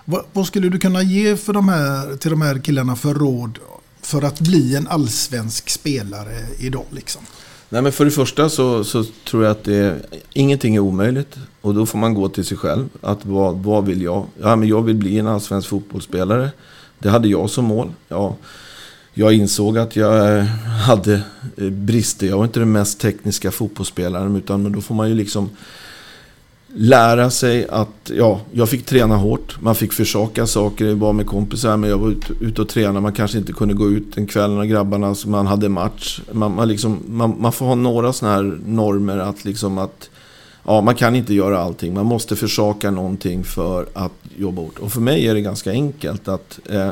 Vad, 0.05 0.25
vad, 0.33 0.47
skulle 0.47 0.69
du 0.69 0.79
kunna 0.79 1.03
ge 1.03 1.37
för 1.37 1.53
de 1.53 1.69
här, 1.69 2.15
till 2.15 2.31
de 2.31 2.41
här 2.41 2.59
killarna 2.59 2.95
för 2.95 3.13
råd 3.13 3.59
för 4.01 4.21
att 4.21 4.39
bli 4.39 4.75
en 4.75 4.87
allsvensk 4.87 5.69
spelare 5.69 6.35
idag? 6.59 6.85
Liksom? 6.89 7.21
Nej, 7.69 7.81
men 7.81 7.91
för 7.91 8.05
det 8.05 8.11
första 8.11 8.49
så, 8.49 8.83
så 8.83 9.03
tror 9.03 9.43
jag 9.43 9.51
att 9.51 9.63
det, 9.63 10.05
ingenting 10.33 10.75
är 10.75 10.79
omöjligt. 10.79 11.35
Och 11.61 11.75
då 11.75 11.85
får 11.85 11.97
man 11.97 12.13
gå 12.13 12.29
till 12.29 12.45
sig 12.45 12.57
själv. 12.57 12.89
Att 13.01 13.25
vad, 13.25 13.55
vad 13.55 13.85
vill 13.85 14.01
jag? 14.01 14.25
Ja, 14.41 14.55
men 14.55 14.67
jag 14.67 14.81
vill 14.81 14.95
bli 14.95 15.19
en 15.19 15.27
allsvensk 15.27 15.69
fotbollsspelare. 15.69 16.49
Det 16.99 17.09
hade 17.09 17.27
jag 17.27 17.49
som 17.49 17.65
mål. 17.65 17.91
Ja, 18.07 18.35
jag 19.19 19.33
insåg 19.33 19.77
att 19.77 19.95
jag 19.95 20.37
eh, 20.37 20.43
hade 20.87 21.21
eh, 21.57 21.69
brister. 21.69 22.27
Jag 22.27 22.37
var 22.37 22.43
inte 22.45 22.59
den 22.59 22.71
mest 22.71 22.99
tekniska 22.99 23.51
fotbollsspelaren. 23.51 24.35
Utan 24.35 24.71
då 24.71 24.81
får 24.81 24.95
man 24.95 25.09
ju 25.09 25.15
liksom 25.15 25.49
lära 26.67 27.29
sig 27.29 27.67
att, 27.69 28.11
ja, 28.17 28.41
jag 28.51 28.69
fick 28.69 28.85
träna 28.85 29.15
hårt. 29.15 29.61
Man 29.61 29.75
fick 29.75 29.93
försaka 29.93 30.47
saker, 30.47 30.85
jag 30.85 30.95
var 30.95 31.13
med 31.13 31.27
kompisar, 31.27 31.77
men 31.77 31.89
jag 31.89 31.97
var 31.97 32.09
ute 32.09 32.33
ut 32.39 32.59
och 32.59 32.69
tränade. 32.69 33.01
Man 33.01 33.13
kanske 33.13 33.37
inte 33.37 33.53
kunde 33.53 33.73
gå 33.73 33.89
ut 33.89 34.15
den 34.15 34.27
kvällen 34.27 34.57
och 34.57 34.67
grabbarna, 34.67 35.15
så 35.15 35.29
man 35.29 35.47
hade 35.47 35.69
match. 35.69 36.21
Man, 36.31 36.55
man, 36.55 36.67
liksom, 36.67 36.99
man, 37.07 37.35
man 37.39 37.51
får 37.51 37.65
ha 37.65 37.75
några 37.75 38.13
sådana 38.13 38.35
här 38.35 38.59
normer 38.65 39.17
att 39.17 39.45
liksom 39.45 39.77
att, 39.77 40.09
ja, 40.65 40.81
man 40.81 40.95
kan 40.95 41.15
inte 41.15 41.33
göra 41.33 41.59
allting. 41.59 41.93
Man 41.93 42.05
måste 42.05 42.35
försaka 42.35 42.91
någonting 42.91 43.43
för 43.43 43.85
att 43.93 44.13
jobba 44.37 44.61
hårt. 44.61 44.79
Och 44.79 44.91
för 44.91 45.01
mig 45.01 45.27
är 45.27 45.33
det 45.33 45.41
ganska 45.41 45.71
enkelt 45.71 46.27
att 46.27 46.59
eh, 46.69 46.91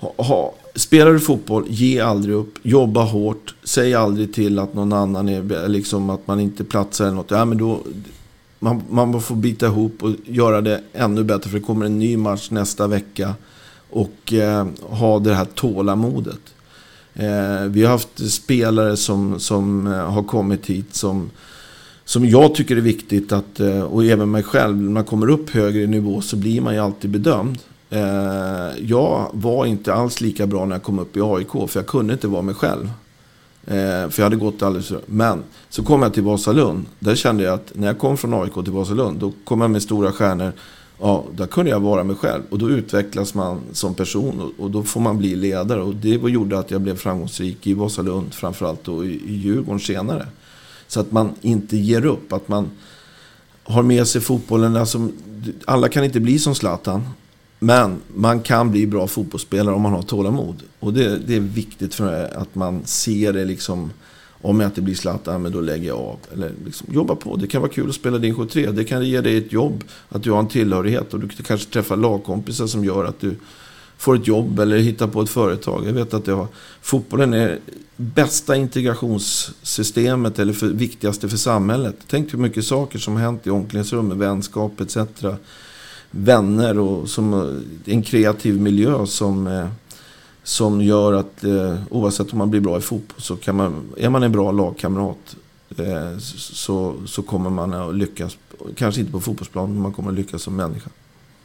ha, 0.00 0.14
ha 0.16 0.54
Spelar 0.74 1.12
du 1.12 1.20
fotboll, 1.20 1.64
ge 1.68 2.00
aldrig 2.00 2.34
upp. 2.34 2.58
Jobba 2.62 3.02
hårt. 3.02 3.54
Säg 3.64 3.94
aldrig 3.94 4.34
till 4.34 4.58
att 4.58 4.74
någon 4.74 4.92
annan 4.92 5.28
är, 5.28 5.68
liksom 5.68 6.10
att 6.10 6.26
man 6.26 6.40
inte 6.40 6.64
platsar 6.64 7.04
eller 7.04 7.14
något. 7.14 7.30
Ja, 7.30 7.44
men 7.44 7.58
då, 7.58 7.80
man, 8.58 8.82
man 8.90 9.20
får 9.20 9.36
bita 9.36 9.66
ihop 9.66 10.02
och 10.02 10.10
göra 10.24 10.60
det 10.60 10.80
ännu 10.92 11.24
bättre. 11.24 11.50
För 11.50 11.58
det 11.58 11.64
kommer 11.64 11.86
en 11.86 11.98
ny 11.98 12.16
match 12.16 12.50
nästa 12.50 12.86
vecka. 12.86 13.34
Och 13.90 14.32
eh, 14.32 14.66
ha 14.82 15.18
det 15.18 15.34
här 15.34 15.44
tålamodet. 15.44 16.40
Eh, 17.14 17.64
vi 17.68 17.82
har 17.82 17.90
haft 17.90 18.32
spelare 18.32 18.96
som, 18.96 19.40
som 19.40 19.86
eh, 19.86 20.12
har 20.12 20.22
kommit 20.22 20.66
hit 20.66 20.94
som, 20.94 21.30
som 22.04 22.26
jag 22.26 22.54
tycker 22.54 22.76
är 22.76 22.80
viktigt 22.80 23.32
att, 23.32 23.60
eh, 23.60 23.82
och 23.82 24.04
även 24.04 24.30
mig 24.30 24.42
själv, 24.42 24.76
när 24.76 24.90
man 24.90 25.04
kommer 25.04 25.30
upp 25.30 25.50
högre 25.50 25.82
i 25.82 25.86
nivå 25.86 26.20
så 26.20 26.36
blir 26.36 26.60
man 26.60 26.74
ju 26.74 26.80
alltid 26.80 27.10
bedömd. 27.10 27.58
Eh, 27.90 28.78
jag 28.78 29.30
var 29.32 29.66
inte 29.66 29.94
alls 29.94 30.20
lika 30.20 30.46
bra 30.46 30.64
när 30.64 30.74
jag 30.74 30.82
kom 30.82 30.98
upp 30.98 31.16
i 31.16 31.20
AIK, 31.20 31.50
för 31.50 31.70
jag 31.74 31.86
kunde 31.86 32.12
inte 32.12 32.28
vara 32.28 32.42
mig 32.42 32.54
själv. 32.54 32.90
Eh, 33.66 34.08
för 34.10 34.14
jag 34.16 34.24
hade 34.24 34.36
gått 34.36 34.62
alldeles 34.62 34.88
för... 34.88 35.00
Men 35.06 35.42
så 35.68 35.82
kom 35.82 36.02
jag 36.02 36.14
till 36.14 36.22
Vasalund. 36.22 36.86
Där 36.98 37.14
kände 37.14 37.44
jag 37.44 37.54
att 37.54 37.72
när 37.74 37.86
jag 37.86 37.98
kom 37.98 38.16
från 38.16 38.34
AIK 38.34 38.54
till 38.54 38.72
Vasalund, 38.72 39.18
då 39.18 39.32
kom 39.44 39.60
jag 39.60 39.70
med 39.70 39.82
stora 39.82 40.12
stjärnor. 40.12 40.52
Ja, 41.00 41.24
där 41.32 41.46
kunde 41.46 41.70
jag 41.70 41.80
vara 41.80 42.04
mig 42.04 42.16
själv. 42.16 42.42
Och 42.50 42.58
då 42.58 42.70
utvecklas 42.70 43.34
man 43.34 43.60
som 43.72 43.94
person 43.94 44.40
och, 44.40 44.64
och 44.64 44.70
då 44.70 44.82
får 44.82 45.00
man 45.00 45.18
bli 45.18 45.36
ledare. 45.36 45.82
Och 45.82 45.94
det 45.94 46.08
gjorde 46.08 46.58
att 46.58 46.70
jag 46.70 46.80
blev 46.80 46.96
framgångsrik 46.96 47.66
i 47.66 47.74
Vasalund 47.74 48.34
framförallt 48.34 48.88
och 48.88 49.06
i, 49.06 49.08
i 49.08 49.34
Djurgården 49.34 49.80
senare. 49.80 50.26
Så 50.86 51.00
att 51.00 51.12
man 51.12 51.34
inte 51.40 51.76
ger 51.76 52.06
upp. 52.06 52.32
Att 52.32 52.48
man 52.48 52.70
har 53.64 53.82
med 53.82 54.06
sig 54.06 54.20
fotbollen. 54.20 54.76
Alltså, 54.76 55.08
alla 55.64 55.88
kan 55.88 56.04
inte 56.04 56.20
bli 56.20 56.38
som 56.38 56.54
Zlatan. 56.54 57.02
Men 57.64 58.00
man 58.14 58.40
kan 58.40 58.70
bli 58.70 58.86
bra 58.86 59.06
fotbollsspelare 59.06 59.74
om 59.74 59.82
man 59.82 59.92
har 59.92 60.02
tålamod. 60.02 60.62
Och 60.80 60.92
det, 60.92 61.18
det 61.18 61.36
är 61.36 61.40
viktigt 61.40 61.94
för 61.94 62.04
mig 62.04 62.30
att 62.34 62.54
man 62.54 62.82
ser 62.84 63.32
det 63.32 63.44
liksom. 63.44 63.90
Om 64.40 64.60
jag 64.60 64.68
inte 64.68 64.82
blir 64.82 64.94
Zlatan, 64.94 65.42
men 65.42 65.52
då 65.52 65.60
lägger 65.60 65.88
jag 65.88 65.98
av. 65.98 66.18
Eller 66.32 66.52
liksom, 66.64 66.88
jobba 66.94 67.14
på. 67.14 67.36
Det 67.36 67.46
kan 67.46 67.62
vara 67.62 67.72
kul 67.72 67.88
att 67.88 67.94
spela 67.94 68.18
din 68.18 68.34
73. 68.34 68.70
Det 68.70 68.84
kan 68.84 69.06
ge 69.06 69.20
dig 69.20 69.36
ett 69.36 69.52
jobb. 69.52 69.84
Att 70.08 70.22
du 70.22 70.30
har 70.30 70.38
en 70.38 70.48
tillhörighet. 70.48 71.14
Och 71.14 71.20
du 71.20 71.28
kanske 71.28 71.72
träffar 71.72 71.96
lagkompisar 71.96 72.66
som 72.66 72.84
gör 72.84 73.04
att 73.04 73.20
du 73.20 73.36
får 73.98 74.16
ett 74.16 74.26
jobb 74.26 74.58
eller 74.60 74.78
hittar 74.78 75.06
på 75.06 75.22
ett 75.22 75.30
företag. 75.30 75.84
Jag 75.86 75.92
vet 75.92 76.14
att 76.14 76.26
jag, 76.26 76.46
fotbollen 76.82 77.34
är 77.34 77.58
bästa 77.96 78.56
integrationssystemet 78.56 80.38
eller 80.38 80.52
för, 80.52 80.66
viktigaste 80.66 81.28
för 81.28 81.36
samhället. 81.36 81.96
Tänk 82.06 82.32
hur 82.32 82.38
mycket 82.38 82.64
saker 82.64 82.98
som 82.98 83.14
har 83.14 83.20
hänt 83.20 83.46
i 83.46 83.50
omklädningsrummet, 83.50 84.18
vänskap 84.18 84.80
etc 84.80 84.96
vänner 86.16 86.78
och 86.78 87.08
som 87.08 87.60
en 87.84 88.02
kreativ 88.02 88.60
miljö 88.60 89.06
som, 89.06 89.46
eh, 89.46 89.68
som 90.42 90.80
gör 90.80 91.12
att 91.12 91.44
eh, 91.44 91.76
oavsett 91.90 92.32
om 92.32 92.38
man 92.38 92.50
blir 92.50 92.60
bra 92.60 92.78
i 92.78 92.80
fotboll 92.80 93.20
så 93.20 93.36
kan 93.36 93.56
man, 93.56 93.82
är 93.96 94.10
man 94.10 94.22
en 94.22 94.32
bra 94.32 94.52
lagkamrat 94.52 95.36
eh, 95.78 96.18
så, 96.18 96.94
så 97.06 97.22
kommer 97.22 97.50
man 97.50 97.74
att 97.74 97.94
lyckas, 97.94 98.36
kanske 98.76 99.00
inte 99.00 99.12
på 99.12 99.20
fotbollsplan, 99.20 99.72
men 99.72 99.82
man 99.82 99.92
kommer 99.92 100.10
att 100.10 100.16
lyckas 100.16 100.42
som 100.42 100.56
människa. 100.56 100.90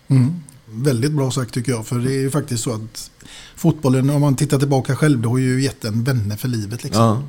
Mm. 0.07 0.33
Väldigt 0.71 1.11
bra 1.11 1.31
sagt 1.31 1.53
tycker 1.53 1.71
jag, 1.71 1.87
för 1.87 1.95
det 1.95 2.11
är 2.11 2.19
ju 2.19 2.31
faktiskt 2.31 2.63
så 2.63 2.73
att 2.73 3.11
fotbollen, 3.55 4.09
om 4.09 4.21
man 4.21 4.35
tittar 4.35 4.59
tillbaka 4.59 4.95
själv, 4.95 5.21
det 5.21 5.27
har 5.27 5.37
ju 5.37 5.61
gett 5.61 5.85
en 5.85 6.03
vänner 6.03 6.35
för 6.35 6.47
livet. 6.47 6.83
Liksom. 6.83 7.03
Ja. 7.03 7.21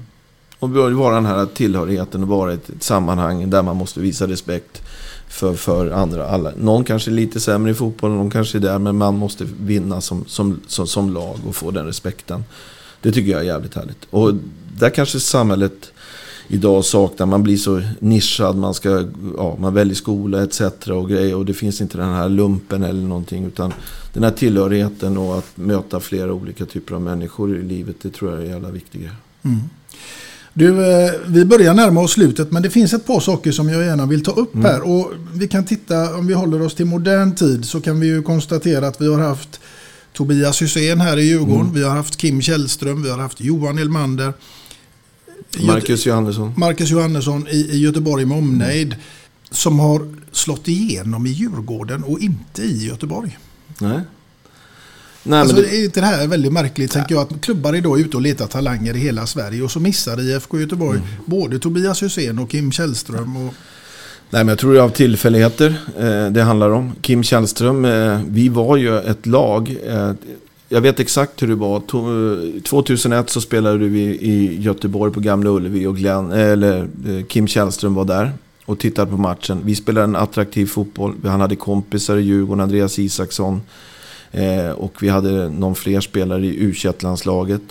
Och 0.59 0.71
vara 0.71 1.15
den 1.15 1.27
här 1.27 1.47
tillhörigheten 1.47 2.23
och 2.23 2.29
vara 2.29 2.53
i 2.53 2.55
ett 2.55 2.71
sammanhang 2.81 3.51
där 3.51 3.63
man 3.63 3.77
måste 3.77 4.01
visa 4.01 4.27
respekt 4.27 4.83
för, 5.31 5.55
för 5.55 5.91
andra. 5.91 6.27
Alla. 6.27 6.53
Någon 6.57 6.85
kanske 6.85 7.11
är 7.11 7.13
lite 7.13 7.41
sämre 7.41 7.71
i 7.71 7.75
fotboll, 7.75 8.11
någon 8.11 8.31
kanske 8.31 8.59
är 8.59 8.61
där, 8.61 8.79
men 8.79 8.97
man 8.97 9.17
måste 9.17 9.47
vinna 9.61 10.01
som, 10.01 10.25
som, 10.27 10.61
som, 10.67 10.87
som 10.87 11.13
lag 11.13 11.37
och 11.49 11.57
få 11.57 11.71
den 11.71 11.87
respekten. 11.87 12.45
Det 13.03 13.13
tycker 13.13 13.31
jag 13.31 13.41
är 13.41 13.45
jävligt 13.45 13.75
härligt. 13.75 14.07
Och 14.11 14.35
där 14.79 14.91
kanske 14.91 15.21
samhället 15.21 15.93
idag 16.49 16.85
saknar. 16.85 17.27
Man 17.27 17.43
blir 17.43 17.57
så 17.57 17.83
nischad, 17.99 18.57
man, 18.57 18.75
ska, 18.75 19.05
ja, 19.37 19.57
man 19.59 19.75
väljer 19.75 19.95
skola 19.95 20.43
etc. 20.43 20.61
och 20.89 21.09
grejer. 21.09 21.37
Och 21.37 21.45
det 21.45 21.55
finns 21.55 21.81
inte 21.81 21.99
den 21.99 22.15
här 22.15 22.29
lumpen 22.29 22.83
eller 22.83 23.03
någonting. 23.03 23.45
Utan 23.45 23.73
den 24.13 24.23
här 24.23 24.31
tillhörigheten 24.31 25.17
och 25.19 25.39
att 25.39 25.57
möta 25.57 26.01
flera 26.01 26.33
olika 26.33 26.67
typer 26.67 26.95
av 26.95 27.01
människor 27.01 27.57
i 27.57 27.63
livet. 27.63 27.97
Det 28.03 28.11
tror 28.11 28.31
jag 28.31 28.41
är 28.43 28.47
jävla 28.47 28.71
viktigt. 28.71 29.09
Mm. 29.43 29.61
Du, 30.55 30.69
eh, 30.69 31.13
vi 31.27 31.45
börjar 31.45 31.75
närma 31.75 32.01
oss 32.01 32.13
slutet 32.13 32.53
men 32.53 32.63
det 32.63 32.71
finns 32.71 32.93
ett 32.93 33.07
par 33.07 33.21
saker 33.21 33.53
som 33.53 33.69
jag 33.69 33.85
gärna 33.85 34.07
vill 34.07 34.25
ta 34.25 34.31
upp 34.31 34.55
mm. 34.55 34.67
här. 34.67 34.81
Och 34.83 35.13
vi 35.35 35.49
kan 35.49 35.65
titta, 35.65 36.15
om 36.17 36.27
vi 36.27 36.35
håller 36.35 36.63
oss 36.63 36.75
till 36.75 36.87
modern 36.87 37.35
tid 37.35 37.65
så 37.65 37.81
kan 37.81 38.01
vi 38.01 38.07
ju 38.07 38.23
konstatera 38.23 38.89
att 38.89 39.01
vi 39.01 39.07
har 39.07 39.21
haft 39.21 39.61
Tobias 40.13 40.63
Hysén 40.63 41.01
här 41.01 41.17
i 41.17 41.23
Djurgården. 41.23 41.61
Mm. 41.61 41.75
Vi 41.75 41.83
har 41.83 41.91
haft 41.91 42.17
Kim 42.17 42.43
Källström. 42.43 43.03
Vi 43.03 43.11
har 43.11 43.19
haft 43.19 43.41
Johan 43.41 43.79
Elmander. 43.79 44.33
Marcus 45.67 46.07
Johannesson. 46.07 46.53
Marcus 46.57 46.91
Johannesson 46.91 47.49
i, 47.49 47.57
i 47.57 47.79
Göteborg 47.79 48.25
med 48.25 48.39
omnejd. 48.39 48.97
Som 49.51 49.79
har 49.79 50.15
slått 50.33 50.69
igenom 50.69 51.27
i 51.27 51.31
Djurgården 51.31 52.05
och 52.05 52.21
inte 52.21 52.63
i 52.63 52.87
Göteborg. 52.87 53.39
Nej. 53.79 54.01
Nej, 55.23 55.41
alltså, 55.41 55.57
det, 55.57 55.85
är 55.85 55.89
det 55.95 56.01
här 56.01 56.27
väldigt 56.27 56.53
märkligt? 56.53 56.91
Tänker 56.93 57.15
jag 57.15 57.23
att 57.23 57.41
klubbar 57.41 57.75
idag 57.77 58.01
är 58.01 58.05
ute 58.05 58.17
och 58.17 58.23
letar 58.23 58.47
talanger 58.47 58.97
i 58.97 58.99
hela 58.99 59.27
Sverige 59.27 59.63
och 59.63 59.71
så 59.71 59.81
missar 59.81 60.21
IFK 60.21 60.61
Göteborg 60.61 60.99
Mm. 60.99 61.11
både 61.25 61.59
Tobias 61.59 62.03
Hysén 62.03 62.39
och 62.39 62.51
Kim 62.51 62.73
Källström. 62.73 63.37
Och, 63.37 63.55
nej, 64.31 64.45
men 64.45 64.49
jag 64.49 64.59
tror 64.59 64.73
det 64.73 64.79
är 64.79 64.83
av 64.83 64.91
tillfälligheter 64.91 65.75
eh, 65.99 66.33
det 66.33 66.43
handlar 66.43 66.71
om. 66.71 66.93
Kim 67.01 67.23
Källström, 67.23 67.85
eh, 67.85 68.21
vi 68.29 68.49
var 68.49 68.77
ju 68.77 68.99
ett 68.99 69.27
lag. 69.27 69.77
Eh, 69.87 70.13
jag 70.69 70.81
vet 70.81 71.01
exakt 71.01 71.43
hur 71.43 71.49
det 71.49 71.55
var. 71.55 71.81
To, 71.81 71.99
eh, 72.57 72.63
2001 72.63 73.31
så 73.31 73.41
spelade 73.41 73.79
vi 73.79 74.01
i 74.03 74.61
Göteborg 74.61 75.13
på 75.13 75.21
Gamla 75.21 75.51
Ullevi 75.51 75.87
och 75.87 75.97
Glenn, 75.97 76.33
eller, 76.33 76.79
eh, 77.09 77.25
Kim 77.29 77.47
Källström 77.47 77.95
var 77.95 78.05
där 78.05 78.33
och 78.65 78.79
tittade 78.79 79.11
på 79.11 79.17
matchen. 79.17 79.61
Vi 79.65 79.75
spelade 79.75 80.05
en 80.05 80.17
attraktiv 80.17 80.67
fotboll. 80.67 81.15
Han 81.25 81.41
hade 81.41 81.57
kompisar 81.57 82.17
i 82.17 82.23
Djurgården, 82.23 82.61
Andreas 82.61 82.99
Isaksson. 82.99 83.61
Eh, 84.33 84.71
och 84.71 85.03
vi 85.03 85.09
hade 85.09 85.49
någon 85.49 85.75
fler 85.75 86.01
spelare 86.01 86.47
i 86.47 86.65
u 86.65 86.75
landslaget 87.01 87.63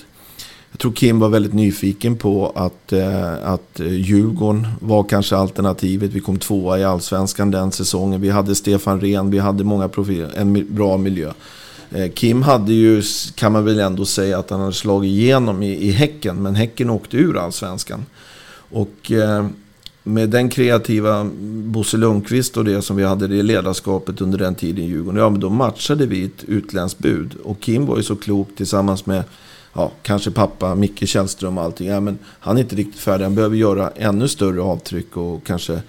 Jag 0.72 0.80
tror 0.80 0.92
Kim 0.92 1.20
var 1.20 1.30
väldigt 1.30 1.54
nyfiken 1.54 2.16
på 2.16 2.52
att, 2.56 2.94
eh, 2.94 3.50
att 3.50 3.80
Djurgården 3.80 4.68
var 4.80 5.04
kanske 5.04 5.36
alternativet. 5.36 6.14
Vi 6.14 6.20
kom 6.20 6.40
tvåa 6.40 6.80
i 6.80 6.84
allsvenskan 6.84 7.52
den 7.52 7.72
säsongen. 7.72 8.22
Vi 8.22 8.30
hade 8.30 8.56
Stefan 8.56 9.02
Rehn, 9.02 9.32
vi 9.32 9.40
hade 9.40 9.64
många 9.64 9.88
profiler, 9.88 10.32
en 10.36 10.76
bra 10.76 10.98
miljö. 10.98 11.32
Eh, 11.92 12.12
Kim 12.12 12.42
hade 12.42 12.74
ju, 12.74 13.04
kan 13.36 13.52
man 13.52 13.66
väl 13.66 13.80
ändå 13.80 14.06
säga, 14.06 14.40
att 14.40 14.50
han 14.50 14.60
hade 14.60 14.74
slagit 14.74 15.10
igenom 15.10 15.64
i, 15.64 15.88
i 15.88 15.92
Häcken. 15.92 16.44
Men 16.44 16.56
Häcken 16.56 16.90
åkte 16.90 17.18
ur 17.18 17.38
allsvenskan. 17.38 18.06
Och 18.72 19.12
eh, 19.12 19.48
med 20.10 20.30
den 20.30 20.50
kreativa 20.50 21.30
Bosse 21.66 21.98
Lundqvist 21.98 22.58
och 22.58 22.66
det 22.66 22.82
som 22.82 22.96
vi 22.96 23.04
hade 23.04 23.28
det 23.28 23.44
ledarskapet 23.44 24.22
under 24.22 24.38
den 24.38 24.56
tiden 24.56 24.84
i 24.84 24.88
Djurgården. 24.88 25.20
Ja, 25.20 25.30
men 25.30 25.40
då 25.40 25.50
matchade 25.50 26.06
vi 26.06 26.24
ett 26.24 26.44
utländskt 26.48 27.00
bud. 27.00 27.36
Och 27.44 27.60
Kim 27.60 27.86
var 27.86 27.98
ju 27.98 28.04
så 28.04 28.16
klok 28.16 28.50
tillsammans 28.56 29.06
med, 29.06 29.24
ja, 29.74 29.92
kanske 30.02 30.32
pappa, 30.32 30.76
Micke 30.76 31.08
Källström 31.08 31.58
och 31.58 31.64
allting. 31.64 31.88
Ja, 31.88 32.00
men 32.00 32.18
han 32.26 32.58
är 32.58 32.62
inte 32.62 32.76
riktigt 32.76 33.02
färdig. 33.02 33.26
Han 33.26 33.36
behöver 33.36 33.56
göra 33.56 33.90
ännu 33.90 34.28
större 34.28 34.62
avtryck 34.62 35.18
och 35.18 35.44
kanske 35.44 35.82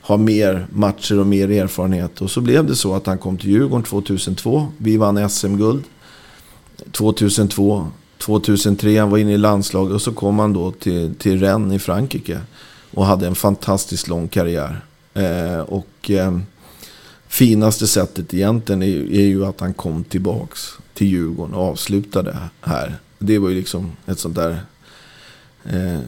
ha 0.00 0.16
mer 0.16 0.66
matcher 0.70 1.18
och 1.18 1.26
mer 1.26 1.50
erfarenhet. 1.50 2.20
Och 2.20 2.30
så 2.30 2.40
blev 2.40 2.66
det 2.66 2.76
så 2.76 2.94
att 2.94 3.06
han 3.06 3.18
kom 3.18 3.36
till 3.36 3.50
Djurgården 3.50 3.84
2002. 3.84 4.66
Vi 4.78 4.96
vann 4.96 5.30
SM-guld 5.30 5.84
2002. 6.92 7.86
2003 8.18 8.98
han 8.98 9.10
var 9.10 9.18
inne 9.18 9.32
i 9.32 9.38
landslaget 9.38 9.94
och 9.94 10.02
så 10.02 10.12
kom 10.12 10.38
han 10.38 10.52
då 10.52 10.70
till, 10.70 11.14
till 11.14 11.40
Rennes 11.40 11.76
i 11.76 11.78
Frankrike. 11.78 12.40
Och 12.94 13.06
hade 13.06 13.26
en 13.26 13.34
fantastiskt 13.34 14.08
lång 14.08 14.28
karriär. 14.28 14.80
Eh, 15.14 15.60
och 15.60 16.10
eh, 16.10 16.38
finaste 17.28 17.86
sättet 17.86 18.34
egentligen 18.34 18.82
är, 18.82 19.12
är 19.12 19.26
ju 19.26 19.44
att 19.44 19.60
han 19.60 19.74
kom 19.74 20.04
tillbaks 20.04 20.60
till 20.94 21.06
Djurgården 21.06 21.54
och 21.54 21.62
avslutade 21.62 22.36
här. 22.60 22.96
Det 23.18 23.38
var 23.38 23.48
ju 23.48 23.54
liksom 23.54 23.92
ett 24.06 24.18
sånt 24.18 24.34
där... 24.34 24.60
Eh, 25.64 26.00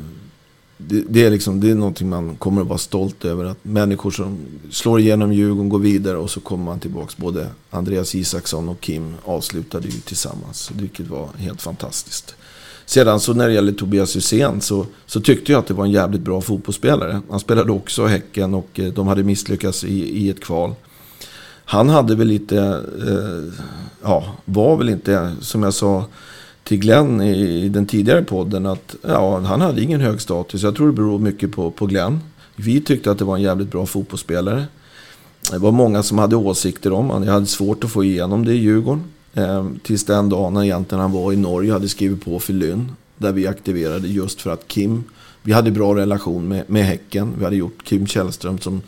det, 0.79 1.05
det, 1.09 1.25
är 1.25 1.31
liksom, 1.31 1.61
det 1.61 1.71
är 1.71 1.75
någonting 1.75 2.09
man 2.09 2.37
kommer 2.37 2.63
att 2.63 2.69
vara 2.69 2.79
stolt 2.79 3.25
över. 3.25 3.45
Att 3.45 3.65
människor 3.65 4.11
som 4.11 4.39
slår 4.71 5.01
igenom 5.01 5.33
Djurgården 5.33 5.69
går 5.69 5.79
vidare 5.79 6.17
och 6.17 6.31
så 6.31 6.41
kommer 6.41 6.65
man 6.65 6.81
tillbaks. 6.81 7.17
Både 7.17 7.49
Andreas 7.71 8.15
Isaksson 8.15 8.69
och 8.69 8.81
Kim 8.81 9.15
avslutade 9.25 9.89
ju 9.89 10.01
tillsammans. 10.01 10.71
Vilket 10.75 11.07
var 11.07 11.29
helt 11.39 11.63
fantastiskt. 11.63 12.35
Sedan 12.87 13.21
så 13.21 13.35
när 13.35 13.49
det 13.49 13.55
gäller 13.55 13.73
Tobias 13.73 14.17
Hysén 14.17 14.61
så, 14.61 14.87
så 15.07 15.21
tyckte 15.21 15.53
jag 15.53 15.59
att 15.59 15.67
det 15.67 15.75
var 15.75 15.85
en 15.85 15.91
jävligt 15.91 16.21
bra 16.21 16.41
fotbollsspelare. 16.41 17.21
Han 17.31 17.41
spelade 17.41 17.73
också 17.73 18.07
Häcken 18.07 18.55
och 18.55 18.81
eh, 18.81 18.93
de 18.93 19.07
hade 19.07 19.23
misslyckats 19.23 19.85
i, 19.85 20.25
i 20.25 20.31
ett 20.31 20.41
kval. 20.41 20.75
Han 21.65 21.89
hade 21.89 22.15
väl 22.15 22.27
lite, 22.27 22.59
eh, 23.07 23.63
ja, 24.03 24.25
var 24.45 24.77
väl 24.77 24.89
inte, 24.89 25.33
som 25.41 25.63
jag 25.63 25.75
sa 25.75 26.05
till 26.65 26.79
Glenn 26.79 27.23
i, 27.23 27.65
i 27.65 27.69
den 27.69 27.87
tidigare 27.87 28.23
podden, 28.23 28.67
att 28.67 28.97
ja, 29.03 29.39
han 29.39 29.61
hade 29.61 29.83
ingen 29.83 30.01
hög 30.01 30.21
status. 30.21 30.63
Jag 30.63 30.77
tror 30.77 30.87
det 30.87 30.93
beror 30.93 31.19
mycket 31.19 31.53
på, 31.53 31.71
på 31.71 31.87
Glenn. 31.87 32.21
Vi 32.57 32.81
tyckte 32.81 33.11
att 33.11 33.19
det 33.19 33.25
var 33.25 33.37
en 33.37 33.43
jävligt 33.43 33.71
bra 33.71 33.87
fotbollsspelare. 33.87 34.65
Det 35.51 35.59
var 35.59 35.73
många 35.73 36.03
som 36.03 36.19
hade 36.19 36.37
åsikter 36.37 36.93
om 36.93 37.07
honom. 37.07 37.25
Jag 37.25 37.33
hade 37.33 37.47
svårt 37.47 37.85
att 37.85 37.91
få 37.91 38.05
igenom 38.05 38.45
det 38.45 38.53
i 38.53 38.57
Djurgården. 38.57 39.05
Eh, 39.35 39.67
tills 39.83 40.05
den 40.05 40.29
dagen 40.29 40.57
egentligen 40.57 41.03
han 41.03 41.13
var 41.13 41.33
i 41.33 41.37
Norge 41.37 41.71
och 41.71 41.75
hade 41.75 41.89
skrivit 41.89 42.25
på 42.25 42.39
för 42.39 42.53
Lynn. 42.53 42.93
Där 43.19 43.33
vi 43.33 43.47
aktiverade 43.47 44.09
just 44.09 44.41
för 44.41 44.51
att 44.51 44.69
Kim, 44.69 45.05
vi 45.43 45.53
hade 45.53 45.71
bra 45.71 45.95
relation 45.95 46.49
med, 46.49 46.65
med 46.71 46.85
Häcken. 46.85 47.35
Vi 47.39 47.45
hade 47.45 47.57
gjort 47.57 47.85
Kim 47.85 48.07
Källström 48.07 48.59
som 48.59 48.83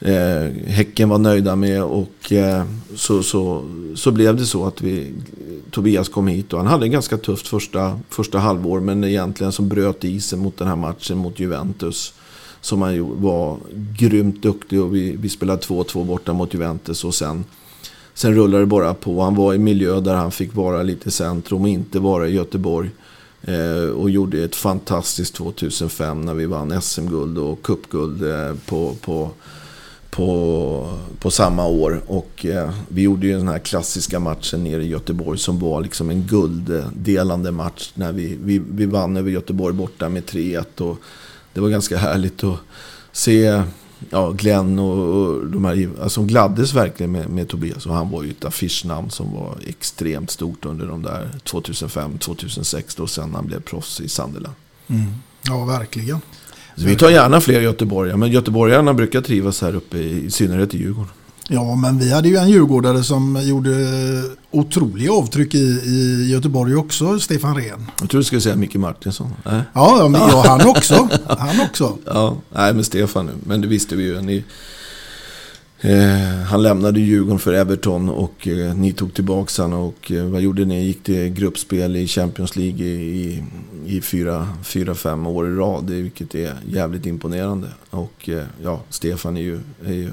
eh, 0.00 0.66
Häcken 0.66 1.08
var 1.08 1.18
nöjda 1.18 1.56
med. 1.56 1.82
Och 1.82 2.32
eh, 2.32 2.64
så, 2.94 3.22
så, 3.22 3.64
så 3.94 4.10
blev 4.10 4.36
det 4.36 4.46
så 4.46 4.66
att 4.66 4.82
vi, 4.82 5.12
Tobias 5.70 6.08
kom 6.08 6.26
hit 6.26 6.52
och 6.52 6.58
han 6.58 6.68
hade 6.68 6.86
en 6.86 6.92
ganska 6.92 7.16
tufft 7.18 7.48
första, 7.48 8.00
första 8.08 8.38
halvår. 8.38 8.80
Men 8.80 9.04
egentligen 9.04 9.52
som 9.52 9.68
bröt 9.68 10.04
isen 10.04 10.38
mot 10.38 10.58
den 10.58 10.68
här 10.68 10.76
matchen 10.76 11.18
mot 11.18 11.40
Juventus. 11.40 12.14
Som 12.60 12.82
han 12.82 13.22
var 13.22 13.58
grymt 13.98 14.42
duktig 14.42 14.80
och 14.82 14.94
vi, 14.94 15.16
vi 15.16 15.28
spelade 15.28 15.62
2-2 15.62 16.04
borta 16.04 16.32
mot 16.32 16.54
Juventus. 16.54 17.04
Och 17.04 17.14
sen 17.14 17.44
Sen 18.14 18.34
rullade 18.34 18.62
det 18.62 18.66
bara 18.66 18.94
på. 18.94 19.22
Han 19.22 19.34
var 19.34 19.54
i 19.54 19.58
miljö 19.58 20.00
där 20.00 20.14
han 20.14 20.32
fick 20.32 20.54
vara 20.54 20.82
lite 20.82 21.08
i 21.08 21.12
centrum 21.12 21.62
och 21.62 21.68
inte 21.68 21.98
vara 21.98 22.28
i 22.28 22.34
Göteborg. 22.34 22.90
Eh, 23.42 23.90
och 23.90 24.10
gjorde 24.10 24.44
ett 24.44 24.56
fantastiskt 24.56 25.34
2005 25.34 26.20
när 26.20 26.34
vi 26.34 26.46
vann 26.46 26.82
SM-guld 26.82 27.38
och 27.38 27.62
cupguld 27.62 28.22
eh, 28.30 28.54
på, 28.66 28.94
på, 29.00 29.30
på, 30.10 30.98
på 31.18 31.30
samma 31.30 31.66
år. 31.66 32.00
Och 32.06 32.46
eh, 32.46 32.70
vi 32.88 33.02
gjorde 33.02 33.26
ju 33.26 33.36
den 33.36 33.48
här 33.48 33.58
klassiska 33.58 34.20
matchen 34.20 34.64
nere 34.64 34.82
i 34.82 34.88
Göteborg 34.88 35.38
som 35.38 35.58
var 35.58 35.80
liksom 35.80 36.10
en 36.10 36.22
gulddelande 36.22 37.50
match. 37.50 37.92
När 37.94 38.12
vi, 38.12 38.38
vi, 38.42 38.58
vi 38.58 38.86
vann 38.86 39.16
över 39.16 39.30
Göteborg 39.30 39.74
borta 39.74 40.08
med 40.08 40.24
3-1. 40.24 40.80
Och 40.80 40.98
det 41.52 41.60
var 41.60 41.68
ganska 41.68 41.96
härligt 41.96 42.44
att 42.44 42.58
se 43.12 43.62
ja, 44.10 44.30
Glenn 44.30 44.78
och, 44.78 44.98
och 44.98 45.46
de 45.46 45.64
här, 45.64 45.90
alltså 46.02 46.20
de 46.20 46.26
gladdes 46.26 46.74
verkligen 46.74 47.12
med, 47.12 47.28
med 47.28 47.48
Tobias. 47.48 47.86
Och 47.86 47.94
han 47.94 48.10
var 48.10 48.22
ju 48.22 48.30
ett 48.30 48.44
affischnamn 48.44 49.10
som 49.10 49.32
var 49.34 49.58
extremt 49.66 50.30
stort 50.30 50.64
under 50.64 50.86
de 50.86 51.02
där 51.02 51.28
2005-2006 51.44 52.94
då 52.96 53.06
sen 53.06 53.34
han 53.34 53.46
blev 53.46 53.60
proffs 53.60 54.00
i 54.00 54.08
Sunderland. 54.08 54.54
mm, 54.88 55.14
ja, 55.42 55.64
verkligen. 55.64 56.20
Så 56.76 56.84
vi 56.84 56.96
tar 56.96 57.10
gärna 57.10 57.40
fler 57.40 57.60
göteborgare, 57.60 58.16
men 58.16 58.30
göteborgarna 58.30 58.94
brukar 58.94 59.20
trivas 59.20 59.62
här 59.62 59.74
uppe, 59.74 59.98
i, 59.98 60.24
i 60.24 60.30
synnerhet 60.30 60.74
i 60.74 60.78
Djurgården. 60.78 61.12
Ja, 61.48 61.74
men 61.74 61.98
vi 61.98 62.12
hade 62.12 62.28
ju 62.28 62.36
en 62.36 62.50
djurgårdare 62.50 63.02
som 63.02 63.40
gjorde 63.42 63.70
otroliga 64.50 65.12
avtryck 65.12 65.54
i, 65.54 65.58
i 65.84 66.28
Göteborg 66.30 66.76
också, 66.76 67.18
Stefan 67.18 67.56
Rehn. 67.56 67.90
Jag 68.00 68.10
tror 68.10 68.20
du 68.20 68.24
skulle 68.24 68.40
säga 68.40 68.56
Micke 68.56 68.74
Martinsson. 68.74 69.34
Äh? 69.46 69.60
Ja, 69.72 70.08
men, 70.08 70.20
ja, 70.20 70.44
han 70.46 70.68
också. 70.68 71.08
Han 71.28 71.60
också. 71.60 71.98
Ja, 72.06 72.36
nej 72.50 72.74
men 72.74 72.84
Stefan 72.84 73.26
nu. 73.26 73.32
Men 73.46 73.60
det 73.60 73.66
visste 73.66 73.96
vi 73.96 74.04
ju. 74.04 74.20
Ni, 74.20 74.44
eh, 75.80 76.42
han 76.46 76.62
lämnade 76.62 77.00
Djurgården 77.00 77.38
för 77.38 77.52
Everton 77.52 78.08
och 78.08 78.48
eh, 78.48 78.74
ni 78.74 78.92
tog 78.92 79.14
tillbaka 79.14 79.62
honom. 79.62 79.80
Och 79.80 80.12
eh, 80.12 80.24
vad 80.24 80.40
gjorde 80.40 80.64
ni? 80.64 80.84
Gick 80.84 81.02
till 81.02 81.28
gruppspel 81.28 81.96
i 81.96 82.06
Champions 82.06 82.56
League 82.56 82.86
i, 82.86 83.20
i, 83.20 83.44
i 83.86 84.00
fyra, 84.00 84.48
fyra, 84.62 84.94
fem 84.94 85.26
år 85.26 85.48
i 85.48 85.54
rad. 85.54 85.90
Vilket 85.90 86.34
är 86.34 86.54
jävligt 86.68 87.06
imponerande. 87.06 87.68
Och 87.90 88.28
eh, 88.28 88.44
ja, 88.62 88.80
Stefan 88.90 89.36
är 89.36 89.40
ju, 89.40 89.60
är 89.84 89.92
ju... 89.92 90.12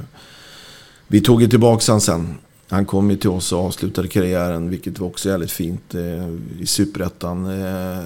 Vi 1.11 1.22
tog 1.22 1.41
ju 1.41 1.48
tillbaka 1.48 1.91
honom 1.91 2.02
sen. 2.02 2.36
Han 2.69 2.86
kom 2.86 3.10
ju 3.10 3.18
till 3.18 3.30
oss 3.30 3.52
och 3.52 3.60
avslutade 3.60 4.07
karriären, 4.07 4.69
vilket 4.69 4.99
var 4.99 5.07
också 5.07 5.30
jävligt 5.30 5.52
fint 5.52 5.95
eh, 5.95 6.30
i 6.60 6.65
Superettan. 6.65 7.45
Eh, 7.45 8.03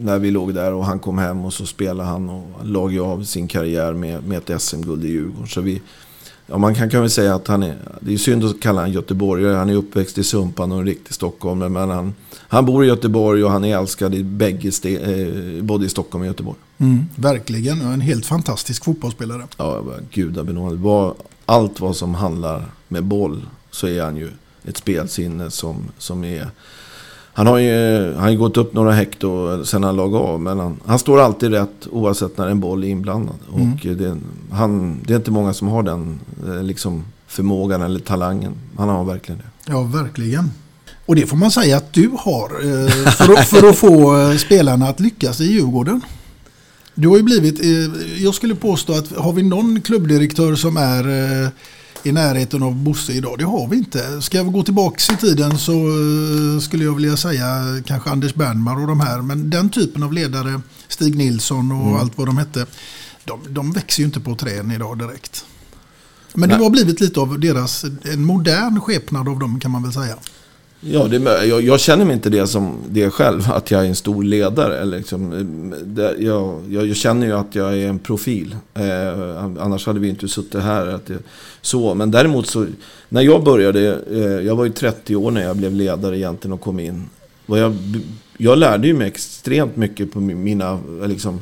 när 0.00 0.18
vi 0.18 0.30
låg 0.30 0.54
där 0.54 0.72
och 0.72 0.84
han 0.84 0.98
kom 0.98 1.18
hem 1.18 1.44
och 1.44 1.52
så 1.52 1.66
spelade 1.66 2.08
han 2.08 2.28
och 2.28 2.44
lag 2.62 2.92
ju 2.92 3.00
av 3.00 3.24
sin 3.24 3.48
karriär 3.48 3.92
med, 3.92 4.28
med 4.28 4.50
ett 4.50 4.62
SM-guld 4.62 5.04
i 5.04 5.08
Djurgården. 5.08 5.46
Så 5.46 5.60
vi, 5.60 5.82
ja, 6.46 6.58
man 6.58 6.74
kan, 6.74 6.90
kan 6.90 7.00
väl 7.00 7.10
säga 7.10 7.34
att 7.34 7.46
han 7.46 7.62
är, 7.62 7.76
det 8.00 8.14
är 8.14 8.18
synd 8.18 8.44
att 8.44 8.60
kalla 8.60 8.80
honom 8.80 8.94
göteborgare. 8.94 9.54
Han 9.54 9.70
är 9.70 9.74
uppväxt 9.74 10.18
i 10.18 10.24
Sumpan 10.24 10.72
och 10.72 10.78
en 10.78 10.86
riktig 10.86 11.14
stockholmare. 11.14 11.68
Men 11.68 11.90
han, 11.90 12.14
han 12.34 12.66
bor 12.66 12.84
i 12.84 12.88
Göteborg 12.88 13.44
och 13.44 13.50
han 13.50 13.64
är 13.64 13.78
älskad 13.78 14.14
i 14.14 14.24
bägge 14.24 14.72
ste, 14.72 14.96
eh, 14.96 15.62
både 15.62 15.86
i 15.86 15.88
Stockholm 15.88 16.22
och 16.22 16.26
Göteborg. 16.26 16.58
Mm, 16.78 17.06
verkligen, 17.14 17.80
en 17.80 18.00
helt 18.00 18.26
fantastisk 18.26 18.84
fotbollsspelare. 18.84 19.46
Ja, 19.56 19.84
gudabenådad. 20.12 20.78
Allt 21.46 21.80
vad 21.80 21.96
som 21.96 22.14
handlar 22.14 22.64
med 22.88 23.04
boll 23.04 23.46
så 23.70 23.88
är 23.88 24.02
han 24.02 24.16
ju 24.16 24.30
ett 24.64 24.76
spelsinne 24.76 25.50
som, 25.50 25.76
som 25.98 26.24
är... 26.24 26.50
Han 27.32 27.46
har 27.46 27.58
ju 27.58 28.14
han 28.14 28.22
har 28.22 28.34
gått 28.34 28.56
upp 28.56 28.74
några 28.74 28.92
hekto 28.92 29.64
sen 29.64 29.84
han 29.84 29.96
lag 29.96 30.14
av. 30.14 30.40
Men 30.40 30.58
han, 30.58 30.80
han 30.86 30.98
står 30.98 31.20
alltid 31.20 31.50
rätt 31.50 31.86
oavsett 31.90 32.38
när 32.38 32.48
en 32.48 32.60
boll 32.60 32.84
är 32.84 32.88
inblandad. 32.88 33.36
Mm. 33.54 33.72
Och 33.72 33.78
det, 33.96 34.16
han, 34.50 35.00
det 35.06 35.12
är 35.12 35.16
inte 35.16 35.30
många 35.30 35.54
som 35.54 35.68
har 35.68 35.82
den 35.82 36.20
eh, 36.46 36.62
liksom, 36.62 37.04
förmågan 37.26 37.82
eller 37.82 38.00
talangen. 38.00 38.52
Han 38.78 38.88
har 38.88 39.04
verkligen 39.04 39.38
det. 39.38 39.72
Ja, 39.72 39.82
verkligen. 39.82 40.50
Och 41.06 41.16
det 41.16 41.26
får 41.26 41.36
man 41.36 41.50
säga 41.50 41.76
att 41.76 41.92
du 41.92 42.10
har 42.18 42.50
eh, 42.50 42.88
för, 43.10 43.32
att, 43.32 43.48
för 43.48 43.68
att 43.68 43.76
få 43.76 44.18
eh, 44.18 44.36
spelarna 44.36 44.88
att 44.88 45.00
lyckas 45.00 45.40
i 45.40 45.44
Djurgården. 45.44 46.00
Du 46.98 47.08
har 47.08 47.16
ju 47.16 47.22
blivit, 47.22 47.60
eh, 47.60 48.22
jag 48.22 48.34
skulle 48.34 48.54
påstå 48.54 48.92
att 48.98 49.12
har 49.16 49.32
vi 49.32 49.42
någon 49.42 49.80
klubbdirektör 49.80 50.54
som 50.56 50.76
är 50.76 51.08
eh, 51.44 51.48
i 52.02 52.12
närheten 52.12 52.62
av 52.62 52.74
Bosse 52.74 53.12
idag? 53.12 53.38
Det 53.38 53.44
har 53.44 53.68
vi 53.68 53.76
inte. 53.76 54.22
Ska 54.22 54.36
jag 54.36 54.52
gå 54.52 54.62
tillbaka 54.62 55.12
i 55.12 55.16
tiden 55.16 55.58
så 55.58 55.72
eh, 55.72 56.60
skulle 56.60 56.84
jag 56.84 56.94
vilja 56.94 57.16
säga 57.16 57.46
kanske 57.86 58.10
Anders 58.10 58.34
Bernmar 58.34 58.80
och 58.80 58.86
de 58.86 59.00
här. 59.00 59.22
Men 59.22 59.50
den 59.50 59.70
typen 59.70 60.02
av 60.02 60.12
ledare, 60.12 60.60
Stig 60.88 61.16
Nilsson 61.16 61.72
och 61.72 61.86
Mm. 61.86 61.94
allt 61.96 62.18
vad 62.18 62.28
de 62.28 62.36
hette. 62.38 62.66
De, 63.24 63.40
de 63.48 63.72
växer 63.72 64.00
ju 64.00 64.06
inte 64.06 64.20
på 64.20 64.34
träden 64.34 64.70
idag 64.70 64.98
direkt. 64.98 65.44
Men 66.34 66.48
Nej. 66.48 66.58
du 66.58 66.64
har 66.64 66.70
blivit 66.70 67.00
lite 67.00 67.20
av 67.20 67.40
deras, 67.40 67.84
en 68.04 68.24
modern 68.24 68.80
skepnad 68.80 69.28
av 69.28 69.38
dem 69.38 69.60
kan 69.60 69.70
man 69.70 69.82
väl 69.82 69.92
säga. 69.92 70.16
Ja, 70.88 71.04
det, 71.04 71.46
jag, 71.46 71.62
jag 71.62 71.80
känner 71.80 72.04
mig 72.04 72.14
inte 72.14 72.30
det 72.30 72.46
som 72.46 72.78
det 72.88 73.10
själv, 73.10 73.42
att 73.52 73.70
jag 73.70 73.84
är 73.84 73.88
en 73.88 73.96
stor 73.96 74.22
ledare. 74.22 74.84
Liksom, 74.84 75.74
det, 75.84 76.14
jag, 76.18 76.60
jag, 76.68 76.86
jag 76.86 76.96
känner 76.96 77.26
ju 77.26 77.32
att 77.32 77.54
jag 77.54 77.78
är 77.78 77.88
en 77.88 77.98
profil. 77.98 78.56
Eh, 78.74 79.44
annars 79.44 79.86
hade 79.86 80.00
vi 80.00 80.08
inte 80.08 80.28
suttit 80.28 80.62
här. 80.62 80.86
Att 80.86 81.06
det, 81.06 81.18
så. 81.60 81.94
Men 81.94 82.10
däremot 82.10 82.46
så, 82.46 82.66
när 83.08 83.22
jag 83.22 83.44
började, 83.44 83.98
eh, 84.10 84.46
jag 84.46 84.56
var 84.56 84.64
ju 84.64 84.72
30 84.72 85.16
år 85.16 85.30
när 85.30 85.42
jag 85.42 85.56
blev 85.56 85.72
ledare 85.72 86.18
egentligen 86.18 86.52
och 86.52 86.60
kom 86.60 86.80
in. 86.80 87.08
Och 87.46 87.58
jag, 87.58 87.76
jag 88.38 88.58
lärde 88.58 88.86
ju 88.86 88.94
mig 88.94 89.06
extremt 89.06 89.76
mycket 89.76 90.12
på 90.12 90.20
mina, 90.20 90.78
eh, 91.02 91.08
liksom, 91.08 91.40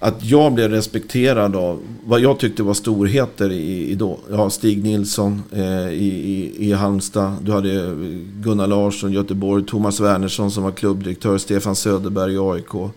att 0.00 0.24
jag 0.24 0.52
blev 0.52 0.70
respekterad 0.70 1.56
av 1.56 1.82
vad 2.04 2.20
jag 2.20 2.38
tyckte 2.38 2.62
var 2.62 2.74
storheter 2.74 3.52
i, 3.52 3.90
i 3.90 3.94
då. 3.94 4.18
Ja, 4.30 4.50
Stig 4.50 4.84
Nilsson 4.84 5.42
eh, 5.52 5.88
i, 5.88 6.06
i, 6.06 6.68
i 6.68 6.72
Halmstad. 6.72 7.32
Du 7.42 7.52
hade 7.52 7.84
eh, 7.84 7.92
Gunnar 8.40 8.66
Larsson, 8.66 9.12
Göteborg. 9.12 9.64
Thomas 9.66 10.00
Wernersson 10.00 10.50
som 10.50 10.62
var 10.62 10.70
klubbdirektör. 10.70 11.38
Stefan 11.38 11.76
Söderberg 11.76 12.34
i 12.34 12.38
AIK. 12.38 12.92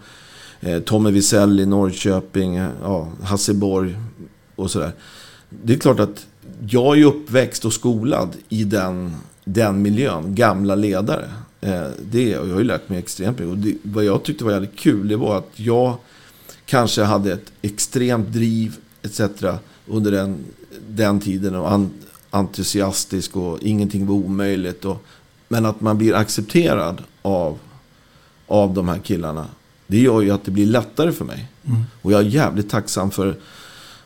Eh, 0.59 0.79
Tommy 0.79 1.11
Wiesel 1.11 1.59
i 1.59 1.65
Norrköping. 1.65 2.55
Ja, 2.83 3.07
Hasse 3.23 3.53
Borg 3.53 3.95
och 4.55 4.71
sådär. 4.71 4.91
Det 5.49 5.73
är 5.73 5.77
klart 5.77 5.99
att 5.99 6.27
jag 6.69 6.99
är 6.99 7.05
uppväxt 7.05 7.65
och 7.65 7.73
skolad 7.73 8.29
i 8.49 8.63
den, 8.63 9.15
den 9.45 9.81
miljön. 9.81 10.35
Gamla 10.35 10.75
ledare. 10.75 11.25
Eh, 11.61 11.83
det, 12.11 12.37
och 12.37 12.47
jag 12.47 12.53
har 12.53 12.59
ju 12.59 12.67
lärt 12.67 12.89
mig 12.89 12.99
extremt 12.99 13.39
mycket. 13.39 13.51
Och 13.51 13.57
det, 13.57 13.75
vad 13.83 14.03
jag 14.03 14.23
tyckte 14.23 14.43
var 14.43 14.51
jävligt 14.51 14.75
kul, 14.75 15.07
det 15.07 15.15
var 15.15 15.37
att 15.37 15.51
jag 15.55 15.95
kanske 16.71 17.03
hade 17.03 17.33
ett 17.33 17.51
extremt 17.61 18.27
driv 18.33 18.75
etc. 19.01 19.21
under 19.87 20.11
den, 20.11 20.37
den 20.89 21.19
tiden 21.19 21.55
och 21.55 21.71
an, 21.71 21.91
entusiastisk 22.29 23.35
och 23.35 23.59
ingenting 23.61 24.07
var 24.07 24.15
omöjligt. 24.15 24.85
Och, 24.85 25.05
men 25.47 25.65
att 25.65 25.81
man 25.81 25.97
blir 25.97 26.15
accepterad 26.15 27.01
av, 27.21 27.59
av 28.47 28.73
de 28.73 28.89
här 28.89 28.99
killarna. 28.99 29.45
Det 29.87 29.97
gör 29.97 30.21
ju 30.21 30.31
att 30.31 30.43
det 30.43 30.51
blir 30.51 30.65
lättare 30.65 31.11
för 31.11 31.25
mig. 31.25 31.47
Mm. 31.65 31.81
Och 32.01 32.11
jag 32.11 32.19
är 32.19 32.25
jävligt 32.25 32.69
tacksam 32.69 33.11
för 33.11 33.35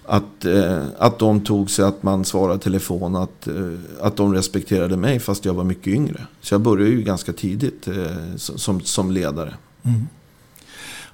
att, 0.05 0.45
eh, 0.45 0.83
att 0.97 1.19
de 1.19 1.41
tog 1.41 1.71
sig 1.71 1.85
att 1.85 2.03
man 2.03 2.25
svarade 2.25 2.59
telefon. 2.59 3.15
Att, 3.15 3.47
eh, 3.47 3.73
att 4.01 4.17
de 4.17 4.33
respekterade 4.33 4.97
mig 4.97 5.19
fast 5.19 5.45
jag 5.45 5.53
var 5.53 5.63
mycket 5.63 5.87
yngre. 5.87 6.27
Så 6.41 6.53
jag 6.53 6.61
började 6.61 6.91
ju 6.91 7.01
ganska 7.01 7.33
tidigt 7.33 7.87
eh, 7.87 8.35
som, 8.35 8.81
som 8.81 9.11
ledare. 9.11 9.53
Mm. 9.83 10.07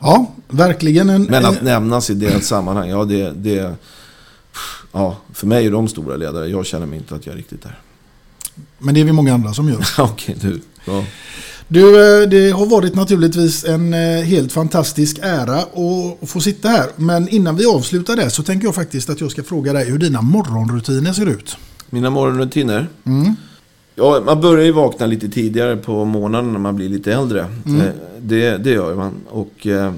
Ja, 0.02 0.32
verkligen 0.48 1.10
en... 1.10 1.24
Men 1.24 1.46
att 1.46 1.62
nämnas 1.62 2.10
i 2.10 2.14
det 2.14 2.42
sammanhang, 2.44 2.90
ja 2.90 3.06
det, 3.06 3.32
det... 3.32 3.76
Ja, 4.92 5.18
för 5.34 5.48
mig 5.48 5.66
är 5.66 5.72
de 5.72 5.88
stora 5.88 6.16
ledare. 6.16 6.48
Jag 6.48 6.66
känner 6.66 6.86
mig 6.86 7.00
inte 7.00 7.16
att 7.16 7.26
jag 7.26 7.34
är 7.34 7.38
riktigt 7.38 7.64
där. 7.64 7.80
Men 8.78 8.94
det 8.94 9.00
är 9.00 9.06
vi 9.06 9.12
många 9.12 9.34
andra 9.34 9.54
som 9.54 9.70
gör. 9.70 9.86
Okej, 9.98 10.38
du. 10.42 10.62
Ja. 10.86 11.04
Du, 11.68 12.22
eh, 12.22 12.30
det 12.30 12.52
har 12.52 12.66
varit 12.66 12.96
naturligtvis 12.96 13.66
en 13.66 13.94
eh, 13.94 14.24
helt 14.24 14.52
fantastisk 14.52 15.20
ära 15.22 15.58
att 15.58 16.30
få 16.30 16.40
sitta 16.40 16.70
här. 16.70 16.90
Men 16.96 17.30
innan 17.30 17.56
vi 17.56 17.66
avslutar 17.66 18.16
det 18.16 18.30
så 18.30 18.44
tänker 18.44 18.68
jag 18.68 18.76
faktiskt 18.76 19.10
att 19.10 19.22
jag 19.22 19.32
ska 19.32 19.44
fråga 19.44 19.74
dig 19.74 19.90
hur 19.90 19.98
dina 19.98 20.22
morgonrutiner 20.22 21.14
ser 21.14 21.26
ut. 21.26 21.58
Mina 21.90 22.10
morgonrutiner? 22.10 22.90
Mm. 23.06 23.36
Ja, 23.96 24.22
man 24.26 24.42
börjar 24.42 24.66
ju 24.66 24.72
vakna 24.72 25.06
lite 25.06 25.30
tidigare 25.30 25.78
på 25.78 26.06
morgonen 26.06 26.52
när 26.52 26.60
man 26.60 26.76
blir 26.76 26.90
lite 26.90 27.14
äldre. 27.14 27.46
Mm. 27.66 27.82
Eh, 27.82 27.94
Det, 28.20 28.58
det 28.58 28.70
gör 28.70 28.96
man. 28.96 29.14
Och, 29.30 29.68
eh, 29.68 29.94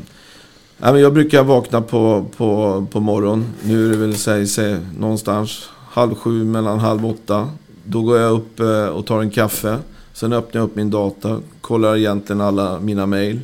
jag 0.79 1.13
brukar 1.13 1.43
vakna 1.43 1.81
på, 1.81 2.25
på, 2.37 2.85
på 2.91 2.99
morgon. 2.99 3.45
Nu 3.63 3.85
är 3.85 3.89
det 3.91 3.97
väl 3.97 4.15
säg, 4.15 4.47
säg, 4.47 4.77
någonstans 4.99 5.69
halv 5.89 6.15
sju, 6.15 6.43
mellan 6.43 6.79
halv 6.79 7.05
åtta. 7.05 7.47
Då 7.83 8.01
går 8.01 8.17
jag 8.17 8.31
upp 8.31 8.59
eh, 8.59 8.85
och 8.85 9.05
tar 9.05 9.21
en 9.21 9.29
kaffe. 9.29 9.77
Sen 10.13 10.33
öppnar 10.33 10.61
jag 10.61 10.65
upp 10.65 10.75
min 10.75 10.89
data, 10.91 11.39
kollar 11.61 11.97
egentligen 11.97 12.41
alla 12.41 12.79
mina 12.79 13.05
mejl. 13.05 13.39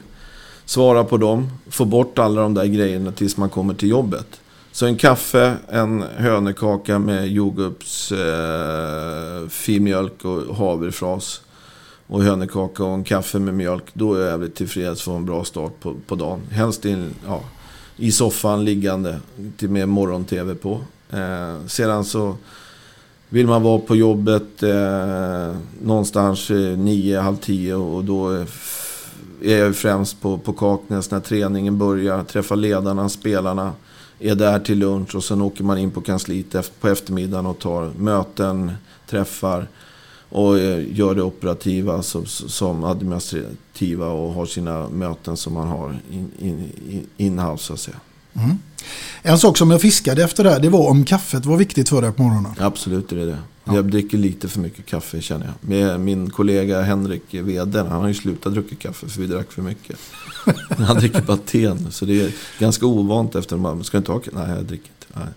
Svarar 0.66 1.04
på 1.04 1.18
dem, 1.18 1.48
får 1.70 1.86
bort 1.86 2.20
alla 2.20 2.42
de 2.42 2.54
där 2.54 2.66
grejerna 2.66 3.12
tills 3.12 3.38
man 3.38 3.50
kommer 3.50 3.74
till 3.74 3.90
jobbet. 3.90 4.40
Så 4.80 4.86
en 4.86 4.98
kaffe, 4.98 5.54
en 5.70 6.02
hönökaka 6.02 7.00
med 7.00 7.28
jordgubbs, 7.28 8.12
eh, 8.12 9.48
filmjölk 9.48 10.26
och 10.26 10.56
havrefras. 10.56 11.42
Och 12.08 12.24
hönökaka 12.24 12.84
och 12.84 12.94
en 12.94 13.04
kaffe 13.04 13.40
med 13.40 13.54
mjölk. 13.54 13.84
Då 13.94 14.14
är 14.14 14.26
jag 14.26 14.38
väldigt 14.38 14.56
tillfreds 14.56 15.02
för 15.02 15.16
en 15.16 15.26
bra 15.26 15.44
start 15.44 15.80
på, 15.80 15.96
på 16.08 16.16
dagen. 16.16 16.42
Helst 16.52 16.86
in, 16.86 17.14
ja, 17.28 17.42
i 17.98 18.12
soffan 18.12 18.66
liggande 18.66 19.20
till 19.58 19.70
med 19.70 19.90
morgon-tv 19.90 20.56
på. 20.56 20.82
Eh, 21.10 21.66
sedan 21.68 22.06
så 22.06 22.36
vill 23.30 23.48
man 23.48 23.64
vara 23.64 23.80
på 23.80 23.96
jobbet 23.96 24.64
eh, 24.64 25.56
någonstans 25.82 26.52
eh, 26.52 26.78
nio, 26.78 27.20
halv 27.20 27.38
tio 27.38 27.76
och 27.76 28.04
då 28.04 28.30
är, 28.30 28.48
jag 29.42 29.76
främst 29.76 30.22
på, 30.22 30.38
på 30.38 30.54
Kaknäs 30.54 31.12
när 31.12 31.20
träningen 31.20 31.78
börjar. 31.78 32.24
Träffar 32.24 32.56
ledarna, 32.56 33.10
spelarna. 33.10 33.74
Är 34.20 34.36
där 34.36 34.60
till 34.60 34.80
lunch 34.80 35.16
och 35.16 35.24
sen 35.24 35.42
åker 35.42 35.64
man 35.64 35.78
in 35.78 35.92
på 35.92 36.02
kansliet 36.02 36.72
på 36.80 36.88
eftermiddagen 36.88 37.46
och 37.46 37.60
tar 37.60 37.92
möten, 37.98 38.72
träffar 39.10 39.68
och 40.30 40.60
eh, 40.60 40.98
gör 40.98 41.16
det 41.16 41.24
operativa 41.24 42.02
som, 42.02 42.26
som 42.26 42.84
administrativa 42.84 44.08
och 44.08 44.34
har 44.34 44.46
sina 44.46 44.90
möten 44.90 45.38
som 45.38 45.54
man 45.54 45.68
har 45.68 46.00
in, 46.12 46.32
in, 46.40 46.72
in, 46.90 47.08
in-house 47.18 47.64
så 47.64 47.74
att 47.74 47.80
säga. 47.80 48.00
Mm. 48.34 48.58
En 49.22 49.40
sak 49.40 49.58
som 49.58 49.72
jag 49.72 49.82
fiskade 49.82 50.24
efter 50.24 50.44
där, 50.44 50.60
det 50.60 50.70
var 50.70 50.90
om 50.90 51.06
kaffet 51.06 51.46
var 51.46 51.58
viktigt 51.58 51.90
för 51.90 52.02
dig 52.02 52.12
på 52.12 52.24
morgonen. 52.24 52.52
Absolut 52.60 53.12
är 53.12 53.16
det 53.16 53.26
det. 53.26 53.38
Jag 53.74 53.86
dricker 53.86 54.18
lite 54.18 54.48
för 54.48 54.60
mycket 54.60 54.86
kaffe 54.86 55.22
känner 55.22 55.46
jag. 55.46 55.70
Med 55.70 56.00
min 56.00 56.30
kollega 56.30 56.82
Henrik, 56.82 57.24
vdn, 57.34 57.88
han 57.88 58.02
har 58.02 58.08
ju 58.08 58.14
slutat 58.14 58.54
dricka 58.54 58.76
kaffe 58.76 59.08
för 59.08 59.22
vi 59.22 59.28
drack 59.28 59.52
för 59.52 59.62
mycket. 59.62 60.00
Han 60.78 60.98
dricker 60.98 61.22
bara 61.22 61.38
te 61.38 61.74
nu, 61.74 61.92
så 61.92 62.06
det 62.06 62.22
är 62.22 62.32
ganska 62.60 62.86
ovant 62.86 63.36
efter 63.36 63.58
man 63.58 63.84
ska 63.84 63.98
inte 63.98 64.12
ha 64.12 64.22
Nej, 64.32 64.50
jag 64.50 64.66
dricker. 64.66 64.92
Nej. 65.14 65.28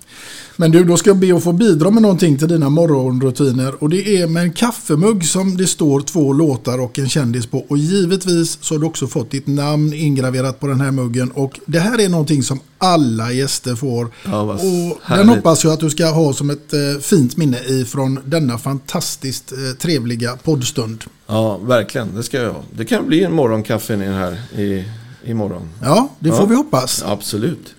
Men 0.57 0.71
du, 0.71 0.85
då 0.85 0.97
ska 0.97 1.11
jag 1.11 1.17
be 1.17 1.37
att 1.37 1.45
få 1.45 1.53
bidra 1.53 1.91
med 1.91 2.03
någonting 2.03 2.39
till 2.39 2.49
dina 2.49 2.69
morgonrutiner. 2.69 3.83
Och 3.83 3.89
det 3.89 4.17
är 4.17 4.27
med 4.27 4.43
en 4.43 4.53
kaffemugg 4.53 5.25
som 5.25 5.57
det 5.57 5.67
står 5.67 6.01
två 6.01 6.33
låtar 6.33 6.81
och 6.81 6.99
en 6.99 7.09
kändis 7.09 7.47
på. 7.47 7.65
Och 7.69 7.79
givetvis 7.79 8.59
så 8.61 8.75
har 8.75 8.79
du 8.79 8.87
också 8.87 9.07
fått 9.07 9.31
ditt 9.31 9.47
namn 9.47 9.93
ingraverat 9.95 10.61
på 10.61 10.67
den 10.67 10.81
här 10.81 10.91
muggen. 10.91 11.31
Och 11.31 11.61
det 11.67 11.79
här 11.79 12.01
är 12.01 12.09
någonting 12.09 12.43
som 12.43 12.61
alla 12.79 13.33
gäster 13.33 13.75
får. 13.75 14.09
Ja, 14.25 14.41
och 14.41 14.59
den 14.59 14.93
härligt. 15.03 15.37
hoppas 15.37 15.65
jag 15.65 15.73
att 15.73 15.81
du 15.81 15.91
ska 15.91 16.07
ha 16.07 16.33
som 16.33 16.51
ett 16.51 16.73
eh, 16.73 17.01
fint 17.01 17.37
minne 17.37 17.59
ifrån 17.59 18.21
denna 18.25 18.59
fantastiskt 18.59 19.53
eh, 19.53 19.59
trevliga 19.79 20.37
poddstund. 20.37 21.05
Ja, 21.27 21.57
verkligen. 21.57 22.15
Det 22.15 22.23
ska 22.23 22.43
jag 22.43 22.53
ha. 22.53 22.63
Det 22.77 22.85
kan 22.85 23.07
bli 23.07 23.25
en 23.25 23.33
morgonkaffe 23.33 23.97
den 23.97 24.15
här 24.15 24.61
i, 24.61 24.85
imorgon. 25.25 25.69
Ja, 25.83 26.09
det 26.19 26.33
får 26.33 26.47
vi 26.47 26.55
hoppas. 26.55 27.03
Absolut. 27.07 27.75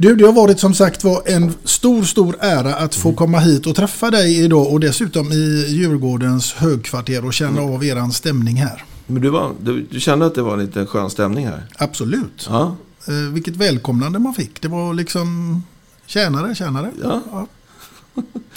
Du, 0.00 0.14
det 0.16 0.24
har 0.26 0.32
varit 0.32 0.60
som 0.60 0.74
sagt 0.74 1.04
var 1.04 1.22
en 1.26 1.54
stor, 1.64 2.02
stor 2.02 2.36
ära 2.40 2.74
att 2.74 2.94
få 2.94 3.12
komma 3.12 3.38
hit 3.38 3.66
och 3.66 3.76
träffa 3.76 4.10
dig 4.10 4.44
idag 4.44 4.72
och 4.72 4.80
dessutom 4.80 5.32
i 5.32 5.64
Djurgårdens 5.68 6.52
högkvarter 6.52 7.24
och 7.24 7.34
känna 7.34 7.60
av 7.62 7.84
eran 7.84 8.12
stämning 8.12 8.56
här. 8.56 8.84
Men 9.06 9.22
du, 9.22 9.28
var, 9.30 9.52
du, 9.60 9.86
du 9.90 10.00
kände 10.00 10.26
att 10.26 10.34
det 10.34 10.42
var 10.42 10.56
lite 10.56 10.86
skön 10.86 11.10
stämning 11.10 11.46
här? 11.46 11.66
Absolut. 11.78 12.46
Ja. 12.48 12.76
Eh, 13.08 13.14
vilket 13.14 13.56
välkomnande 13.56 14.18
man 14.18 14.34
fick. 14.34 14.62
Det 14.62 14.68
var 14.68 14.94
liksom 14.94 15.62
tjänare, 16.06 16.54
tjänare. 16.54 16.90
Ja. 17.02 17.22
ja. 17.32 17.46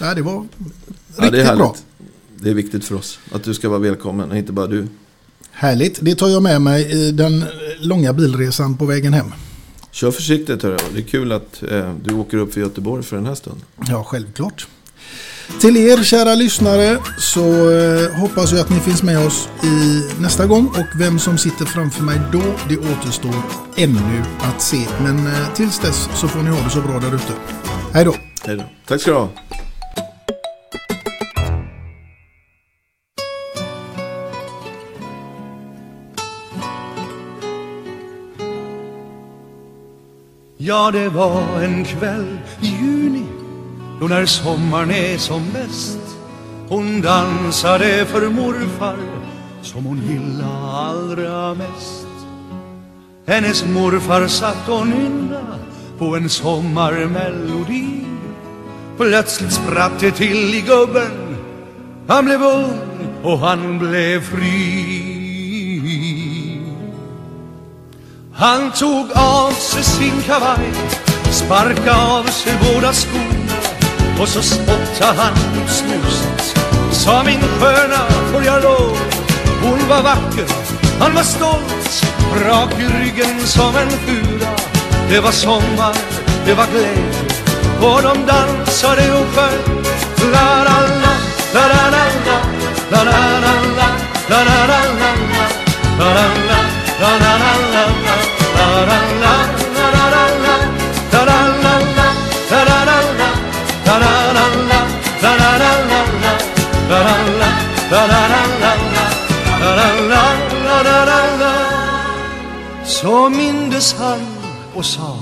Nej, 0.01 0.15
det 0.15 0.21
var 0.21 0.33
Ja, 1.17 1.23
riktigt 1.23 1.31
det 1.31 1.41
är 1.41 1.55
bra. 1.55 1.65
härligt. 1.65 1.83
Det 2.39 2.49
är 2.49 2.53
viktigt 2.53 2.85
för 2.85 2.95
oss 2.95 3.19
att 3.31 3.43
du 3.43 3.53
ska 3.53 3.69
vara 3.69 3.79
välkommen, 3.79 4.37
inte 4.37 4.51
bara 4.51 4.67
du. 4.67 4.87
Härligt. 5.51 5.99
Det 6.01 6.15
tar 6.15 6.27
jag 6.27 6.43
med 6.43 6.61
mig 6.61 6.91
i 6.91 7.11
den 7.11 7.45
långa 7.79 8.13
bilresan 8.13 8.77
på 8.77 8.85
vägen 8.85 9.13
hem. 9.13 9.31
Kör 9.91 10.11
försiktigt 10.11 10.63
hörru. 10.63 10.77
Det 10.93 10.99
är 10.99 11.03
kul 11.03 11.31
att 11.31 11.63
eh, 11.63 11.93
du 12.03 12.13
åker 12.13 12.37
upp 12.37 12.53
för 12.53 12.61
Göteborg 12.61 13.03
för 13.03 13.15
den 13.15 13.25
här 13.25 13.35
stunden. 13.35 13.63
Ja, 13.87 14.03
självklart. 14.03 14.67
Till 15.61 15.77
er 15.77 16.03
kära 16.03 16.35
lyssnare 16.35 16.97
så 17.17 17.71
eh, 17.71 18.11
hoppas 18.19 18.51
jag 18.51 18.61
att 18.61 18.69
ni 18.69 18.79
finns 18.79 19.03
med 19.03 19.27
oss 19.27 19.49
i 19.63 20.03
nästa 20.21 20.45
gång 20.45 20.67
och 20.67 20.99
vem 20.99 21.19
som 21.19 21.37
sitter 21.37 21.65
framför 21.65 22.03
mig 22.03 22.19
då 22.31 22.43
det 22.69 22.77
återstår 22.77 23.35
ännu 23.77 24.23
att 24.39 24.61
se. 24.61 24.87
Men 25.01 25.27
eh, 25.27 25.53
tills 25.55 25.79
dess 25.79 26.09
så 26.15 26.27
får 26.27 26.39
ni 26.39 26.49
ha 26.49 26.63
det 26.63 26.69
så 26.69 26.81
bra 26.81 26.99
där 26.99 27.15
ute. 27.15 27.33
Hej 27.93 28.05
då! 28.05 28.15
Hej 28.45 28.57
då. 28.57 28.63
Tack 28.87 29.01
ska 29.01 29.11
du 29.11 29.17
ha. 29.17 29.29
Ja, 40.63 40.91
det 40.91 41.09
var 41.09 41.61
en 41.63 41.85
kväll 41.85 42.37
i 42.61 42.67
juni 42.67 43.25
då 43.99 44.07
när 44.07 44.25
sommaren 44.25 44.91
är 44.91 45.17
som 45.17 45.51
bäst. 45.53 45.99
Hon 46.69 47.01
dansade 47.01 48.05
för 48.05 48.29
morfar 48.29 48.97
som 49.61 49.85
hon 49.85 50.01
gillade 50.09 50.71
allra 50.71 51.53
mest. 51.53 52.07
Hennes 53.27 53.65
morfar 53.65 54.27
satt 54.27 54.69
och 54.69 54.87
nynna 54.87 55.59
på 55.97 56.15
en 56.15 56.29
sommarmelodi. 56.29 58.05
Plötsligt 58.97 59.53
spratt 59.53 59.99
det 59.99 60.11
till 60.11 60.55
i 60.55 60.61
gubben. 60.61 61.37
Han 62.07 62.25
blev 62.25 62.41
ung 62.43 62.79
och 63.23 63.39
han 63.39 63.79
blev 63.79 64.21
fri. 64.21 65.20
Han 68.41 68.71
tog 68.71 69.11
av 69.15 69.51
sig 69.51 69.83
sin 69.83 70.21
kavaj 70.21 70.71
Sparka 71.31 71.95
av 71.95 72.23
sig 72.23 72.53
båda 72.61 72.93
skorna 72.93 73.53
Och 74.21 74.27
så 74.27 74.41
spottade 74.41 75.21
han 75.21 75.33
ut 75.33 75.69
snuset 75.69 76.57
Sa 76.91 77.23
min 77.23 77.39
sköna, 77.39 77.99
får 78.31 78.43
jag 78.43 78.63
lov 78.63 78.97
Hon 79.63 79.87
var 79.89 80.01
vacker, 80.01 80.45
han 80.99 81.15
var 81.15 81.23
stolt 81.23 82.05
Rak 82.45 82.73
i 82.79 83.03
ryggen 83.03 83.39
som 83.39 83.75
en 83.75 83.89
fura 83.89 84.51
Det 85.09 85.19
var 85.19 85.31
sommar, 85.31 85.95
det 86.45 86.53
var 86.53 86.65
glädje 86.71 87.25
Och 87.81 88.01
de 88.01 88.25
dansade 88.25 89.11
och 89.11 89.27
sjöng 89.35 89.85
La 90.33 90.63
la 90.63 90.81
la, 91.03 91.13
la 91.53 91.67
la 91.67 91.89
la 91.91 92.05
la 92.25 92.39
La 92.91 93.03
la 93.03 93.39
la 93.39 93.53
la, 93.77 93.89
la 94.29 94.43
la 94.43 94.67
la 94.67 94.81
la 94.81 95.11
La 95.99 96.13
la 96.13 96.25
la, 96.49 96.59
la 96.99 97.17
la 97.17 97.27
la 97.27 97.29
la 97.29 97.37
La 97.37 97.50
Så 113.01 113.29
mindes 113.29 113.93
han 113.93 114.19
och 114.73 114.85
sa 114.85 115.17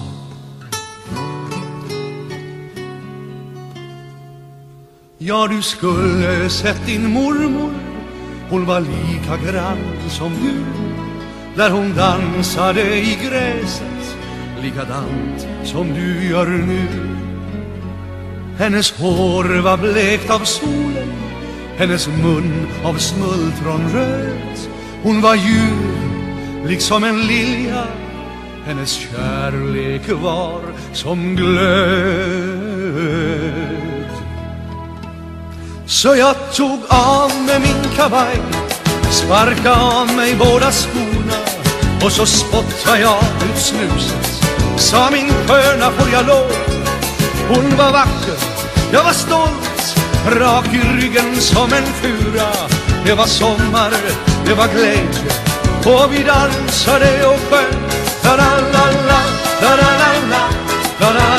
Ja, 5.18 5.48
du 5.48 5.62
skulle 5.62 6.50
sett 6.50 6.86
din 6.86 7.14
mormor. 7.14 7.74
Hon 8.50 8.66
var 8.66 8.80
lika 8.80 9.52
grann 9.52 10.10
som 10.10 10.34
du. 10.34 10.66
När 11.56 11.70
hon 11.70 11.96
dansade 11.96 12.98
i 12.98 13.18
gräset 13.24 14.18
Likadant 14.62 15.48
som 15.64 15.94
du 15.94 16.30
gör 16.30 16.48
nu. 16.48 16.88
Hennes 18.58 18.92
hår 18.92 19.62
var 19.62 19.78
blekt 19.78 20.30
av 20.30 20.40
solen. 20.40 21.14
Hennes 21.78 22.08
mun 22.08 22.68
av 22.84 22.94
smultronröd 22.94 24.58
Hon 25.04 25.22
var 25.22 25.36
ljuv, 25.36 26.09
liksom 26.66 27.04
en 27.04 27.22
lilja 27.22 27.84
Hennes 28.66 28.94
kärlek 28.94 30.02
var 30.22 30.62
som 30.94 31.36
glöd. 31.36 32.90
Så 35.86 36.16
jag 36.16 36.36
tog 36.54 36.80
av 36.88 37.32
mig 37.46 37.60
min 37.60 37.92
kavaj 37.96 38.38
Sparka 39.12 39.76
av 39.76 40.16
mig 40.16 40.36
båda 40.36 40.72
skorna 40.72 41.40
Och 42.04 42.12
så 42.12 42.26
spottade 42.26 43.00
jag 43.00 43.24
ut 43.50 43.58
snuset. 43.58 44.44
Sa 44.78 45.10
min 45.12 45.30
sköna 45.30 45.92
får 45.92 46.10
jag 46.14 46.28
lov? 46.28 46.52
Hon 47.48 47.78
var 47.78 47.92
vacker, 47.92 48.40
jag 48.94 49.04
var 49.04 49.14
stolt 49.14 49.96
Rak 50.26 50.74
i 50.74 51.02
ryggen 51.02 51.36
som 51.36 51.74
en 51.74 51.84
fura. 51.84 52.50
Det 53.06 53.14
var 53.14 53.26
sommar, 53.26 53.94
det 54.46 54.54
var 54.54 54.68
glädje 54.68 55.50
Oviran 55.86 56.52
sareo 56.68 57.34
ben, 57.50 57.72
la 58.24 58.36
la 58.36 58.50
la 58.74 58.86
la, 59.10 59.20
la 59.62 59.76
la 59.76 59.92
la 60.02 60.12
la, 60.32 60.44
la 61.00 61.10
la. 61.14 61.39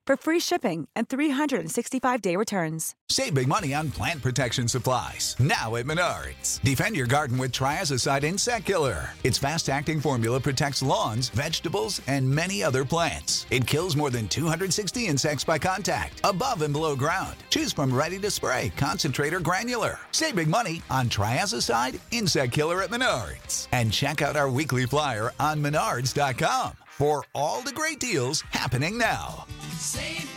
for 0.11 0.17
free 0.17 0.41
shipping 0.41 0.89
and 0.93 1.07
365-day 1.07 2.35
returns. 2.35 2.95
Save 3.09 3.33
big 3.33 3.47
money 3.47 3.73
on 3.73 3.89
plant 3.91 4.21
protection 4.21 4.67
supplies. 4.67 5.37
Now 5.39 5.77
at 5.77 5.85
Menards. 5.85 6.61
Defend 6.63 6.97
your 6.97 7.07
garden 7.07 7.37
with 7.37 7.53
Triazicide 7.53 8.23
Insect 8.23 8.65
Killer. 8.65 9.11
Its 9.23 9.37
fast 9.37 9.69
acting 9.69 10.01
formula 10.01 10.41
protects 10.41 10.83
lawns, 10.83 11.29
vegetables, 11.29 12.01
and 12.07 12.29
many 12.29 12.61
other 12.61 12.83
plants. 12.83 13.45
It 13.51 13.65
kills 13.65 13.95
more 13.95 14.09
than 14.09 14.27
260 14.27 15.07
insects 15.07 15.45
by 15.45 15.57
contact, 15.57 16.19
above 16.25 16.61
and 16.61 16.73
below 16.73 16.93
ground. 16.93 17.37
Choose 17.49 17.71
from 17.71 17.93
ready 17.93 18.19
to 18.19 18.29
spray, 18.29 18.73
concentrate, 18.75 19.33
or 19.33 19.39
granular. 19.39 19.97
Save 20.11 20.35
big 20.35 20.49
money 20.49 20.81
on 20.89 21.07
Triazicide 21.07 22.01
Insect 22.11 22.51
Killer 22.51 22.81
at 22.81 22.89
Menards. 22.89 23.69
And 23.71 23.93
check 23.93 24.21
out 24.21 24.35
our 24.35 24.49
weekly 24.49 24.85
flyer 24.85 25.31
on 25.39 25.61
menards.com 25.63 26.80
for 27.01 27.23
all 27.33 27.63
the 27.63 27.71
great 27.71 27.99
deals 27.99 28.41
happening 28.51 28.95
now. 28.95 29.47
Save 29.71 30.29